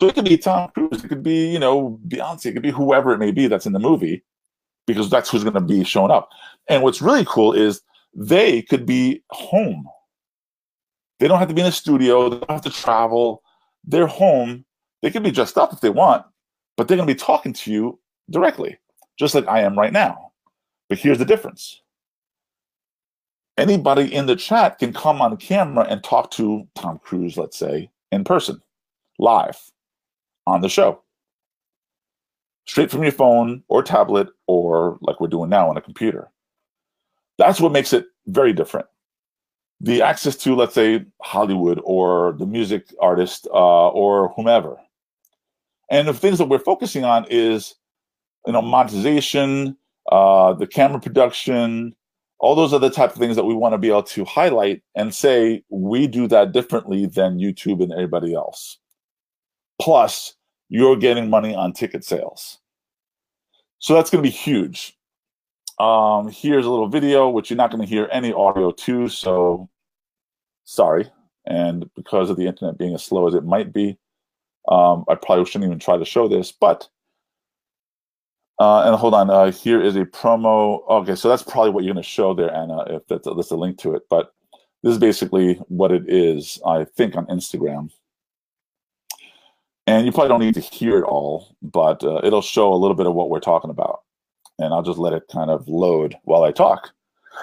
So 0.00 0.08
it 0.08 0.14
could 0.14 0.24
be 0.24 0.38
Tom 0.38 0.70
Cruise, 0.70 1.04
it 1.04 1.08
could 1.08 1.24
be 1.24 1.50
you 1.50 1.58
know 1.58 1.98
Beyonce, 2.06 2.46
it 2.46 2.52
could 2.52 2.62
be 2.62 2.70
whoever 2.70 3.12
it 3.12 3.18
may 3.18 3.32
be 3.32 3.48
that's 3.48 3.66
in 3.66 3.72
the 3.72 3.80
movie 3.80 4.22
because 4.86 5.10
that's 5.10 5.30
who's 5.30 5.44
going 5.44 5.54
to 5.54 5.60
be 5.60 5.84
showing 5.84 6.10
up. 6.10 6.30
And 6.68 6.82
what's 6.82 7.02
really 7.02 7.24
cool 7.26 7.52
is 7.52 7.82
they 8.14 8.62
could 8.62 8.86
be 8.86 9.22
home. 9.30 9.86
They 11.18 11.28
don't 11.28 11.38
have 11.38 11.48
to 11.48 11.54
be 11.54 11.60
in 11.60 11.66
a 11.66 11.72
studio. 11.72 12.28
They 12.28 12.38
don't 12.38 12.50
have 12.50 12.62
to 12.62 12.70
travel. 12.70 13.42
They're 13.84 14.06
home. 14.06 14.64
They 15.02 15.10
can 15.10 15.22
be 15.22 15.30
dressed 15.30 15.58
up 15.58 15.72
if 15.72 15.80
they 15.80 15.90
want, 15.90 16.24
but 16.76 16.88
they're 16.88 16.96
going 16.96 17.08
to 17.08 17.14
be 17.14 17.18
talking 17.18 17.52
to 17.52 17.72
you 17.72 17.98
directly, 18.30 18.78
just 19.18 19.34
like 19.34 19.46
I 19.46 19.60
am 19.60 19.78
right 19.78 19.92
now. 19.92 20.32
But 20.88 20.98
here's 20.98 21.18
the 21.18 21.24
difference. 21.24 21.82
Anybody 23.56 24.12
in 24.12 24.26
the 24.26 24.34
chat 24.34 24.78
can 24.78 24.92
come 24.92 25.22
on 25.22 25.36
camera 25.36 25.86
and 25.88 26.02
talk 26.02 26.30
to 26.32 26.66
Tom 26.74 26.98
Cruise, 26.98 27.36
let's 27.36 27.56
say, 27.56 27.90
in 28.10 28.24
person, 28.24 28.60
live 29.18 29.58
on 30.46 30.60
the 30.60 30.68
show 30.68 31.00
straight 32.66 32.90
from 32.90 33.02
your 33.02 33.12
phone 33.12 33.62
or 33.68 33.82
tablet 33.82 34.28
or 34.46 34.98
like 35.02 35.20
we're 35.20 35.28
doing 35.28 35.50
now 35.50 35.68
on 35.68 35.76
a 35.76 35.82
computer. 35.82 36.30
That's 37.38 37.60
what 37.60 37.72
makes 37.72 37.92
it 37.92 38.06
very 38.26 38.52
different. 38.52 38.86
The 39.80 40.02
access 40.02 40.36
to, 40.36 40.54
let's 40.54 40.74
say, 40.74 41.04
Hollywood 41.22 41.80
or 41.84 42.34
the 42.38 42.46
music 42.46 42.86
artist 43.00 43.46
uh, 43.52 43.88
or 43.88 44.32
whomever. 44.34 44.76
And 45.90 46.08
the 46.08 46.14
things 46.14 46.38
that 46.38 46.48
we're 46.48 46.58
focusing 46.58 47.04
on 47.04 47.26
is, 47.28 47.74
you 48.46 48.52
know, 48.52 48.62
monetization, 48.62 49.76
uh, 50.10 50.54
the 50.54 50.66
camera 50.66 51.00
production, 51.00 51.94
all 52.38 52.54
those 52.54 52.72
other 52.72 52.90
type 52.90 53.12
of 53.12 53.18
things 53.18 53.36
that 53.36 53.44
we 53.44 53.54
want 53.54 53.72
to 53.72 53.78
be 53.78 53.88
able 53.88 54.02
to 54.02 54.24
highlight 54.24 54.82
and 54.94 55.14
say 55.14 55.62
we 55.70 56.06
do 56.06 56.26
that 56.28 56.52
differently 56.52 57.06
than 57.06 57.38
YouTube 57.38 57.82
and 57.82 57.92
everybody 57.92 58.34
else. 58.34 58.78
Plus, 59.80 60.34
you're 60.74 60.96
getting 60.96 61.30
money 61.30 61.54
on 61.54 61.72
ticket 61.72 62.04
sales. 62.04 62.58
So 63.78 63.94
that's 63.94 64.10
going 64.10 64.24
to 64.24 64.28
be 64.28 64.34
huge. 64.34 64.98
Um, 65.78 66.28
here's 66.28 66.66
a 66.66 66.70
little 66.70 66.88
video, 66.88 67.28
which 67.28 67.48
you're 67.48 67.56
not 67.56 67.70
going 67.70 67.80
to 67.80 67.88
hear 67.88 68.08
any 68.10 68.32
audio 68.32 68.72
to, 68.72 69.08
so 69.08 69.68
sorry. 70.64 71.08
And 71.46 71.88
because 71.94 72.28
of 72.28 72.36
the 72.36 72.48
internet 72.48 72.76
being 72.76 72.92
as 72.92 73.04
slow 73.04 73.28
as 73.28 73.34
it 73.34 73.44
might 73.44 73.72
be, 73.72 73.98
um, 74.68 75.04
I 75.08 75.14
probably 75.14 75.44
shouldn't 75.44 75.66
even 75.66 75.78
try 75.78 75.96
to 75.96 76.04
show 76.04 76.26
this, 76.26 76.50
but 76.50 76.88
uh, 78.58 78.82
and 78.86 78.96
hold 78.96 79.14
on, 79.14 79.30
uh, 79.30 79.52
here 79.52 79.80
is 79.80 79.94
a 79.94 80.04
promo. 80.04 80.80
Okay, 80.88 81.14
so 81.14 81.28
that's 81.28 81.42
probably 81.44 81.70
what 81.70 81.84
you're 81.84 81.94
going 81.94 82.02
to 82.02 82.08
show 82.08 82.34
there, 82.34 82.52
Anna, 82.52 82.84
if 82.88 83.06
that's 83.06 83.28
that's 83.36 83.50
a 83.52 83.56
link 83.56 83.78
to 83.78 83.94
it. 83.94 84.02
But 84.10 84.32
this 84.82 84.92
is 84.92 84.98
basically 84.98 85.54
what 85.68 85.92
it 85.92 86.08
is, 86.08 86.60
I 86.66 86.84
think, 86.84 87.14
on 87.14 87.26
Instagram 87.26 87.90
and 89.86 90.06
you 90.06 90.12
probably 90.12 90.28
don't 90.28 90.40
need 90.40 90.54
to 90.54 90.60
hear 90.60 90.98
it 90.98 91.04
all, 91.04 91.56
but 91.62 92.02
uh, 92.04 92.20
it'll 92.24 92.42
show 92.42 92.72
a 92.72 92.76
little 92.76 92.96
bit 92.96 93.06
of 93.06 93.14
what 93.14 93.30
we're 93.30 93.40
talking 93.40 93.70
about. 93.70 94.00
and 94.58 94.72
I'll 94.72 94.82
just 94.82 94.98
let 94.98 95.12
it 95.12 95.28
kind 95.32 95.50
of 95.50 95.66
load 95.68 96.16
while 96.24 96.44
I 96.44 96.52
talk. 96.52 96.90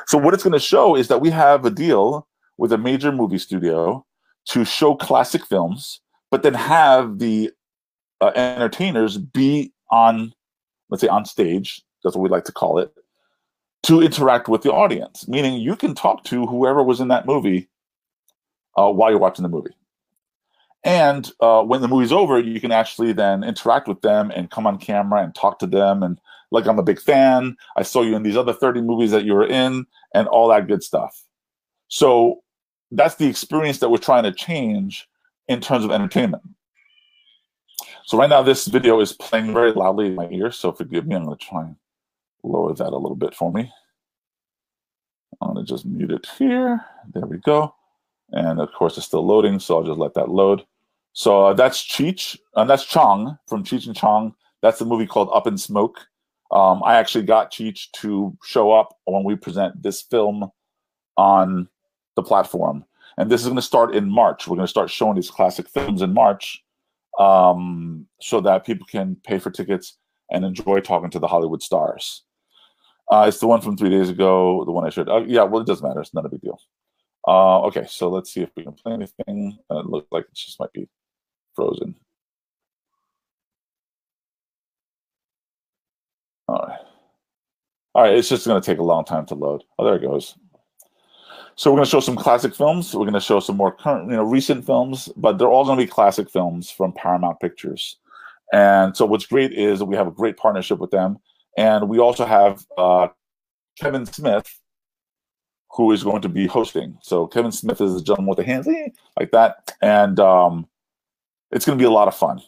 So 0.07 0.17
what 0.17 0.33
it's 0.33 0.43
going 0.43 0.53
to 0.53 0.59
show 0.59 0.95
is 0.95 1.07
that 1.09 1.21
we 1.21 1.29
have 1.29 1.65
a 1.65 1.69
deal 1.69 2.27
with 2.57 2.71
a 2.71 2.77
major 2.77 3.11
movie 3.11 3.37
studio 3.37 4.05
to 4.45 4.63
show 4.63 4.95
classic 4.95 5.45
films, 5.45 5.99
but 6.29 6.43
then 6.43 6.53
have 6.53 7.19
the 7.19 7.51
uh, 8.21 8.31
entertainers 8.35 9.17
be 9.17 9.73
on, 9.91 10.33
let's 10.89 11.01
say, 11.01 11.07
on 11.07 11.25
stage. 11.25 11.81
That's 12.03 12.15
what 12.15 12.23
we 12.23 12.29
like 12.29 12.45
to 12.45 12.51
call 12.51 12.79
it, 12.79 12.93
to 13.83 14.01
interact 14.01 14.47
with 14.47 14.61
the 14.61 14.71
audience. 14.71 15.27
Meaning, 15.27 15.59
you 15.59 15.75
can 15.75 15.93
talk 15.93 16.23
to 16.25 16.45
whoever 16.45 16.81
was 16.83 16.99
in 16.99 17.09
that 17.09 17.25
movie 17.25 17.69
uh, 18.77 18.89
while 18.91 19.09
you're 19.09 19.19
watching 19.19 19.43
the 19.43 19.49
movie. 19.49 19.75
And 20.83 21.31
uh, 21.39 21.61
when 21.63 21.81
the 21.81 21.87
movie's 21.87 22.11
over, 22.11 22.39
you 22.39 22.59
can 22.59 22.71
actually 22.71 23.13
then 23.13 23.43
interact 23.43 23.87
with 23.87 24.01
them 24.01 24.31
and 24.31 24.49
come 24.49 24.65
on 24.65 24.79
camera 24.79 25.23
and 25.23 25.33
talk 25.35 25.59
to 25.59 25.67
them. 25.67 26.01
And 26.01 26.19
like, 26.49 26.65
I'm 26.65 26.79
a 26.79 26.83
big 26.83 26.99
fan. 26.99 27.55
I 27.77 27.83
saw 27.83 28.01
you 28.01 28.15
in 28.15 28.23
these 28.23 28.37
other 28.37 28.53
30 28.53 28.81
movies 28.81 29.11
that 29.11 29.23
you 29.23 29.33
were 29.33 29.45
in, 29.45 29.85
and 30.13 30.27
all 30.27 30.49
that 30.49 30.67
good 30.67 30.83
stuff. 30.83 31.23
So 31.87 32.41
that's 32.91 33.15
the 33.15 33.27
experience 33.27 33.79
that 33.79 33.89
we're 33.89 33.97
trying 33.97 34.23
to 34.23 34.31
change 34.31 35.07
in 35.47 35.61
terms 35.61 35.85
of 35.85 35.91
entertainment. 35.91 36.43
So 38.05 38.17
right 38.17 38.29
now, 38.29 38.41
this 38.41 38.67
video 38.67 38.99
is 38.99 39.13
playing 39.13 39.53
very 39.53 39.71
loudly 39.71 40.07
in 40.07 40.15
my 40.15 40.27
ear. 40.31 40.51
So 40.51 40.71
forgive 40.71 41.05
me. 41.05 41.15
I'm 41.15 41.25
going 41.25 41.37
to 41.37 41.45
try 41.45 41.61
and 41.61 41.75
lower 42.43 42.73
that 42.73 42.89
a 42.91 42.97
little 42.97 43.15
bit 43.15 43.35
for 43.35 43.51
me. 43.51 43.71
I'm 45.41 45.53
going 45.53 45.65
to 45.65 45.71
just 45.71 45.85
mute 45.85 46.11
it 46.11 46.27
here. 46.37 46.83
There 47.13 47.25
we 47.25 47.37
go. 47.37 47.73
And 48.31 48.59
of 48.59 48.71
course, 48.73 48.97
it's 48.97 49.05
still 49.05 49.25
loading, 49.25 49.59
so 49.59 49.77
I'll 49.77 49.83
just 49.83 49.99
let 49.99 50.13
that 50.15 50.29
load. 50.29 50.65
So 51.13 51.47
uh, 51.47 51.53
that's 51.53 51.83
Cheech, 51.83 52.37
and 52.55 52.69
that's 52.69 52.85
Chong 52.85 53.37
from 53.47 53.63
Cheech 53.63 53.85
and 53.85 53.95
Chong. 53.95 54.33
That's 54.61 54.79
the 54.79 54.85
movie 54.85 55.07
called 55.07 55.29
Up 55.33 55.47
in 55.47 55.57
Smoke. 55.57 55.99
Um, 56.51 56.81
I 56.83 56.95
actually 56.95 57.25
got 57.25 57.51
Cheech 57.51 57.91
to 57.97 58.37
show 58.43 58.71
up 58.71 58.97
when 59.05 59.23
we 59.23 59.35
present 59.35 59.81
this 59.81 60.01
film 60.01 60.49
on 61.17 61.67
the 62.15 62.23
platform. 62.23 62.85
And 63.17 63.29
this 63.29 63.41
is 63.41 63.47
going 63.47 63.57
to 63.57 63.61
start 63.61 63.95
in 63.95 64.09
March. 64.09 64.47
We're 64.47 64.55
going 64.55 64.65
to 64.65 64.71
start 64.71 64.89
showing 64.89 65.15
these 65.15 65.31
classic 65.31 65.67
films 65.69 66.01
in 66.01 66.13
March 66.13 66.63
um, 67.19 68.07
so 68.21 68.41
that 68.41 68.65
people 68.65 68.85
can 68.89 69.17
pay 69.23 69.37
for 69.37 69.51
tickets 69.51 69.97
and 70.31 70.45
enjoy 70.45 70.79
talking 70.79 71.09
to 71.11 71.19
the 71.19 71.27
Hollywood 71.27 71.61
stars. 71.61 72.23
Uh, 73.11 73.25
it's 73.27 73.39
the 73.39 73.47
one 73.47 73.59
from 73.59 73.75
three 73.75 73.89
days 73.89 74.09
ago, 74.09 74.63
the 74.65 74.71
one 74.71 74.85
I 74.85 74.89
showed. 74.89 75.09
Uh, 75.09 75.23
yeah, 75.27 75.43
well, 75.43 75.61
it 75.61 75.67
doesn't 75.67 75.85
matter. 75.85 75.99
It's 75.99 76.13
not 76.13 76.25
a 76.25 76.29
big 76.29 76.41
deal. 76.41 76.57
Uh, 77.27 77.61
okay, 77.63 77.85
so 77.87 78.09
let's 78.09 78.33
see 78.33 78.41
if 78.41 78.49
we 78.55 78.63
can 78.63 78.73
play 78.73 78.93
anything. 78.93 79.57
Uh, 79.69 79.79
it 79.79 79.85
looks 79.85 80.07
like 80.11 80.23
it 80.23 80.33
just 80.33 80.59
might 80.59 80.71
be 80.71 80.87
frozen. 81.55 81.95
All 86.47 86.65
right. 86.67 86.79
All 87.93 88.03
right, 88.03 88.13
it's 88.13 88.29
just 88.29 88.47
going 88.47 88.61
to 88.61 88.65
take 88.65 88.79
a 88.79 88.83
long 88.83 89.03
time 89.05 89.25
to 89.27 89.35
load. 89.35 89.63
Oh, 89.77 89.85
there 89.85 89.95
it 89.95 90.01
goes. 90.01 90.35
So 91.55 91.69
we're 91.71 91.77
going 91.77 91.85
to 91.85 91.91
show 91.91 91.99
some 91.99 92.15
classic 92.15 92.55
films. 92.55 92.93
We're 92.95 93.01
going 93.01 93.13
to 93.13 93.19
show 93.19 93.39
some 93.39 93.57
more 93.57 93.71
current, 93.73 94.09
you 94.09 94.15
know, 94.15 94.23
recent 94.23 94.65
films, 94.65 95.09
but 95.17 95.37
they're 95.37 95.49
all 95.49 95.65
going 95.65 95.77
to 95.77 95.85
be 95.85 95.89
classic 95.89 96.29
films 96.29 96.71
from 96.71 96.93
Paramount 96.93 97.39
Pictures. 97.39 97.97
And 98.53 98.95
so 98.95 99.05
what's 99.05 99.25
great 99.25 99.53
is 99.53 99.83
we 99.83 99.95
have 99.95 100.07
a 100.07 100.11
great 100.11 100.37
partnership 100.37 100.79
with 100.79 100.91
them, 100.91 101.19
and 101.57 101.87
we 101.87 101.99
also 101.99 102.25
have 102.25 102.65
uh, 102.77 103.09
Kevin 103.79 104.05
Smith, 104.05 104.59
who 105.71 105.91
is 105.91 106.03
going 106.03 106.21
to 106.21 106.29
be 106.29 106.47
hosting. 106.47 106.97
So 107.01 107.27
Kevin 107.27 107.51
Smith 107.51 107.79
is 107.79 107.93
the 107.93 108.01
gentleman 108.01 108.29
with 108.29 108.37
the 108.37 108.43
hands 108.43 108.67
like 109.17 109.31
that, 109.31 109.73
and 109.81 110.19
um, 110.19 110.67
it's 111.51 111.65
going 111.65 111.77
to 111.77 111.81
be 111.81 111.87
a 111.87 111.91
lot 111.91 112.07
of 112.07 112.15
fun. 112.15 112.39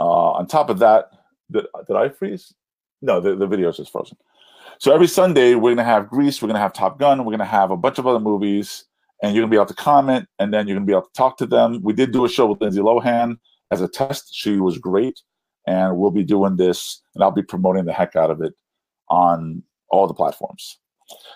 Uh, 0.00 0.32
on 0.32 0.46
top 0.46 0.70
of 0.70 0.78
that, 0.80 1.10
did, 1.50 1.66
did 1.86 1.96
I 1.96 2.08
freeze? 2.08 2.54
No, 3.02 3.20
the, 3.20 3.36
the 3.36 3.46
video 3.46 3.68
is 3.68 3.76
just 3.76 3.92
frozen. 3.92 4.16
So 4.78 4.92
every 4.92 5.06
Sunday, 5.06 5.54
we're 5.54 5.74
going 5.74 5.76
to 5.76 5.84
have 5.84 6.08
Grease, 6.08 6.42
we're 6.42 6.48
going 6.48 6.56
to 6.56 6.60
have 6.60 6.72
Top 6.72 6.98
Gun, 6.98 7.20
we're 7.20 7.30
going 7.30 7.38
to 7.38 7.44
have 7.44 7.70
a 7.70 7.76
bunch 7.76 7.98
of 7.98 8.06
other 8.06 8.20
movies, 8.20 8.84
and 9.22 9.34
you're 9.34 9.42
going 9.42 9.50
to 9.50 9.54
be 9.54 9.58
able 9.58 9.66
to 9.66 9.74
comment, 9.74 10.26
and 10.38 10.52
then 10.52 10.66
you're 10.66 10.76
going 10.76 10.86
to 10.86 10.90
be 10.90 10.96
able 10.96 11.06
to 11.06 11.12
talk 11.12 11.36
to 11.38 11.46
them. 11.46 11.80
We 11.82 11.92
did 11.92 12.12
do 12.12 12.24
a 12.24 12.28
show 12.28 12.46
with 12.46 12.60
Lindsay 12.60 12.80
Lohan 12.80 13.38
as 13.70 13.80
a 13.80 13.88
test. 13.88 14.34
She 14.34 14.58
was 14.58 14.78
great, 14.78 15.20
and 15.66 15.96
we'll 15.96 16.10
be 16.10 16.24
doing 16.24 16.56
this, 16.56 17.02
and 17.14 17.22
I'll 17.22 17.30
be 17.30 17.42
promoting 17.42 17.84
the 17.84 17.92
heck 17.92 18.16
out 18.16 18.30
of 18.30 18.42
it 18.42 18.54
on 19.08 19.62
all 19.90 20.06
the 20.06 20.14
platforms. 20.14 20.78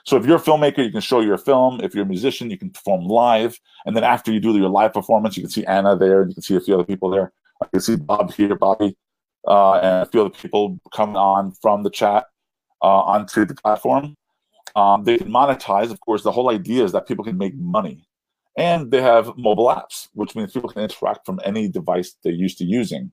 So 0.04 0.16
if 0.16 0.24
you're 0.24 0.36
a 0.36 0.40
filmmaker, 0.40 0.84
you 0.84 0.90
can 0.90 1.00
show 1.00 1.20
your 1.20 1.38
film. 1.38 1.80
If 1.82 1.94
you're 1.94 2.04
a 2.04 2.08
musician, 2.08 2.50
you 2.50 2.58
can 2.58 2.70
perform 2.70 3.04
live. 3.04 3.60
And 3.84 3.96
then 3.96 4.04
after 4.04 4.32
you 4.32 4.40
do 4.40 4.56
your 4.56 4.70
live 4.70 4.92
performance, 4.92 5.36
you 5.36 5.42
can 5.42 5.50
see 5.50 5.64
Anna 5.66 5.96
there, 5.96 6.22
and 6.22 6.30
you 6.30 6.34
can 6.34 6.42
see 6.42 6.56
a 6.56 6.60
few 6.60 6.74
other 6.74 6.84
people 6.84 7.10
there. 7.10 7.32
I 7.62 7.66
can 7.66 7.80
see 7.80 7.96
Bob 7.96 8.32
here, 8.32 8.54
Bobby, 8.54 8.96
uh, 9.46 9.74
and 9.74 10.02
a 10.02 10.06
few 10.06 10.22
other 10.22 10.30
people 10.30 10.78
coming 10.94 11.16
on 11.16 11.52
from 11.60 11.82
the 11.82 11.90
chat 11.90 12.26
uh, 12.82 13.00
onto 13.00 13.44
the 13.44 13.54
platform. 13.54 14.16
Um, 14.76 15.04
they 15.04 15.18
can 15.18 15.30
monetize. 15.30 15.90
Of 15.90 16.00
course, 16.00 16.22
the 16.22 16.32
whole 16.32 16.50
idea 16.50 16.84
is 16.84 16.92
that 16.92 17.06
people 17.06 17.24
can 17.24 17.36
make 17.36 17.54
money. 17.56 18.06
And 18.56 18.90
they 18.90 19.02
have 19.02 19.36
mobile 19.36 19.66
apps, 19.66 20.08
which 20.14 20.34
means 20.34 20.52
people 20.52 20.68
can 20.68 20.82
interact 20.82 21.24
from 21.24 21.40
any 21.44 21.68
device 21.68 22.16
they're 22.22 22.32
used 22.32 22.58
to 22.58 22.64
using. 22.64 23.12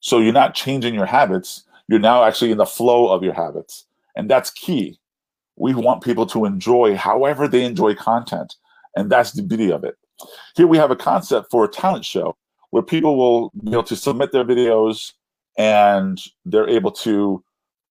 So 0.00 0.20
you're 0.20 0.32
not 0.32 0.54
changing 0.54 0.94
your 0.94 1.06
habits. 1.06 1.64
You're 1.88 1.98
now 1.98 2.24
actually 2.24 2.52
in 2.52 2.58
the 2.58 2.66
flow 2.66 3.08
of 3.08 3.22
your 3.22 3.32
habits. 3.32 3.86
And 4.14 4.30
that's 4.30 4.50
key 4.50 5.00
we 5.56 5.74
want 5.74 6.02
people 6.02 6.26
to 6.26 6.44
enjoy 6.44 6.96
however 6.96 7.48
they 7.48 7.64
enjoy 7.64 7.94
content. 7.94 8.54
And 8.94 9.10
that's 9.10 9.32
the 9.32 9.42
beauty 9.42 9.70
of 9.70 9.84
it. 9.84 9.96
Here 10.54 10.66
we 10.66 10.78
have 10.78 10.90
a 10.90 10.96
concept 10.96 11.50
for 11.50 11.64
a 11.64 11.68
talent 11.68 12.04
show 12.04 12.36
where 12.70 12.82
people 12.82 13.16
will 13.16 13.50
be 13.64 13.72
able 13.72 13.82
to 13.84 13.96
submit 13.96 14.32
their 14.32 14.44
videos 14.44 15.12
and 15.58 16.20
they're 16.44 16.68
able 16.68 16.92
to, 16.92 17.42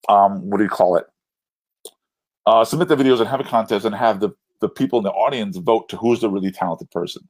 um, 0.09 0.49
what 0.49 0.57
do 0.57 0.63
you 0.63 0.69
call 0.69 0.95
it? 0.95 1.05
Uh, 2.45 2.63
submit 2.63 2.87
their 2.87 2.97
videos 2.97 3.19
and 3.19 3.27
have 3.27 3.39
a 3.39 3.43
contest 3.43 3.85
and 3.85 3.95
have 3.95 4.19
the, 4.19 4.29
the 4.61 4.69
people 4.69 4.99
in 4.99 5.03
the 5.03 5.11
audience 5.11 5.57
vote 5.57 5.89
to 5.89 5.97
who's 5.97 6.21
the 6.21 6.29
really 6.29 6.51
talented 6.51 6.89
person. 6.91 7.27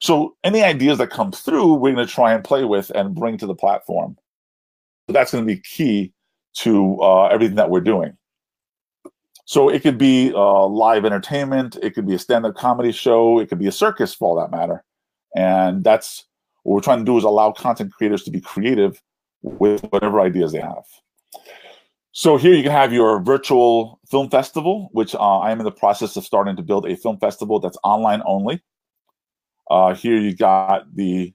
So 0.00 0.36
any 0.44 0.62
ideas 0.62 0.98
that 0.98 1.10
come 1.10 1.32
through, 1.32 1.74
we're 1.74 1.94
going 1.94 2.06
to 2.06 2.12
try 2.12 2.32
and 2.32 2.42
play 2.42 2.64
with 2.64 2.90
and 2.90 3.14
bring 3.14 3.36
to 3.38 3.46
the 3.46 3.54
platform. 3.54 4.16
So 5.06 5.12
that's 5.12 5.32
going 5.32 5.46
to 5.46 5.54
be 5.54 5.60
key 5.60 6.12
to 6.58 7.00
uh, 7.00 7.26
everything 7.26 7.56
that 7.56 7.70
we're 7.70 7.80
doing. 7.80 8.16
So 9.46 9.68
it 9.68 9.82
could 9.82 9.96
be 9.96 10.32
uh, 10.34 10.66
live 10.66 11.04
entertainment, 11.04 11.78
it 11.80 11.94
could 11.94 12.04
be 12.04 12.14
a 12.14 12.18
stand-up 12.18 12.56
comedy 12.56 12.90
show, 12.90 13.38
it 13.38 13.48
could 13.48 13.60
be 13.60 13.68
a 13.68 13.72
circus 13.72 14.12
for 14.12 14.28
all 14.28 14.36
that 14.40 14.50
matter. 14.50 14.82
And 15.36 15.84
that's 15.84 16.26
what 16.64 16.74
we're 16.74 16.80
trying 16.80 16.98
to 16.98 17.04
do 17.04 17.16
is 17.16 17.22
allow 17.22 17.52
content 17.52 17.92
creators 17.92 18.24
to 18.24 18.32
be 18.32 18.40
creative 18.40 19.00
with 19.42 19.84
whatever 19.90 20.20
ideas 20.20 20.50
they 20.50 20.60
have. 20.60 20.84
So 22.10 22.36
here 22.36 22.54
you 22.54 22.64
can 22.64 22.72
have 22.72 22.92
your 22.92 23.20
virtual 23.20 24.00
film 24.10 24.30
festival, 24.30 24.88
which 24.90 25.14
uh, 25.14 25.38
I 25.38 25.52
am 25.52 25.60
in 25.60 25.64
the 25.64 25.70
process 25.70 26.16
of 26.16 26.24
starting 26.24 26.56
to 26.56 26.62
build 26.62 26.84
a 26.84 26.96
film 26.96 27.18
festival 27.18 27.60
that's 27.60 27.78
online 27.84 28.22
only. 28.26 28.60
Uh, 29.70 29.94
here 29.94 30.16
you 30.16 30.34
got 30.34 30.92
the 30.92 31.32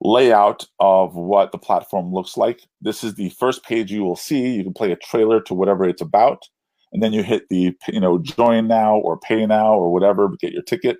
layout 0.00 0.66
of 0.80 1.14
what 1.14 1.52
the 1.52 1.58
platform 1.58 2.12
looks 2.12 2.36
like. 2.36 2.62
This 2.80 3.04
is 3.04 3.14
the 3.14 3.28
first 3.30 3.62
page 3.62 3.92
you 3.92 4.02
will 4.02 4.16
see. 4.16 4.48
You 4.54 4.64
can 4.64 4.72
play 4.72 4.90
a 4.90 4.96
trailer 4.96 5.40
to 5.42 5.54
whatever 5.54 5.84
it's 5.84 6.02
about 6.02 6.48
and 6.92 7.02
then 7.02 7.12
you 7.12 7.22
hit 7.22 7.48
the 7.48 7.76
you 7.88 8.00
know 8.00 8.18
join 8.18 8.68
now 8.68 8.96
or 8.96 9.18
pay 9.18 9.46
now 9.46 9.74
or 9.74 9.92
whatever 9.92 10.28
get 10.40 10.52
your 10.52 10.62
ticket. 10.62 10.98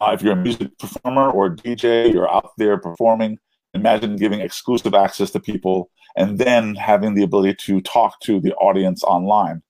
Uh, 0.00 0.12
if 0.12 0.22
you're 0.22 0.32
a 0.32 0.36
music 0.36 0.76
performer 0.78 1.30
or 1.30 1.54
dj 1.54 2.12
you're 2.12 2.32
out 2.32 2.52
there 2.56 2.78
performing 2.78 3.38
imagine 3.74 4.16
giving 4.16 4.40
exclusive 4.40 4.94
access 4.94 5.30
to 5.30 5.40
people 5.40 5.90
and 6.16 6.38
then 6.38 6.74
having 6.74 7.14
the 7.14 7.22
ability 7.22 7.54
to 7.54 7.80
talk 7.80 8.20
to 8.20 8.40
the 8.40 8.54
audience 8.54 9.02
online. 9.04 9.62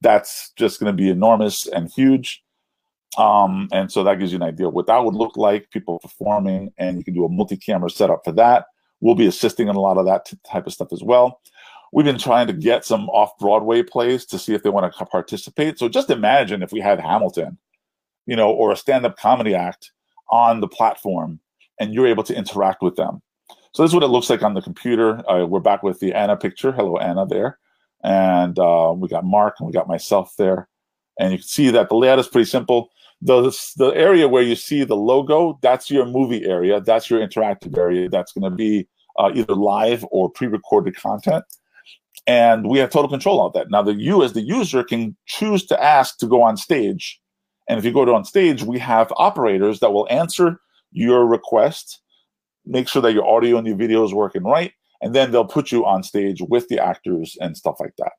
That's 0.00 0.52
just 0.56 0.78
going 0.78 0.94
to 0.94 1.02
be 1.02 1.10
enormous 1.10 1.66
and 1.66 1.90
huge. 1.90 2.42
Um, 3.16 3.68
and 3.72 3.90
so 3.90 4.04
that 4.04 4.18
gives 4.18 4.32
you 4.32 4.36
an 4.36 4.44
idea 4.44 4.68
what 4.68 4.86
that 4.86 5.04
would 5.04 5.14
look 5.14 5.36
like 5.36 5.70
people 5.70 5.98
performing 5.98 6.72
and 6.78 6.98
you 6.98 7.04
can 7.04 7.14
do 7.14 7.24
a 7.24 7.28
multi-camera 7.28 7.90
setup 7.90 8.20
for 8.24 8.32
that. 8.32 8.66
We'll 9.00 9.14
be 9.14 9.26
assisting 9.26 9.68
in 9.68 9.76
a 9.76 9.80
lot 9.80 9.96
of 9.96 10.06
that 10.06 10.30
type 10.48 10.66
of 10.66 10.72
stuff 10.72 10.92
as 10.92 11.02
well 11.02 11.40
We've 11.92 12.04
been 12.04 12.18
trying 12.18 12.46
to 12.48 12.52
get 12.52 12.84
some 12.84 13.08
off 13.10 13.38
Broadway 13.38 13.82
plays 13.82 14.26
to 14.26 14.38
see 14.38 14.54
if 14.54 14.62
they 14.62 14.70
want 14.70 14.92
to 14.92 15.06
participate. 15.06 15.78
So 15.78 15.88
just 15.88 16.10
imagine 16.10 16.62
if 16.62 16.72
we 16.72 16.80
had 16.80 17.00
Hamilton, 17.00 17.58
you 18.26 18.36
know, 18.36 18.50
or 18.50 18.72
a 18.72 18.76
stand 18.76 19.06
up 19.06 19.16
comedy 19.16 19.54
act 19.54 19.92
on 20.30 20.60
the 20.60 20.68
platform 20.68 21.40
and 21.80 21.94
you're 21.94 22.06
able 22.06 22.24
to 22.24 22.34
interact 22.34 22.82
with 22.82 22.96
them. 22.96 23.22
So 23.72 23.82
this 23.82 23.90
is 23.90 23.94
what 23.94 24.02
it 24.02 24.08
looks 24.08 24.28
like 24.28 24.42
on 24.42 24.54
the 24.54 24.62
computer. 24.62 25.28
Uh, 25.30 25.46
we're 25.46 25.60
back 25.60 25.82
with 25.82 26.00
the 26.00 26.12
Anna 26.12 26.36
picture. 26.36 26.72
Hello, 26.72 26.98
Anna, 26.98 27.26
there. 27.26 27.58
And 28.04 28.58
uh, 28.58 28.92
we 28.96 29.08
got 29.08 29.24
Mark 29.24 29.56
and 29.58 29.66
we 29.66 29.72
got 29.72 29.88
myself 29.88 30.34
there. 30.36 30.68
And 31.18 31.32
you 31.32 31.38
can 31.38 31.46
see 31.46 31.70
that 31.70 31.88
the 31.88 31.96
layout 31.96 32.18
is 32.18 32.28
pretty 32.28 32.48
simple. 32.48 32.90
The, 33.20 33.50
the 33.76 33.88
area 33.88 34.28
where 34.28 34.42
you 34.42 34.54
see 34.54 34.84
the 34.84 34.96
logo, 34.96 35.58
that's 35.62 35.90
your 35.90 36.06
movie 36.06 36.44
area. 36.44 36.80
That's 36.80 37.10
your 37.10 37.26
interactive 37.26 37.76
area. 37.76 38.08
That's 38.08 38.32
going 38.32 38.50
to 38.50 38.56
be 38.56 38.88
uh, 39.18 39.32
either 39.34 39.54
live 39.54 40.06
or 40.12 40.30
pre-recorded 40.30 40.94
content 40.94 41.44
and 42.28 42.68
we 42.68 42.78
have 42.78 42.90
total 42.90 43.08
control 43.08 43.44
of 43.44 43.54
that. 43.54 43.70
Now, 43.70 43.82
the 43.82 43.94
you 43.94 44.22
as 44.22 44.34
the 44.34 44.42
user 44.42 44.84
can 44.84 45.16
choose 45.24 45.64
to 45.66 45.82
ask 45.82 46.18
to 46.18 46.26
go 46.26 46.42
on 46.42 46.58
stage, 46.58 47.18
and 47.68 47.78
if 47.78 47.84
you 47.86 47.92
go 47.92 48.04
to 48.04 48.12
on 48.12 48.24
stage, 48.24 48.62
we 48.62 48.78
have 48.78 49.12
operators 49.16 49.80
that 49.80 49.92
will 49.92 50.06
answer 50.10 50.60
your 50.92 51.26
request, 51.26 52.00
make 52.66 52.86
sure 52.86 53.00
that 53.00 53.14
your 53.14 53.26
audio 53.26 53.56
and 53.56 53.66
your 53.66 53.76
video 53.76 54.04
is 54.04 54.12
working 54.12 54.44
right, 54.44 54.72
and 55.00 55.14
then 55.14 55.32
they'll 55.32 55.46
put 55.46 55.72
you 55.72 55.86
on 55.86 56.02
stage 56.02 56.42
with 56.42 56.68
the 56.68 56.78
actors 56.78 57.36
and 57.40 57.56
stuff 57.56 57.76
like 57.80 57.94
that. 57.96 58.12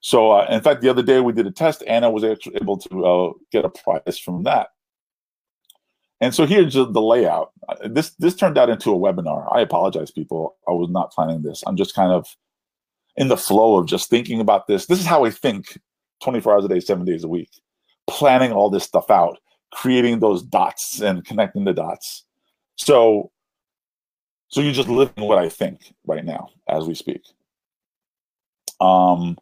So, 0.00 0.30
uh, 0.30 0.46
in 0.48 0.62
fact, 0.62 0.80
the 0.80 0.88
other 0.88 1.02
day 1.02 1.20
we 1.20 1.34
did 1.34 1.46
a 1.46 1.50
test. 1.50 1.82
Anna 1.86 2.10
was 2.10 2.24
able 2.24 2.78
to 2.78 3.04
uh, 3.04 3.32
get 3.52 3.66
a 3.66 3.68
prize 3.68 4.18
from 4.18 4.44
that. 4.44 4.68
And 6.20 6.34
so 6.34 6.46
here's 6.46 6.74
the 6.74 6.86
layout. 6.86 7.52
Uh, 7.68 7.88
this 7.88 8.10
this 8.18 8.34
turned 8.34 8.56
out 8.56 8.70
into 8.70 8.92
a 8.92 8.98
webinar. 8.98 9.46
I 9.54 9.60
apologize, 9.60 10.10
people. 10.10 10.56
I 10.66 10.72
was 10.72 10.88
not 10.88 11.12
planning 11.12 11.42
this. 11.42 11.62
I'm 11.66 11.76
just 11.76 11.94
kind 11.94 12.12
of 12.12 12.26
in 13.18 13.26
the 13.26 13.36
flow 13.36 13.76
of 13.76 13.86
just 13.86 14.08
thinking 14.08 14.40
about 14.40 14.68
this. 14.68 14.86
This 14.86 15.00
is 15.00 15.04
how 15.04 15.24
I 15.24 15.30
think 15.30 15.78
24 16.22 16.54
hours 16.54 16.64
a 16.64 16.68
day, 16.68 16.80
seven 16.80 17.04
days 17.04 17.24
a 17.24 17.28
week, 17.28 17.50
planning 18.06 18.52
all 18.52 18.70
this 18.70 18.84
stuff 18.84 19.10
out, 19.10 19.38
creating 19.72 20.20
those 20.20 20.42
dots 20.42 21.02
and 21.02 21.24
connecting 21.24 21.64
the 21.64 21.74
dots. 21.74 22.24
So, 22.76 23.32
so 24.48 24.60
you're 24.60 24.72
just 24.72 24.88
living 24.88 25.26
what 25.26 25.38
I 25.38 25.48
think 25.48 25.92
right 26.06 26.24
now 26.24 26.50
as 26.68 26.86
we 26.86 26.94
speak. 26.94 27.22
Um, 28.80 29.36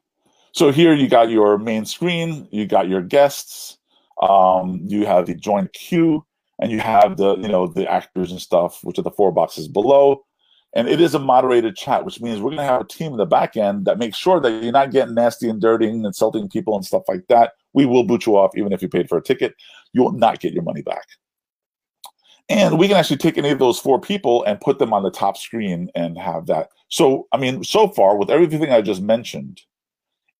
so 0.52 0.72
here 0.72 0.94
you 0.94 1.06
got 1.06 1.28
your 1.28 1.58
main 1.58 1.84
screen, 1.84 2.48
you 2.50 2.66
got 2.66 2.88
your 2.88 3.02
guests, 3.02 3.76
um, 4.22 4.80
you 4.86 5.04
have 5.04 5.26
the 5.26 5.34
joint 5.34 5.74
queue, 5.74 6.24
and 6.58 6.72
you 6.72 6.80
have 6.80 7.18
the 7.18 7.36
you 7.36 7.48
know 7.48 7.66
the 7.66 7.86
actors 7.90 8.32
and 8.32 8.40
stuff, 8.40 8.82
which 8.82 8.98
are 8.98 9.02
the 9.02 9.10
four 9.10 9.32
boxes 9.32 9.68
below. 9.68 10.24
And 10.76 10.90
it 10.90 11.00
is 11.00 11.14
a 11.14 11.18
moderated 11.18 11.74
chat, 11.74 12.04
which 12.04 12.20
means 12.20 12.38
we're 12.38 12.50
going 12.50 12.58
to 12.58 12.64
have 12.64 12.82
a 12.82 12.86
team 12.86 13.12
in 13.12 13.16
the 13.16 13.24
back 13.24 13.56
end 13.56 13.86
that 13.86 13.96
makes 13.96 14.18
sure 14.18 14.40
that 14.40 14.62
you're 14.62 14.72
not 14.72 14.90
getting 14.90 15.14
nasty 15.14 15.48
and 15.48 15.58
dirty 15.58 15.88
and 15.88 16.04
insulting 16.04 16.50
people 16.50 16.76
and 16.76 16.84
stuff 16.84 17.04
like 17.08 17.26
that. 17.28 17.54
We 17.72 17.86
will 17.86 18.04
boot 18.04 18.26
you 18.26 18.36
off 18.36 18.54
even 18.58 18.74
if 18.74 18.82
you 18.82 18.88
paid 18.88 19.08
for 19.08 19.16
a 19.16 19.22
ticket. 19.22 19.54
You 19.94 20.02
will 20.02 20.12
not 20.12 20.38
get 20.38 20.52
your 20.52 20.62
money 20.62 20.82
back. 20.82 21.06
And 22.50 22.78
we 22.78 22.88
can 22.88 22.98
actually 22.98 23.16
take 23.16 23.38
any 23.38 23.48
of 23.48 23.58
those 23.58 23.78
four 23.78 23.98
people 23.98 24.44
and 24.44 24.60
put 24.60 24.78
them 24.78 24.92
on 24.92 25.02
the 25.02 25.10
top 25.10 25.38
screen 25.38 25.88
and 25.94 26.18
have 26.18 26.44
that. 26.48 26.68
So, 26.88 27.26
I 27.32 27.38
mean, 27.38 27.64
so 27.64 27.88
far 27.88 28.18
with 28.18 28.30
everything 28.30 28.70
I 28.70 28.82
just 28.82 29.00
mentioned, 29.00 29.62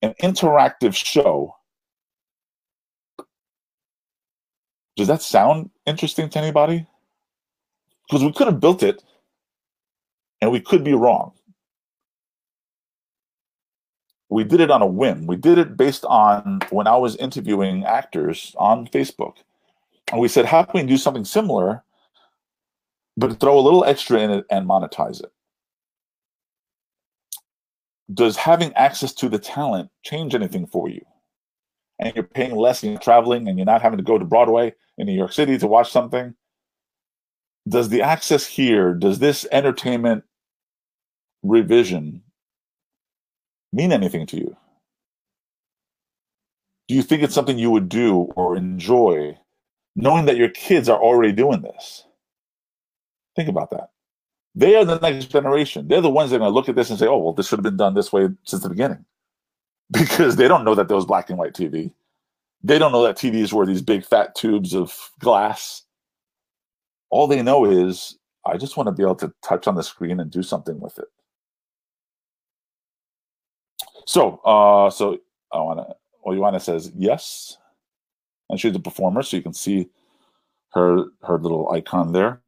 an 0.02 0.12
interactive 0.22 0.94
show. 0.94 1.56
Does 4.96 5.08
that 5.08 5.22
sound 5.22 5.70
interesting 5.86 6.28
to 6.28 6.38
anybody? 6.38 6.86
Because 8.06 8.22
we 8.22 8.34
could 8.34 8.48
have 8.48 8.60
built 8.60 8.82
it 8.82 9.02
and 10.46 10.52
we 10.52 10.60
could 10.60 10.82
be 10.82 10.94
wrong. 10.94 11.32
We 14.28 14.44
did 14.44 14.60
it 14.60 14.70
on 14.70 14.82
a 14.82 14.86
whim. 14.86 15.26
We 15.26 15.36
did 15.36 15.58
it 15.58 15.76
based 15.76 16.04
on 16.06 16.60
when 16.70 16.86
I 16.86 16.96
was 16.96 17.16
interviewing 17.16 17.84
actors 17.84 18.54
on 18.58 18.86
Facebook. 18.86 19.36
And 20.10 20.20
we 20.20 20.28
said, 20.28 20.46
how 20.46 20.62
can 20.62 20.80
we 20.80 20.86
do 20.86 20.96
something 20.96 21.24
similar, 21.24 21.84
but 23.16 23.38
throw 23.38 23.58
a 23.58 23.60
little 23.60 23.84
extra 23.84 24.20
in 24.20 24.30
it 24.30 24.46
and 24.50 24.68
monetize 24.68 25.22
it? 25.22 25.32
does 28.12 28.36
having 28.36 28.72
access 28.74 29.12
to 29.14 29.28
the 29.28 29.38
talent 29.38 29.90
change 30.02 30.34
anything 30.34 30.66
for 30.66 30.88
you? 30.88 31.04
And 31.98 32.14
you're 32.14 32.24
paying 32.24 32.54
less 32.54 32.82
and 32.82 32.92
you're 32.92 33.00
traveling 33.00 33.48
and 33.48 33.58
you're 33.58 33.66
not 33.66 33.82
having 33.82 33.96
to 33.98 34.04
go 34.04 34.18
to 34.18 34.24
Broadway 34.24 34.74
in 34.98 35.06
New 35.06 35.14
York 35.14 35.32
City 35.32 35.58
to 35.58 35.66
watch 35.66 35.90
something. 35.90 36.34
Does 37.68 37.88
the 37.88 38.02
access 38.02 38.46
here, 38.46 38.94
does 38.94 39.18
this 39.18 39.46
entertainment 39.50 40.24
revision 41.48 42.22
mean 43.72 43.92
anything 43.92 44.26
to 44.28 44.38
you? 44.38 44.56
Do 46.88 46.94
you 46.94 47.02
think 47.02 47.22
it's 47.22 47.34
something 47.34 47.58
you 47.58 47.70
would 47.70 47.88
do 47.88 48.32
or 48.36 48.56
enjoy 48.56 49.38
knowing 49.96 50.26
that 50.26 50.36
your 50.36 50.50
kids 50.50 50.88
are 50.88 51.00
already 51.00 51.32
doing 51.32 51.62
this? 51.62 52.04
Think 53.36 53.48
about 53.48 53.70
that. 53.70 53.90
They 54.54 54.76
are 54.76 54.84
the 54.84 54.98
next 55.00 55.26
generation. 55.26 55.88
They're 55.88 56.02
the 56.02 56.10
ones 56.10 56.30
that 56.30 56.36
are 56.36 56.40
going 56.40 56.50
to 56.50 56.54
look 56.54 56.68
at 56.68 56.76
this 56.76 56.90
and 56.90 56.98
say, 56.98 57.06
oh, 57.06 57.18
well, 57.18 57.34
this 57.34 57.48
should 57.48 57.58
have 57.58 57.64
been 57.64 57.76
done 57.78 57.94
this 57.94 58.12
way 58.12 58.28
since 58.44 58.62
the 58.62 58.70
beginning. 58.70 59.04
Because 59.92 60.36
they 60.36 60.48
don't 60.48 60.64
know 60.64 60.74
that 60.74 60.88
there 60.88 60.96
was 60.96 61.06
black 61.06 61.30
and 61.30 61.38
white 61.38 61.54
TV. 61.54 61.92
They 62.62 62.78
don't 62.78 62.92
know 62.92 63.04
that 63.04 63.16
TVs 63.16 63.52
were 63.52 63.66
these 63.66 63.82
big 63.82 64.04
fat 64.04 64.34
tubes 64.34 64.74
of 64.74 65.10
glass. 65.20 65.82
All 67.10 67.26
they 67.26 67.42
know 67.42 67.64
is, 67.64 68.18
I 68.46 68.56
just 68.58 68.76
want 68.76 68.88
to 68.88 68.92
be 68.92 69.02
able 69.02 69.16
to 69.16 69.32
touch 69.44 69.66
on 69.68 69.76
the 69.76 69.82
screen 69.82 70.20
and 70.20 70.30
do 70.30 70.42
something 70.42 70.80
with 70.80 70.98
it. 70.98 71.08
So, 74.06 74.40
uh, 74.44 74.90
so 74.90 75.18
I 75.52 75.58
want 75.58 75.80
to, 75.80 75.94
Joanna 76.24 76.60
says 76.60 76.92
yes. 76.96 77.58
And 78.48 78.60
she's 78.60 78.74
a 78.76 78.80
performer, 78.80 79.22
so 79.22 79.36
you 79.36 79.42
can 79.42 79.52
see 79.52 79.88
her 80.72 81.06
her 81.22 81.38
little 81.38 81.70
icon 81.72 82.12
there. 82.12 82.40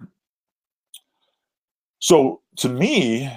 So 1.98 2.40
to 2.56 2.68
me, 2.68 3.32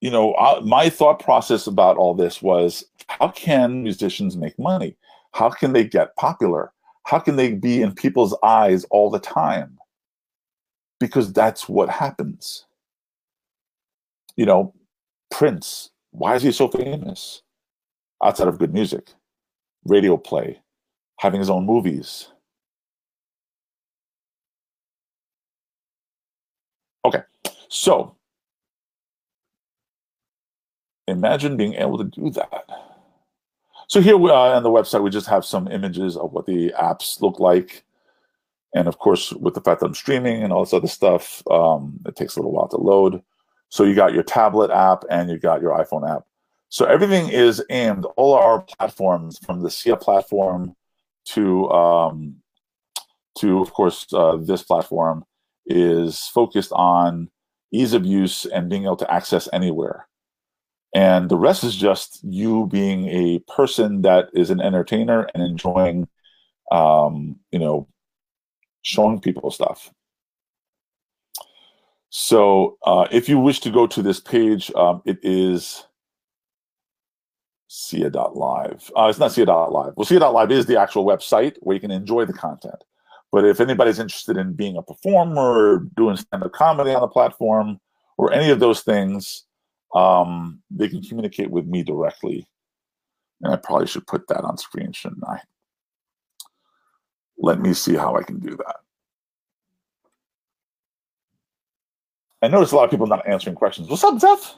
you 0.00 0.10
know, 0.10 0.34
I, 0.36 0.60
my 0.60 0.88
thought 0.88 1.20
process 1.22 1.66
about 1.66 1.98
all 1.98 2.14
this 2.14 2.40
was 2.40 2.84
how 3.08 3.28
can 3.28 3.82
musicians 3.82 4.36
make 4.36 4.58
money? 4.58 4.96
How 5.32 5.50
can 5.50 5.72
they 5.74 5.84
get 5.84 6.16
popular? 6.16 6.72
How 7.04 7.18
can 7.18 7.36
they 7.36 7.52
be 7.52 7.82
in 7.82 7.94
people's 7.94 8.34
eyes 8.42 8.84
all 8.84 9.10
the 9.10 9.18
time? 9.18 9.78
Because 10.98 11.32
that's 11.32 11.68
what 11.68 11.90
happens. 11.90 12.66
You 14.36 14.46
know, 14.46 14.74
Prince, 15.30 15.90
why 16.12 16.36
is 16.36 16.42
he 16.42 16.52
so 16.52 16.68
famous? 16.68 17.42
Outside 18.22 18.48
of 18.48 18.58
good 18.58 18.74
music, 18.74 19.08
radio 19.84 20.16
play, 20.16 20.60
having 21.18 21.40
his 21.40 21.50
own 21.50 21.64
movies. 21.64 22.28
Okay, 27.04 27.22
so 27.68 28.14
imagine 31.08 31.56
being 31.56 31.74
able 31.74 31.98
to 31.98 32.04
do 32.04 32.30
that. 32.30 32.64
So 33.88 34.00
here 34.00 34.16
we 34.16 34.30
are 34.30 34.54
on 34.54 34.62
the 34.62 34.70
website, 34.70 35.02
we 35.02 35.10
just 35.10 35.26
have 35.26 35.44
some 35.44 35.66
images 35.66 36.16
of 36.16 36.32
what 36.32 36.46
the 36.46 36.72
apps 36.80 37.20
look 37.20 37.40
like. 37.40 37.84
And 38.74 38.86
of 38.86 38.98
course, 38.98 39.32
with 39.32 39.54
the 39.54 39.60
fact 39.60 39.80
that 39.80 39.86
I'm 39.86 39.94
streaming 39.94 40.42
and 40.42 40.52
all 40.52 40.64
this 40.64 40.72
other 40.72 40.86
stuff, 40.86 41.42
um, 41.50 41.98
it 42.06 42.14
takes 42.14 42.36
a 42.36 42.38
little 42.38 42.52
while 42.52 42.68
to 42.68 42.76
load. 42.76 43.20
So 43.68 43.82
you 43.82 43.94
got 43.94 44.14
your 44.14 44.22
tablet 44.22 44.70
app 44.70 45.04
and 45.10 45.28
you 45.28 45.38
got 45.38 45.60
your 45.60 45.72
iPhone 45.72 46.08
app. 46.08 46.24
So 46.70 46.84
everything 46.84 47.28
is 47.28 47.62
aimed, 47.68 48.06
all 48.16 48.34
our 48.34 48.62
platforms 48.62 49.38
from 49.44 49.60
the 49.60 49.70
SIA 49.70 49.96
platform 49.96 50.76
to, 51.26 51.68
um, 51.70 52.36
to 53.38 53.60
of 53.60 53.72
course, 53.72 54.06
uh, 54.12 54.36
this 54.36 54.62
platform 54.62 55.24
is 55.66 56.28
focused 56.28 56.70
on 56.72 57.28
ease 57.72 57.92
of 57.92 58.06
use 58.06 58.46
and 58.46 58.70
being 58.70 58.84
able 58.84 58.96
to 58.96 59.12
access 59.12 59.48
anywhere. 59.52 60.06
And 60.94 61.28
the 61.28 61.36
rest 61.36 61.64
is 61.64 61.74
just 61.74 62.20
you 62.22 62.68
being 62.68 63.08
a 63.08 63.40
person 63.40 64.02
that 64.02 64.28
is 64.32 64.50
an 64.50 64.60
entertainer 64.60 65.28
and 65.34 65.42
enjoying, 65.42 66.08
um, 66.70 67.36
you 67.50 67.58
know, 67.58 67.88
showing 68.82 69.20
people 69.20 69.50
stuff. 69.50 69.92
So 72.10 72.76
uh, 72.84 73.08
if 73.10 73.28
you 73.28 73.40
wish 73.40 73.60
to 73.60 73.70
go 73.70 73.88
to 73.88 74.02
this 74.02 74.20
page, 74.20 74.72
um, 74.74 75.02
it 75.04 75.18
is 75.22 75.84
sia.live. 77.72 78.90
Uh, 78.96 79.06
it's 79.06 79.20
not 79.20 79.30
sia.live. 79.30 79.92
Well, 79.96 80.04
sia.live 80.04 80.50
is 80.50 80.66
the 80.66 80.78
actual 80.78 81.04
website 81.06 81.56
where 81.60 81.74
you 81.74 81.80
can 81.80 81.92
enjoy 81.92 82.24
the 82.24 82.32
content. 82.32 82.82
But 83.30 83.44
if 83.44 83.60
anybody's 83.60 84.00
interested 84.00 84.36
in 84.36 84.54
being 84.54 84.76
a 84.76 84.82
performer 84.82 85.40
or 85.40 85.78
doing 85.96 86.16
stand-up 86.16 86.50
comedy 86.50 86.92
on 86.92 87.00
the 87.00 87.06
platform 87.06 87.78
or 88.16 88.32
any 88.32 88.50
of 88.50 88.58
those 88.58 88.80
things, 88.80 89.44
um, 89.94 90.60
they 90.68 90.88
can 90.88 91.00
communicate 91.00 91.48
with 91.48 91.64
me 91.64 91.84
directly. 91.84 92.48
And 93.40 93.54
I 93.54 93.56
probably 93.56 93.86
should 93.86 94.06
put 94.08 94.26
that 94.26 94.42
on 94.42 94.58
screen, 94.58 94.90
shouldn't 94.90 95.24
I? 95.24 95.40
Let 97.38 97.60
me 97.60 97.72
see 97.72 97.94
how 97.94 98.16
I 98.16 98.24
can 98.24 98.40
do 98.40 98.56
that. 98.56 98.76
I 102.42 102.48
notice 102.48 102.72
a 102.72 102.76
lot 102.76 102.84
of 102.84 102.90
people 102.90 103.06
not 103.06 103.28
answering 103.28 103.54
questions. 103.54 103.88
What's 103.88 104.02
up, 104.02 104.18
Zeph? 104.18 104.56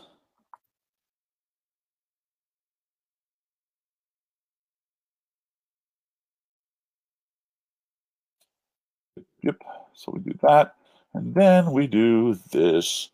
Yep. 9.43 9.57
So 9.95 10.13
we 10.13 10.21
do 10.21 10.39
that. 10.43 10.75
And 11.15 11.35
then 11.35 11.73
we 11.73 11.87
do 11.87 12.39
this. 12.53 13.11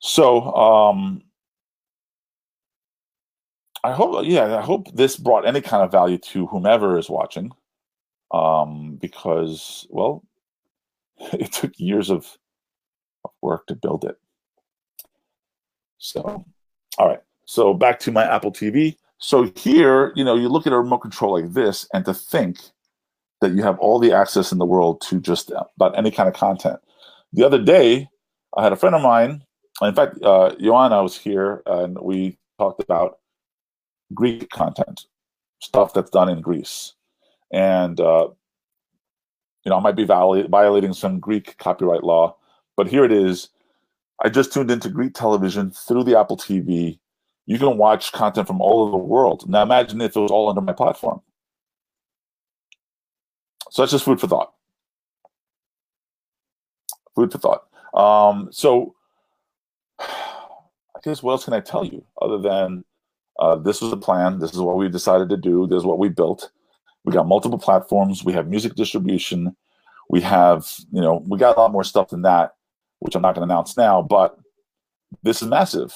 So 0.00 0.42
um, 0.54 1.22
I 3.82 3.92
hope, 3.92 4.24
yeah, 4.26 4.56
I 4.56 4.62
hope 4.62 4.92
this 4.94 5.16
brought 5.16 5.46
any 5.46 5.60
kind 5.60 5.82
of 5.82 5.92
value 5.92 6.18
to 6.18 6.46
whomever 6.46 6.98
is 6.98 7.08
watching, 7.08 7.52
um, 8.32 8.98
because 9.00 9.86
well, 9.90 10.24
it 11.32 11.52
took 11.52 11.72
years 11.78 12.10
of, 12.10 12.36
of 13.24 13.30
work 13.40 13.66
to 13.68 13.74
build 13.74 14.04
it. 14.04 14.18
So, 15.98 16.44
all 16.98 17.08
right. 17.08 17.20
So 17.46 17.72
back 17.72 17.98
to 18.00 18.12
my 18.12 18.24
Apple 18.24 18.52
TV. 18.52 18.96
So 19.18 19.50
here, 19.56 20.12
you 20.16 20.24
know, 20.24 20.34
you 20.34 20.48
look 20.48 20.66
at 20.66 20.72
a 20.72 20.78
remote 20.78 20.98
control 20.98 21.40
like 21.40 21.52
this, 21.52 21.88
and 21.94 22.04
to 22.04 22.12
think 22.12 22.58
that 23.44 23.56
you 23.56 23.62
have 23.62 23.78
all 23.78 23.98
the 23.98 24.12
access 24.12 24.50
in 24.50 24.58
the 24.58 24.66
world 24.66 25.00
to 25.02 25.20
just 25.20 25.52
about 25.76 25.96
any 25.96 26.10
kind 26.10 26.28
of 26.28 26.34
content. 26.34 26.80
The 27.32 27.44
other 27.44 27.62
day, 27.62 28.08
I 28.56 28.62
had 28.62 28.72
a 28.72 28.76
friend 28.76 28.94
of 28.94 29.02
mine 29.02 29.42
in 29.82 29.94
fact, 29.94 30.22
uh, 30.22 30.54
Joanna 30.60 31.02
was 31.02 31.18
here 31.18 31.62
and 31.66 31.98
we 32.00 32.38
talked 32.58 32.82
about 32.82 33.18
Greek 34.12 34.48
content, 34.50 35.06
stuff 35.60 35.92
that's 35.92 36.10
done 36.10 36.28
in 36.28 36.40
Greece, 36.40 36.92
and 37.52 37.98
uh, 37.98 38.28
you 39.64 39.70
know 39.70 39.76
I 39.76 39.80
might 39.80 39.96
be 39.96 40.04
violating 40.04 40.92
some 40.92 41.18
Greek 41.18 41.56
copyright 41.58 42.04
law, 42.04 42.36
but 42.76 42.86
here 42.86 43.04
it 43.04 43.12
is. 43.12 43.48
I 44.22 44.28
just 44.28 44.52
tuned 44.52 44.70
into 44.70 44.88
Greek 44.88 45.14
television 45.14 45.72
through 45.72 46.04
the 46.04 46.18
Apple 46.18 46.36
TV. 46.36 47.00
You 47.46 47.58
can 47.58 47.76
watch 47.76 48.12
content 48.12 48.46
from 48.46 48.60
all 48.60 48.82
over 48.82 48.92
the 48.92 48.98
world. 48.98 49.48
Now 49.48 49.62
imagine 49.62 50.00
if 50.00 50.16
it 50.16 50.20
was 50.20 50.30
all 50.30 50.48
under 50.48 50.60
my 50.60 50.72
platform. 50.72 51.20
So 53.74 53.82
that's 53.82 53.90
just 53.90 54.04
food 54.04 54.20
for 54.20 54.28
thought. 54.28 54.52
Food 57.16 57.32
for 57.32 57.38
thought. 57.38 57.64
Um, 57.92 58.48
so 58.52 58.94
I 59.98 61.00
guess 61.02 61.24
what 61.24 61.32
else 61.32 61.44
can 61.44 61.54
I 61.54 61.60
tell 61.60 61.84
you 61.84 62.04
other 62.22 62.38
than 62.38 62.84
uh, 63.40 63.56
this 63.56 63.80
was 63.80 63.90
the 63.90 63.96
plan. 63.96 64.38
This 64.38 64.52
is 64.52 64.60
what 64.60 64.76
we 64.76 64.88
decided 64.88 65.28
to 65.30 65.36
do. 65.36 65.66
This 65.66 65.78
is 65.78 65.84
what 65.84 65.98
we 65.98 66.08
built. 66.08 66.52
We 67.04 67.12
got 67.12 67.26
multiple 67.26 67.58
platforms. 67.58 68.22
We 68.22 68.32
have 68.34 68.46
music 68.46 68.76
distribution. 68.76 69.56
We 70.08 70.20
have, 70.20 70.70
you 70.92 71.00
know, 71.00 71.24
we 71.26 71.36
got 71.36 71.56
a 71.56 71.60
lot 71.60 71.72
more 71.72 71.82
stuff 71.82 72.10
than 72.10 72.22
that, 72.22 72.54
which 73.00 73.16
I'm 73.16 73.22
not 73.22 73.34
going 73.34 73.48
to 73.48 73.52
announce 73.52 73.76
now, 73.76 74.02
but 74.02 74.38
this 75.24 75.42
is 75.42 75.48
massive. 75.48 75.92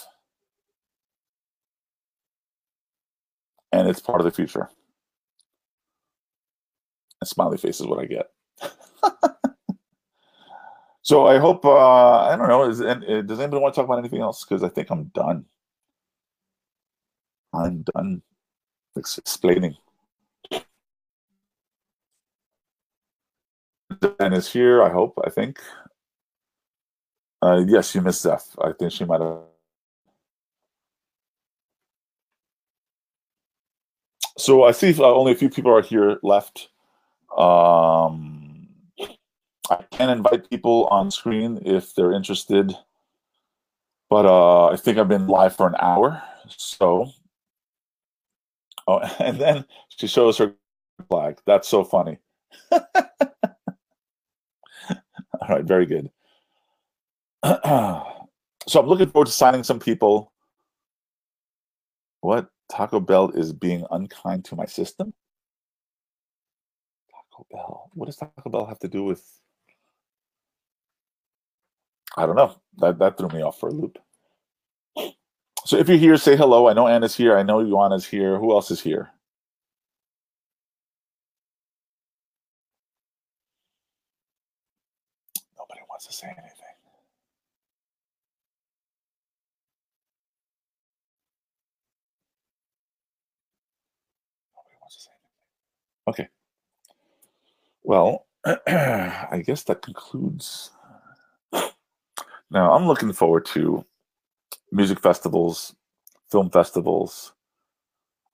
And 3.70 3.86
it's 3.86 4.00
part 4.00 4.20
of 4.20 4.24
the 4.24 4.32
future. 4.32 4.68
And 7.20 7.28
smiley 7.28 7.58
face 7.58 7.80
is 7.80 7.86
what 7.86 8.00
I 8.00 8.06
get. 8.06 8.30
so 11.02 11.26
I 11.26 11.38
hope, 11.38 11.64
uh, 11.64 12.20
I 12.26 12.36
don't 12.36 12.48
know, 12.48 12.68
is, 12.68 12.80
uh, 12.80 12.94
does 13.26 13.40
anybody 13.40 13.60
want 13.60 13.74
to 13.74 13.80
talk 13.80 13.86
about 13.86 13.98
anything 13.98 14.20
else? 14.20 14.44
Because 14.44 14.62
I 14.62 14.68
think 14.68 14.90
I'm 14.90 15.04
done. 15.14 15.44
I'm 17.52 17.84
done 17.94 18.22
explaining. 18.96 19.76
Dan 24.00 24.32
is 24.32 24.52
here, 24.52 24.82
I 24.82 24.90
hope, 24.90 25.18
I 25.24 25.30
think. 25.30 25.60
Uh, 27.40 27.64
yes, 27.66 27.94
you 27.94 28.00
missed 28.00 28.22
Zeph. 28.22 28.54
I 28.62 28.72
think 28.72 28.92
she 28.92 29.04
might 29.04 29.20
have. 29.20 29.38
So 34.36 34.64
I 34.64 34.72
see 34.72 34.94
uh, 34.98 35.04
only 35.04 35.32
a 35.32 35.34
few 35.34 35.50
people 35.50 35.74
are 35.74 35.82
here 35.82 36.18
left. 36.22 36.68
Um, 37.36 38.68
I 39.70 39.82
can 39.90 40.10
invite 40.10 40.48
people 40.50 40.86
on 40.90 41.10
screen 41.10 41.60
if 41.64 41.94
they're 41.94 42.12
interested, 42.12 42.72
but 44.08 44.26
uh, 44.26 44.68
I 44.68 44.76
think 44.76 44.98
I've 44.98 45.08
been 45.08 45.26
live 45.26 45.54
for 45.56 45.66
an 45.66 45.76
hour. 45.78 46.22
So 46.48 47.12
Oh, 48.88 48.98
and 49.20 49.38
then 49.38 49.64
she 49.88 50.08
shows 50.08 50.38
her 50.38 50.54
flag. 51.08 51.38
That's 51.46 51.68
so 51.68 51.84
funny. 51.84 52.18
All 52.72 52.80
right, 55.48 55.64
very 55.64 55.86
good. 55.86 56.10
so 57.44 58.80
I'm 58.80 58.86
looking 58.86 59.10
forward 59.10 59.26
to 59.26 59.32
signing 59.32 59.62
some 59.62 59.78
people. 59.78 60.32
What? 62.20 62.48
Taco 62.70 62.98
Bell 63.00 63.30
is 63.30 63.52
being 63.52 63.86
unkind 63.90 64.44
to 64.46 64.56
my 64.56 64.66
system? 64.66 65.14
Taco 67.38 67.46
Bell. 67.52 67.90
What 67.94 68.06
does 68.06 68.16
Taco 68.16 68.50
Bell 68.50 68.66
have 68.66 68.80
to 68.80 68.88
do 68.88 69.04
with? 69.04 69.24
I 72.16 72.26
don't 72.26 72.36
know. 72.36 72.56
That 72.78 72.98
that 73.00 73.18
threw 73.18 73.28
me 73.28 73.42
off 73.42 73.58
for 73.60 73.68
a 73.68 73.72
loop. 73.72 73.98
So 75.66 75.78
if 75.78 75.88
you're 75.88 75.98
here, 75.98 76.16
say 76.18 76.36
hello. 76.36 76.68
I 76.68 76.74
know 76.74 76.88
Anna's 76.88 77.16
here. 77.16 77.38
I 77.38 77.42
know 77.44 77.64
Ioana's 77.64 78.06
here. 78.06 78.38
Who 78.38 78.52
else 78.52 78.70
is 78.70 78.80
here? 78.80 79.10
Nobody 85.58 85.80
wants 85.88 86.06
to 86.08 86.12
say 86.14 86.28
anything. 86.28 86.76
Nobody 94.56 94.76
wants 94.80 94.96
to 94.96 95.02
say 95.02 95.10
anything. 95.12 96.24
Okay. 96.26 96.37
Well, 97.88 98.26
I 98.44 99.42
guess 99.46 99.64
that 99.64 99.80
concludes. 99.80 100.72
Now 102.50 102.74
I'm 102.74 102.86
looking 102.86 103.14
forward 103.14 103.46
to 103.46 103.82
music 104.70 105.00
festivals, 105.00 105.74
film 106.30 106.50
festivals. 106.50 107.32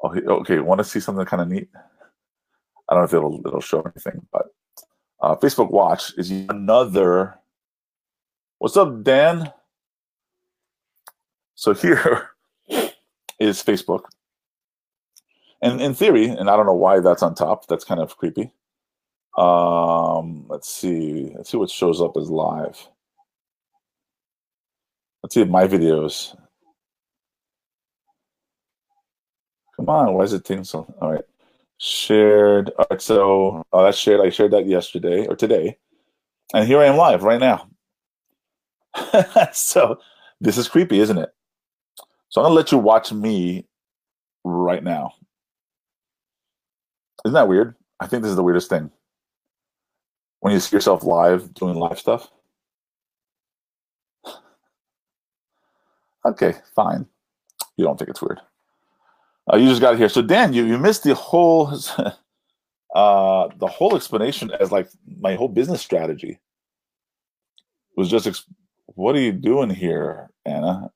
Oh, 0.02 0.12
okay, 0.40 0.58
want 0.58 0.78
to 0.78 0.84
see 0.84 0.98
something 0.98 1.24
kind 1.24 1.40
of 1.40 1.46
neat? 1.46 1.68
I 2.88 2.94
don't 2.94 3.02
know 3.02 3.04
if 3.04 3.14
it'll 3.14 3.46
it'll 3.46 3.60
show 3.60 3.82
anything, 3.82 4.26
but 4.32 4.46
uh, 5.20 5.36
Facebook 5.36 5.70
Watch 5.70 6.18
is 6.18 6.32
another. 6.32 7.38
What's 8.58 8.76
up, 8.76 9.04
Dan? 9.04 9.52
So 11.54 11.74
here 11.74 12.30
is 13.38 13.62
Facebook, 13.62 14.06
and 15.62 15.80
in 15.80 15.94
theory, 15.94 16.26
and 16.26 16.50
I 16.50 16.56
don't 16.56 16.66
know 16.66 16.72
why 16.72 16.98
that's 16.98 17.22
on 17.22 17.36
top. 17.36 17.68
That's 17.68 17.84
kind 17.84 18.00
of 18.00 18.16
creepy. 18.16 18.50
Um, 19.36 20.46
let's 20.48 20.68
see. 20.68 21.32
Let's 21.36 21.50
see 21.50 21.56
what 21.56 21.70
shows 21.70 22.00
up 22.00 22.16
as 22.16 22.30
live. 22.30 22.88
Let's 25.22 25.34
see 25.34 25.44
my 25.44 25.66
videos. 25.66 26.36
Come 29.76 29.88
on, 29.88 30.14
why 30.14 30.22
is 30.22 30.32
it 30.32 30.44
taking 30.44 30.64
so? 30.64 30.86
All 31.00 31.12
right, 31.12 31.24
shared. 31.78 32.70
All 32.78 32.86
right, 32.90 33.02
so 33.02 33.64
oh, 33.72 33.84
that's 33.84 33.98
shared. 33.98 34.20
I 34.20 34.30
shared 34.30 34.52
that 34.52 34.66
yesterday 34.66 35.26
or 35.26 35.34
today, 35.34 35.78
and 36.52 36.66
here 36.66 36.78
I 36.78 36.86
am 36.86 36.96
live 36.96 37.22
right 37.22 37.40
now. 37.40 37.68
so 39.52 39.98
this 40.40 40.58
is 40.58 40.68
creepy, 40.68 41.00
isn't 41.00 41.18
it? 41.18 41.30
So 42.28 42.40
I'm 42.40 42.46
gonna 42.46 42.54
let 42.54 42.70
you 42.70 42.78
watch 42.78 43.12
me 43.12 43.66
right 44.44 44.84
now. 44.84 45.14
Isn't 47.24 47.34
that 47.34 47.48
weird? 47.48 47.74
I 47.98 48.06
think 48.06 48.22
this 48.22 48.30
is 48.30 48.36
the 48.36 48.42
weirdest 48.42 48.68
thing. 48.68 48.90
When 50.44 50.52
you 50.52 50.60
see 50.60 50.76
yourself 50.76 51.04
live 51.04 51.54
doing 51.54 51.76
live 51.76 51.98
stuff. 51.98 52.30
Okay, 56.26 56.52
fine. 56.76 57.06
You 57.78 57.86
don't 57.86 57.98
think 57.98 58.10
it's 58.10 58.20
weird. 58.20 58.42
Uh, 59.50 59.56
you 59.56 59.70
just 59.70 59.80
got 59.80 59.96
here. 59.96 60.10
So 60.10 60.20
Dan, 60.20 60.52
you 60.52 60.66
you 60.66 60.76
missed 60.76 61.02
the 61.04 61.14
whole 61.14 61.68
uh, 62.94 63.48
the 63.56 63.66
whole 63.66 63.96
explanation 63.96 64.50
as 64.60 64.70
like 64.70 64.90
my 65.18 65.34
whole 65.34 65.48
business 65.48 65.80
strategy 65.80 66.32
it 66.32 66.38
was 67.96 68.10
just 68.10 68.26
ex- 68.26 68.44
what 68.84 69.16
are 69.16 69.20
you 69.20 69.32
doing 69.32 69.70
here, 69.70 70.28
Anna? 70.44 70.90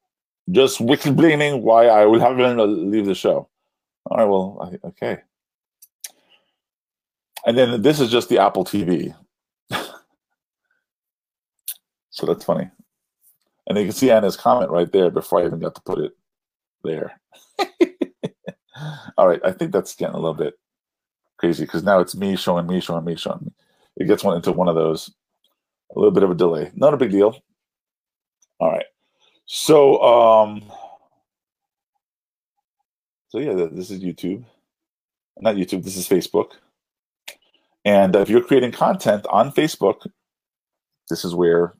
Just 0.50 0.82
explaining 0.82 1.62
why 1.62 1.86
I 1.86 2.04
would 2.04 2.20
have 2.20 2.36
to 2.36 2.64
leave 2.66 3.06
the 3.06 3.14
show. 3.14 3.48
All 4.04 4.18
right, 4.18 4.26
well, 4.26 4.58
I, 4.84 4.88
okay. 4.88 5.22
And 7.46 7.56
then 7.56 7.80
this 7.80 7.98
is 7.98 8.10
just 8.10 8.28
the 8.28 8.40
Apple 8.40 8.66
TV. 8.66 9.14
So 12.18 12.26
that's 12.26 12.44
funny. 12.44 12.68
And 13.68 13.78
you 13.78 13.84
can 13.84 13.92
see 13.92 14.10
Anna's 14.10 14.36
comment 14.36 14.72
right 14.72 14.90
there 14.90 15.08
before 15.10 15.40
I 15.40 15.46
even 15.46 15.60
got 15.60 15.76
to 15.76 15.82
put 15.82 16.00
it 16.00 16.16
there. 16.82 17.20
All 19.16 19.28
right, 19.28 19.40
I 19.44 19.52
think 19.52 19.72
that's 19.72 19.94
getting 19.94 20.16
a 20.16 20.18
little 20.18 20.34
bit 20.34 20.54
crazy 21.36 21.64
because 21.64 21.84
now 21.84 22.00
it's 22.00 22.16
me 22.16 22.34
showing 22.34 22.66
me, 22.66 22.80
showing 22.80 23.04
me, 23.04 23.14
showing 23.14 23.38
me. 23.42 23.52
It 23.96 24.08
gets 24.08 24.24
one 24.24 24.36
into 24.36 24.50
one 24.50 24.68
of 24.68 24.74
those, 24.74 25.14
a 25.94 25.98
little 25.98 26.10
bit 26.10 26.24
of 26.24 26.30
a 26.32 26.34
delay. 26.34 26.72
Not 26.74 26.92
a 26.92 26.96
big 26.96 27.12
deal. 27.12 27.40
All 28.58 28.70
right. 28.70 28.86
So, 29.46 30.02
um, 30.02 30.64
so 33.28 33.38
yeah, 33.38 33.54
this 33.70 33.92
is 33.92 34.02
YouTube. 34.02 34.44
Not 35.40 35.54
YouTube, 35.54 35.84
this 35.84 35.96
is 35.96 36.08
Facebook. 36.08 36.52
And 37.84 38.16
if 38.16 38.28
you're 38.28 38.42
creating 38.42 38.72
content 38.72 39.24
on 39.30 39.52
Facebook, 39.52 40.08
this 41.08 41.24
is 41.24 41.34
where 41.34 41.74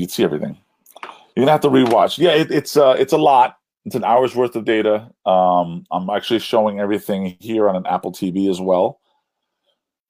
you'd 0.00 0.10
see 0.10 0.24
everything. 0.24 0.58
You're 1.36 1.44
gonna 1.44 1.52
have 1.52 1.60
to 1.60 1.68
rewatch. 1.68 2.18
Yeah, 2.18 2.30
it, 2.30 2.50
it's 2.50 2.76
uh, 2.76 2.96
it's 2.98 3.12
a 3.12 3.18
lot. 3.18 3.56
It's 3.84 3.94
an 3.94 4.04
hour's 4.04 4.34
worth 4.34 4.56
of 4.56 4.64
data. 4.64 5.10
Um, 5.24 5.84
I'm 5.90 6.10
actually 6.10 6.40
showing 6.40 6.80
everything 6.80 7.36
here 7.40 7.68
on 7.68 7.76
an 7.76 7.86
Apple 7.86 8.12
TV 8.12 8.50
as 8.50 8.60
well. 8.60 9.00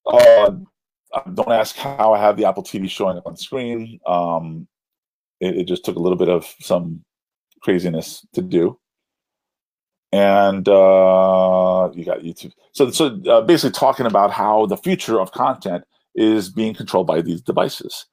Uh, 0.07 0.53
don't 1.35 1.53
ask 1.53 1.77
how 1.77 2.13
I 2.13 2.19
have 2.19 2.37
the 2.37 2.47
Apple 2.47 2.63
TV 2.63 2.89
showing 2.89 3.17
up 3.17 3.27
on 3.27 3.37
screen. 3.37 4.01
Um, 4.07 4.67
it, 5.41 5.59
it, 5.59 5.69
just 5.69 5.85
took 5.85 5.97
a 5.97 6.01
little 6.01 6.19
bit 6.19 6.29
of 6.29 6.53
some 6.61 7.05
craziness 7.63 8.27
to 8.33 8.43
do. 8.43 8.79
And 10.13 10.69
uh, 10.69 11.91
you 11.95 12.05
got 12.05 12.21
YouTube. 12.21 12.53
So, 12.73 12.91
so 12.91 13.21
uh, 13.29 13.43
basically, 13.43 13.73
talking 13.73 14.07
about 14.07 14.33
how 14.33 14.67
the 14.67 14.77
future 14.77 15.21
of 15.21 15.31
content 15.31 15.85
is 16.17 16.49
being 16.49 16.75
controlled 16.75 17.07
by 17.07 17.23
these 17.23 17.41
devices. 17.41 18.07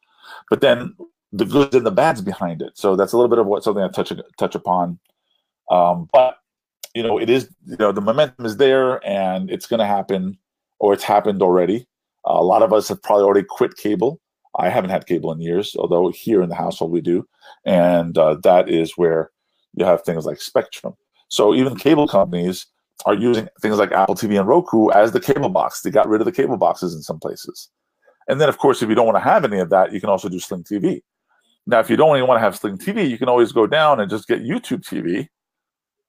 But 0.49 0.61
then 0.61 0.95
the 1.31 1.45
goods 1.45 1.75
and 1.75 1.85
the 1.85 1.91
bads 1.91 2.21
behind 2.21 2.61
it. 2.61 2.77
So 2.77 2.95
that's 2.95 3.13
a 3.13 3.17
little 3.17 3.29
bit 3.29 3.39
of 3.39 3.45
what 3.45 3.63
something 3.63 3.83
I 3.83 3.89
touch 3.89 4.11
touch 4.37 4.55
upon. 4.55 4.99
Um, 5.69 6.09
but 6.13 6.37
you 6.93 7.03
know, 7.03 7.19
it 7.19 7.29
is, 7.29 7.49
you 7.65 7.77
know, 7.77 7.91
the 7.91 8.01
momentum 8.01 8.45
is 8.45 8.57
there 8.57 9.05
and 9.07 9.51
it's 9.51 9.67
going 9.67 9.79
to 9.79 9.85
happen 9.85 10.37
or 10.79 10.93
it's 10.93 11.03
happened 11.03 11.41
already. 11.41 11.87
Uh, 12.27 12.33
a 12.33 12.43
lot 12.43 12.63
of 12.63 12.73
us 12.73 12.87
have 12.87 13.01
probably 13.03 13.23
already 13.23 13.45
quit 13.47 13.77
cable. 13.77 14.19
I 14.57 14.69
haven't 14.69 14.89
had 14.89 15.05
cable 15.05 15.31
in 15.31 15.39
years, 15.39 15.75
although 15.77 16.09
here 16.09 16.41
in 16.41 16.49
the 16.49 16.55
household 16.55 16.91
we 16.91 17.01
do. 17.01 17.27
And 17.65 18.17
uh, 18.17 18.35
that 18.43 18.69
is 18.69 18.97
where 18.97 19.29
you 19.75 19.85
have 19.85 20.03
things 20.03 20.25
like 20.25 20.41
Spectrum. 20.41 20.95
So 21.29 21.53
even 21.53 21.75
cable 21.75 22.07
companies 22.07 22.65
are 23.05 23.13
using 23.13 23.47
things 23.61 23.77
like 23.77 23.91
Apple 23.91 24.15
TV 24.15 24.39
and 24.39 24.47
Roku 24.47 24.89
as 24.89 25.11
the 25.11 25.19
cable 25.19 25.49
box. 25.49 25.81
They 25.81 25.91
got 25.91 26.07
rid 26.07 26.21
of 26.21 26.25
the 26.25 26.31
cable 26.31 26.57
boxes 26.57 26.95
in 26.95 27.03
some 27.03 27.19
places. 27.19 27.69
And 28.27 28.41
then, 28.41 28.49
of 28.49 28.57
course, 28.57 28.81
if 28.81 28.89
you 28.89 28.95
don't 28.95 29.05
want 29.05 29.17
to 29.17 29.23
have 29.23 29.45
any 29.45 29.59
of 29.59 29.69
that, 29.69 29.93
you 29.93 30.01
can 30.01 30.09
also 30.09 30.29
do 30.29 30.39
Sling 30.39 30.63
TV. 30.63 31.01
Now, 31.67 31.79
if 31.79 31.89
you 31.89 31.97
don't 31.97 32.15
even 32.15 32.27
want 32.27 32.37
to 32.37 32.41
have 32.41 32.55
Sling 32.55 32.77
TV, 32.77 33.09
you 33.09 33.17
can 33.17 33.27
always 33.27 33.51
go 33.51 33.67
down 33.67 33.99
and 33.99 34.09
just 34.09 34.25
get 34.27 34.41
YouTube 34.41 34.87
TV, 34.87 35.27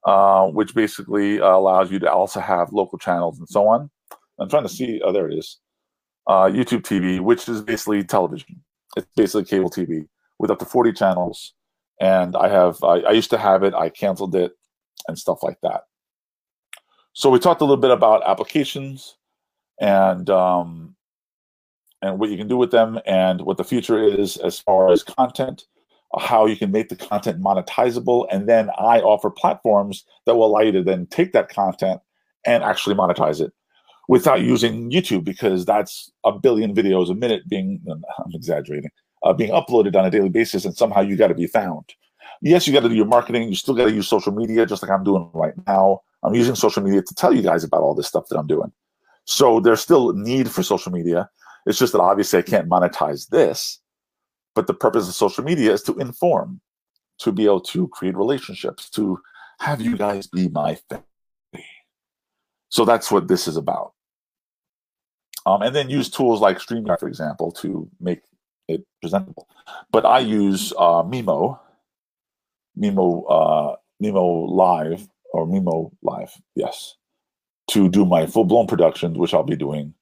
uh, 0.05 0.47
which 0.47 0.73
basically 0.73 1.41
uh, 1.41 1.49
allows 1.49 1.91
you 1.91 1.99
to 1.99 2.11
also 2.11 2.39
have 2.39 2.71
local 2.71 2.97
channels 2.97 3.37
and 3.37 3.47
so 3.47 3.67
on. 3.67 3.91
I'm 4.39 4.49
trying 4.49 4.63
to 4.63 4.69
see. 4.69 5.01
Oh, 5.03 5.11
there 5.11 5.29
it 5.29 5.37
is. 5.37 5.59
Uh, 6.27 6.45
YouTube 6.45 6.83
TV, 6.83 7.19
which 7.19 7.49
is 7.49 7.61
basically 7.61 8.05
television. 8.05 8.63
It's 8.95 9.07
basically 9.17 9.43
cable 9.43 9.69
TV 9.69 10.07
with 10.39 10.49
up 10.49 10.59
to 10.59 10.65
40 10.65 10.93
channels. 10.93 11.53
And 11.99 12.37
I 12.37 12.47
have, 12.47 12.81
I, 12.81 13.01
I 13.01 13.11
used 13.11 13.29
to 13.31 13.37
have 13.37 13.63
it. 13.63 13.73
I 13.73 13.89
canceled 13.89 14.35
it 14.35 14.53
and 15.09 15.19
stuff 15.19 15.43
like 15.43 15.57
that. 15.63 15.81
So 17.11 17.29
we 17.29 17.39
talked 17.39 17.59
a 17.59 17.65
little 17.65 17.75
bit 17.75 17.91
about 17.91 18.25
applications 18.25 19.17
and 19.81 20.29
um, 20.29 20.95
and 22.01 22.19
what 22.19 22.29
you 22.29 22.37
can 22.37 22.47
do 22.47 22.57
with 22.57 22.71
them 22.71 22.99
and 23.05 23.41
what 23.41 23.57
the 23.57 23.63
future 23.63 24.01
is 24.01 24.37
as 24.37 24.59
far 24.59 24.91
as 24.91 25.03
content, 25.03 25.65
how 26.17 26.45
you 26.45 26.55
can 26.55 26.71
make 26.71 26.89
the 26.89 26.95
content 26.95 27.41
monetizable, 27.41 28.27
and 28.31 28.47
then 28.47 28.69
I 28.77 28.99
offer 28.99 29.29
platforms 29.29 30.05
that 30.25 30.35
will 30.35 30.47
allow 30.47 30.61
you 30.61 30.71
to 30.73 30.83
then 30.83 31.05
take 31.07 31.33
that 31.33 31.49
content 31.49 32.01
and 32.45 32.63
actually 32.63 32.95
monetize 32.95 33.41
it 33.41 33.53
without 34.07 34.41
using 34.41 34.89
YouTube 34.89 35.23
because 35.23 35.65
that's 35.65 36.11
a 36.25 36.31
billion 36.31 36.73
videos 36.73 37.09
a 37.09 37.15
minute 37.15 37.47
being 37.47 37.81
I'm 37.87 38.31
exaggerating 38.33 38.89
uh, 39.23 39.33
being 39.33 39.51
uploaded 39.51 39.95
on 39.95 40.05
a 40.05 40.11
daily 40.11 40.29
basis, 40.29 40.65
and 40.65 40.75
somehow 40.75 41.01
you 41.01 41.15
got 41.15 41.27
to 41.27 41.35
be 41.35 41.47
found. 41.47 41.93
Yes, 42.41 42.67
you 42.67 42.73
got 42.73 42.81
to 42.81 42.89
do 42.89 42.95
your 42.95 43.05
marketing. 43.05 43.49
You 43.49 43.55
still 43.55 43.73
got 43.73 43.85
to 43.85 43.91
use 43.91 44.07
social 44.07 44.31
media, 44.31 44.65
just 44.65 44.81
like 44.81 44.91
I'm 44.91 45.03
doing 45.03 45.29
right 45.33 45.53
now. 45.67 46.01
I'm 46.23 46.35
using 46.35 46.55
social 46.55 46.83
media 46.83 47.01
to 47.01 47.15
tell 47.15 47.33
you 47.33 47.41
guys 47.41 47.63
about 47.63 47.81
all 47.81 47.95
this 47.95 48.07
stuff 48.07 48.27
that 48.29 48.37
I'm 48.37 48.47
doing. 48.47 48.71
So 49.25 49.59
there's 49.59 49.81
still 49.81 50.13
need 50.13 50.49
for 50.49 50.63
social 50.63 50.91
media. 50.91 51.29
It's 51.65 51.79
just 51.79 51.93
that 51.93 52.01
obviously 52.01 52.39
I 52.39 52.43
can't 52.43 52.69
monetize 52.69 53.27
this. 53.29 53.79
But 54.55 54.67
the 54.67 54.73
purpose 54.73 55.07
of 55.07 55.15
social 55.15 55.43
media 55.43 55.71
is 55.71 55.83
to 55.83 55.97
inform, 55.97 56.61
to 57.19 57.31
be 57.31 57.45
able 57.45 57.61
to 57.61 57.87
create 57.89 58.17
relationships, 58.17 58.89
to 58.91 59.19
have 59.59 59.79
you 59.79 59.95
guys 59.95 60.27
be 60.27 60.47
my 60.49 60.75
family. 60.89 61.05
So 62.69 62.85
that's 62.85 63.11
what 63.11 63.27
this 63.27 63.47
is 63.47 63.57
about. 63.57 63.93
Um, 65.45 65.61
and 65.61 65.75
then 65.75 65.89
use 65.89 66.09
tools 66.09 66.41
like 66.41 66.59
StreamYard, 66.59 66.99
for 66.99 67.07
example, 67.07 67.51
to 67.53 67.89
make 67.99 68.21
it 68.67 68.85
presentable. 69.01 69.47
But 69.91 70.05
I 70.05 70.19
use 70.19 70.73
uh, 70.77 71.03
Mimo, 71.03 71.59
Mimo, 72.77 73.23
uh, 73.29 73.75
Mimo 74.01 74.47
Live 74.47 75.07
or 75.33 75.47
Mimo 75.47 75.91
Live, 76.03 76.33
yes, 76.55 76.95
to 77.71 77.89
do 77.89 78.05
my 78.05 78.27
full 78.27 78.45
blown 78.45 78.67
productions, 78.67 79.17
which 79.17 79.33
I'll 79.33 79.43
be 79.43 79.55
doing 79.55 79.93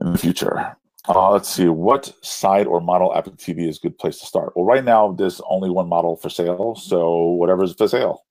in 0.00 0.12
the 0.12 0.18
future. 0.18 0.76
Uh, 1.08 1.30
let's 1.30 1.48
see, 1.48 1.68
what 1.68 2.12
side 2.22 2.66
or 2.66 2.80
model 2.80 3.14
Apple 3.14 3.32
TV 3.32 3.68
is 3.68 3.78
a 3.78 3.80
good 3.80 3.98
place 3.98 4.18
to 4.18 4.26
start? 4.26 4.52
Well, 4.56 4.64
right 4.64 4.84
now 4.84 5.12
there's 5.12 5.40
only 5.48 5.70
one 5.70 5.88
model 5.88 6.16
for 6.16 6.28
sale, 6.28 6.74
so 6.74 7.20
whatever's 7.20 7.74
for 7.74 7.86
sale. 7.86 8.24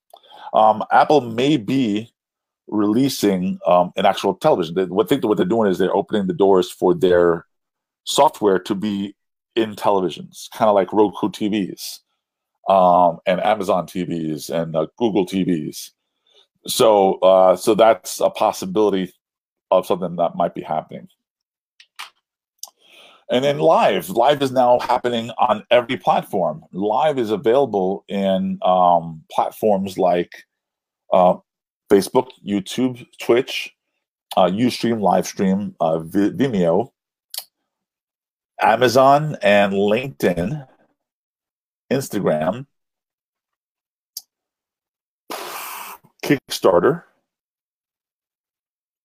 Um, 0.53 0.83
Apple 0.91 1.21
may 1.21 1.57
be 1.57 2.11
releasing 2.67 3.59
um, 3.65 3.91
an 3.95 4.05
actual 4.05 4.35
television. 4.35 4.75
They, 4.75 4.85
what 4.85 5.07
think 5.07 5.23
what 5.23 5.37
they're 5.37 5.45
doing 5.45 5.69
is 5.69 5.77
they're 5.77 5.95
opening 5.95 6.27
the 6.27 6.33
doors 6.33 6.69
for 6.69 6.93
their 6.93 7.45
software 8.03 8.59
to 8.59 8.75
be 8.75 9.15
in 9.55 9.75
televisions, 9.75 10.49
kind 10.51 10.67
of 10.67 10.75
like 10.75 10.91
Roku 10.91 11.29
TVs 11.29 11.99
um, 12.69 13.19
and 13.25 13.41
Amazon 13.41 13.85
TVs 13.87 14.49
and 14.49 14.75
uh, 14.75 14.87
Google 14.97 15.25
TVs. 15.25 15.91
So, 16.67 17.15
uh, 17.19 17.55
so 17.55 17.75
that's 17.75 18.19
a 18.19 18.29
possibility 18.29 19.13
of 19.71 19.85
something 19.85 20.15
that 20.15 20.35
might 20.35 20.55
be 20.55 20.61
happening. 20.61 21.07
And 23.29 23.43
then 23.43 23.57
live, 23.57 24.09
live 24.09 24.41
is 24.43 24.51
now 24.51 24.79
happening 24.79 25.31
on 25.39 25.65
every 25.71 25.97
platform. 25.97 26.63
Live 26.71 27.17
is 27.17 27.31
available 27.31 28.05
in 28.07 28.59
um, 28.61 29.23
platforms 29.31 29.97
like 29.97 30.43
uh, 31.11 31.37
Facebook, 31.89 32.29
YouTube, 32.45 33.03
Twitch, 33.19 33.75
uh, 34.37 34.45
UStream, 34.45 34.99
Livestream, 34.99 35.73
uh, 35.79 35.99
Vimeo, 35.99 36.91
Amazon, 38.61 39.37
and 39.41 39.73
LinkedIn, 39.73 40.67
Instagram, 41.91 42.67
Kickstarter, 46.23 47.03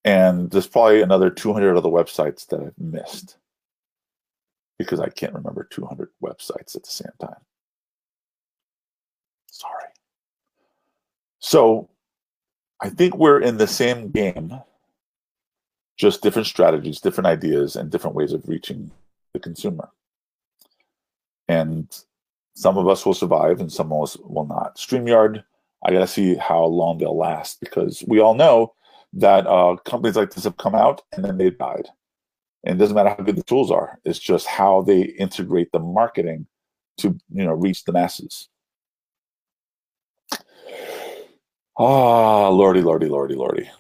and 0.05 0.51
there's 0.51 0.66
probably 0.66 1.03
another 1.03 1.31
200 1.31 1.77
other 1.77 1.89
websites 1.89 2.47
that 2.49 2.61
I've 2.61 2.79
missed 2.79 3.37
because 4.81 4.99
I 4.99 5.11
can't 5.11 5.35
remember 5.35 5.64
200 5.64 6.09
websites 6.22 6.74
at 6.74 6.85
the 6.85 6.91
same 6.91 7.12
time. 7.20 7.43
Sorry. 9.51 9.91
So 11.39 11.91
I 12.81 12.89
think 12.89 13.14
we're 13.14 13.43
in 13.43 13.59
the 13.59 13.66
same 13.66 14.11
game, 14.11 14.59
just 15.99 16.22
different 16.22 16.49
strategies, 16.49 16.99
different 16.99 17.26
ideas, 17.26 17.76
and 17.76 17.91
different 17.91 18.16
ways 18.16 18.33
of 18.33 18.49
reaching 18.49 18.91
the 19.35 19.39
consumer. 19.39 19.91
And 21.47 21.95
some 22.54 22.79
of 22.79 22.88
us 22.88 23.04
will 23.04 23.13
survive 23.13 23.61
and 23.61 23.71
some 23.71 23.92
of 23.92 24.03
us 24.04 24.17
will 24.17 24.46
not. 24.46 24.76
StreamYard, 24.76 25.45
I 25.84 25.92
got 25.92 25.99
to 25.99 26.07
see 26.07 26.37
how 26.37 26.64
long 26.64 26.96
they'll 26.96 27.14
last 27.14 27.61
because 27.61 28.03
we 28.09 28.18
all 28.18 28.34
know 28.34 28.72
that 29.13 29.46
uh, 29.46 29.76
companies 29.84 30.17
like 30.17 30.30
this 30.30 30.45
have 30.45 30.57
come 30.57 30.75
out 30.75 31.03
and 31.13 31.22
then 31.22 31.37
they 31.37 31.50
died. 31.50 31.91
And 32.64 32.76
it 32.76 32.78
doesn't 32.78 32.95
matter 32.95 33.11
how 33.11 33.24
good 33.24 33.37
the 33.37 33.42
tools 33.42 33.70
are. 33.70 33.99
It's 34.04 34.18
just 34.18 34.46
how 34.46 34.82
they 34.82 35.03
integrate 35.03 35.72
the 35.72 35.78
marketing 35.78 36.46
to 36.99 37.18
you 37.32 37.45
know 37.45 37.54
reach 37.54 37.84
the 37.84 37.92
masses. 37.92 38.49
Ah, 41.78 42.49
lordy, 42.49 42.82
lordy, 42.82 43.07
lordy, 43.08 43.34
lordy. 43.34 43.70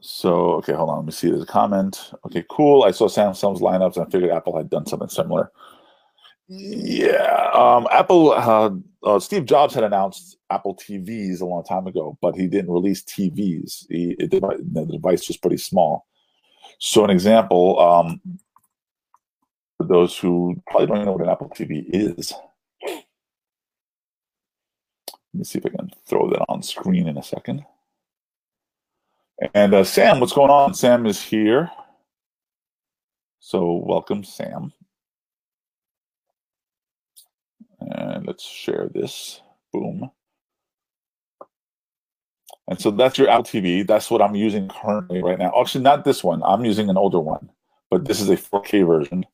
So, 0.00 0.52
okay, 0.54 0.72
hold 0.72 0.90
on. 0.90 0.98
Let 0.98 1.06
me 1.06 1.12
see. 1.12 1.30
There's 1.30 1.42
a 1.42 1.46
comment. 1.46 2.12
Okay, 2.24 2.44
cool. 2.48 2.84
I 2.84 2.90
saw 2.92 3.08
Samsung's 3.08 3.60
lineups 3.60 3.96
and 3.96 4.06
I 4.06 4.10
figured 4.10 4.30
Apple 4.30 4.56
had 4.56 4.70
done 4.70 4.86
something 4.86 5.08
similar. 5.08 5.50
Yeah, 6.48 7.50
um, 7.54 7.88
Apple. 7.90 8.32
Uh, 8.32 8.70
uh, 9.02 9.18
Steve 9.18 9.46
Jobs 9.46 9.74
had 9.74 9.82
announced 9.82 10.36
Apple 10.50 10.76
TVs 10.76 11.40
a 11.40 11.44
long 11.44 11.64
time 11.64 11.86
ago, 11.86 12.16
but 12.22 12.36
he 12.36 12.46
didn't 12.46 12.70
release 12.70 13.02
TVs. 13.02 13.86
He, 13.88 14.14
it, 14.18 14.30
the 14.30 14.86
device 14.90 15.26
was 15.26 15.36
pretty 15.36 15.56
small. 15.56 16.06
So, 16.78 17.04
an 17.04 17.10
example 17.10 17.80
um, 17.80 18.20
for 19.76 19.86
those 19.86 20.16
who 20.16 20.62
probably 20.68 20.86
don't 20.86 21.04
know 21.04 21.12
what 21.12 21.22
an 21.22 21.28
Apple 21.28 21.50
TV 21.50 21.84
is. 21.88 22.32
Let 22.82 23.04
me 25.34 25.44
see 25.44 25.58
if 25.58 25.66
I 25.66 25.70
can 25.70 25.90
throw 26.06 26.30
that 26.30 26.44
on 26.48 26.62
screen 26.62 27.08
in 27.08 27.18
a 27.18 27.22
second. 27.22 27.64
And 29.52 29.74
uh, 29.74 29.84
Sam, 29.84 30.20
what's 30.20 30.32
going 30.32 30.50
on? 30.50 30.74
Sam 30.74 31.06
is 31.06 31.20
here. 31.20 31.70
So, 33.40 33.82
welcome, 33.84 34.22
Sam. 34.22 34.72
And 37.80 38.26
let's 38.26 38.44
share 38.44 38.90
this. 38.92 39.40
Boom. 39.72 40.10
And 42.68 42.80
so 42.80 42.90
that's 42.90 43.18
your 43.18 43.28
Apple 43.28 43.44
TV. 43.44 43.86
That's 43.86 44.10
what 44.10 44.22
I'm 44.22 44.34
using 44.34 44.68
currently 44.68 45.22
right 45.22 45.38
now. 45.38 45.52
Actually, 45.58 45.84
not 45.84 46.04
this 46.04 46.24
one. 46.24 46.42
I'm 46.42 46.64
using 46.64 46.90
an 46.90 46.96
older 46.96 47.20
one, 47.20 47.50
but 47.90 48.06
this 48.06 48.20
is 48.20 48.28
a 48.28 48.36
4K 48.36 48.86
version. 48.86 49.24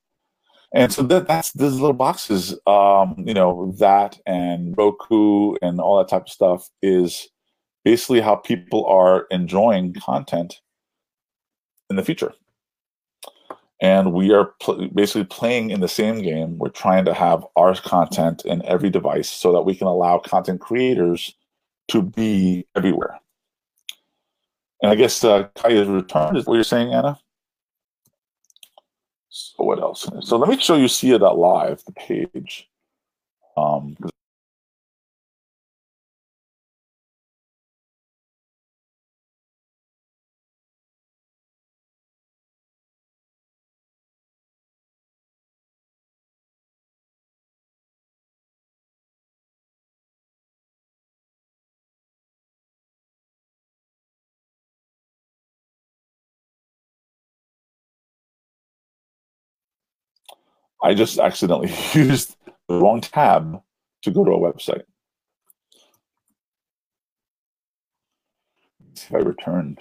And 0.74 0.92
so 0.92 1.02
that, 1.04 1.28
that's 1.28 1.52
these 1.52 1.74
little 1.74 1.92
boxes, 1.92 2.58
um, 2.66 3.14
you 3.18 3.34
know, 3.34 3.74
that 3.78 4.18
and 4.26 4.74
Roku 4.76 5.54
and 5.60 5.80
all 5.80 5.98
that 5.98 6.08
type 6.08 6.22
of 6.22 6.28
stuff 6.28 6.68
is 6.82 7.28
basically 7.84 8.20
how 8.20 8.36
people 8.36 8.86
are 8.86 9.26
enjoying 9.30 9.94
content 9.94 10.60
in 11.90 11.96
the 11.96 12.04
future 12.04 12.32
and 13.82 14.12
we 14.12 14.32
are 14.32 14.54
pl- 14.60 14.88
basically 14.94 15.24
playing 15.24 15.70
in 15.70 15.80
the 15.80 15.88
same 15.88 16.22
game. 16.22 16.56
We're 16.56 16.68
trying 16.68 17.04
to 17.04 17.12
have 17.12 17.44
our 17.56 17.74
content 17.74 18.44
in 18.44 18.64
every 18.64 18.90
device 18.90 19.28
so 19.28 19.52
that 19.52 19.62
we 19.62 19.74
can 19.74 19.88
allow 19.88 20.18
content 20.18 20.60
creators 20.60 21.34
to 21.88 22.00
be 22.00 22.64
everywhere. 22.76 23.20
And 24.82 24.92
I 24.92 24.94
guess 24.94 25.24
uh, 25.24 25.48
Kaya's 25.56 25.88
return 25.88 26.36
is 26.36 26.46
what 26.46 26.54
you're 26.54 26.64
saying, 26.64 26.94
Anna. 26.94 27.18
So 29.30 29.64
what 29.64 29.80
else? 29.80 30.08
So 30.20 30.36
let 30.36 30.48
me 30.48 30.58
show 30.58 30.76
you 30.76 30.86
Sia.live, 30.86 31.82
the 31.84 31.92
page. 31.92 32.68
Um, 33.56 33.96
I 60.82 60.94
just 60.94 61.18
accidentally 61.18 61.72
used 61.94 62.36
the 62.68 62.74
wrong 62.74 63.00
tab 63.00 63.62
to 64.02 64.10
go 64.10 64.24
to 64.24 64.32
a 64.32 64.38
website. 64.38 64.82
Let's 68.88 69.02
see 69.02 69.06
if 69.08 69.14
I 69.14 69.18
returned. 69.18 69.78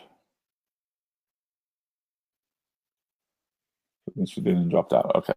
This 4.15 4.35
didn't 4.35 4.69
drop 4.69 4.93
out. 4.93 5.15
Okay. 5.15 5.33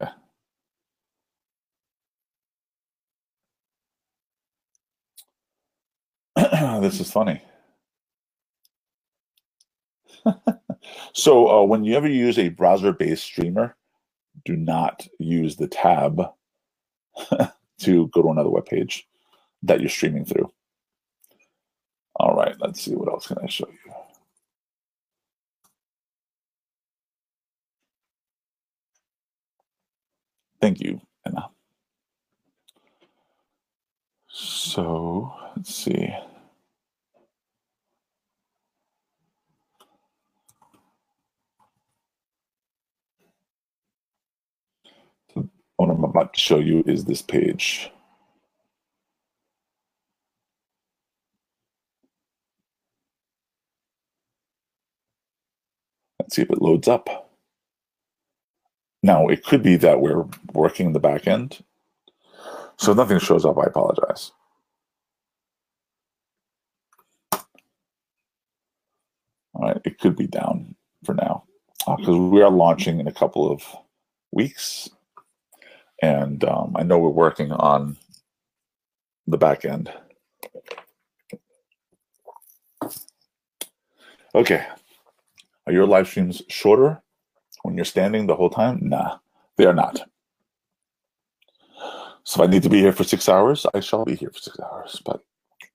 this 6.82 7.00
is 7.00 7.10
funny. 7.10 7.40
so 11.12 11.48
uh, 11.48 11.64
when 11.64 11.84
you 11.84 11.94
ever 11.94 12.08
use 12.08 12.38
a 12.38 12.48
browser-based 12.48 13.22
streamer, 13.22 13.76
do 14.44 14.56
not 14.56 15.06
use 15.18 15.56
the 15.56 15.68
tab 15.68 16.22
to 17.80 18.08
go 18.08 18.22
to 18.22 18.30
another 18.30 18.50
web 18.50 18.66
page 18.66 19.06
that 19.62 19.80
you're 19.80 19.88
streaming 19.88 20.24
through. 20.24 20.50
All 22.16 22.34
right, 22.36 22.56
let's 22.60 22.80
see 22.80 22.94
what 22.94 23.08
else 23.08 23.26
can 23.26 23.38
I 23.42 23.46
show 23.48 23.68
you. 23.68 23.92
Thank 30.60 30.80
you, 30.80 31.00
Anna. 31.26 31.48
So 34.28 35.32
let's 35.56 35.74
see. 35.74 36.14
What 45.84 45.94
I'm 45.94 46.04
about 46.04 46.32
to 46.34 46.40
show 46.40 46.58
you 46.58 46.82
is 46.86 47.04
this 47.04 47.20
page. 47.20 47.90
Let's 56.18 56.36
see 56.36 56.42
if 56.42 56.50
it 56.50 56.62
loads 56.62 56.88
up. 56.88 57.30
Now, 59.02 59.28
it 59.28 59.44
could 59.44 59.62
be 59.62 59.76
that 59.76 60.00
we're 60.00 60.24
working 60.54 60.86
in 60.86 60.92
the 60.94 61.00
back 61.00 61.26
end. 61.26 61.62
So 62.78 62.94
nothing 62.94 63.18
shows 63.18 63.44
up, 63.44 63.58
I 63.58 63.64
apologize. 63.64 64.32
All 69.52 69.68
right, 69.68 69.80
it 69.84 69.98
could 70.00 70.16
be 70.16 70.26
down 70.26 70.74
for 71.04 71.14
now 71.14 71.44
because 71.86 72.08
uh, 72.08 72.18
we 72.18 72.42
are 72.42 72.50
launching 72.50 72.98
in 72.98 73.06
a 73.06 73.12
couple 73.12 73.48
of 73.48 73.62
weeks 74.32 74.88
and 76.04 76.44
um, 76.44 76.74
I 76.76 76.82
know 76.82 76.98
we're 76.98 77.08
working 77.08 77.50
on 77.50 77.96
the 79.26 79.38
back 79.38 79.64
end. 79.64 79.90
Okay. 84.34 84.66
Are 85.66 85.72
your 85.72 85.86
live 85.86 86.06
streams 86.06 86.42
shorter 86.48 87.00
when 87.62 87.74
you're 87.74 87.86
standing 87.86 88.26
the 88.26 88.36
whole 88.36 88.50
time? 88.50 88.80
Nah, 88.82 89.16
they 89.56 89.64
are 89.64 89.72
not. 89.72 90.02
So 92.24 92.42
if 92.42 92.48
I 92.48 92.50
need 92.50 92.62
to 92.64 92.68
be 92.68 92.80
here 92.80 92.92
for 92.92 93.04
six 93.04 93.30
hours, 93.30 93.64
I 93.72 93.80
shall 93.80 94.04
be 94.04 94.14
here 94.14 94.30
for 94.30 94.40
six 94.40 94.60
hours, 94.60 95.00
but 95.06 95.22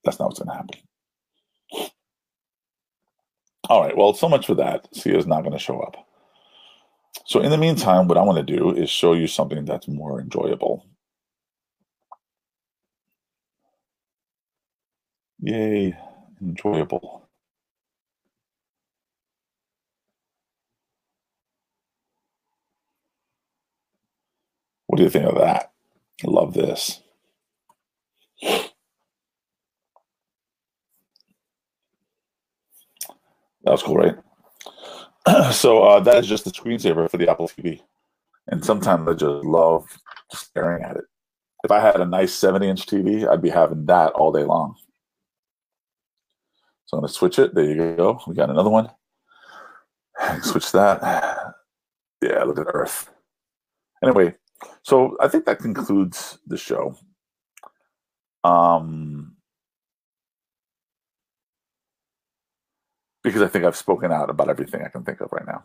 that's 0.04 0.20
not 0.20 0.26
what's 0.26 0.38
going 0.38 0.50
to 0.50 0.54
happen. 0.54 1.90
All 3.68 3.82
right, 3.82 3.96
well, 3.96 4.14
so 4.14 4.28
much 4.28 4.46
for 4.46 4.54
that. 4.54 4.86
Sia 4.94 5.16
is 5.18 5.26
not 5.26 5.40
going 5.40 5.52
to 5.52 5.58
show 5.58 5.80
up. 5.80 5.96
So 7.26 7.40
in 7.40 7.50
the 7.50 7.58
meantime, 7.58 8.08
what 8.08 8.18
I 8.18 8.22
want 8.22 8.44
to 8.46 8.56
do 8.56 8.72
is 8.74 8.90
show 8.90 9.12
you 9.14 9.26
something 9.26 9.64
that's 9.64 9.88
more 9.88 10.20
enjoyable. 10.20 10.86
Yay, 15.40 15.96
enjoyable. 16.40 17.28
What 24.86 24.98
do 24.98 25.04
you 25.04 25.10
think 25.10 25.26
of 25.26 25.36
that? 25.38 25.72
I 26.24 26.30
love 26.30 26.54
this. 26.54 27.00
That 33.64 33.72
was 33.72 33.82
cool, 33.82 33.96
right? 33.96 34.16
so 35.52 35.82
uh, 35.82 36.00
that 36.00 36.16
is 36.16 36.26
just 36.26 36.44
the 36.44 36.50
screensaver 36.50 37.10
for 37.10 37.16
the 37.16 37.30
Apple 37.30 37.48
TV. 37.48 37.80
And 38.48 38.64
sometimes 38.64 39.08
I 39.08 39.12
just 39.12 39.44
love 39.44 39.86
staring 40.32 40.82
at 40.82 40.96
it. 40.96 41.04
If 41.62 41.70
I 41.70 41.80
had 41.80 42.00
a 42.00 42.06
nice 42.06 42.32
70 42.32 42.68
inch 42.68 42.86
TV, 42.86 43.28
I'd 43.28 43.42
be 43.42 43.50
having 43.50 43.86
that 43.86 44.12
all 44.12 44.32
day 44.32 44.44
long. 44.44 44.76
So 46.86 46.96
I'm 46.96 47.02
going 47.02 47.08
to 47.08 47.14
switch 47.14 47.38
it. 47.38 47.54
There 47.54 47.64
you 47.64 47.96
go. 47.96 48.20
We 48.26 48.34
got 48.34 48.50
another 48.50 48.70
one. 48.70 48.90
Switch 50.42 50.72
that. 50.72 51.02
Yeah, 52.22 52.44
look 52.44 52.58
at 52.58 52.66
Earth. 52.74 53.08
Anyway, 54.04 54.34
so 54.82 55.16
I 55.22 55.28
think 55.28 55.46
that 55.46 55.58
concludes 55.58 56.38
the 56.46 56.58
show. 56.58 56.94
Um, 58.44 59.36
because 63.22 63.42
I 63.42 63.48
think 63.48 63.64
I've 63.64 63.76
spoken 63.76 64.12
out 64.12 64.30
about 64.30 64.48
everything 64.48 64.82
I 64.82 64.88
can 64.88 65.04
think 65.04 65.20
of 65.20 65.32
right 65.32 65.46
now. 65.46 65.64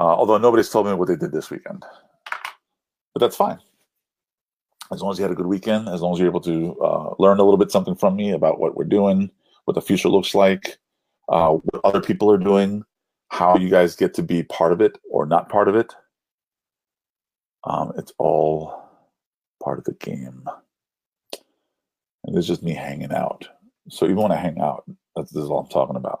Uh, 0.00 0.14
although 0.14 0.38
nobody's 0.38 0.70
told 0.70 0.86
me 0.86 0.94
what 0.94 1.08
they 1.08 1.16
did 1.16 1.32
this 1.32 1.50
weekend, 1.50 1.84
but 3.12 3.20
that's 3.20 3.36
fine. 3.36 3.58
As 4.90 5.00
long 5.00 5.12
as 5.12 5.18
you 5.18 5.22
had 5.22 5.32
a 5.32 5.36
good 5.36 5.46
weekend, 5.46 5.88
as 5.88 6.02
long 6.02 6.12
as 6.12 6.18
you're 6.18 6.28
able 6.28 6.40
to 6.40 6.78
uh, 6.80 7.14
learn 7.18 7.38
a 7.38 7.44
little 7.44 7.58
bit 7.58 7.70
something 7.70 7.94
from 7.94 8.16
me 8.16 8.30
about 8.30 8.58
what 8.58 8.76
we're 8.76 8.84
doing, 8.84 9.30
what 9.64 9.74
the 9.74 9.80
future 9.80 10.08
looks 10.08 10.34
like, 10.34 10.78
uh, 11.28 11.50
what 11.50 11.84
other 11.84 12.00
people 12.00 12.30
are 12.30 12.38
doing, 12.38 12.84
how 13.28 13.56
you 13.56 13.70
guys 13.70 13.96
get 13.96 14.12
to 14.14 14.22
be 14.22 14.42
part 14.42 14.72
of 14.72 14.80
it 14.80 14.98
or 15.10 15.24
not 15.24 15.48
part 15.48 15.68
of 15.68 15.74
it. 15.74 15.94
Um, 17.64 17.92
it's 17.96 18.12
all 18.18 18.82
part 19.62 19.78
of 19.78 19.84
the 19.84 19.94
game. 19.94 20.44
And 22.24 22.36
it's 22.36 22.46
just 22.46 22.62
me 22.62 22.74
hanging 22.74 23.12
out. 23.12 23.48
So 23.88 24.04
even 24.04 24.18
when 24.18 24.32
I 24.32 24.36
hang 24.36 24.60
out, 24.60 24.84
that's, 25.16 25.30
this 25.30 25.44
is 25.44 25.50
all 25.50 25.60
I'm 25.60 25.68
talking 25.68 25.96
about. 25.96 26.20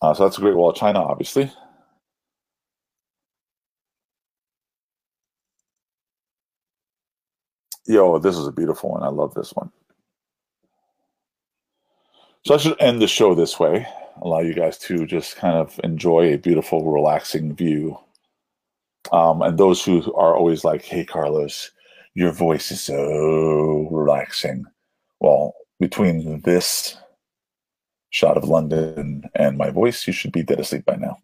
Uh, 0.00 0.14
so 0.14 0.24
that's 0.24 0.36
the 0.36 0.42
Great 0.42 0.56
Wall 0.56 0.70
of 0.70 0.76
China, 0.76 1.00
obviously. 1.00 1.52
Yo, 7.86 8.18
this 8.18 8.36
is 8.36 8.46
a 8.46 8.52
beautiful 8.52 8.90
one. 8.90 9.02
I 9.02 9.08
love 9.08 9.34
this 9.34 9.52
one. 9.52 9.70
So 12.44 12.54
I 12.54 12.58
should 12.58 12.80
end 12.80 13.02
the 13.02 13.08
show 13.08 13.34
this 13.34 13.58
way, 13.58 13.86
allow 14.22 14.40
you 14.40 14.54
guys 14.54 14.78
to 14.80 15.06
just 15.06 15.36
kind 15.36 15.56
of 15.56 15.80
enjoy 15.82 16.32
a 16.32 16.38
beautiful, 16.38 16.90
relaxing 16.90 17.54
view. 17.54 17.98
Um, 19.10 19.42
and 19.42 19.58
those 19.58 19.84
who 19.84 20.12
are 20.14 20.36
always 20.36 20.64
like, 20.64 20.84
hey, 20.84 21.04
Carlos, 21.04 21.70
your 22.14 22.32
voice 22.32 22.70
is 22.70 22.82
so 22.82 23.88
relaxing. 23.90 24.64
Well, 25.20 25.54
between 25.80 26.40
this 26.42 26.96
shot 28.10 28.36
of 28.36 28.44
London 28.44 29.24
and 29.34 29.58
my 29.58 29.70
voice, 29.70 30.06
you 30.06 30.12
should 30.12 30.32
be 30.32 30.42
dead 30.42 30.60
asleep 30.60 30.84
by 30.84 30.96
now. 30.96 31.18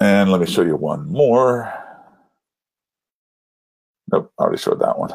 And 0.00 0.30
let 0.30 0.40
me 0.40 0.46
show 0.46 0.62
you 0.62 0.76
one 0.76 1.06
more. 1.08 1.72
Nope, 4.10 4.32
I 4.38 4.42
already 4.42 4.58
showed 4.58 4.80
that 4.80 4.98
one. 4.98 5.12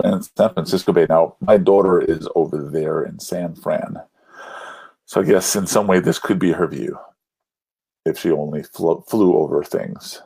San 0.00 0.22
Francisco 0.54 0.92
Bay. 0.92 1.06
Now, 1.08 1.34
my 1.40 1.56
daughter 1.58 2.00
is 2.00 2.28
over 2.36 2.62
there 2.62 3.02
in 3.02 3.18
San 3.18 3.56
Fran. 3.56 4.00
So 5.06 5.20
I 5.20 5.24
guess 5.24 5.56
in 5.56 5.66
some 5.66 5.88
way 5.88 5.98
this 5.98 6.20
could 6.20 6.38
be 6.38 6.52
her 6.52 6.68
view 6.68 6.98
if 8.04 8.18
she 8.18 8.30
only 8.30 8.62
flew, 8.62 9.04
flew 9.08 9.36
over 9.36 9.64
things. 9.64 10.22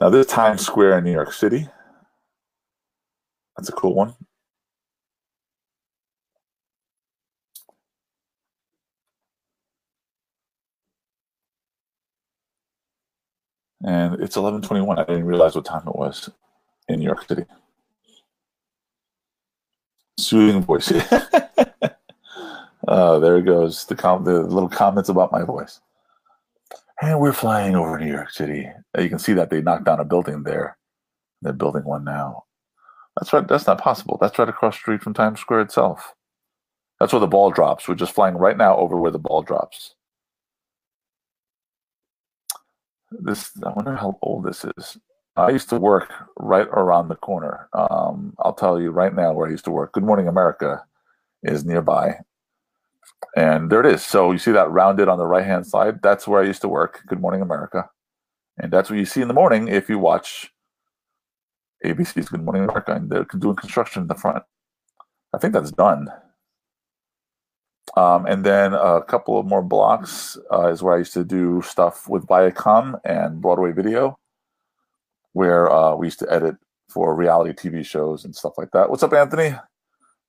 Now, 0.00 0.10
this 0.10 0.26
Times 0.28 0.64
Square 0.64 0.98
in 0.98 1.04
New 1.04 1.12
York 1.12 1.32
City. 1.32 1.68
That's 3.56 3.68
a 3.68 3.72
cool 3.72 3.94
one. 3.94 4.14
And 13.84 14.20
it's 14.20 14.36
11:21. 14.36 14.98
I 14.98 15.04
didn't 15.04 15.24
realize 15.24 15.54
what 15.56 15.64
time 15.64 15.86
it 15.88 15.96
was 15.96 16.30
in 16.88 17.00
New 17.00 17.06
York 17.06 17.26
City. 17.26 17.44
Soothing 20.18 20.62
voice. 20.62 20.92
oh, 22.86 23.20
there 23.20 23.40
goes. 23.42 23.84
The 23.86 23.96
com- 23.96 24.24
the 24.24 24.42
little 24.42 24.68
comments 24.68 25.08
about 25.08 25.32
my 25.32 25.42
voice. 25.44 25.80
And 27.00 27.20
we're 27.20 27.32
flying 27.32 27.76
over 27.76 27.98
New 27.98 28.10
York 28.10 28.30
City. 28.30 28.68
You 28.98 29.08
can 29.08 29.18
see 29.18 29.32
that 29.34 29.50
they 29.50 29.60
knocked 29.60 29.84
down 29.84 30.00
a 30.00 30.04
building 30.04 30.42
there. 30.42 30.76
They're 31.42 31.52
building 31.52 31.84
one 31.84 32.04
now. 32.04 32.44
That's 33.16 33.32
right. 33.32 33.46
That's 33.46 33.66
not 33.66 33.80
possible. 33.80 34.18
That's 34.20 34.38
right 34.38 34.48
across 34.48 34.74
the 34.74 34.80
street 34.80 35.02
from 35.02 35.14
Times 35.14 35.40
Square 35.40 35.60
itself. 35.62 36.14
That's 36.98 37.12
where 37.12 37.20
the 37.20 37.26
ball 37.28 37.50
drops. 37.50 37.86
We're 37.86 37.94
just 37.94 38.14
flying 38.14 38.36
right 38.36 38.56
now 38.56 38.76
over 38.76 38.96
where 38.96 39.12
the 39.12 39.18
ball 39.18 39.42
drops. 39.42 39.94
This 43.10 43.52
I 43.64 43.70
wonder 43.70 43.96
how 43.96 44.18
old 44.22 44.44
this 44.44 44.64
is. 44.76 44.98
I 45.36 45.50
used 45.50 45.68
to 45.70 45.78
work 45.78 46.12
right 46.36 46.66
around 46.66 47.08
the 47.08 47.14
corner. 47.14 47.68
Um, 47.72 48.34
I'll 48.40 48.54
tell 48.54 48.80
you 48.80 48.90
right 48.90 49.14
now 49.14 49.32
where 49.32 49.46
I 49.46 49.50
used 49.52 49.64
to 49.66 49.70
work. 49.70 49.92
Good 49.92 50.02
Morning 50.02 50.26
America 50.26 50.84
is 51.44 51.64
nearby. 51.64 52.18
And 53.36 53.70
there 53.70 53.80
it 53.80 53.86
is. 53.86 54.04
So 54.04 54.32
you 54.32 54.38
see 54.38 54.52
that 54.52 54.70
rounded 54.70 55.08
on 55.08 55.18
the 55.18 55.26
right 55.26 55.44
hand 55.44 55.66
side? 55.66 56.00
That's 56.02 56.26
where 56.26 56.42
I 56.42 56.46
used 56.46 56.62
to 56.62 56.68
work. 56.68 57.02
Good 57.06 57.20
Morning 57.20 57.42
America. 57.42 57.88
And 58.58 58.72
that's 58.72 58.90
what 58.90 58.98
you 58.98 59.04
see 59.04 59.22
in 59.22 59.28
the 59.28 59.34
morning 59.34 59.68
if 59.68 59.88
you 59.88 59.98
watch 59.98 60.50
ABC's 61.84 62.28
Good 62.28 62.42
Morning 62.42 62.64
America. 62.64 62.92
And 62.92 63.10
they're 63.10 63.24
doing 63.24 63.56
construction 63.56 64.02
in 64.02 64.08
the 64.08 64.14
front. 64.14 64.42
I 65.34 65.38
think 65.38 65.52
that's 65.52 65.70
done. 65.70 66.08
Um, 67.96 68.26
and 68.26 68.44
then 68.44 68.74
a 68.74 69.02
couple 69.02 69.38
of 69.38 69.46
more 69.46 69.62
blocks 69.62 70.38
uh, 70.52 70.68
is 70.68 70.82
where 70.82 70.94
I 70.94 70.98
used 70.98 71.14
to 71.14 71.24
do 71.24 71.62
stuff 71.62 72.08
with 72.08 72.26
Viacom 72.26 73.00
and 73.04 73.40
Broadway 73.40 73.72
Video, 73.72 74.18
where 75.32 75.70
uh, 75.70 75.94
we 75.94 76.06
used 76.06 76.18
to 76.20 76.32
edit 76.32 76.56
for 76.88 77.14
reality 77.14 77.52
TV 77.52 77.84
shows 77.84 78.24
and 78.24 78.34
stuff 78.34 78.54
like 78.56 78.70
that. 78.72 78.88
What's 78.90 79.02
up, 79.02 79.12
Anthony? 79.12 79.54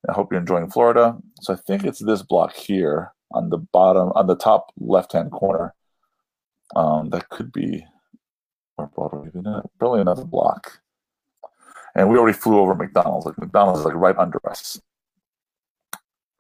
I 0.08 0.14
hope 0.14 0.32
you're 0.32 0.40
enjoying 0.40 0.70
Florida. 0.70 1.18
So 1.42 1.54
I 1.54 1.58
think 1.58 1.84
it's 1.84 2.00
this 2.00 2.22
block 2.22 2.54
here 2.54 3.12
on 3.32 3.50
the 3.50 3.58
bottom, 3.58 4.12
on 4.16 4.28
the 4.28 4.36
top 4.36 4.72
left-hand 4.80 5.32
corner. 5.32 5.74
Um, 6.76 7.10
that 7.10 7.30
could 7.30 7.52
be 7.52 7.86
Video, 9.34 9.70
probably 9.78 10.02
another 10.02 10.24
block. 10.24 10.80
And 11.96 12.10
we 12.10 12.18
already 12.18 12.38
flew 12.38 12.60
over 12.60 12.76
McDonald's. 12.76 13.26
Like 13.26 13.38
McDonald's 13.38 13.80
is 13.80 13.86
like 13.86 13.96
right 13.96 14.18
under 14.18 14.40
us. 14.50 14.80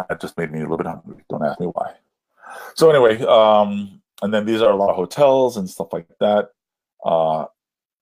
That 0.07 0.21
just 0.21 0.37
made 0.37 0.51
me 0.51 0.59
a 0.59 0.61
little 0.61 0.77
bit 0.77 0.87
hungry. 0.87 1.23
Don't 1.29 1.43
ask 1.43 1.59
me 1.59 1.67
why. 1.67 1.93
So 2.75 2.89
anyway, 2.89 3.21
um, 3.25 4.01
and 4.21 4.33
then 4.33 4.45
these 4.45 4.61
are 4.61 4.71
a 4.71 4.75
lot 4.75 4.89
of 4.89 4.95
hotels 4.95 5.57
and 5.57 5.69
stuff 5.69 5.91
like 5.91 6.07
that. 6.19 6.49
Uh, 7.03 7.45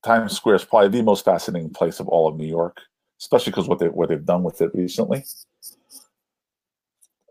Times 0.04 0.36
Square 0.36 0.56
is 0.56 0.64
probably 0.64 0.88
the 0.88 1.02
most 1.02 1.24
fascinating 1.24 1.70
place 1.70 1.98
of 1.98 2.08
all 2.08 2.28
of 2.28 2.36
New 2.36 2.46
York, 2.46 2.82
especially 3.20 3.50
because 3.50 3.68
what 3.68 3.78
they 3.78 3.88
what 3.88 4.08
they've 4.08 4.24
done 4.24 4.42
with 4.42 4.60
it 4.60 4.70
recently 4.74 5.24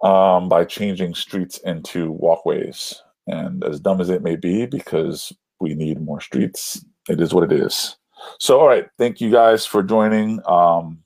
um, 0.04 0.50
by 0.50 0.66
changing 0.66 1.14
streets 1.16 1.58
into 1.60 2.12
walkways. 2.12 3.02
And 3.28 3.64
as 3.64 3.80
dumb 3.80 4.00
as 4.00 4.10
it 4.10 4.24
may 4.24 4.36
be, 4.36 4.66
because 4.66 5.34
we 5.60 5.74
need 5.74 6.02
more 6.02 6.22
streets, 6.22 6.84
it 7.10 7.20
is 7.20 7.34
what 7.34 7.52
it 7.52 7.52
is. 7.52 7.98
So, 8.40 8.60
all 8.60 8.68
right, 8.68 8.88
thank 8.98 9.22
you 9.22 9.32
guys 9.32 9.66
for 9.66 9.84
joining. 9.84 10.40
Um, 10.48 11.00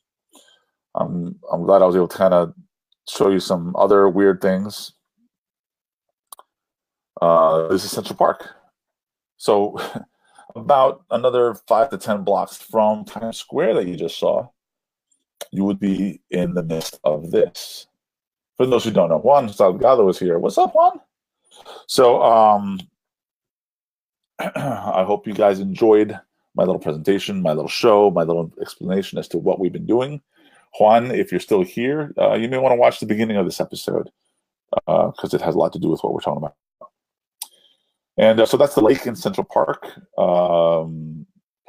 I'm 0.95 1.39
I'm 1.51 1.63
glad 1.63 1.81
I 1.81 1.85
was 1.85 1.95
able 1.95 2.07
to 2.07 2.17
kind 2.17 2.33
of 2.33 2.53
show 3.09 3.29
you 3.29 3.39
some 3.39 3.75
other 3.75 4.07
weird 4.07 4.41
things. 4.41 4.93
Uh, 7.21 7.67
this 7.67 7.83
is 7.83 7.91
Central 7.91 8.15
Park. 8.15 8.55
So, 9.37 9.77
about 10.55 11.03
another 11.11 11.55
five 11.67 11.89
to 11.89 11.97
10 11.97 12.23
blocks 12.23 12.57
from 12.57 13.05
Times 13.05 13.37
Square 13.37 13.75
that 13.75 13.87
you 13.87 13.95
just 13.95 14.19
saw, 14.19 14.49
you 15.51 15.63
would 15.65 15.79
be 15.79 16.21
in 16.29 16.53
the 16.53 16.63
midst 16.63 16.99
of 17.03 17.31
this. 17.31 17.87
For 18.57 18.65
those 18.65 18.83
who 18.83 18.91
don't 18.91 19.09
know, 19.09 19.17
Juan 19.17 19.47
Salgado 19.47 20.09
is 20.09 20.19
here. 20.19 20.37
What's 20.37 20.57
up, 20.57 20.73
Juan? 20.75 20.99
So, 21.87 22.21
um, 22.21 22.79
I 24.39 25.03
hope 25.05 25.27
you 25.27 25.33
guys 25.33 25.59
enjoyed 25.59 26.19
my 26.55 26.63
little 26.63 26.79
presentation, 26.79 27.41
my 27.41 27.53
little 27.53 27.69
show, 27.69 28.11
my 28.11 28.23
little 28.23 28.51
explanation 28.61 29.17
as 29.17 29.27
to 29.29 29.37
what 29.37 29.59
we've 29.59 29.73
been 29.73 29.85
doing. 29.85 30.21
Juan, 30.79 31.11
if 31.11 31.31
you're 31.31 31.39
still 31.39 31.63
here, 31.63 32.13
uh, 32.17 32.33
you 32.33 32.47
may 32.47 32.57
want 32.57 32.73
to 32.73 32.77
watch 32.77 32.99
the 32.99 33.05
beginning 33.05 33.37
of 33.37 33.45
this 33.45 33.59
episode 33.59 34.09
because 34.85 35.33
uh, 35.33 35.35
it 35.35 35.41
has 35.41 35.55
a 35.55 35.57
lot 35.57 35.73
to 35.73 35.79
do 35.79 35.89
with 35.89 36.01
what 36.01 36.13
we're 36.13 36.21
talking 36.21 36.37
about. 36.37 36.55
And 38.17 38.39
uh, 38.39 38.45
so 38.45 38.57
that's 38.57 38.75
the 38.75 38.81
lake 38.81 39.05
in 39.05 39.15
Central 39.15 39.45
Park. 39.45 39.87
Um, 40.17 41.25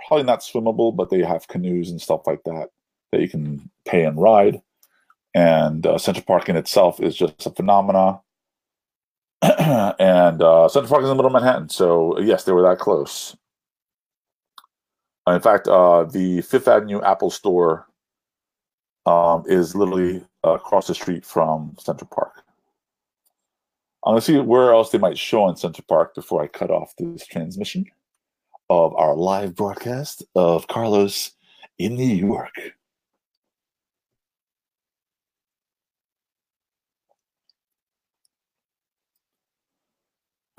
probably 0.07 0.24
not 0.24 0.40
swimmable, 0.40 0.94
but 0.94 1.11
they 1.11 1.20
have 1.20 1.49
canoes 1.49 1.90
and 1.90 2.01
stuff 2.01 2.27
like 2.27 2.43
that 2.44 2.69
that 3.13 3.21
you 3.21 3.29
can 3.29 3.71
pay 3.87 4.05
and 4.05 4.21
ride. 4.21 4.61
And 5.35 5.87
uh, 5.87 5.99
Central 5.99 6.25
Park 6.25 6.49
in 6.49 6.57
itself 6.57 7.01
is 7.01 7.17
just 7.17 7.47
a 7.47 7.51
phenomena. 7.51 8.21
and 9.43 10.43
uh, 10.43 10.69
Central 10.69 10.89
Park 10.91 11.03
is 11.03 11.11
in 11.11 11.17
the 11.17 11.23
middle 11.23 11.35
of 11.35 11.43
Manhattan, 11.43 11.69
so 11.69 12.19
yes, 12.19 12.45
they 12.45 12.53
were 12.53 12.63
that 12.63 12.79
close. 12.79 13.37
In 15.27 15.41
fact, 15.41 15.69
uh, 15.69 16.05
the 16.05 16.43
Fifth 16.43 16.69
Avenue 16.69 17.01
Apple 17.03 17.31
Store 17.31 17.87
um, 19.07 19.45
is 19.47 19.75
literally 19.75 20.25
uh, 20.45 20.55
across 20.55 20.87
the 20.87 20.95
street 20.95 21.25
from 21.25 21.75
Central 21.79 22.09
Park. 22.13 22.43
I'm 24.05 24.13
gonna 24.13 24.21
see 24.21 24.39
where 24.39 24.73
else 24.73 24.91
they 24.91 24.99
might 24.99 25.19
show 25.19 25.49
in 25.49 25.57
Central 25.57 25.85
Park 25.89 26.15
before 26.15 26.43
I 26.43 26.49
cut 26.49 26.71
off 26.71 26.93
this 26.99 27.27
transmission 27.27 27.87
of 28.69 28.95
our 28.97 29.15
live 29.15 29.55
broadcast 29.55 30.25
of 30.35 30.67
Carlos 30.67 31.33
in 31.79 31.95
New 31.95 32.05
York. 32.05 32.53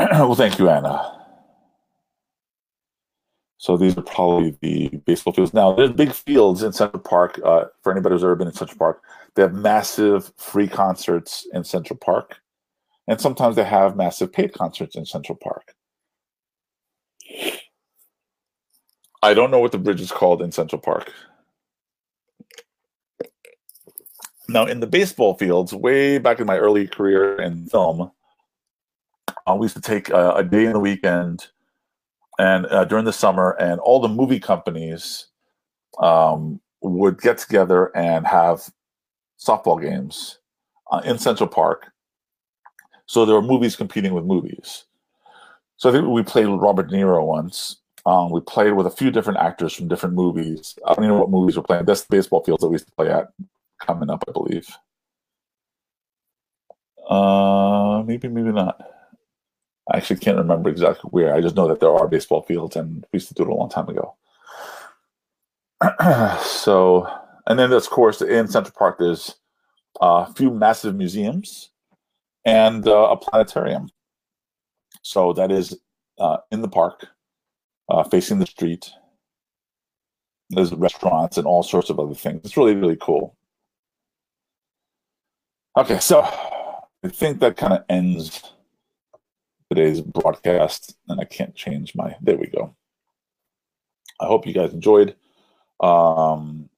well, 0.12 0.36
thank 0.36 0.60
you, 0.60 0.70
Anna. 0.70 1.20
So 3.58 3.78
these 3.78 3.98
are 3.98 4.02
probably 4.02 4.58
the 4.60 4.90
baseball 5.06 5.32
fields. 5.32 5.54
Now, 5.54 5.74
there's 5.74 5.92
big 5.92 6.12
fields 6.12 6.62
in 6.62 6.74
Central 6.74 7.02
Park. 7.02 7.40
Uh, 7.44 7.66
for 7.82 7.94
anybody 7.94 8.14
who's 8.14 8.24
ever 8.24 8.36
been 8.36 8.48
in 8.48 8.54
Central 8.54 8.78
Park, 8.78 9.02
they 9.36 9.42
have 9.42 9.54
massive 9.54 10.34
free 10.36 10.68
concerts 10.68 11.48
in 11.54 11.64
Central 11.64 11.98
Park, 11.98 12.42
and 13.08 13.22
sometimes 13.22 13.56
they 13.56 13.64
have 13.64 13.96
massive 13.96 14.34
paid 14.34 14.52
concerts 14.54 14.98
in 14.98 15.06
Central 15.06 15.38
Park. 15.38 15.74
I 19.22 19.34
don't 19.34 19.52
know 19.52 19.60
what 19.60 19.72
the 19.72 19.78
bridge 19.78 20.02
is 20.02 20.12
called 20.12 20.42
in 20.42 20.52
Central 20.52 20.82
Park. 20.82 21.10
Now, 24.50 24.66
in 24.66 24.82
the 24.82 24.88
baseball 24.88 25.36
fields, 25.36 25.74
way 25.74 26.18
back 26.18 26.42
in 26.42 26.46
my 26.46 26.58
early 26.58 26.88
career 26.88 27.42
in 27.42 27.68
film, 27.68 28.12
uh, 29.48 29.56
we 29.56 29.66
used 29.66 29.76
to 29.76 29.82
take 29.82 30.10
uh, 30.12 30.34
a 30.36 30.44
day 30.44 30.66
in 30.66 30.74
the 30.74 30.80
weekend 30.80 31.48
and 32.40 32.66
uh, 32.68 32.86
during 32.86 33.06
the 33.06 33.14
summer, 33.14 33.52
and 33.60 33.80
all 33.80 34.00
the 34.00 34.08
movie 34.08 34.40
companies 34.40 35.28
um, 36.00 36.60
would 36.82 37.22
get 37.22 37.38
together 37.38 37.96
and 37.96 38.26
have 38.26 38.70
softball 39.40 39.82
games 39.82 40.40
uh, 40.92 41.02
in 41.06 41.18
Central 41.18 41.48
Park. 41.48 41.92
So 43.06 43.26
there 43.26 43.36
were 43.36 43.42
movies 43.42 43.76
competing 43.76 44.14
with 44.14 44.26
movies. 44.26 44.86
So 45.78 45.90
I 45.90 45.92
think 45.92 46.08
we 46.08 46.24
played 46.24 46.48
with 46.48 46.62
Robert 46.62 46.90
De 46.90 46.96
Niro 46.96 47.26
once. 47.26 47.78
Um, 48.06 48.32
we 48.32 48.42
played 48.42 48.74
with 48.74 48.88
a 48.88 48.92
few 48.92 49.12
different 49.12 49.40
actors 49.40 49.74
from 49.74 49.88
different 49.88 50.16
movies. 50.16 50.78
I 50.86 50.94
don't 50.94 51.06
even 51.06 51.16
know 51.16 51.22
what 51.22 51.30
movies 51.30 51.56
we're 51.56 51.64
playing. 51.64 51.86
That's 51.86 52.04
the 52.04 52.16
baseball 52.16 52.44
fields 52.44 52.62
that 52.62 52.70
we 52.70 52.76
used 52.76 52.88
to 52.88 52.94
play 52.94 53.10
at 53.10 53.32
coming 53.80 54.10
up, 54.10 54.24
I 54.28 54.32
believe. 54.32 54.68
Uh, 57.08 58.04
maybe, 58.06 58.28
maybe 58.28 58.52
not. 58.52 58.93
I 59.92 59.98
actually 59.98 60.20
can't 60.20 60.38
remember 60.38 60.70
exactly 60.70 61.10
where. 61.10 61.36
I 61.36 61.42
just 61.42 61.56
know 61.56 61.68
that 61.68 61.80
there 61.80 61.94
are 61.94 62.08
baseball 62.08 62.42
fields, 62.44 62.76
and 62.76 63.06
we 63.12 63.18
used 63.18 63.28
to 63.28 63.34
do 63.34 63.44
it 63.44 63.50
a 63.50 63.54
long 63.54 63.70
time 63.70 63.90
ago. 63.90 64.16
so, 66.42 67.08
and 67.48 67.60
then 67.60 67.72
of 67.74 67.90
course 67.90 68.22
in 68.22 68.48
Central 68.48 68.74
Park, 68.78 68.98
there's 69.00 69.36
a 70.00 70.32
few 70.34 70.52
massive 70.52 70.96
museums 70.96 71.70
and 72.46 72.88
uh, 72.88 73.10
a 73.12 73.18
planetarium. 73.18 73.90
So 75.02 75.34
that 75.34 75.52
is 75.52 75.78
uh, 76.18 76.38
in 76.52 76.62
the 76.62 76.70
park, 76.70 77.08
uh, 77.90 78.04
facing 78.04 78.40
the 78.40 78.46
street. 78.46 78.90
There's 80.50 80.74
restaurants 80.74 81.38
and 81.38 81.46
all 81.46 81.64
sorts 81.64 81.90
of 81.90 82.00
other 82.00 82.16
things. 82.16 82.42
It's 82.46 82.56
really 82.56 82.76
really 82.76 82.98
cool. 83.00 83.36
Okay, 85.76 86.00
so 86.00 86.22
I 86.22 87.10
think 87.10 87.40
that 87.40 87.58
kind 87.58 87.74
of 87.74 87.84
ends 87.90 88.54
today's 89.74 90.02
broadcast, 90.02 90.96
and 91.08 91.20
I 91.20 91.26
can't 91.26 91.56
change 91.56 91.96
my. 91.96 92.16
There 92.22 92.38
we 92.38 92.48
go. 92.48 92.76
I 94.20 94.26
hope 94.26 94.46
you 94.46 94.54
guys 94.54 94.74
enjoyed. 94.74 95.16
Um, 95.80 96.70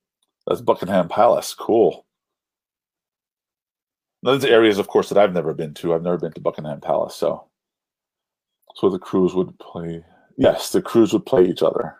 that's 0.47 0.61
Buckingham 0.61 1.09
Palace. 1.09 1.53
Cool. 1.53 2.05
Those 4.23 4.45
areas, 4.45 4.79
of 4.79 4.87
course, 4.87 5.09
that 5.09 5.17
I've 5.17 5.33
never 5.33 5.53
been 5.53 5.73
to. 5.75 5.93
I've 5.93 6.03
never 6.03 6.17
been 6.17 6.33
to 6.33 6.41
Buckingham 6.41 6.81
Palace, 6.81 7.15
so 7.15 7.47
so 8.75 8.89
the 8.89 8.99
crews 8.99 9.33
would 9.33 9.57
play. 9.59 10.03
Yes, 10.37 10.71
the 10.71 10.81
crews 10.81 11.13
would 11.13 11.25
play 11.25 11.45
each 11.45 11.63
other. 11.63 11.97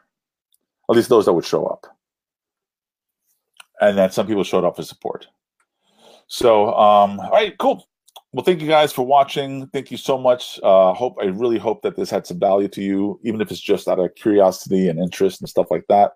At 0.90 0.96
least 0.96 1.10
those 1.10 1.26
that 1.26 1.34
would 1.34 1.46
show 1.46 1.66
up, 1.66 1.86
and 3.82 3.98
then 3.98 4.12
some 4.12 4.28
people 4.28 4.44
showed 4.44 4.64
up 4.64 4.76
for 4.76 4.84
support. 4.84 5.28
So, 6.28 6.70
um, 6.70 7.20
all 7.20 7.32
right, 7.32 7.56
cool 7.58 7.88
well, 8.32 8.44
thank 8.44 8.62
you 8.62 8.68
guys 8.68 8.92
for 8.92 9.06
watching. 9.06 9.68
Thank 9.68 9.92
you 9.92 9.98
so 9.98 10.18
much. 10.18 10.60
Uh, 10.62 10.94
hope 10.94 11.16
I 11.22 11.26
really 11.26 11.58
hope 11.58 11.82
that 11.84 11.96
this 11.96 12.10
had 12.10 12.28
some 12.28 12.40
value 12.40 12.68
to 12.70 12.82
you, 12.82 13.20
even 13.24 13.40
if 13.42 13.50
it's 13.50 13.62
just 13.62 13.88
out 13.88 14.00
of 14.00 14.14
curiosity 14.16 14.90
and 14.90 15.00
interest 15.00 15.42
and 15.42 15.50
stuff 15.50 15.72
like 15.72 15.86
that. 15.88 16.14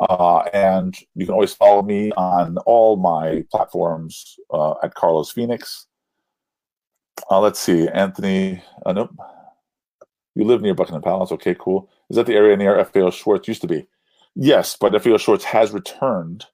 Uh, 0.00 0.40
and 0.52 0.96
you 1.14 1.26
can 1.26 1.34
always 1.34 1.54
follow 1.54 1.82
me 1.82 2.12
on 2.12 2.56
all 2.58 2.96
my 2.96 3.44
platforms 3.50 4.36
uh, 4.52 4.74
at 4.82 4.94
Carlos 4.94 5.30
Phoenix. 5.30 5.86
Uh, 7.30 7.40
let's 7.40 7.58
see, 7.58 7.88
Anthony. 7.88 8.62
Uh, 8.86 8.92
nope. 8.92 9.10
You 10.34 10.44
live 10.44 10.62
near 10.62 10.74
Buckingham 10.74 11.02
Palace. 11.02 11.32
Okay, 11.32 11.56
cool. 11.58 11.90
Is 12.10 12.16
that 12.16 12.26
the 12.26 12.34
area 12.34 12.56
near 12.56 12.84
FAO 12.84 13.10
Schwarz 13.10 13.48
used 13.48 13.60
to 13.62 13.68
be? 13.68 13.86
Yes, 14.34 14.76
but 14.76 15.00
FAO 15.02 15.18
Schwarz 15.18 15.44
has 15.44 15.72
returned. 15.72 16.46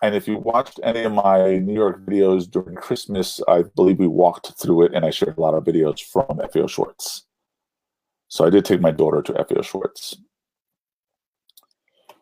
And 0.00 0.14
if 0.14 0.26
you 0.26 0.38
watched 0.38 0.80
any 0.82 1.02
of 1.02 1.12
my 1.12 1.58
New 1.58 1.74
York 1.74 2.04
videos 2.06 2.50
during 2.50 2.76
Christmas, 2.76 3.40
I 3.46 3.62
believe 3.62 3.98
we 3.98 4.06
walked 4.06 4.58
through 4.58 4.86
it 4.86 4.94
and 4.94 5.04
I 5.04 5.10
shared 5.10 5.36
a 5.36 5.40
lot 5.40 5.54
of 5.54 5.64
videos 5.64 6.00
from 6.00 6.40
FAO 6.52 6.66
Schwarz. 6.66 7.24
So 8.28 8.46
I 8.46 8.50
did 8.50 8.64
take 8.64 8.80
my 8.80 8.90
daughter 8.90 9.20
to 9.22 9.44
FAO 9.44 9.62
Schwarz. 9.62 10.16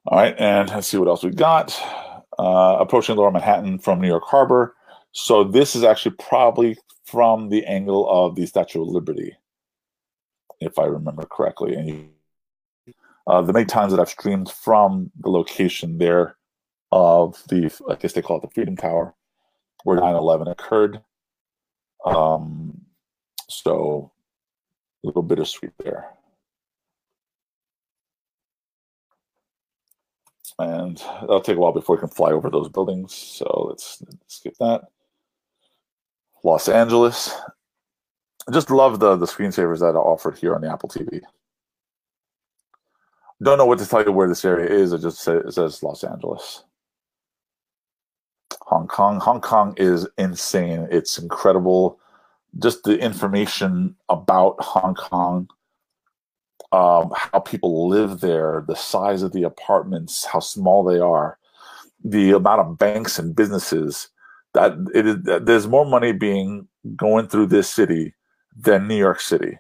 All 0.07 0.19
right, 0.19 0.35
and 0.39 0.69
let's 0.71 0.89
see 0.89 0.97
what 0.97 1.09
else 1.09 1.23
we 1.23 1.31
got. 1.31 1.79
Uh, 2.39 2.79
approaching 2.81 3.17
Lower 3.17 3.31
Manhattan 3.31 3.79
from 3.79 4.01
New 4.01 4.09
York 4.09 4.25
Harbor. 4.27 4.75
So 5.13 5.45
this 5.45 5.77
is 5.77 5.85
actually 5.85 6.17
probably 6.19 6.77
from 7.05 7.49
the 7.49 7.65
angle 7.67 8.09
of 8.11 8.35
the 8.35 8.47
Statue 8.47 8.83
of 8.83 8.89
Liberty, 8.89 9.37
if 10.61 10.79
I 10.79 10.85
remember 10.85 11.25
correctly. 11.27 11.75
And 11.75 12.11
uh, 13.27 13.43
the 13.43 13.53
many 13.53 13.67
times 13.67 13.93
that 13.93 14.01
I've 14.01 14.09
streamed 14.09 14.51
from 14.51 15.11
the 15.21 15.31
location 15.31 15.99
there 15.99 16.37
of 16.93 17.43
the, 17.49 17.73
I 17.89 17.95
guess 17.95 18.13
they 18.13 18.23
call 18.23 18.39
it 18.39 18.43
the 18.43 18.51
Freedom 18.55 18.77
Tower, 18.77 19.15
where 19.85 20.01
9 20.01 20.15
11 20.15 20.49
occurred. 20.49 21.01
Um, 22.05 22.81
so 23.49 24.13
a 25.03 25.07
little 25.07 25.23
bittersweet 25.23 25.73
there. 25.83 26.11
And 30.59 30.99
that'll 31.21 31.41
take 31.41 31.57
a 31.57 31.61
while 31.61 31.73
before 31.73 31.97
we 31.97 32.01
can 32.01 32.11
fly 32.11 32.33
over 32.33 32.51
those 32.51 32.69
buildings. 32.69 33.15
So 33.15 33.67
let's 33.69 34.03
skip 34.27 34.55
that. 34.61 34.83
Los 36.45 36.69
Angeles. 36.69 37.35
I 38.47 38.53
just 38.53 38.71
love 38.71 39.01
the, 39.01 39.17
the 39.17 39.27
screensavers 39.27 39.81
that 39.81 39.97
are 39.97 40.07
offered 40.07 40.37
here 40.37 40.55
on 40.55 40.61
the 40.61 40.71
Apple 40.71 40.89
TV. 40.89 41.21
Don't 43.43 43.57
know 43.57 43.65
what 43.65 43.79
to 43.79 43.87
tell 43.87 44.05
you 44.05 44.13
where 44.13 44.29
this 44.29 44.45
area 44.45 44.69
is. 44.69 44.93
It 44.93 45.01
just 45.01 45.21
says, 45.21 45.43
it 45.47 45.53
says 45.53 45.83
Los 45.83 46.05
Angeles. 46.05 46.65
Hong 48.71 48.87
Kong. 48.87 49.19
Hong 49.19 49.41
Kong 49.41 49.75
is 49.77 50.07
insane. 50.17 50.87
It's 50.93 51.19
incredible. 51.19 51.99
Just 52.61 52.85
the 52.85 52.97
information 52.99 53.97
about 54.09 54.61
Hong 54.61 54.95
Kong, 54.95 55.49
um, 56.71 57.13
how 57.17 57.41
people 57.41 57.89
live 57.89 58.21
there, 58.21 58.65
the 58.69 58.77
size 58.77 59.23
of 59.23 59.33
the 59.33 59.43
apartments, 59.43 60.25
how 60.25 60.39
small 60.39 60.85
they 60.85 61.01
are, 61.01 61.37
the 62.05 62.31
amount 62.31 62.61
of 62.61 62.79
banks 62.79 63.19
and 63.19 63.35
businesses 63.35 64.09
that 64.55 64.73
it 64.95 65.05
is. 65.05 65.17
There's 65.43 65.67
more 65.67 65.85
money 65.85 66.13
being 66.13 66.69
going 66.95 67.27
through 67.27 67.47
this 67.47 67.69
city 67.69 68.15
than 68.57 68.87
New 68.87 68.97
York 68.97 69.21
City. 69.21 69.59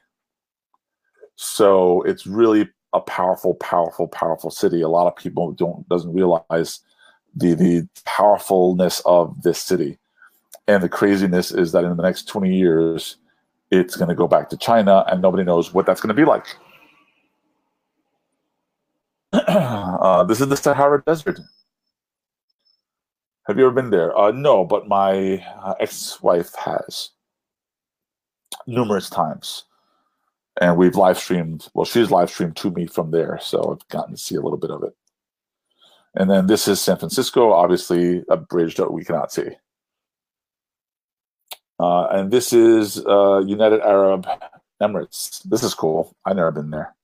So 1.34 2.02
it's 2.02 2.28
really 2.28 2.68
a 2.92 3.00
powerful, 3.00 3.54
powerful, 3.54 4.06
powerful 4.06 4.50
city. 4.50 4.82
A 4.82 4.88
lot 4.88 5.08
of 5.08 5.16
people 5.16 5.50
don't 5.50 5.88
doesn't 5.88 6.12
realize 6.12 6.80
the 7.34 7.54
the 7.54 7.88
powerfulness 8.04 9.00
of 9.04 9.42
this 9.42 9.60
city. 9.60 9.98
And 10.66 10.82
the 10.82 10.88
craziness 10.88 11.50
is 11.50 11.72
that 11.72 11.84
in 11.84 11.96
the 11.96 12.02
next 12.02 12.28
20 12.28 12.54
years, 12.54 13.16
it's 13.70 13.96
going 13.96 14.08
to 14.08 14.14
go 14.14 14.28
back 14.28 14.48
to 14.50 14.56
China, 14.56 15.04
and 15.08 15.22
nobody 15.22 15.44
knows 15.44 15.72
what 15.72 15.86
that's 15.86 16.00
going 16.00 16.14
to 16.14 16.14
be 16.14 16.24
like. 16.24 16.46
uh, 19.32 20.24
this 20.24 20.40
is 20.40 20.48
the 20.48 20.56
Sahara 20.56 21.02
Desert. 21.04 21.40
Have 23.46 23.58
you 23.58 23.66
ever 23.66 23.74
been 23.74 23.90
there? 23.90 24.16
Uh, 24.16 24.32
no, 24.32 24.64
but 24.64 24.86
my 24.88 25.44
uh, 25.62 25.74
ex-wife 25.80 26.54
has 26.54 27.10
numerous 28.66 29.08
times, 29.08 29.64
and 30.60 30.76
we've 30.76 30.96
live 30.96 31.18
streamed. 31.18 31.68
Well, 31.74 31.84
she's 31.84 32.10
live 32.10 32.30
streamed 32.30 32.56
to 32.56 32.70
me 32.70 32.86
from 32.86 33.10
there, 33.10 33.38
so 33.40 33.72
I've 33.72 33.88
gotten 33.88 34.14
to 34.14 34.20
see 34.20 34.36
a 34.36 34.40
little 34.40 34.58
bit 34.58 34.70
of 34.70 34.82
it. 34.82 34.94
And 36.14 36.28
then 36.28 36.46
this 36.46 36.66
is 36.66 36.80
San 36.80 36.96
Francisco, 36.96 37.52
obviously 37.52 38.24
a 38.28 38.36
bridge 38.36 38.76
that 38.76 38.92
we 38.92 39.04
cannot 39.04 39.32
see. 39.32 39.50
Uh, 41.78 42.06
and 42.10 42.30
this 42.30 42.52
is 42.52 43.04
uh, 43.06 43.38
United 43.46 43.80
Arab 43.80 44.26
Emirates. 44.82 45.42
This 45.44 45.62
is 45.62 45.72
cool. 45.72 46.14
I've 46.24 46.36
never 46.36 46.50
been 46.50 46.70
there. 46.70 46.94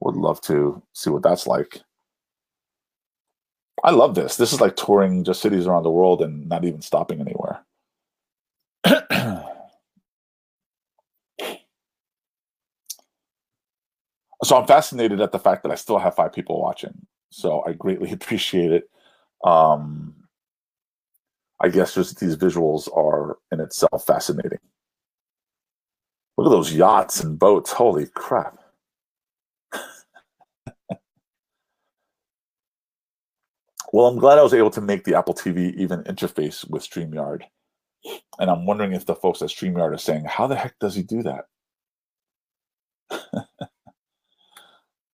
Would 0.00 0.16
love 0.16 0.40
to 0.42 0.82
see 0.92 1.10
what 1.10 1.22
that's 1.22 1.46
like. 1.46 1.82
I 3.82 3.90
love 3.90 4.14
this. 4.14 4.36
This 4.36 4.52
is 4.52 4.60
like 4.60 4.76
touring 4.76 5.24
just 5.24 5.42
cities 5.42 5.66
around 5.66 5.82
the 5.82 5.90
world 5.90 6.22
and 6.22 6.48
not 6.48 6.64
even 6.64 6.80
stopping 6.80 7.20
anywhere. 7.20 7.64
so 14.42 14.56
I'm 14.56 14.66
fascinated 14.66 15.20
at 15.20 15.32
the 15.32 15.38
fact 15.38 15.64
that 15.64 15.72
I 15.72 15.74
still 15.74 15.98
have 15.98 16.14
five 16.14 16.32
people 16.32 16.62
watching. 16.62 17.06
So 17.34 17.64
I 17.66 17.72
greatly 17.72 18.12
appreciate 18.18 18.70
it. 18.70 18.88
Um, 19.44 20.14
I 21.60 21.68
guess 21.68 21.94
just 21.94 22.20
these 22.20 22.36
visuals 22.36 22.88
are 22.96 23.38
in 23.50 23.60
itself 23.60 24.06
fascinating. 24.06 24.60
Look 26.36 26.46
at 26.46 26.50
those 26.50 26.72
yachts 26.72 27.20
and 27.20 27.38
boats. 27.38 27.72
Holy 27.72 28.06
crap. 28.06 28.58
well, 33.92 34.06
I'm 34.06 34.18
glad 34.18 34.38
I 34.38 34.42
was 34.42 34.54
able 34.54 34.70
to 34.70 34.80
make 34.80 35.04
the 35.04 35.16
Apple 35.16 35.34
TV 35.34 35.74
even 35.74 36.02
interface 36.04 36.68
with 36.68 36.88
StreamYard. 36.88 37.42
And 38.38 38.50
I'm 38.50 38.66
wondering 38.66 38.92
if 38.92 39.06
the 39.06 39.14
folks 39.14 39.42
at 39.42 39.48
StreamYard 39.48 39.94
are 39.94 39.98
saying, 39.98 40.24
how 40.24 40.46
the 40.46 40.56
heck 40.56 40.78
does 40.78 40.94
he 40.94 41.02
do 41.02 41.22
that? 41.22 41.46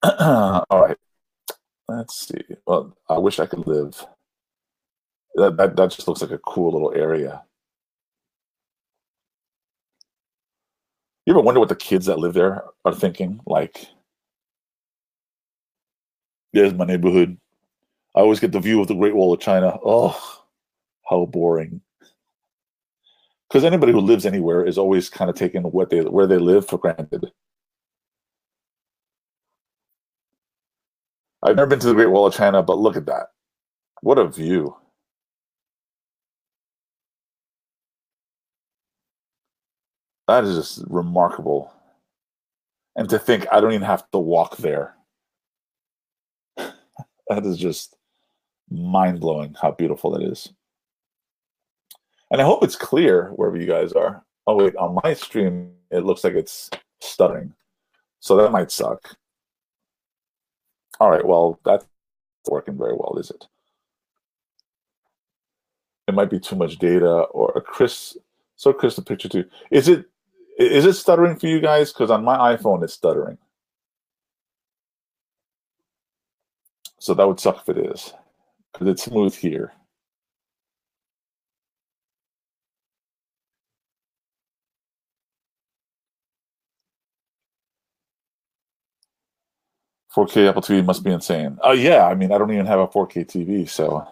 All 0.70 0.80
right. 0.80 0.96
Let's 1.90 2.28
see. 2.28 2.44
Well, 2.66 2.96
I 3.08 3.18
wish 3.18 3.40
I 3.40 3.46
could 3.46 3.66
live. 3.66 4.06
That, 5.34 5.56
that, 5.56 5.74
that 5.74 5.90
just 5.90 6.06
looks 6.06 6.22
like 6.22 6.30
a 6.30 6.38
cool 6.38 6.72
little 6.72 6.92
area. 6.94 7.42
You 11.26 11.32
ever 11.32 11.40
wonder 11.40 11.58
what 11.58 11.68
the 11.68 11.74
kids 11.74 12.06
that 12.06 12.20
live 12.20 12.34
there 12.34 12.62
are 12.84 12.94
thinking? 12.94 13.40
Like, 13.44 13.88
there's 16.52 16.74
my 16.74 16.84
neighborhood. 16.84 17.36
I 18.14 18.20
always 18.20 18.38
get 18.38 18.52
the 18.52 18.60
view 18.60 18.80
of 18.80 18.86
the 18.86 18.94
Great 18.94 19.16
Wall 19.16 19.34
of 19.34 19.40
China. 19.40 19.76
Oh, 19.84 20.44
how 21.08 21.26
boring. 21.26 21.80
Because 23.48 23.64
anybody 23.64 23.90
who 23.90 24.00
lives 24.00 24.26
anywhere 24.26 24.64
is 24.64 24.78
always 24.78 25.10
kind 25.10 25.28
of 25.28 25.34
taking 25.34 25.62
what 25.62 25.90
they 25.90 26.02
where 26.02 26.28
they 26.28 26.38
live 26.38 26.68
for 26.68 26.78
granted. 26.78 27.32
I've 31.42 31.56
never 31.56 31.68
been 31.68 31.80
to 31.80 31.86
the 31.88 31.94
Great 31.94 32.10
Wall 32.10 32.26
of 32.26 32.34
China, 32.34 32.62
but 32.62 32.78
look 32.78 32.96
at 32.96 33.06
that. 33.06 33.28
What 34.02 34.18
a 34.18 34.28
view. 34.28 34.76
That 40.28 40.44
is 40.44 40.56
just 40.56 40.84
remarkable. 40.88 41.72
And 42.96 43.08
to 43.10 43.18
think 43.18 43.46
I 43.50 43.60
don't 43.60 43.72
even 43.72 43.86
have 43.86 44.08
to 44.10 44.18
walk 44.18 44.58
there. 44.58 44.94
that 46.56 47.44
is 47.44 47.56
just 47.58 47.96
mind 48.70 49.20
blowing 49.20 49.56
how 49.60 49.72
beautiful 49.72 50.14
it 50.16 50.22
is. 50.22 50.52
And 52.30 52.40
I 52.40 52.44
hope 52.44 52.62
it's 52.62 52.76
clear 52.76 53.30
wherever 53.30 53.56
you 53.56 53.66
guys 53.66 53.92
are. 53.92 54.24
Oh, 54.46 54.56
wait, 54.56 54.76
on 54.76 54.98
my 55.02 55.14
stream, 55.14 55.72
it 55.90 56.04
looks 56.04 56.22
like 56.22 56.34
it's 56.34 56.70
stuttering. 57.00 57.54
So 58.20 58.36
that 58.36 58.52
might 58.52 58.70
suck. 58.70 59.16
All 61.00 61.10
right, 61.10 61.26
well, 61.26 61.58
that's 61.64 61.86
working 62.48 62.76
very 62.76 62.92
well, 62.92 63.16
is 63.18 63.30
it? 63.30 63.46
It 66.06 66.14
might 66.14 66.28
be 66.30 66.38
too 66.38 66.56
much 66.56 66.76
data 66.78 67.08
or 67.08 67.52
a 67.56 67.60
Chris. 67.62 68.16
so 68.56 68.72
Chris, 68.72 68.96
the 68.96 69.02
picture 69.02 69.28
too. 69.28 69.44
Is 69.70 69.88
it 69.88 70.06
is 70.58 70.84
it 70.84 70.94
stuttering 70.94 71.36
for 71.36 71.46
you 71.46 71.60
guys? 71.60 71.92
Because 71.92 72.10
on 72.10 72.24
my 72.24 72.54
iPhone, 72.54 72.84
it's 72.84 72.92
stuttering. 72.92 73.38
So 76.98 77.14
that 77.14 77.26
would 77.26 77.40
suck 77.40 77.62
if 77.66 77.68
it 77.74 77.78
is, 77.78 78.12
because 78.72 78.88
it's 78.88 79.04
smooth 79.04 79.34
here. 79.34 79.72
4K 90.14 90.48
Apple 90.48 90.62
TV 90.62 90.84
must 90.84 91.04
be 91.04 91.12
insane. 91.12 91.58
Oh 91.62 91.70
uh, 91.70 91.72
yeah, 91.72 92.06
I 92.06 92.14
mean 92.14 92.32
I 92.32 92.38
don't 92.38 92.52
even 92.52 92.66
have 92.66 92.80
a 92.80 92.88
4K 92.88 93.26
TV, 93.26 93.68
so. 93.68 94.06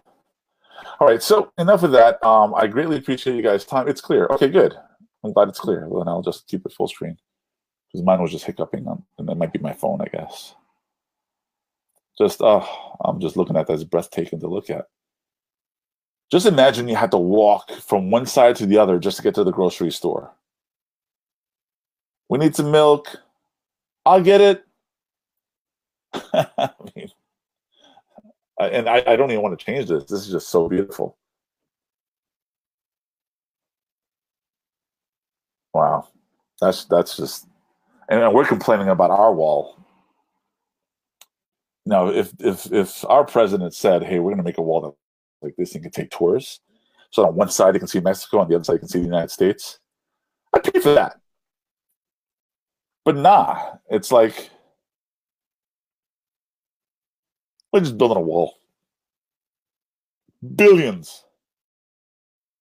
All 1.01 1.07
right, 1.07 1.23
so 1.23 1.53
enough 1.59 1.83
of 1.83 1.93
that. 1.93 2.23
Um, 2.25 2.55
I 2.55 2.67
greatly 2.67 2.97
appreciate 2.97 3.37
you 3.37 3.43
guys' 3.43 3.65
time. 3.65 3.89
It's 3.89 4.01
clear. 4.01 4.27
Okay, 4.27 4.49
good. 4.49 4.75
I'm 5.25 5.33
glad 5.33 5.49
it's 5.49 5.61
clear. 5.61 5.81
Then 5.81 6.09
I'll 6.09 6.23
just 6.23 6.47
keep 6.47 6.65
it 6.65 6.73
full 6.73 6.89
screen 6.89 7.17
because 7.89 8.05
mine 8.05 8.21
was 8.21 8.33
just 8.33 8.45
hiccuping 8.45 8.87
on, 8.87 9.03
and 9.19 9.29
that 9.29 9.37
might 9.37 9.53
be 9.53 9.59
my 9.59 9.73
phone, 9.73 10.01
I 10.01 10.07
guess. 10.07 10.55
Just, 12.19 12.41
oh, 12.43 12.97
I'm 13.05 13.21
just 13.21 13.37
looking 13.37 13.57
at 13.57 13.67
that. 13.67 13.75
It's 13.75 13.85
breathtaking 13.85 14.41
to 14.41 14.49
look 14.49 14.71
at. 14.71 14.87
Just 16.31 16.47
imagine 16.47 16.89
you 16.89 16.97
had 16.97 17.13
to 17.13 17.19
walk 17.19 17.71
from 17.73 18.11
one 18.11 18.27
side 18.27 18.57
to 18.57 18.67
the 18.67 18.79
other 18.79 18.99
just 18.99 19.17
to 19.17 19.23
get 19.23 19.35
to 19.37 19.45
the 19.45 19.53
grocery 19.53 19.91
store. 19.91 20.35
We 22.29 22.39
need 22.39 22.55
some 22.55 22.71
milk. 22.71 23.17
I'll 24.05 24.23
get 24.23 24.41
it. 24.41 24.68
I 26.33 26.71
mean, 26.97 27.09
and 28.61 28.89
I, 28.89 29.03
I 29.07 29.17
don't 29.17 29.31
even 29.31 29.43
want 29.43 29.59
to 29.59 29.65
change 29.65 29.89
this. 29.89 30.05
This 30.05 30.21
is 30.21 30.33
just 30.33 30.49
so 30.49 30.69
beautiful. 30.69 31.17
Wow, 35.75 36.09
that's 36.61 36.85
that's 36.87 37.17
just, 37.17 37.47
and 38.09 38.33
we're 38.33 38.45
complaining 38.45 38.89
about 38.89 39.11
our 39.11 39.33
wall. 39.33 39.77
Now, 41.87 42.09
if 42.09 42.33
if 42.41 42.73
if 42.73 43.05
our 43.05 43.25
president 43.25 43.75
said, 43.75 44.03
"Hey, 44.03 44.19
we're 44.19 44.31
going 44.31 44.39
to 44.39 44.43
make 44.43 44.59
a 44.59 44.63
wall 44.63 44.81
that 44.81 45.47
like 45.47 45.55
this 45.57 45.73
thing 45.73 45.83
can 45.83 45.91
take 45.91 46.11
tours," 46.11 46.61
so 47.11 47.27
on 47.27 47.35
one 47.35 47.51
side 47.51 47.75
you 47.75 47.81
can 47.81 47.89
see 47.89 48.01
Mexico, 48.01 48.39
on 48.41 48.49
the 48.49 48.57
other 48.57 48.65
side 48.65 48.75
you 48.75 48.79
can 48.81 48.89
see 48.89 48.99
the 48.99 49.05
United 49.05 49.31
States, 49.31 49.79
I'd 50.53 50.65
pay 50.65 50.81
for 50.81 50.95
that. 50.95 51.21
But 53.05 53.17
nah, 53.17 53.77
it's 53.89 54.13
like 54.13 54.51
we're 57.73 57.81
just 57.81 57.99
building 57.99 58.19
a 58.19 58.21
wall. 58.21 58.55
Billions. 60.57 61.25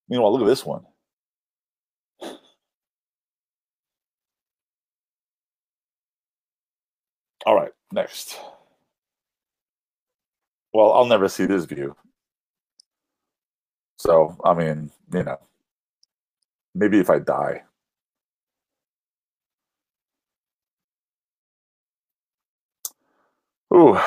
Meanwhile, 0.10 0.34
look 0.34 0.42
at 0.42 0.48
this 0.48 0.66
one. 0.66 0.86
All 7.46 7.56
right, 7.56 7.72
next. 7.92 8.38
Well, 10.74 10.92
I'll 10.94 11.06
never 11.06 11.30
see 11.30 11.46
this 11.46 11.66
view. 11.66 11.96
So, 13.98 14.38
I 14.44 14.54
mean, 14.54 14.92
you 15.14 15.24
know, 15.24 15.40
maybe 16.76 17.00
if 17.00 17.10
I 17.10 17.20
die. 17.20 17.64
Ooh, 23.74 23.98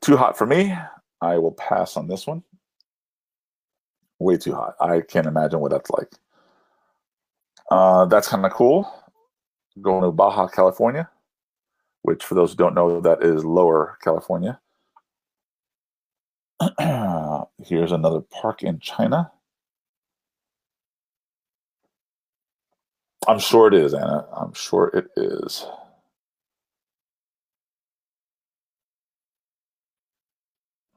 too 0.00 0.16
hot 0.16 0.36
for 0.38 0.46
me. 0.46 0.74
I 1.20 1.38
will 1.38 1.52
pass 1.52 1.96
on 1.96 2.08
this 2.08 2.26
one. 2.26 2.42
Way 4.18 4.36
too 4.38 4.54
hot. 4.54 4.74
I 4.80 5.00
can't 5.02 5.26
imagine 5.26 5.60
what 5.60 5.70
that's 5.70 5.90
like. 5.90 6.12
Uh, 7.70 8.06
that's 8.06 8.28
kind 8.28 8.46
of 8.46 8.52
cool. 8.52 8.92
Going 9.80 10.02
to 10.02 10.10
Baja, 10.12 10.48
California, 10.48 11.08
which 12.02 12.24
for 12.24 12.34
those 12.34 12.50
who 12.52 12.56
don't 12.56 12.74
know, 12.74 13.00
that 13.00 13.22
is 13.22 13.44
lower 13.44 13.98
California. 14.02 14.60
Here's 16.78 17.92
another 17.92 18.20
park 18.20 18.62
in 18.62 18.80
China. 18.80 19.30
I'm 23.28 23.38
sure 23.38 23.68
it 23.68 23.74
is, 23.74 23.94
Anna. 23.94 24.26
I'm 24.34 24.52
sure 24.54 24.88
it 24.94 25.08
is. 25.16 25.66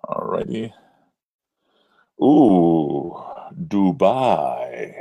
Alrighty. 0.06 0.72
Ooh, 2.22 3.14
Dubai. 3.54 4.96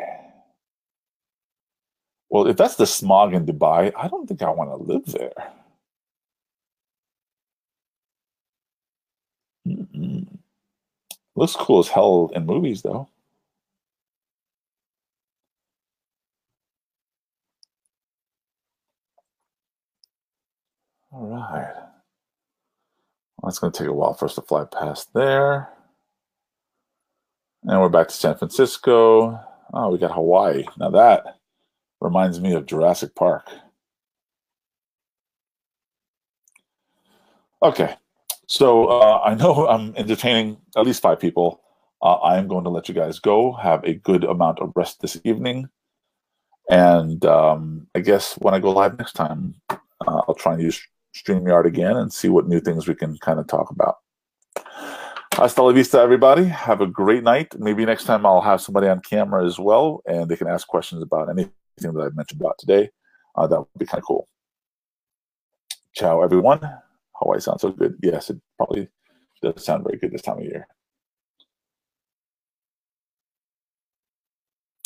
Well, 2.30 2.46
if 2.48 2.56
that's 2.56 2.76
the 2.76 2.86
smog 2.86 3.34
in 3.34 3.46
Dubai, 3.46 3.92
I 3.96 4.08
don't 4.08 4.26
think 4.26 4.42
I 4.42 4.50
want 4.50 4.70
to 4.70 4.76
live 4.76 5.04
there. 5.06 5.52
Mm-mm. 9.66 10.26
Looks 11.34 11.56
cool 11.56 11.80
as 11.80 11.88
hell 11.88 12.30
in 12.34 12.46
movies, 12.46 12.82
though. 12.82 13.08
All 21.12 21.26
right. 21.26 21.81
It's 23.44 23.58
going 23.58 23.72
to 23.72 23.78
take 23.78 23.88
a 23.88 23.92
while 23.92 24.14
for 24.14 24.26
us 24.26 24.36
to 24.36 24.42
fly 24.42 24.64
past 24.64 25.12
there. 25.14 25.68
And 27.64 27.80
we're 27.80 27.88
back 27.88 28.08
to 28.08 28.14
San 28.14 28.36
Francisco. 28.36 29.40
Oh, 29.72 29.90
we 29.90 29.98
got 29.98 30.12
Hawaii. 30.12 30.64
Now 30.78 30.90
that 30.90 31.38
reminds 32.00 32.40
me 32.40 32.54
of 32.54 32.66
Jurassic 32.66 33.14
Park. 33.14 33.48
Okay. 37.62 37.94
So 38.46 38.86
uh, 38.86 39.22
I 39.24 39.34
know 39.34 39.66
I'm 39.68 39.94
entertaining 39.96 40.58
at 40.76 40.84
least 40.84 41.02
five 41.02 41.20
people. 41.20 41.62
Uh, 42.00 42.14
I 42.14 42.38
am 42.38 42.48
going 42.48 42.64
to 42.64 42.70
let 42.70 42.88
you 42.88 42.94
guys 42.94 43.18
go. 43.18 43.52
Have 43.52 43.84
a 43.84 43.94
good 43.94 44.24
amount 44.24 44.58
of 44.58 44.72
rest 44.74 45.00
this 45.00 45.20
evening. 45.24 45.68
And 46.68 47.24
um, 47.24 47.86
I 47.94 48.00
guess 48.00 48.34
when 48.34 48.54
I 48.54 48.58
go 48.58 48.72
live 48.72 48.98
next 48.98 49.12
time, 49.12 49.54
uh, 49.70 49.76
I'll 50.00 50.34
try 50.34 50.54
and 50.54 50.62
use 50.62 50.84
StreamYard 51.14 51.66
again 51.66 51.96
and 51.96 52.12
see 52.12 52.28
what 52.28 52.48
new 52.48 52.60
things 52.60 52.88
we 52.88 52.94
can 52.94 53.16
kind 53.18 53.38
of 53.38 53.46
talk 53.46 53.70
about. 53.70 53.96
Hasta 55.34 55.62
la 55.62 55.72
vista, 55.72 55.98
everybody. 55.98 56.44
Have 56.44 56.80
a 56.80 56.86
great 56.86 57.22
night. 57.22 57.58
Maybe 57.58 57.84
next 57.86 58.04
time 58.04 58.26
I'll 58.26 58.42
have 58.42 58.60
somebody 58.60 58.88
on 58.88 59.00
camera 59.00 59.46
as 59.46 59.58
well, 59.58 60.02
and 60.06 60.28
they 60.28 60.36
can 60.36 60.46
ask 60.46 60.66
questions 60.68 61.02
about 61.02 61.30
anything 61.30 61.52
that 61.78 62.02
I've 62.02 62.16
mentioned 62.16 62.40
about 62.40 62.58
today. 62.58 62.90
Uh, 63.34 63.46
that 63.46 63.58
would 63.58 63.68
be 63.78 63.86
kind 63.86 63.98
of 63.98 64.04
cool. 64.04 64.28
Ciao, 65.94 66.22
everyone. 66.22 66.60
Hawaii 67.14 67.40
sounds 67.40 67.62
so 67.62 67.70
good. 67.70 67.96
Yes, 68.02 68.30
it 68.30 68.40
probably 68.56 68.88
does 69.42 69.64
sound 69.64 69.84
very 69.84 69.98
good 69.98 70.12
this 70.12 70.22
time 70.22 70.38
of 70.38 70.44
year. 70.44 70.66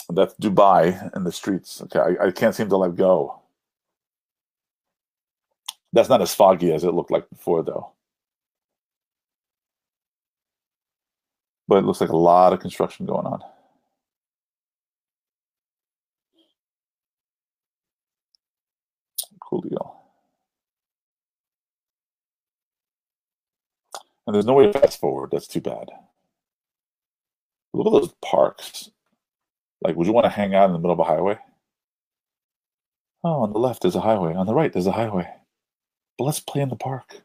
That's 0.09 0.35
Dubai 0.35 1.15
in 1.17 1.25
the 1.25 1.33
streets. 1.33 1.83
Okay, 1.83 1.99
I, 1.99 2.27
I 2.27 2.31
can't 2.31 2.55
seem 2.55 2.69
to 2.69 2.77
let 2.77 2.95
go. 2.95 3.43
That's 5.97 6.11
not 6.11 6.21
as 6.21 6.35
foggy 6.35 6.75
as 6.75 6.85
it 6.85 6.93
looked 6.93 7.11
like 7.11 7.27
before, 7.31 7.63
though. 7.63 7.93
But 11.67 11.79
it 11.79 11.87
looks 11.87 12.03
like 12.03 12.11
a 12.11 12.17
lot 12.17 12.53
of 12.53 12.61
construction 12.61 13.07
going 13.07 13.25
on. 13.25 13.41
Cool 19.41 19.63
deal. 19.63 19.97
And 24.27 24.35
there's 24.35 24.45
no 24.45 24.53
way 24.53 24.71
to 24.71 24.79
fast 24.79 25.01
forward. 25.01 25.31
That's 25.33 25.47
too 25.47 25.63
bad. 25.63 25.89
Look 27.73 27.87
at 27.87 27.93
those 27.93 28.13
parks. 28.23 28.91
Like, 29.81 29.97
would 29.97 30.07
you 30.07 30.13
want 30.13 30.27
to 30.27 30.31
hang 30.31 30.55
out 30.55 30.67
in 30.67 30.73
the 30.73 30.79
middle 30.79 30.93
of 30.93 30.99
a 30.99 31.05
highway? 31.05 31.39
Oh, 33.25 33.45
on 33.45 33.55
the 33.55 33.59
left 33.59 33.81
there's 33.81 33.97
a 33.97 34.01
highway. 34.03 34.35
On 34.35 34.47
the 34.47 34.55
right 34.55 34.71
there's 34.71 34.87
a 34.87 34.93
highway. 34.93 35.33
But 36.19 36.25
let's 36.25 36.41
play 36.41 36.63
in 36.63 36.69
the 36.69 36.77
park. 36.77 37.23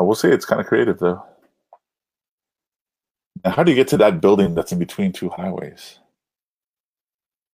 I 0.00 0.04
will 0.04 0.14
say 0.14 0.30
it's 0.32 0.44
kind 0.44 0.60
of 0.60 0.66
creative, 0.66 0.98
though. 0.98 1.24
Now, 3.44 3.52
how 3.52 3.62
do 3.64 3.72
you 3.72 3.76
get 3.76 3.88
to 3.88 3.96
that 3.98 4.20
building 4.20 4.54
that's 4.54 4.72
in 4.72 4.78
between 4.78 5.12
two 5.12 5.28
highways? 5.28 5.98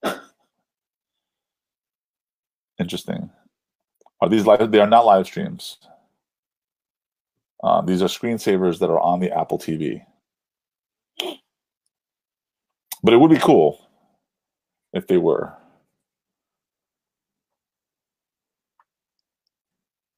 Interesting. 2.79 3.31
Are 4.21 4.29
these 4.29 4.47
live? 4.47 4.71
They 4.71 4.81
are 4.81 4.87
not 4.87 5.07
live 5.07 5.27
streams. 5.27 5.79
Uh, 7.63 7.81
these 7.83 8.03
are 8.03 8.09
screensavers 8.09 8.79
that 8.81 8.91
are 8.91 9.01
on 9.01 9.21
the 9.21 9.33
Apple 9.37 9.59
TV. 9.59 10.05
But 13.05 13.13
it 13.13 13.19
would 13.19 13.31
be 13.31 13.39
cool 13.39 13.79
if 14.95 15.07
they 15.07 15.19
were. 15.19 15.55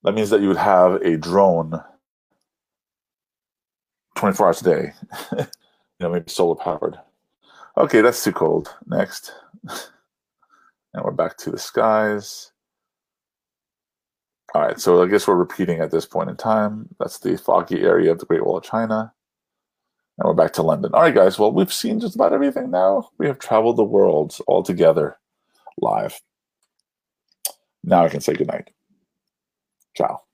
That 0.05 0.15
means 0.15 0.31
that 0.31 0.41
you 0.41 0.47
would 0.47 0.57
have 0.57 1.03
a 1.03 1.17
drone 1.17 1.83
24 4.15 4.47
hours 4.47 4.61
a 4.61 4.65
day. 4.65 4.93
you 5.39 5.47
know, 5.99 6.11
maybe 6.11 6.31
solar 6.31 6.55
powered. 6.55 6.97
Okay, 7.77 8.03
that's 8.03 8.23
too 8.23 8.31
cold. 8.31 8.73
Next. 8.87 9.33
and 9.69 11.05
we're 11.05 11.11
back 11.11 11.37
to 11.39 11.51
the 11.51 11.59
skies. 11.59 12.53
All 14.55 14.63
right, 14.63 14.79
so 14.81 15.03
I 15.03 15.09
guess 15.09 15.27
we're 15.27 15.35
repeating 15.35 15.81
at 15.81 15.91
this 15.91 16.07
point 16.07 16.31
in 16.31 16.37
time. 16.37 16.89
That's 17.01 17.19
the 17.19 17.37
foggy 17.37 17.83
area 17.83 18.13
of 18.13 18.21
the 18.21 18.27
Great 18.27 18.47
Wall 18.47 18.59
of 18.59 18.65
China. 18.65 19.13
And 20.19 20.27
we're 20.27 20.35
back 20.35 20.53
to 20.55 20.63
London. 20.63 20.93
All 20.95 21.03
right, 21.03 21.15
guys. 21.15 21.39
Well, 21.39 21.53
we've 21.53 21.73
seen 21.73 22.01
just 22.01 22.15
about 22.15 22.33
everything 22.33 22.71
now. 22.71 23.11
We 23.19 23.27
have 23.27 23.39
traveled 23.39 23.77
the 23.77 23.85
world 23.85 24.39
all 24.47 24.63
together 24.63 25.19
live. 25.79 26.19
Now 27.85 28.05
I 28.05 28.09
can 28.09 28.21
say 28.21 28.35
goodnight. 28.35 28.71
Ciao. 29.95 30.26